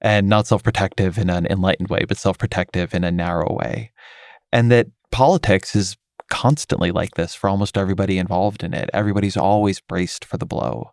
and 0.00 0.28
not 0.28 0.46
self 0.46 0.62
protective 0.62 1.18
in 1.18 1.30
an 1.30 1.46
enlightened 1.46 1.88
way, 1.88 2.04
but 2.06 2.18
self 2.18 2.36
protective 2.38 2.94
in 2.94 3.04
a 3.04 3.12
narrow 3.12 3.54
way. 3.54 3.92
And 4.52 4.70
that 4.70 4.88
politics 5.10 5.76
is 5.76 5.96
constantly 6.30 6.90
like 6.90 7.14
this 7.14 7.34
for 7.34 7.48
almost 7.48 7.78
everybody 7.78 8.18
involved 8.18 8.64
in 8.64 8.74
it. 8.74 8.90
Everybody's 8.92 9.36
always 9.36 9.80
braced 9.80 10.24
for 10.24 10.36
the 10.36 10.46
blow. 10.46 10.90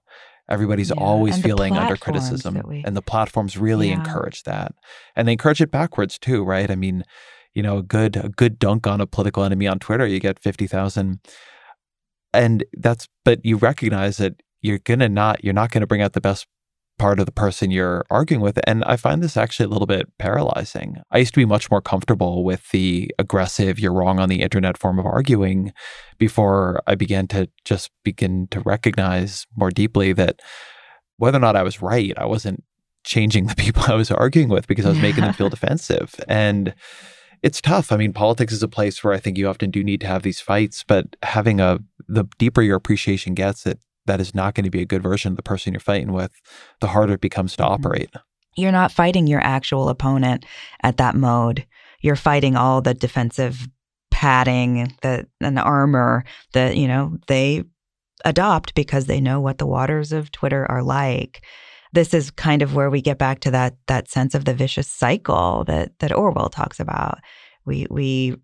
Everybody's 0.52 0.90
yeah. 0.90 1.02
always 1.02 1.36
and 1.36 1.44
feeling 1.44 1.78
under 1.78 1.96
criticism. 1.96 2.62
We, 2.66 2.84
and 2.86 2.96
the 2.96 3.02
platforms 3.02 3.58
really 3.58 3.90
yeah. 3.90 3.96
encourage 3.96 4.44
that. 4.44 4.74
And 5.16 5.28
they 5.28 5.34
encourage 5.34 5.62
it 5.62 5.72
backwards 5.72 6.20
too, 6.20 6.44
right? 6.44 6.70
I 6.70 6.76
mean, 6.76 7.04
you 7.54 7.64
know, 7.64 7.78
a 7.78 7.84
good 7.84 8.16
a 8.16 8.30
good 8.30 8.60
dunk 8.60 8.88
on 8.88 9.02
a 9.02 9.08
political 9.08 9.44
enemy 9.44 9.68
on 9.68 9.80
Twitter, 9.80 10.06
you 10.06 10.20
get 10.20 10.40
50,000. 10.40 11.20
And 12.34 12.64
that's 12.74 13.08
but 13.26 13.44
you 13.44 13.58
recognize 13.58 14.18
that 14.18 14.42
you're 14.62 14.80
going 14.80 15.00
to 15.00 15.10
not 15.10 15.44
you're 15.44 15.54
not 15.54 15.72
going 15.72 15.82
to 15.82 15.88
bring 15.88 16.02
out 16.02 16.14
the 16.14 16.22
best 16.22 16.48
part 17.02 17.20
of 17.20 17.26
the 17.26 17.32
person 17.32 17.72
you're 17.72 18.06
arguing 18.12 18.44
with. 18.44 18.60
And 18.68 18.84
I 18.84 18.96
find 18.96 19.24
this 19.24 19.36
actually 19.36 19.66
a 19.66 19.70
little 19.70 19.88
bit 19.88 20.08
paralyzing. 20.20 20.98
I 21.10 21.18
used 21.18 21.34
to 21.34 21.40
be 21.40 21.46
much 21.46 21.72
more 21.72 21.82
comfortable 21.82 22.44
with 22.44 22.70
the 22.70 23.10
aggressive, 23.18 23.80
you're 23.80 23.92
wrong 23.92 24.20
on 24.20 24.30
the 24.30 24.44
internet 24.44 24.78
form 24.78 25.00
of 25.00 25.08
arguing 25.08 25.74
before 26.20 26.80
I 26.86 26.94
began 26.94 27.26
to 27.30 27.50
just 27.66 27.90
begin 28.04 28.48
to 28.52 28.60
recognize 28.60 29.48
more 29.58 29.72
deeply 29.72 30.14
that 30.14 30.42
whether 31.18 31.40
or 31.40 31.42
not 31.42 31.56
I 31.56 31.64
was 31.64 31.82
right, 31.82 32.14
I 32.18 32.26
wasn't 32.26 32.64
changing 33.04 33.48
the 33.48 33.56
people 33.56 33.82
I 33.88 33.96
was 33.96 34.12
arguing 34.12 34.50
with 34.50 34.68
because 34.68 34.86
I 34.86 34.90
was 34.90 35.00
making 35.00 35.24
them 35.24 35.34
feel 35.34 35.50
defensive. 35.58 36.14
And 36.28 36.76
it's 37.42 37.62
tough. 37.62 37.92
I 37.92 37.98
mean, 37.98 38.14
politics 38.14 38.54
is 38.54 38.62
a 38.62 38.68
place 38.68 39.04
where 39.04 39.16
I 39.16 39.18
think 39.18 39.40
you 39.40 39.48
often 39.48 39.72
do 39.72 39.84
need 39.84 40.02
to 40.02 40.08
have 40.08 40.22
these 40.22 40.40
fights, 40.40 40.84
but 40.84 41.16
having 41.24 41.60
a 41.60 41.80
the 42.08 42.26
deeper 42.38 42.62
your 42.62 42.76
appreciation 42.76 43.34
gets, 43.34 43.66
it 43.66 43.80
that 44.06 44.20
is 44.20 44.34
not 44.34 44.56
going 44.56 44.64
to 44.64 44.70
be 44.70 44.82
a 44.82 44.86
good 44.86 45.04
version 45.04 45.34
of 45.34 45.36
the 45.38 45.44
person 45.44 45.74
you're 45.74 45.80
fighting 45.80 46.12
with, 46.12 46.32
the 46.80 46.88
harder 46.88 47.14
it 47.14 47.22
becomes 47.22 47.56
to 47.56 47.64
mm-hmm. 47.64 47.74
operate. 47.74 48.10
You're 48.58 48.72
not 48.72 48.92
fighting 48.92 49.28
your 49.28 49.42
actual 49.42 49.90
opponent 49.90 50.46
at 50.84 50.98
that 50.98 51.16
mode. 51.16 51.66
You're 52.02 52.16
fighting 52.16 52.56
all 52.56 52.82
the 52.82 52.94
defensive 52.94 53.68
padding, 54.10 54.94
the 55.02 55.26
and 55.40 55.58
the 55.58 55.62
armor 55.62 56.26
that, 56.54 56.76
you 56.76 56.88
know, 56.88 57.18
they 57.28 57.64
adopt 58.26 58.76
because 58.76 59.06
they 59.06 59.22
know 59.22 59.40
what 59.40 59.58
the 59.58 59.66
waters 59.66 60.12
of 60.12 60.32
Twitter 60.32 60.70
are 60.70 60.84
like. 60.84 61.46
This 61.94 62.14
is 62.14 62.32
kind 62.32 62.62
of 62.62 62.76
where 62.76 62.90
we 62.90 63.02
get 63.02 63.18
back 63.18 63.40
to 63.42 63.52
that 63.52 63.76
that 63.88 64.10
sense 64.10 64.36
of 64.36 64.46
the 64.46 64.54
vicious 64.54 64.88
cycle 64.88 65.64
that 65.66 65.98
that 66.00 66.12
Orwell 66.12 66.50
talks 66.50 66.80
about. 66.80 67.20
We 67.66 67.88
we 67.90 68.36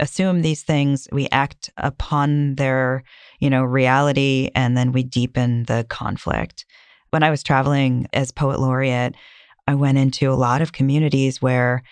assume 0.00 0.42
these 0.42 0.62
things, 0.62 1.08
we 1.12 1.28
act 1.30 1.70
upon 1.76 2.56
their, 2.56 3.02
you 3.40 3.50
know, 3.50 3.64
reality, 3.64 4.50
and 4.54 4.76
then 4.76 4.92
we 4.92 5.02
deepen 5.02 5.64
the 5.64 5.86
conflict. 5.88 6.66
When 7.10 7.22
I 7.22 7.30
was 7.30 7.42
traveling 7.42 8.08
as 8.12 8.30
poet 8.30 8.60
laureate, 8.60 9.14
I 9.66 9.74
went 9.74 9.98
into 9.98 10.30
a 10.30 10.34
lot 10.34 10.62
of 10.62 10.72
communities 10.72 11.40
where 11.40 11.82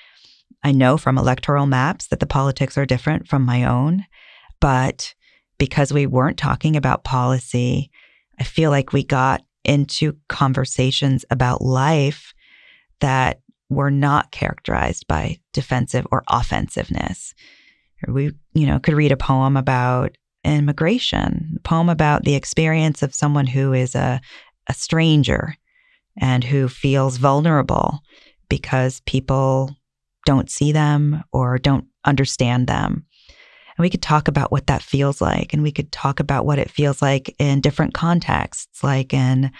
I 0.62 0.72
know 0.72 0.96
from 0.96 1.18
electoral 1.18 1.66
maps 1.66 2.08
that 2.08 2.20
the 2.20 2.26
politics 2.26 2.78
are 2.78 2.86
different 2.86 3.28
from 3.28 3.42
my 3.42 3.64
own. 3.64 4.06
But 4.60 5.14
because 5.58 5.92
we 5.92 6.06
weren't 6.06 6.38
talking 6.38 6.76
about 6.76 7.04
policy, 7.04 7.90
I 8.38 8.44
feel 8.44 8.70
like 8.70 8.92
we 8.92 9.04
got 9.04 9.42
into 9.64 10.16
conversations 10.28 11.24
about 11.30 11.62
life 11.62 12.34
that 13.00 13.40
were 13.70 13.90
not 13.90 14.30
characterized 14.30 15.06
by 15.06 15.38
defensive 15.52 16.06
or 16.10 16.22
offensiveness 16.28 17.34
we, 18.08 18.32
you 18.54 18.66
know, 18.66 18.78
could 18.78 18.94
read 18.94 19.12
a 19.12 19.16
poem 19.16 19.56
about 19.56 20.16
immigration, 20.44 21.54
a 21.56 21.60
poem 21.60 21.88
about 21.88 22.24
the 22.24 22.34
experience 22.34 23.02
of 23.02 23.14
someone 23.14 23.46
who 23.46 23.72
is 23.72 23.94
a, 23.94 24.20
a 24.68 24.74
stranger 24.74 25.56
and 26.18 26.44
who 26.44 26.68
feels 26.68 27.16
vulnerable 27.16 28.00
because 28.48 29.00
people 29.00 29.74
don't 30.26 30.50
see 30.50 30.72
them 30.72 31.24
or 31.32 31.58
don't 31.58 31.86
understand 32.04 32.66
them. 32.66 33.04
And 33.76 33.82
we 33.82 33.90
could 33.90 34.02
talk 34.02 34.28
about 34.28 34.52
what 34.52 34.68
that 34.68 34.82
feels 34.82 35.20
like. 35.20 35.52
And 35.52 35.62
we 35.62 35.72
could 35.72 35.90
talk 35.90 36.20
about 36.20 36.46
what 36.46 36.58
it 36.58 36.70
feels 36.70 37.02
like 37.02 37.34
in 37.38 37.60
different 37.60 37.94
contexts, 37.94 38.84
like 38.84 39.12
in 39.12 39.50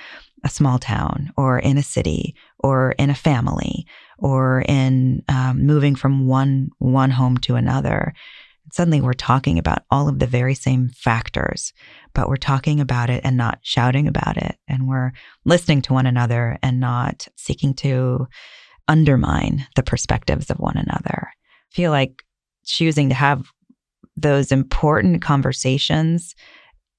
a 0.45 0.49
small 0.49 0.79
town 0.79 1.33
or 1.37 1.59
in 1.59 1.79
a 1.79 1.83
city 1.83 2.35
or 2.61 2.93
in 2.93 3.11
a 3.11 3.15
family 3.15 3.87
or 4.19 4.65
in 4.69 5.23
um, 5.29 5.67
moving 5.67 5.95
from 5.95 6.27
one 6.27 6.71
one 6.79 7.11
home 7.11 7.37
to 7.39 7.55
another 7.55 8.15
suddenly 8.73 9.01
we're 9.01 9.13
talking 9.13 9.59
about 9.59 9.83
all 9.91 10.09
of 10.09 10.19
the 10.19 10.27
very 10.27 10.55
same 10.55 10.89
factors 10.89 11.73
but 12.15 12.29
we're 12.29 12.37
talking 12.37 12.81
about 12.81 13.11
it 13.11 13.21
and 13.25 13.37
not 13.37 13.59
shouting 13.63 14.09
about 14.09 14.37
it 14.37 14.57
and 14.69 14.89
we're 14.89 15.13
listening 15.45 15.83
to 15.83 15.93
one 15.93 16.07
another 16.07 16.59
and 16.63 16.81
not 16.81 17.29
seeking 17.37 17.75
to 17.75 18.27
undermine 18.89 19.67
the 19.77 19.83
perspectives 19.83 20.51
of 20.51 20.59
one 20.59 20.77
another 20.77 21.29
I 21.29 21.75
feel 21.75 21.91
like 21.91 22.25
choosing 22.65 23.09
to 23.09 23.15
have 23.15 23.51
those 24.17 24.53
important 24.53 25.23
conversations 25.23 26.35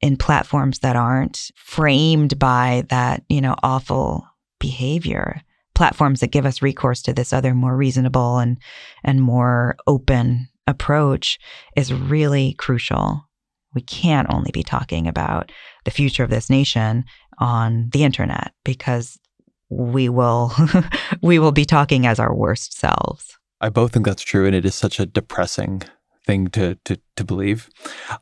in 0.01 0.17
platforms 0.17 0.79
that 0.79 0.95
aren't 0.95 1.51
framed 1.55 2.37
by 2.37 2.83
that, 2.89 3.23
you 3.29 3.41
know, 3.41 3.55
awful 3.63 4.27
behavior. 4.59 5.41
Platforms 5.75 6.21
that 6.21 6.31
give 6.31 6.45
us 6.45 6.61
recourse 6.61 7.01
to 7.03 7.13
this 7.13 7.33
other 7.33 7.53
more 7.53 7.75
reasonable 7.75 8.37
and 8.37 8.57
and 9.03 9.21
more 9.21 9.75
open 9.87 10.47
approach 10.67 11.37
is 11.75 11.93
really 11.93 12.53
crucial. 12.53 13.27
We 13.73 13.81
can't 13.81 14.33
only 14.33 14.51
be 14.51 14.63
talking 14.63 15.07
about 15.07 15.51
the 15.83 15.91
future 15.91 16.23
of 16.23 16.29
this 16.29 16.49
nation 16.49 17.05
on 17.37 17.89
the 17.91 18.03
internet 18.03 18.53
because 18.63 19.19
we 19.69 20.09
will 20.09 20.53
we 21.21 21.39
will 21.39 21.51
be 21.51 21.65
talking 21.65 22.05
as 22.07 22.19
our 22.19 22.33
worst 22.33 22.77
selves. 22.77 23.37
I 23.61 23.69
both 23.69 23.93
think 23.93 24.05
that's 24.05 24.21
true, 24.21 24.45
and 24.45 24.55
it 24.55 24.65
is 24.65 24.75
such 24.75 24.99
a 24.99 25.05
depressing 25.05 25.83
thing 26.25 26.47
to 26.49 26.75
to 26.85 26.97
to 27.15 27.23
believe. 27.23 27.69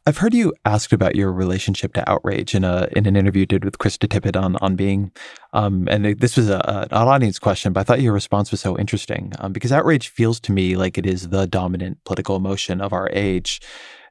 I've 0.06 0.18
heard 0.18 0.34
you 0.34 0.54
asked 0.66 0.94
about 0.94 1.16
your 1.16 1.32
relationship 1.32 1.94
to 1.94 2.10
outrage 2.10 2.54
in 2.54 2.64
a 2.64 2.88
in 2.96 3.06
an 3.06 3.16
interview 3.16 3.42
you 3.42 3.46
did 3.46 3.66
with 3.66 3.78
Krista 3.78 4.08
Tippett 4.08 4.42
on 4.42 4.56
on 4.58 4.76
being, 4.76 5.12
um, 5.54 5.88
and 5.90 6.06
this 6.20 6.38
was 6.38 6.50
a, 6.50 6.88
an 6.92 7.08
audience 7.08 7.40
question, 7.40 7.74
but 7.74 7.82
I 7.82 7.84
thought 7.84 8.02
your 8.02 8.14
response 8.14 8.52
was 8.52 8.62
so 8.62 8.78
interesting 8.78 9.34
um, 9.40 9.54
because 9.54 9.72
outrage 9.72 10.10
feels 10.10 10.40
to 10.42 10.52
me 10.52 10.76
like 10.76 10.98
it 10.98 11.06
is 11.06 11.30
the 11.30 11.48
dominant 11.48 11.98
political 12.06 12.36
emotion 12.36 12.82
of 12.82 12.94
our 12.94 13.10
age. 13.14 13.62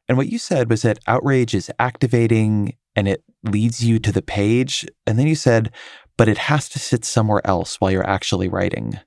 And 0.09 0.19
what 0.19 0.29
you 0.29 0.39
said 0.39 0.69
was 0.69 0.83
that 0.83 0.99
outrage 1.07 1.55
is 1.55 1.71
activating 1.79 2.77
and 2.97 3.09
it 3.09 3.23
leads 3.45 3.85
you 3.85 3.99
to 4.01 4.13
the 4.13 4.23
page. 4.23 4.87
And 5.07 5.19
then 5.19 5.27
you 5.27 5.35
said, 5.35 5.71
but 6.17 6.29
it 6.29 6.39
has 6.39 6.69
to 6.71 6.79
sit 6.79 7.05
somewhere 7.05 7.41
else 7.47 7.81
while 7.81 7.91
you're 7.91 8.07
actually 8.07 8.49
writing. 8.49 8.99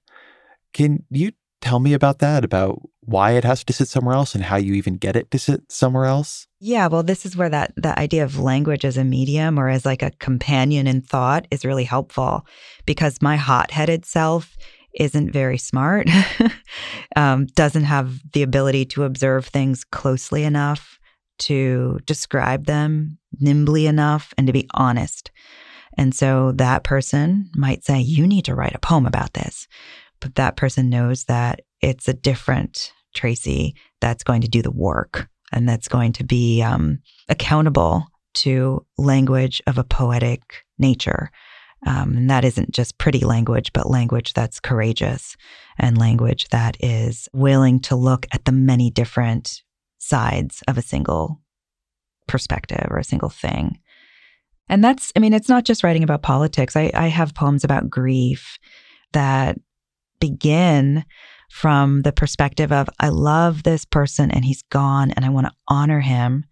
Can 0.74 1.04
you 1.10 1.32
tell 1.62 1.80
me 1.80 1.94
about 1.94 2.20
that, 2.20 2.44
about 2.44 2.82
why 3.02 3.32
it 3.32 3.44
has 3.44 3.64
to 3.64 3.74
sit 3.74 3.88
somewhere 3.88 4.16
else 4.16 4.36
and 4.36 4.44
how 4.44 4.56
you 4.56 4.74
even 4.74 4.98
get 4.98 5.16
it 5.16 5.30
to 5.32 5.40
sit 5.40 5.72
somewhere 5.72 6.06
else? 6.06 6.48
Yeah, 6.60 6.88
well, 6.88 7.04
this 7.04 7.26
is 7.26 7.38
where 7.38 7.50
that 7.50 7.74
that 7.78 7.98
idea 7.98 8.24
of 8.24 8.40
language 8.40 8.86
as 8.86 8.98
a 8.98 9.04
medium 9.04 9.60
or 9.60 9.70
as 9.70 9.86
like 9.86 10.02
a 10.02 10.12
companion 10.20 10.88
in 10.88 11.02
thought 11.02 11.48
is 11.52 11.66
really 11.66 11.84
helpful 11.84 12.46
because 12.86 13.22
my 13.22 13.36
hot-headed 13.36 14.06
self 14.06 14.56
isn't 14.96 15.32
very 15.32 15.58
smart, 15.58 16.10
um, 17.16 17.46
doesn't 17.48 17.84
have 17.84 18.20
the 18.32 18.44
ability 18.44 18.86
to 18.86 19.04
observe 19.04 19.46
things 19.46 19.84
closely 19.84 20.44
enough 20.44 21.00
to 21.38 22.00
describe 22.06 22.66
them 22.66 23.18
nimbly 23.40 23.88
enough 23.88 24.34
and 24.38 24.48
to 24.48 24.54
be 24.54 24.68
honest. 24.74 25.32
And 25.98 26.14
so 26.14 26.52
that 26.54 26.84
person 26.84 27.50
might 27.56 27.84
say, 27.84 28.00
You 28.00 28.28
need 28.28 28.46
to 28.46 28.56
write 28.56 28.76
a 28.76 28.80
poem 28.80 29.06
about 29.06 29.34
this. 29.34 29.68
That 30.36 30.58
person 30.58 30.90
knows 30.90 31.26
that 31.26 31.62
it's 31.82 32.08
a 32.08 32.14
different 32.14 32.92
Tracy 33.14 33.76
that's 34.02 34.24
going 34.24 34.42
to 34.42 34.48
do 34.48 34.62
the 34.62 34.72
work 34.72 35.30
and 35.52 35.68
that's 35.68 35.88
going 35.88 36.12
to 36.14 36.24
be 36.24 36.62
um, 36.62 37.00
accountable 37.30 38.08
to 38.36 38.86
language 38.98 39.62
of 39.68 39.78
a 39.78 39.84
poetic 39.84 40.66
nature. 40.78 41.32
Um, 41.88 42.18
and 42.18 42.30
that 42.30 42.44
isn't 42.44 42.72
just 42.72 42.98
pretty 42.98 43.20
language, 43.20 43.72
but 43.74 43.90
language 43.90 44.34
that's 44.34 44.60
courageous 44.60 45.38
and 45.78 45.98
language 45.98 46.48
that 46.50 46.78
is 46.80 47.30
willing 47.32 47.80
to 47.82 47.96
look 47.96 48.26
at 48.32 48.46
the 48.46 48.52
many 48.52 48.90
different 48.90 49.62
sides 50.00 50.64
of 50.68 50.78
a 50.78 50.82
single 50.82 51.42
perspective 52.28 52.88
or 52.90 52.98
a 52.98 53.04
single 53.04 53.30
thing. 53.30 53.80
And 54.68 54.84
that's, 54.84 55.12
I 55.16 55.20
mean, 55.20 55.34
it's 55.34 55.50
not 55.50 55.64
just 55.64 55.84
writing 55.84 56.04
about 56.04 56.24
politics. 56.24 56.76
I, 56.76 56.92
I 56.94 57.08
have 57.08 57.36
poems 57.36 57.64
about 57.64 57.90
grief 57.90 58.58
that 59.14 59.58
begin 60.20 61.06
from 61.50 62.02
the 62.02 62.12
perspective 62.12 62.72
of, 62.72 62.90
I 63.00 63.10
love 63.10 63.64
this 63.64 63.86
person 63.86 64.32
and 64.32 64.44
he's 64.44 64.64
gone 64.64 65.12
and 65.12 65.26
I 65.26 65.30
want 65.30 65.48
to 65.48 65.54
honor 65.68 66.00
him. 66.00 66.46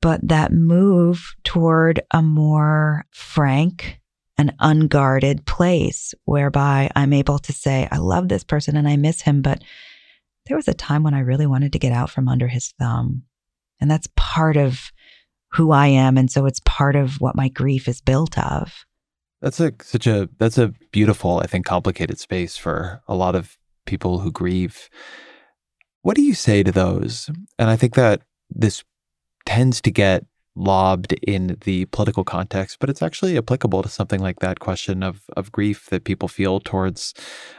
But 0.00 0.26
that 0.28 0.52
move 0.52 1.34
toward 1.44 2.00
a 2.10 2.22
more 2.22 3.04
frank 3.12 4.00
and 4.38 4.54
unguarded 4.58 5.46
place 5.46 6.14
whereby 6.24 6.90
I'm 6.96 7.12
able 7.12 7.38
to 7.40 7.52
say, 7.52 7.86
I 7.90 7.98
love 7.98 8.28
this 8.28 8.44
person 8.44 8.76
and 8.76 8.88
I 8.88 8.96
miss 8.96 9.20
him, 9.20 9.42
but 9.42 9.62
there 10.46 10.56
was 10.56 10.68
a 10.68 10.74
time 10.74 11.02
when 11.02 11.14
I 11.14 11.20
really 11.20 11.46
wanted 11.46 11.72
to 11.72 11.78
get 11.78 11.92
out 11.92 12.10
from 12.10 12.28
under 12.28 12.48
his 12.48 12.72
thumb. 12.78 13.22
And 13.80 13.90
that's 13.90 14.08
part 14.16 14.56
of 14.56 14.90
who 15.52 15.70
I 15.70 15.88
am. 15.88 16.16
And 16.16 16.30
so 16.30 16.46
it's 16.46 16.60
part 16.64 16.96
of 16.96 17.20
what 17.20 17.36
my 17.36 17.48
grief 17.48 17.88
is 17.88 18.00
built 18.00 18.38
of. 18.38 18.84
That's 19.42 19.58
a 19.58 19.72
such 19.82 20.06
a 20.06 20.28
that's 20.38 20.56
a 20.56 20.72
beautiful, 20.92 21.40
I 21.40 21.46
think, 21.46 21.66
complicated 21.66 22.20
space 22.20 22.56
for 22.56 23.02
a 23.08 23.14
lot 23.14 23.34
of 23.34 23.58
people 23.86 24.20
who 24.20 24.30
grieve. 24.30 24.88
What 26.02 26.16
do 26.16 26.22
you 26.22 26.34
say 26.34 26.62
to 26.62 26.70
those? 26.70 27.28
And 27.58 27.68
I 27.68 27.76
think 27.76 27.94
that 27.96 28.22
this 28.48 28.84
tends 29.44 29.80
to 29.82 29.90
get 29.90 30.24
lobbed 30.54 31.14
in 31.14 31.56
the 31.62 31.86
political 31.86 32.24
context, 32.24 32.76
but 32.78 32.90
it's 32.90 33.02
actually 33.02 33.36
applicable 33.36 33.82
to 33.82 33.88
something 33.88 34.20
like 34.20 34.38
that 34.40 34.60
question 34.60 35.02
of 35.02 35.22
of 35.36 35.50
grief 35.50 35.86
that 35.90 36.04
people 36.04 36.28
feel 36.28 36.60
towards. 36.60 37.12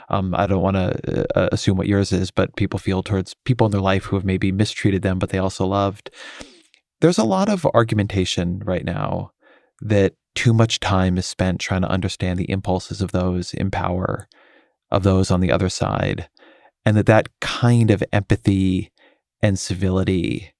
Um, 0.07 0.34
I 0.35 0.47
don't 0.47 0.61
want 0.61 0.77
to 0.77 1.38
uh, 1.38 1.49
assume 1.51 1.76
what 1.77 1.88
yours 1.88 2.14
is, 2.14 2.31
but 2.31 2.55
people 2.55 2.80
feel 2.80 3.03
towards 3.03 3.34
people 3.43 3.65
in 3.65 3.72
their 3.72 3.81
life 3.81 4.05
who 4.05 4.15
have 4.15 4.26
maybe 4.26 4.53
mistreated 4.53 5.01
them, 5.01 5.19
but 5.19 5.31
they 5.31 5.38
also 5.38 5.65
loved. 5.65 6.11
There's 7.01 7.18
a 7.18 7.26
lot 7.26 7.49
of 7.49 7.65
argumentation 7.73 8.60
right 8.64 8.85
now 8.85 9.31
that 9.81 10.14
too 10.35 10.53
much 10.53 10.80
time 10.80 11.18
is 11.18 11.26
spent 11.26 11.60
trying 11.60 11.81
to 11.81 11.89
understand 11.89 12.39
the 12.39 12.49
impulses 12.49 13.01
of 13.01 13.11
those 13.11 13.53
in 13.53 13.72
power, 13.72 14.27
of 14.91 15.03
those 15.03 15.31
on 15.31 15.39
the 15.39 15.51
other 15.51 15.69
side, 15.69 16.30
and 16.85 16.97
that 16.97 17.05
that 17.05 17.30
kind 17.39 17.91
of 17.91 18.03
empathy 18.11 18.91
and 19.41 19.60
civility 19.60 20.53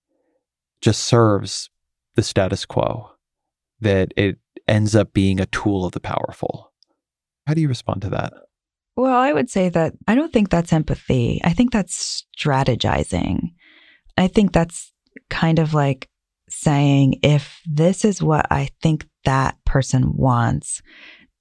just 0.82 1.04
serves 1.04 1.70
the 2.16 2.24
status 2.24 2.66
quo, 2.66 3.12
that 3.80 4.14
it 4.16 4.38
ends 4.68 4.96
up 4.96 5.14
being 5.14 5.40
a 5.40 5.46
tool 5.48 5.86
of 5.86 5.94
the 5.94 6.00
powerful. 6.00 6.72
How 7.48 7.54
do 7.54 7.62
you 7.62 7.68
respond 7.68 8.02
to 8.04 8.10
that? 8.12 8.34
Well, 8.96 9.16
I 9.16 9.34
would 9.34 9.50
say 9.50 9.70
that 9.70 9.94
I 10.08 10.16
don't 10.16 10.32
think 10.32 10.50
that's 10.50 10.72
empathy. 10.72 11.42
I 11.44 11.54
think 11.54 11.72
that's 11.72 12.26
strategizing. 12.38 13.54
I 14.18 14.28
think 14.28 14.52
that's 14.52 14.94
kind 15.30 15.58
of 15.58 15.74
like 15.74 16.10
saying, 16.48 17.20
if 17.24 17.60
this 17.66 18.06
is 18.06 18.22
what 18.22 18.46
I 18.52 18.70
think 18.82 19.08
that 19.26 19.58
person 19.66 20.16
wants, 20.16 20.82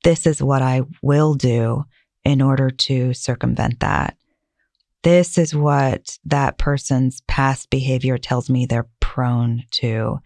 this 0.05 0.27
is 0.27 0.43
what 0.43 0.63
I 0.63 0.83
will 1.03 1.35
do 1.35 1.85
in 2.25 2.41
order 2.41 2.71
to 2.71 3.15
circumvent 3.15 3.81
that. 3.81 4.17
This 5.03 5.37
is 5.37 5.55
what 5.55 6.19
that 6.25 6.59
person's 6.59 7.23
past 7.27 7.71
behavior 7.71 8.19
tells 8.19 8.49
me 8.49 8.67
they're 8.67 8.89
prone 9.01 9.65
to. 9.73 10.19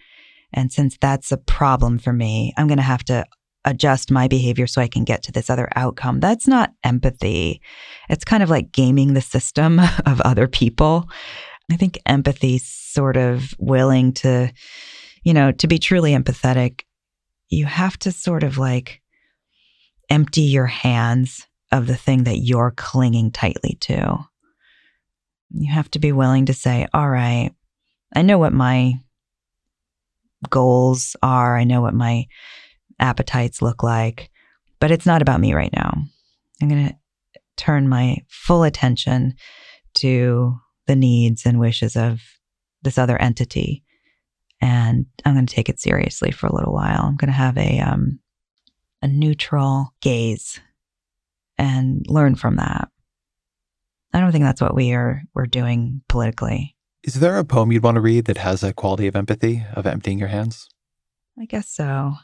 And 0.53 0.71
since 0.71 0.99
that's 1.01 1.33
a 1.33 1.39
problem 1.39 1.99
for 1.99 2.13
me, 2.13 2.53
I'm 2.57 2.67
going 2.67 2.77
to 2.77 2.83
have 2.83 3.05
to 3.05 3.25
adjust 3.65 4.11
my 4.11 4.29
behavior 4.29 4.67
so 4.67 4.81
I 4.81 4.89
can 4.89 5.05
get 5.05 5.23
to 5.25 5.33
this 5.33 5.51
other 5.51 5.69
outcome. 5.75 6.21
That's 6.21 6.47
not 6.47 6.73
empathy. 6.85 7.61
It's 8.09 8.25
kind 8.25 8.43
of 8.43 8.49
like 8.49 8.71
gaming 8.71 9.15
the 9.15 9.21
system 9.21 9.81
of 10.07 10.21
other 10.21 10.47
people. 10.47 11.09
I 11.71 11.77
think 11.77 11.99
empathy 12.07 12.59
sort 12.59 13.17
of 13.17 13.55
willing 13.59 14.13
to, 14.15 14.53
you 15.25 15.35
know, 15.35 15.51
to 15.53 15.67
be 15.67 15.79
truly 15.79 16.13
empathetic, 16.13 16.83
you 17.49 17.67
have 17.67 17.99
to 17.99 18.13
sort 18.13 18.43
of 18.43 18.59
like 18.59 19.03
empty 20.11 20.43
your 20.43 20.67
hands 20.67 21.47
of 21.73 21.87
the 21.87 21.97
thing 21.97 22.25
that 22.25 22.39
you're 22.39 22.73
clinging 22.77 23.31
tightly 23.31 23.77
to. 23.81 24.19
You 25.51 25.73
have 25.73 25.91
to 25.93 25.99
be 25.99 26.13
willing 26.13 26.47
to 26.47 26.55
say, 26.55 26.87
all 26.93 27.09
right, 27.09 27.51
I 28.15 28.23
know 28.23 28.39
what 28.39 28.53
my 28.53 29.01
goals 30.51 31.17
are, 31.23 31.57
I 31.57 31.65
know 31.65 31.81
what 31.81 31.95
my 31.95 32.27
appetites 32.99 33.63
look 33.63 33.83
like, 33.83 34.31
but 34.81 34.91
it's 34.91 35.07
not 35.07 35.23
about 35.23 35.41
me 35.41 35.55
right 35.55 35.73
now. 35.73 35.97
I'm 36.61 36.69
going 36.69 36.89
to 36.89 36.97
turn 37.57 37.89
my 37.89 38.19
full 38.29 38.63
attention 38.63 39.35
to 39.95 40.57
the 40.87 40.97
needs 40.97 41.47
and 41.47 41.59
wishes 41.59 41.97
of 41.97 42.21
this 42.83 42.99
other 42.99 43.21
entity. 43.21 43.83
And 44.61 45.07
I'm 45.25 45.35
going 45.35 45.47
to 45.47 45.55
take 45.55 45.69
it 45.69 45.81
seriously 45.81 46.31
for 46.31 46.47
a 46.47 46.55
little 46.55 46.73
while. 46.73 47.03
I'm 47.03 47.17
going 47.17 47.29
to 47.29 47.33
have 47.33 47.59
a, 47.59 47.81
um, 47.81 48.21
a 49.03 49.09
neutral 49.09 49.93
gaze 50.01 50.61
and 51.59 52.05
learn 52.09 52.35
from 52.35 52.57
that. 52.57 52.89
I 54.13 54.21
don't 54.21 54.33
think 54.33 54.45
that's 54.45 54.63
what 54.63 54.75
we 54.75 54.93
are 54.93 55.23
we're 55.35 55.47
doing 55.47 56.01
politically. 56.09 56.75
Is 57.03 57.15
there 57.15 57.39
a 57.39 57.45
poem 57.45 57.71
you'd 57.71 57.85
want 57.85 57.97
to 57.97 58.01
read 58.01 58.25
that 58.25 58.39
has 58.39 58.63
a 58.63 58.73
quality 58.73 59.07
of 59.07 59.15
empathy, 59.15 59.65
of 59.75 59.87
emptying 59.87 60.19
your 60.19 60.29
hands? 60.29 60.69
I 61.39 61.45
guess 61.45 61.69
so. 61.69 62.15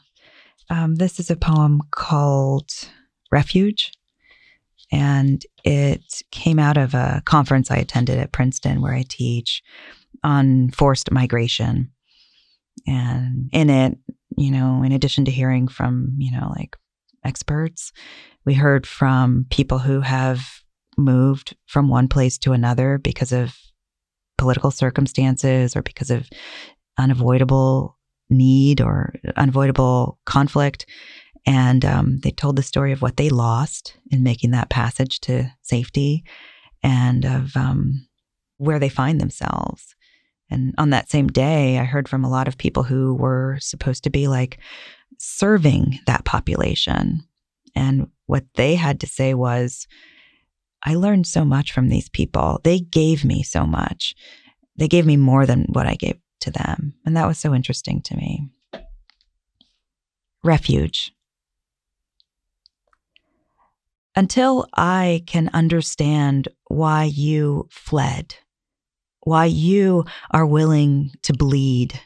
Um, 0.69 0.95
this 0.95 1.19
is 1.19 1.29
a 1.29 1.35
poem 1.35 1.81
called 1.91 2.71
Refuge. 3.31 3.91
And 4.91 5.43
it 5.63 6.21
came 6.31 6.59
out 6.59 6.77
of 6.77 6.93
a 6.93 7.21
conference 7.25 7.71
I 7.71 7.77
attended 7.77 8.19
at 8.19 8.31
Princeton 8.31 8.81
where 8.81 8.93
I 8.93 9.03
teach 9.07 9.63
on 10.23 10.69
forced 10.69 11.11
migration. 11.11 11.91
And 12.87 13.49
in 13.51 13.69
it, 13.69 13.97
you 14.37 14.51
know, 14.51 14.83
in 14.83 14.91
addition 14.91 15.25
to 15.25 15.31
hearing 15.31 15.67
from, 15.67 16.15
you 16.17 16.31
know, 16.31 16.51
like 16.55 16.75
experts, 17.23 17.91
we 18.45 18.53
heard 18.53 18.85
from 18.85 19.45
people 19.49 19.79
who 19.79 20.01
have 20.01 20.41
moved 20.97 21.55
from 21.65 21.87
one 21.87 22.07
place 22.07 22.37
to 22.39 22.51
another 22.51 22.97
because 22.97 23.31
of 23.31 23.55
political 24.37 24.71
circumstances 24.71 25.75
or 25.75 25.81
because 25.81 26.11
of 26.11 26.29
unavoidable 26.97 27.97
need 28.29 28.81
or 28.81 29.13
unavoidable 29.35 30.19
conflict. 30.25 30.85
And 31.45 31.83
um, 31.83 32.19
they 32.19 32.31
told 32.31 32.55
the 32.55 32.63
story 32.63 32.91
of 32.91 33.01
what 33.01 33.17
they 33.17 33.29
lost 33.29 33.97
in 34.11 34.23
making 34.23 34.51
that 34.51 34.69
passage 34.69 35.19
to 35.21 35.51
safety 35.61 36.23
and 36.81 37.25
of 37.25 37.55
um, 37.55 38.07
where 38.57 38.79
they 38.79 38.89
find 38.89 39.19
themselves. 39.19 39.95
And 40.53 40.75
on 40.77 40.91
that 40.91 41.09
same 41.09 41.27
day, 41.27 41.79
I 41.79 41.83
heard 41.83 42.07
from 42.07 42.23
a 42.23 42.29
lot 42.29 42.47
of 42.47 42.59
people 42.59 42.83
who 42.83 43.15
were 43.15 43.57
supposed 43.59 44.03
to 44.03 44.11
be 44.11 44.27
like 44.27 44.59
serving 45.17 45.99
that 46.05 46.25
population. 46.25 47.23
And 47.75 48.07
what 48.27 48.45
they 48.53 48.75
had 48.75 48.99
to 48.99 49.07
say 49.07 49.33
was, 49.33 49.87
I 50.83 50.93
learned 50.93 51.25
so 51.25 51.43
much 51.43 51.71
from 51.71 51.89
these 51.89 52.07
people. 52.07 52.61
They 52.63 52.79
gave 52.79 53.25
me 53.25 53.41
so 53.41 53.65
much. 53.65 54.13
They 54.77 54.87
gave 54.87 55.07
me 55.07 55.17
more 55.17 55.47
than 55.47 55.65
what 55.69 55.87
I 55.87 55.95
gave 55.95 56.17
to 56.41 56.51
them. 56.51 56.93
And 57.03 57.17
that 57.17 57.27
was 57.27 57.39
so 57.39 57.55
interesting 57.55 58.01
to 58.01 58.15
me. 58.15 58.49
Refuge. 60.43 61.13
Until 64.15 64.67
I 64.75 65.23
can 65.25 65.49
understand 65.53 66.47
why 66.67 67.05
you 67.05 67.67
fled, 67.71 68.35
why 69.23 69.45
you 69.45 70.03
are 70.31 70.45
willing 70.45 71.11
to 71.23 71.33
bleed, 71.33 71.99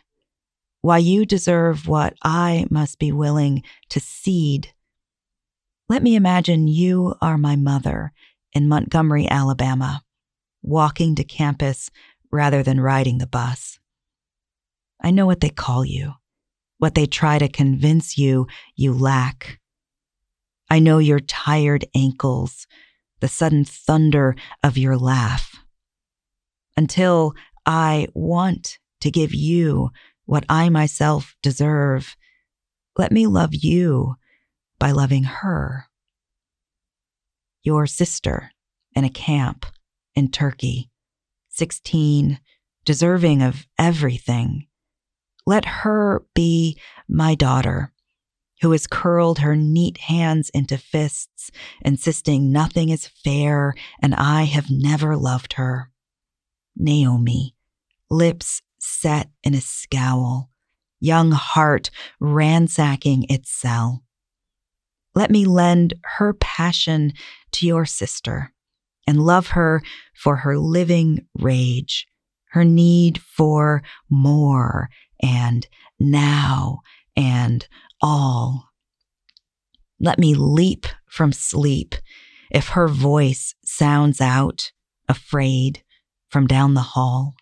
why 0.81 0.99
you 0.99 1.26
deserve 1.26 1.88
what 1.88 2.14
I 2.23 2.65
must 2.69 2.99
be 2.99 3.11
willing 3.11 3.64
to 3.89 3.99
cede. 3.99 4.72
Let 5.89 6.03
me 6.03 6.15
imagine 6.15 6.68
you 6.68 7.15
are 7.22 7.38
my 7.38 7.56
mother 7.56 8.11
in 8.53 8.68
Montgomery, 8.68 9.27
Alabama, 9.27 10.03
walking 10.61 11.15
to 11.15 11.23
campus 11.23 11.89
rather 12.31 12.61
than 12.61 12.80
riding 12.80 13.18
the 13.18 13.27
bus. 13.27 13.80
I 15.02 15.11
know 15.11 15.26
what 15.26 15.39
they 15.39 15.49
call 15.49 15.85
you, 15.85 16.14
what 16.77 16.94
they 16.94 17.06
try 17.06 17.39
to 17.39 17.48
convince 17.48 18.18
you 18.18 18.48
you 18.76 18.94
lack. 18.94 19.60
I 20.69 20.80
know 20.80 20.98
your 20.98 21.19
tired 21.19 21.85
ankles, 21.95 22.68
the 23.22 23.27
sudden 23.27 23.64
thunder 23.64 24.35
of 24.61 24.77
your 24.77 24.98
laugh. 24.98 25.56
Until 26.78 27.34
I 27.66 28.08
want 28.14 28.78
to 29.02 29.12
give 29.12 29.34
you 29.34 29.90
what 30.26 30.45
I 30.48 30.70
myself 30.70 31.36
deserve, 31.41 32.16
let 32.98 33.12
me 33.12 33.26
love 33.26 33.54
you 33.54 34.16
by 34.80 34.91
loving 34.91 35.24
her. 35.24 35.88
Your 37.64 37.88
sister 37.88 38.52
in 38.95 39.04
a 39.04 39.10
camp 39.10 39.66
in 40.16 40.30
Turkey, 40.30 40.90
16, 41.49 42.40
deserving 42.86 43.41
of 43.41 43.66
everything. 43.78 44.68
Let 45.45 45.66
her 45.66 46.24
be 46.36 46.80
my 47.08 47.36
daughter 47.36 47.91
who 48.62 48.72
has 48.72 48.88
curled 48.88 49.40
her 49.40 49.56
neat 49.56 49.98
hands 49.98 50.49
into 50.54 50.78
fists, 50.78 51.52
insisting 51.82 52.52
nothing 52.52 52.90
is 52.90 53.08
fair 53.08 53.74
and 54.02 54.16
I 54.16 54.44
have 54.44 54.70
never 54.70 55.16
loved 55.16 55.54
her. 55.54 55.91
Naomi, 56.78 57.56
lips 58.10 58.62
set 58.80 59.30
in 59.44 59.54
a 59.54 59.62
scowl, 59.62 60.49
young 60.99 61.32
heart 61.32 61.90
ransacking 62.20 63.26
its 63.30 63.52
cell. 63.52 64.04
Let 65.16 65.32
me 65.32 65.45
lend 65.45 65.95
her 66.04 66.34
passion 66.34 67.14
to 67.54 67.66
your 67.66 67.86
sister 67.86 68.54
and 69.08 69.26
love 69.26 69.48
her 69.48 69.82
for 70.16 70.38
her 70.38 70.58
living 70.58 71.26
rage, 71.40 72.08
her 72.52 72.64
need 72.64 73.20
for 73.22 73.82
more 74.10 74.90
and 75.22 75.66
now 75.99 76.82
and 77.16 77.68
all. 78.02 78.70
Let 79.99 80.20
me 80.20 80.36
leap 80.36 80.86
from 81.08 81.32
sleep 81.32 81.95
if 82.52 82.70
her 82.70 82.88
voice 82.88 83.56
sounds 83.66 84.22
out, 84.22 84.72
afraid, 85.10 85.84
from 86.30 86.48
down 86.48 86.74
the 86.74 86.82
hall. 86.82 87.36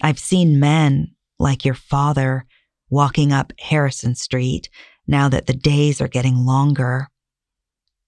I've 0.00 0.18
seen 0.18 0.60
men 0.60 1.14
like 1.38 1.64
your 1.64 1.74
father 1.74 2.46
walking 2.90 3.32
up 3.32 3.52
Harrison 3.58 4.14
Street 4.14 4.68
now 5.06 5.28
that 5.28 5.46
the 5.46 5.54
days 5.54 6.00
are 6.00 6.08
getting 6.08 6.44
longer. 6.44 7.08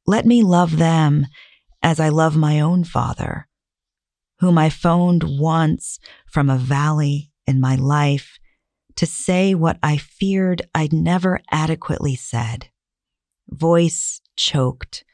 Let 0.06 0.26
me 0.26 0.42
love 0.42 0.76
them 0.76 1.26
as 1.82 2.00
I 2.00 2.08
love 2.08 2.36
my 2.36 2.60
own 2.60 2.84
father, 2.84 3.48
whom 4.40 4.58
I 4.58 4.70
phoned 4.70 5.24
once 5.24 5.98
from 6.26 6.50
a 6.50 6.58
valley 6.58 7.30
in 7.46 7.60
my 7.60 7.76
life 7.76 8.38
to 8.96 9.06
say 9.06 9.54
what 9.54 9.78
I 9.82 9.96
feared 9.96 10.62
I'd 10.74 10.92
never 10.92 11.40
adequately 11.50 12.14
said. 12.16 12.68
Voice 13.48 14.20
choked, 14.36 15.04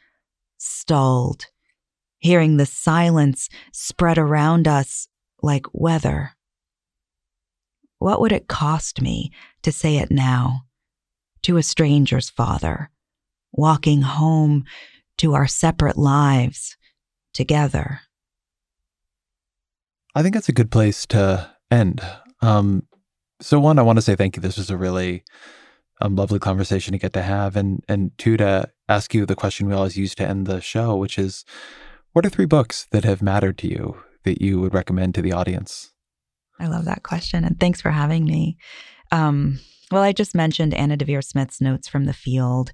stalled, 0.59 1.47
hearing 2.21 2.57
the 2.57 2.67
silence 2.67 3.49
spread 3.73 4.19
around 4.19 4.69
us 4.69 5.09
like 5.43 5.67
weather. 5.73 6.33
What 7.99 8.21
would 8.21 8.33
it 8.33 8.49
cost 8.49 9.03
me 9.03 9.33
to 9.63 9.73
say 9.73 9.97
it 9.97 10.11
now 10.11 10.63
to 11.43 11.57
a 11.57 11.63
stranger's 11.63 12.31
father, 12.31 12.91
walking 13.53 14.03
home 14.03 14.65
to 15.19 15.35
our 15.35 15.47
separate 15.47 15.99
lives 15.99 16.77
together? 17.35 18.01
I 20.15 20.23
think 20.23 20.35
that's 20.35 20.49
a 20.49 20.53
good 20.55 20.71
place 20.71 21.07
to 21.07 21.51
end. 21.71 22.03
Um, 22.43 22.87
so 23.41 23.61
one, 23.61 23.79
I 23.79 23.83
want 23.83 23.97
to 23.97 24.03
say 24.03 24.17
thank 24.17 24.37
you. 24.37 24.43
This 24.43 24.59
was 24.59 24.71
a 24.71 24.77
really 24.77 25.25
um, 26.01 26.17
lovely 26.17 26.39
conversation 26.39 26.93
to 26.93 26.99
get 26.99 27.13
to 27.13 27.23
have, 27.23 27.57
and 27.57 27.85
and 27.89 28.11
two, 28.19 28.37
to 28.39 28.69
ask 28.89 29.15
you 29.15 29.27
the 29.27 29.37
question 29.37 29.67
we 29.67 29.75
always 29.75 29.97
use 29.97 30.15
to 30.17 30.27
end 30.27 30.47
the 30.47 30.61
show, 30.61 30.97
which 30.97 31.19
is, 31.19 31.45
what 32.13 32.27
are 32.27 32.31
three 32.31 32.47
books 32.47 32.87
that 32.93 33.05
have 33.05 33.23
mattered 33.23 33.59
to 33.59 33.69
you 33.69 33.97
that 34.25 34.43
you 34.43 34.61
would 34.61 34.75
recommend 34.75 35.15
to 35.15 35.23
the 35.23 35.33
audience? 35.33 35.93
I 36.59 36.67
love 36.67 36.85
that 36.85 37.03
question, 37.03 37.45
and 37.45 37.59
thanks 37.59 37.81
for 37.81 37.91
having 37.91 38.25
me. 38.25 38.59
Um, 39.11 39.59
well, 39.91 40.03
I 40.03 40.13
just 40.13 40.35
mentioned 40.35 40.75
Anna 40.75 40.97
Deavere 40.97 41.25
Smith's 41.25 41.61
Notes 41.61 41.89
from 41.89 42.05
the 42.05 42.13
Field, 42.13 42.71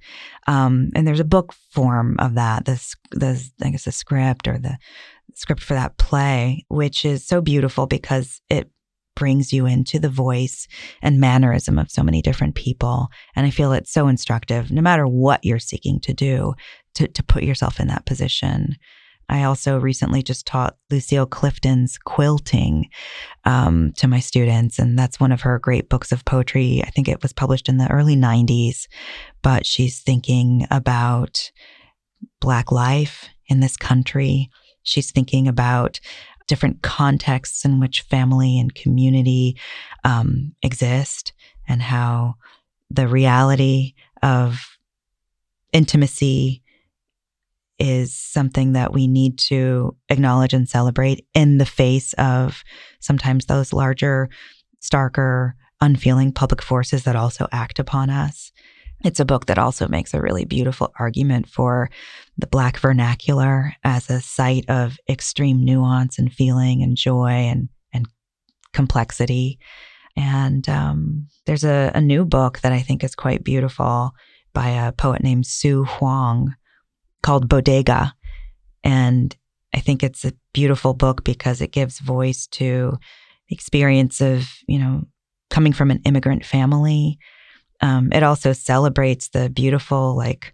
um, 0.46 0.90
and 0.94 1.06
there's 1.06 1.20
a 1.20 1.24
book 1.24 1.54
form 1.70 2.16
of 2.18 2.34
that. 2.34 2.64
This, 2.64 2.94
I 3.14 3.70
guess 3.70 3.84
the 3.84 3.92
script 3.92 4.48
or 4.48 4.58
the 4.58 4.76
script 5.34 5.62
for 5.62 5.74
that 5.74 5.96
play, 5.98 6.64
which 6.68 7.04
is 7.04 7.26
so 7.26 7.40
beautiful 7.40 7.86
because 7.86 8.40
it 8.50 8.70
brings 9.14 9.52
you 9.52 9.64
into 9.64 9.98
the 9.98 10.10
voice 10.10 10.68
and 11.00 11.18
mannerism 11.18 11.78
of 11.78 11.90
so 11.90 12.02
many 12.02 12.20
different 12.20 12.54
people. 12.54 13.08
And 13.34 13.46
I 13.46 13.50
feel 13.50 13.72
it's 13.72 13.92
so 13.92 14.08
instructive, 14.08 14.70
no 14.70 14.82
matter 14.82 15.06
what 15.06 15.42
you're 15.42 15.58
seeking 15.58 16.00
to 16.00 16.12
do, 16.12 16.54
to, 16.94 17.08
to 17.08 17.22
put 17.22 17.42
yourself 17.42 17.80
in 17.80 17.88
that 17.88 18.04
position. 18.04 18.76
I 19.28 19.42
also 19.42 19.78
recently 19.78 20.22
just 20.22 20.46
taught 20.46 20.76
Lucille 20.90 21.26
Clifton's 21.26 21.98
quilting 21.98 22.88
um, 23.44 23.92
to 23.96 24.06
my 24.06 24.20
students, 24.20 24.78
and 24.78 24.98
that's 24.98 25.18
one 25.18 25.32
of 25.32 25.40
her 25.42 25.58
great 25.58 25.88
books 25.88 26.12
of 26.12 26.24
poetry. 26.24 26.82
I 26.84 26.90
think 26.90 27.08
it 27.08 27.22
was 27.22 27.32
published 27.32 27.68
in 27.68 27.78
the 27.78 27.90
early 27.90 28.16
90s, 28.16 28.86
but 29.42 29.66
she's 29.66 30.00
thinking 30.00 30.66
about 30.70 31.50
Black 32.40 32.70
life 32.70 33.28
in 33.46 33.60
this 33.60 33.76
country. 33.76 34.50
She's 34.82 35.10
thinking 35.10 35.48
about 35.48 36.00
different 36.46 36.82
contexts 36.82 37.64
in 37.64 37.80
which 37.80 38.02
family 38.02 38.58
and 38.58 38.74
community 38.74 39.58
um, 40.04 40.54
exist 40.62 41.32
and 41.66 41.82
how 41.82 42.36
the 42.90 43.08
reality 43.08 43.94
of 44.22 44.78
intimacy 45.72 46.62
is 47.78 48.14
something 48.14 48.72
that 48.72 48.92
we 48.92 49.06
need 49.06 49.38
to 49.38 49.96
acknowledge 50.08 50.54
and 50.54 50.68
celebrate 50.68 51.26
in 51.34 51.58
the 51.58 51.66
face 51.66 52.12
of 52.14 52.62
sometimes 53.00 53.46
those 53.46 53.72
larger, 53.72 54.28
starker, 54.82 55.52
unfeeling 55.80 56.32
public 56.32 56.62
forces 56.62 57.04
that 57.04 57.16
also 57.16 57.46
act 57.52 57.78
upon 57.78 58.10
us. 58.10 58.52
It's 59.04 59.20
a 59.20 59.26
book 59.26 59.46
that 59.46 59.58
also 59.58 59.88
makes 59.88 60.14
a 60.14 60.22
really 60.22 60.46
beautiful 60.46 60.92
argument 60.98 61.48
for 61.48 61.90
the 62.38 62.46
Black 62.46 62.78
vernacular 62.78 63.74
as 63.84 64.08
a 64.08 64.20
site 64.20 64.64
of 64.70 64.96
extreme 65.08 65.64
nuance 65.64 66.18
and 66.18 66.32
feeling 66.32 66.82
and 66.82 66.96
joy 66.96 67.28
and, 67.28 67.68
and 67.92 68.08
complexity. 68.72 69.58
And 70.16 70.66
um, 70.68 71.28
there's 71.44 71.64
a, 71.64 71.92
a 71.94 72.00
new 72.00 72.24
book 72.24 72.60
that 72.60 72.72
I 72.72 72.80
think 72.80 73.04
is 73.04 73.14
quite 73.14 73.44
beautiful 73.44 74.12
by 74.54 74.70
a 74.70 74.92
poet 74.92 75.22
named 75.22 75.46
Su 75.46 75.84
Hwang 75.84 76.54
called 77.22 77.48
Bodega. 77.48 78.14
And 78.84 79.36
I 79.74 79.80
think 79.80 80.02
it's 80.02 80.24
a 80.24 80.32
beautiful 80.52 80.94
book 80.94 81.24
because 81.24 81.60
it 81.60 81.72
gives 81.72 81.98
voice 81.98 82.46
to 82.48 82.98
the 83.48 83.54
experience 83.54 84.20
of, 84.20 84.48
you 84.66 84.78
know, 84.78 85.04
coming 85.50 85.72
from 85.72 85.90
an 85.90 86.00
immigrant 86.04 86.44
family 86.44 87.18
um, 87.80 88.10
it 88.12 88.22
also 88.22 88.52
celebrates 88.52 89.28
the 89.28 89.50
beautiful, 89.50 90.16
like, 90.16 90.52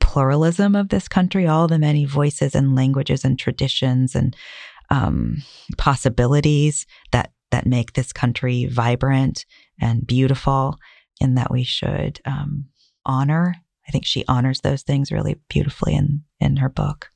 pluralism 0.00 0.74
of 0.74 0.88
this 0.88 1.08
country, 1.08 1.46
all 1.46 1.68
the 1.68 1.78
many 1.78 2.04
voices 2.04 2.54
and 2.54 2.74
languages 2.74 3.24
and 3.24 3.38
traditions 3.38 4.14
and 4.14 4.36
um, 4.90 5.36
possibilities 5.78 6.86
that 7.12 7.32
that 7.50 7.66
make 7.66 7.94
this 7.94 8.12
country 8.12 8.66
vibrant 8.66 9.44
and 9.80 10.06
beautiful, 10.06 10.76
and 11.20 11.36
that 11.36 11.50
we 11.50 11.64
should 11.64 12.20
um, 12.24 12.66
honor. 13.04 13.56
I 13.90 13.92
think 13.92 14.06
she 14.06 14.24
honors 14.28 14.60
those 14.60 14.82
things 14.82 15.10
really 15.10 15.34
beautifully 15.48 15.96
in 15.96 16.22
in 16.38 16.58
her 16.58 16.68
book. 16.68 17.10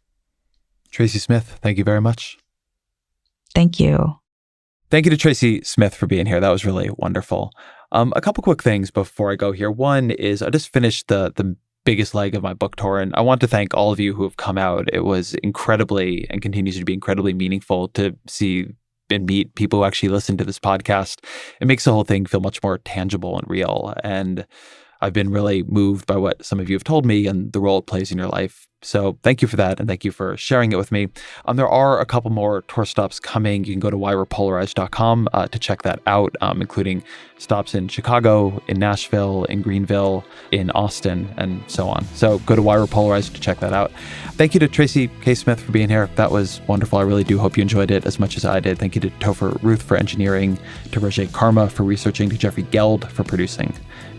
Tracy 0.90 1.20
Smith, 1.20 1.60
thank 1.62 1.78
you 1.78 1.84
very 1.84 2.00
much. 2.00 2.36
Thank 3.54 3.78
you. 3.78 4.16
Thank 4.90 5.06
you 5.06 5.10
to 5.10 5.16
Tracy 5.16 5.62
Smith 5.62 5.94
for 5.94 6.08
being 6.08 6.26
here. 6.26 6.40
That 6.40 6.50
was 6.50 6.64
really 6.64 6.90
wonderful. 6.96 7.52
Um, 7.92 8.12
a 8.16 8.20
couple 8.20 8.42
quick 8.42 8.60
things 8.60 8.90
before 8.90 9.30
I 9.30 9.36
go 9.36 9.52
here. 9.52 9.70
One 9.70 10.10
is 10.10 10.42
I 10.42 10.50
just 10.50 10.72
finished 10.72 11.06
the 11.06 11.32
the 11.36 11.54
biggest 11.84 12.12
leg 12.12 12.34
of 12.34 12.42
my 12.42 12.54
book 12.54 12.74
tour. 12.74 12.98
And 12.98 13.14
I 13.14 13.20
want 13.20 13.40
to 13.42 13.46
thank 13.46 13.72
all 13.72 13.92
of 13.92 14.00
you 14.00 14.12
who 14.12 14.24
have 14.24 14.36
come 14.36 14.58
out. 14.58 14.88
It 14.92 15.04
was 15.04 15.34
incredibly 15.44 16.26
and 16.30 16.42
continues 16.42 16.76
to 16.78 16.84
be 16.84 16.94
incredibly 16.94 17.34
meaningful 17.34 17.86
to 17.90 18.16
see 18.26 18.66
and 19.10 19.26
meet 19.26 19.54
people 19.54 19.78
who 19.78 19.84
actually 19.84 20.08
listen 20.08 20.36
to 20.38 20.44
this 20.44 20.58
podcast. 20.58 21.24
It 21.60 21.68
makes 21.68 21.84
the 21.84 21.92
whole 21.92 22.02
thing 22.02 22.26
feel 22.26 22.40
much 22.40 22.60
more 22.64 22.78
tangible 22.78 23.38
and 23.38 23.48
real. 23.48 23.94
And 24.02 24.44
I've 25.04 25.12
been 25.12 25.30
really 25.30 25.62
moved 25.64 26.06
by 26.06 26.16
what 26.16 26.42
some 26.42 26.58
of 26.58 26.70
you 26.70 26.76
have 26.76 26.84
told 26.84 27.04
me 27.04 27.26
and 27.26 27.52
the 27.52 27.60
role 27.60 27.78
it 27.78 27.86
plays 27.86 28.10
in 28.10 28.16
your 28.16 28.28
life. 28.28 28.66
So 28.80 29.18
thank 29.22 29.40
you 29.40 29.48
for 29.48 29.56
that, 29.56 29.80
and 29.80 29.88
thank 29.88 30.04
you 30.04 30.12
for 30.12 30.36
sharing 30.36 30.72
it 30.72 30.76
with 30.76 30.92
me. 30.92 31.08
Um, 31.46 31.56
there 31.56 31.68
are 31.68 32.00
a 32.00 32.06
couple 32.06 32.30
more 32.30 32.62
tour 32.68 32.84
stops 32.84 33.18
coming. 33.18 33.64
You 33.64 33.72
can 33.72 33.80
go 33.80 33.90
to 33.90 33.96
whywerepolarized.com 33.96 35.28
uh, 35.32 35.46
to 35.48 35.58
check 35.58 35.82
that 35.82 36.00
out, 36.06 36.36
um, 36.42 36.60
including 36.60 37.02
stops 37.38 37.74
in 37.74 37.88
Chicago, 37.88 38.62
in 38.68 38.78
Nashville, 38.78 39.44
in 39.44 39.62
Greenville, 39.62 40.24
in 40.50 40.70
Austin, 40.72 41.32
and 41.38 41.62
so 41.66 41.88
on. 41.88 42.04
So 42.14 42.38
go 42.40 42.54
to 42.54 42.62
whywerepolarized 42.62 43.32
to 43.34 43.40
check 43.40 43.60
that 43.60 43.72
out. 43.72 43.90
Thank 44.32 44.52
you 44.52 44.60
to 44.60 44.68
Tracy 44.68 45.08
K. 45.22 45.34
Smith 45.34 45.60
for 45.60 45.72
being 45.72 45.88
here. 45.88 46.10
That 46.16 46.30
was 46.30 46.60
wonderful. 46.68 46.98
I 46.98 47.02
really 47.02 47.24
do 47.24 47.38
hope 47.38 47.56
you 47.56 47.62
enjoyed 47.62 47.90
it 47.90 48.04
as 48.04 48.18
much 48.18 48.36
as 48.36 48.44
I 48.44 48.60
did. 48.60 48.78
Thank 48.78 48.94
you 48.94 49.00
to 49.00 49.10
Topher 49.10 49.62
Ruth 49.62 49.82
for 49.82 49.96
engineering, 49.96 50.58
to 50.92 51.00
Roger 51.00 51.26
Karma 51.28 51.70
for 51.70 51.84
researching, 51.84 52.28
to 52.28 52.36
Jeffrey 52.36 52.64
Geld 52.64 53.10
for 53.10 53.24
producing. 53.24 53.72